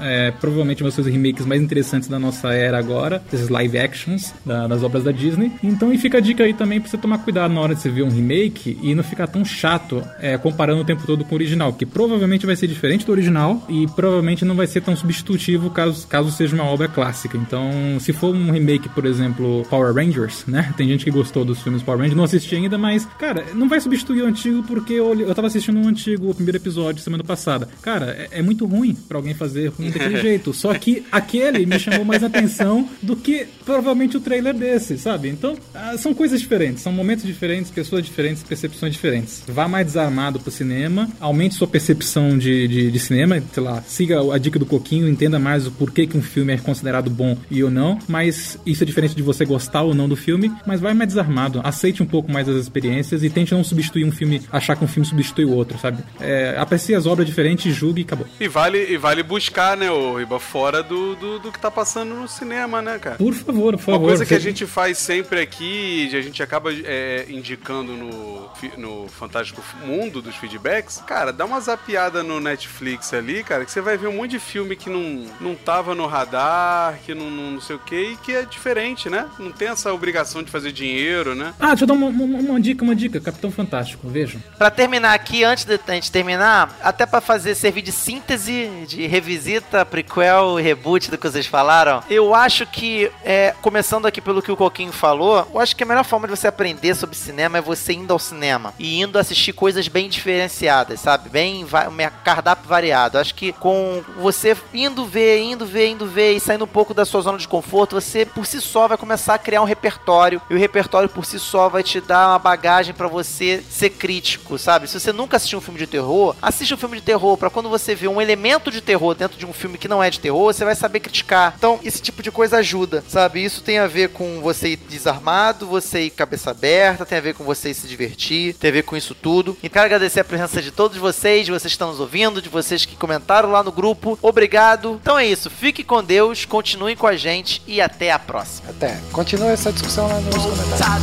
é, 0.00 0.30
provavelmente 0.30 0.82
ser 0.92 1.00
os 1.00 1.06
remakes 1.06 1.46
mais 1.46 1.62
interessantes 1.62 2.08
da 2.08 2.18
nossa 2.18 2.52
era 2.52 2.78
agora, 2.78 3.22
esses 3.32 3.48
live 3.48 3.78
actions 3.78 4.34
da- 4.44 4.66
das 4.66 4.82
obras 4.82 5.04
da 5.04 5.12
Disney. 5.12 5.52
Então, 5.62 5.92
e 5.92 5.98
fica 5.98 6.18
a 6.18 6.20
dica 6.20 6.44
aí 6.44 6.52
também 6.52 6.80
pra 6.80 6.90
você 6.90 6.98
tomar 6.98 7.18
cuidado 7.18 7.52
na 7.54 7.60
hora 7.60 7.74
de 7.74 7.80
você 7.80 7.88
ver 7.88 8.02
um 8.02 8.10
remake 8.10 8.78
e 8.82 8.94
não 8.94 9.02
ficar 9.04 9.26
tão 9.26 9.44
chato 9.44 10.02
é, 10.20 10.36
comparando 10.36 10.82
o 10.82 10.84
tempo 10.84 11.02
todo 11.06 11.24
com 11.24 11.34
o 11.34 11.38
original, 11.38 11.72
que 11.72 11.86
provavelmente 11.86 12.44
vai 12.46 12.56
ser 12.56 12.66
diferente 12.66 13.06
do 13.06 13.12
original 13.12 13.64
e 13.68 13.86
provavelmente 13.94 14.44
não 14.44 14.54
vai 14.54 14.66
ser 14.66 14.80
tão 14.82 14.94
substitutivo 14.96 15.70
caso, 15.70 16.06
caso 16.06 16.30
seja 16.30 16.54
uma 16.54 16.64
obra 16.64 16.88
clássica. 16.88 17.36
Então, 17.38 17.70
se 18.00 18.12
for 18.12 18.34
um 18.34 18.50
remake, 18.50 18.88
por 18.88 19.06
exemplo, 19.06 19.64
Power 19.70 19.94
Rangers, 19.94 20.44
né? 20.46 20.72
Tem 20.76 20.88
gente 20.88 21.04
que 21.04 21.10
gostou 21.10 21.44
dos 21.44 21.62
filmes 21.62 21.82
Power 21.82 21.98
Rangers, 22.00 22.16
não 22.16 22.24
assisti 22.24 22.54
ainda, 22.56 22.76
mas, 22.76 23.06
cara, 23.18 23.44
não 23.54 23.68
vai 23.68 23.80
substituir 23.80 24.22
antigo 24.32 24.62
porque 24.62 24.94
eu, 24.94 25.18
eu 25.20 25.34
tava 25.34 25.46
assistindo 25.46 25.78
um 25.78 25.86
antigo, 25.86 26.30
o 26.30 26.34
primeiro 26.34 26.56
episódio, 26.56 27.02
semana 27.02 27.22
passada. 27.22 27.68
Cara, 27.80 28.06
é, 28.18 28.38
é 28.38 28.42
muito 28.42 28.66
ruim 28.66 28.94
pra 28.94 29.18
alguém 29.18 29.34
fazer 29.34 29.68
ruim 29.68 29.90
daquele 29.90 30.16
jeito. 30.20 30.52
Só 30.52 30.74
que 30.74 31.04
aquele 31.12 31.64
me 31.66 31.78
chamou 31.78 32.04
mais 32.04 32.24
atenção 32.24 32.88
do 33.00 33.14
que 33.14 33.46
provavelmente 33.64 34.16
o 34.16 34.20
trailer 34.20 34.54
desse, 34.54 34.98
sabe? 34.98 35.28
Então, 35.28 35.56
ah, 35.74 35.96
são 35.96 36.14
coisas 36.14 36.40
diferentes, 36.40 36.82
são 36.82 36.92
momentos 36.92 37.24
diferentes, 37.24 37.70
pessoas 37.70 38.04
diferentes, 38.04 38.42
percepções 38.42 38.92
diferentes. 38.92 39.42
Vá 39.46 39.68
mais 39.68 39.86
desarmado 39.86 40.40
pro 40.40 40.50
cinema, 40.50 41.08
aumente 41.20 41.54
sua 41.54 41.68
percepção 41.68 42.36
de, 42.38 42.66
de, 42.66 42.90
de 42.90 42.98
cinema, 42.98 43.42
sei 43.52 43.62
lá, 43.62 43.82
siga 43.82 44.20
a 44.32 44.38
dica 44.38 44.58
do 44.58 44.66
Coquinho, 44.66 45.08
entenda 45.08 45.38
mais 45.38 45.66
o 45.66 45.70
porquê 45.70 46.06
que 46.06 46.16
um 46.16 46.22
filme 46.22 46.52
é 46.52 46.58
considerado 46.58 47.10
bom 47.10 47.36
e 47.50 47.62
ou 47.62 47.70
não, 47.70 47.98
mas 48.08 48.58
isso 48.64 48.82
é 48.82 48.86
diferente 48.86 49.14
de 49.14 49.22
você 49.22 49.44
gostar 49.44 49.82
ou 49.82 49.94
não 49.94 50.08
do 50.08 50.16
filme, 50.16 50.50
mas 50.66 50.80
vai 50.80 50.94
mais 50.94 51.08
desarmado, 51.08 51.60
aceite 51.62 52.02
um 52.02 52.06
pouco 52.06 52.30
mais 52.30 52.48
as 52.48 52.56
experiências 52.56 53.22
e 53.22 53.30
tente 53.30 53.52
não 53.52 53.64
substituir 53.64 54.04
um 54.04 54.12
filme, 54.12 54.21
achar 54.52 54.76
que 54.76 54.84
um 54.84 54.88
filme 54.88 55.06
substitui 55.06 55.44
o 55.44 55.52
outro, 55.52 55.78
sabe? 55.78 56.02
É, 56.20 56.56
aprecie 56.58 56.94
as 56.94 57.06
obras 57.06 57.26
diferentes, 57.26 57.74
julgue 57.74 58.02
e 58.02 58.04
acabou. 58.04 58.26
E 58.40 58.48
vale, 58.48 58.78
e 58.92 58.96
vale 58.96 59.22
buscar, 59.22 59.76
né, 59.76 59.90
ô 59.90 60.16
Riba, 60.16 60.38
fora 60.38 60.82
do, 60.82 61.14
do, 61.16 61.38
do 61.38 61.52
que 61.52 61.58
tá 61.58 61.70
passando 61.70 62.14
no 62.14 62.28
cinema, 62.28 62.80
né, 62.82 62.98
cara? 62.98 63.16
Por 63.16 63.34
favor, 63.34 63.72
por 63.76 63.80
favor. 63.82 63.98
Uma 64.00 64.08
coisa 64.08 64.26
que 64.26 64.34
a 64.34 64.38
gente 64.38 64.66
faz 64.66 64.98
sempre 64.98 65.40
aqui, 65.40 66.10
a 66.16 66.20
gente 66.20 66.42
acaba 66.42 66.70
é, 66.72 67.26
indicando 67.28 67.92
no, 67.92 68.48
no 68.76 69.08
Fantástico 69.08 69.62
Mundo 69.84 70.20
dos 70.22 70.34
feedbacks, 70.36 71.02
cara, 71.06 71.32
dá 71.32 71.44
uma 71.44 71.60
zapiada 71.60 72.22
no 72.22 72.40
Netflix 72.40 73.12
ali, 73.14 73.42
cara, 73.42 73.64
que 73.64 73.70
você 73.72 73.80
vai 73.80 73.96
ver 73.96 74.08
um 74.08 74.16
monte 74.16 74.32
de 74.32 74.38
filme 74.38 74.76
que 74.76 74.88
não, 74.90 75.26
não 75.40 75.54
tava 75.54 75.94
no 75.94 76.06
radar, 76.06 76.98
que 77.04 77.14
não, 77.14 77.30
não, 77.30 77.50
não 77.52 77.60
sei 77.60 77.76
o 77.76 77.78
que, 77.78 78.12
e 78.12 78.16
que 78.16 78.32
é 78.32 78.44
diferente, 78.44 79.08
né? 79.10 79.26
Não 79.38 79.50
tem 79.52 79.68
essa 79.68 79.92
obrigação 79.92 80.42
de 80.42 80.50
fazer 80.50 80.72
dinheiro, 80.72 81.34
né? 81.34 81.54
Ah, 81.60 81.68
deixa 81.68 81.84
eu 81.84 81.88
dar 81.88 81.94
uma, 81.94 82.06
uma- 82.08 82.38
uma 82.38 82.60
dica, 82.60 82.82
uma 82.84 82.94
dica. 82.94 83.20
Capitão 83.20 83.50
Fantástico, 83.50 84.01
vejam. 84.02 84.40
Pra 84.58 84.70
terminar 84.70 85.14
aqui, 85.14 85.44
antes 85.44 85.64
de 85.64 85.78
a 85.86 85.92
gente 85.92 86.10
terminar, 86.10 86.76
até 86.82 87.06
pra 87.06 87.20
fazer 87.20 87.54
servir 87.54 87.82
de 87.82 87.92
síntese, 87.92 88.84
de 88.86 89.06
revisita, 89.06 89.84
prequel 89.84 90.56
reboot 90.56 91.10
do 91.10 91.18
que 91.18 91.28
vocês 91.28 91.46
falaram, 91.46 92.02
eu 92.10 92.34
acho 92.34 92.66
que, 92.66 93.10
é, 93.24 93.54
começando 93.62 94.06
aqui 94.06 94.20
pelo 94.20 94.42
que 94.42 94.50
o 94.50 94.56
Coquinho 94.56 94.92
falou, 94.92 95.46
eu 95.52 95.60
acho 95.60 95.76
que 95.76 95.82
a 95.82 95.86
melhor 95.86 96.04
forma 96.04 96.26
de 96.26 96.36
você 96.36 96.46
aprender 96.46 96.94
sobre 96.94 97.16
cinema 97.16 97.58
é 97.58 97.60
você 97.60 97.92
indo 97.92 98.12
ao 98.12 98.18
cinema 98.18 98.74
e 98.78 99.00
indo 99.00 99.18
assistir 99.18 99.52
coisas 99.52 99.88
bem 99.88 100.08
diferenciadas, 100.08 101.00
sabe? 101.00 101.28
Bem, 101.28 101.64
um 101.64 102.24
cardápio 102.24 102.68
variado. 102.68 103.18
Acho 103.18 103.34
que 103.34 103.52
com 103.52 104.02
você 104.18 104.56
indo 104.72 105.04
ver, 105.04 105.40
indo 105.40 105.66
ver, 105.66 105.88
indo 105.88 106.06
ver 106.06 106.32
e 106.32 106.40
saindo 106.40 106.64
um 106.64 106.68
pouco 106.68 106.94
da 106.94 107.04
sua 107.04 107.20
zona 107.20 107.38
de 107.38 107.48
conforto, 107.48 108.00
você 108.00 108.26
por 108.26 108.46
si 108.46 108.60
só 108.60 108.88
vai 108.88 108.96
começar 108.96 109.34
a 109.34 109.38
criar 109.38 109.62
um 109.62 109.66
repertório 109.66 110.40
e 110.50 110.54
o 110.54 110.58
repertório 110.58 111.08
por 111.08 111.24
si 111.24 111.38
só 111.38 111.68
vai 111.68 111.82
te 111.82 112.00
dar 112.00 112.30
uma 112.30 112.38
bagagem 112.38 112.94
pra 112.94 113.08
você 113.08 113.62
ser 113.70 113.91
crítico, 113.92 114.58
sabe? 114.58 114.88
Se 114.88 114.98
você 114.98 115.12
nunca 115.12 115.36
assistiu 115.36 115.58
um 115.58 115.62
filme 115.62 115.78
de 115.78 115.86
terror, 115.86 116.34
assiste 116.40 116.74
um 116.74 116.76
filme 116.76 116.96
de 116.96 117.02
terror 117.02 117.36
pra 117.36 117.50
quando 117.50 117.68
você 117.68 117.94
vê 117.94 118.08
um 118.08 118.20
elemento 118.20 118.70
de 118.70 118.80
terror 118.80 119.14
dentro 119.14 119.38
de 119.38 119.46
um 119.46 119.52
filme 119.52 119.78
que 119.78 119.88
não 119.88 120.02
é 120.02 120.10
de 120.10 120.20
terror, 120.20 120.52
você 120.52 120.64
vai 120.64 120.74
saber 120.74 121.00
criticar. 121.00 121.54
Então, 121.56 121.78
esse 121.84 122.00
tipo 122.00 122.22
de 122.22 122.30
coisa 122.30 122.58
ajuda, 122.58 123.04
sabe? 123.08 123.44
Isso 123.44 123.62
tem 123.62 123.78
a 123.78 123.86
ver 123.86 124.10
com 124.10 124.40
você 124.40 124.70
ir 124.70 124.76
desarmado, 124.76 125.66
você 125.66 126.02
ir 126.02 126.10
cabeça 126.10 126.50
aberta, 126.50 127.06
tem 127.06 127.18
a 127.18 127.22
ver 127.22 127.34
com 127.34 127.44
você 127.44 127.70
ir 127.70 127.74
se 127.74 127.86
divertir, 127.86 128.54
tem 128.54 128.70
a 128.70 128.74
ver 128.74 128.82
com 128.82 128.96
isso 128.96 129.14
tudo. 129.14 129.56
E 129.62 129.68
quero 129.68 129.84
agradecer 129.84 130.20
a 130.20 130.24
presença 130.24 130.60
de 130.60 130.70
todos 130.70 130.96
vocês, 130.96 131.46
de 131.46 131.52
vocês 131.52 131.64
que 131.64 131.74
estão 131.74 131.88
nos 131.88 132.00
ouvindo, 132.00 132.42
de 132.42 132.48
vocês 132.48 132.84
que 132.84 132.96
comentaram 132.96 133.50
lá 133.50 133.62
no 133.62 133.72
grupo. 133.72 134.18
Obrigado. 134.22 134.98
Então 135.00 135.18
é 135.18 135.26
isso. 135.26 135.50
Fique 135.50 135.84
com 135.84 136.02
Deus, 136.02 136.44
continuem 136.44 136.96
com 136.96 137.06
a 137.06 137.16
gente 137.16 137.62
e 137.66 137.80
até 137.80 138.12
a 138.12 138.18
próxima. 138.18 138.70
Até. 138.70 138.98
Continua 139.12 139.50
essa 139.50 139.72
discussão 139.72 140.08
lá 140.08 140.20
nos 140.20 140.36
comentários. 140.36 141.02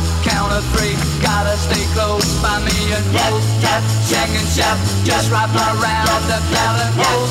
Indian 2.80 3.04
road. 3.12 3.42
Shack 4.08 4.30
and 4.30 4.48
shop, 4.48 4.78
just 5.04 5.30
wrap 5.30 5.52
around 5.52 6.24
the 6.26 6.40
pallet 6.50 6.92
roll. 6.96 7.26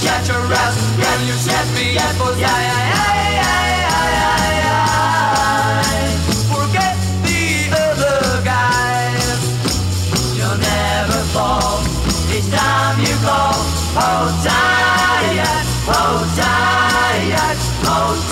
Shut 0.00 0.24
your 0.28 0.40
ass, 0.52 0.76
girl, 0.96 1.20
you 1.28 1.36
set 1.36 1.66
me 1.76 1.96
up 1.98 2.16
for 2.16 2.32
Forget 6.52 6.96
the 7.26 7.68
other 7.84 8.42
guys. 8.44 9.40
You'll 10.36 10.56
never 10.56 11.20
fall. 11.36 11.84
Each 12.32 12.48
time 12.50 12.98
you 13.00 13.14
call, 13.22 13.60
hold 13.94 14.34
tight, 14.42 15.66
hold 15.86 16.28
tight, 16.36 17.58
hold. 17.86 18.28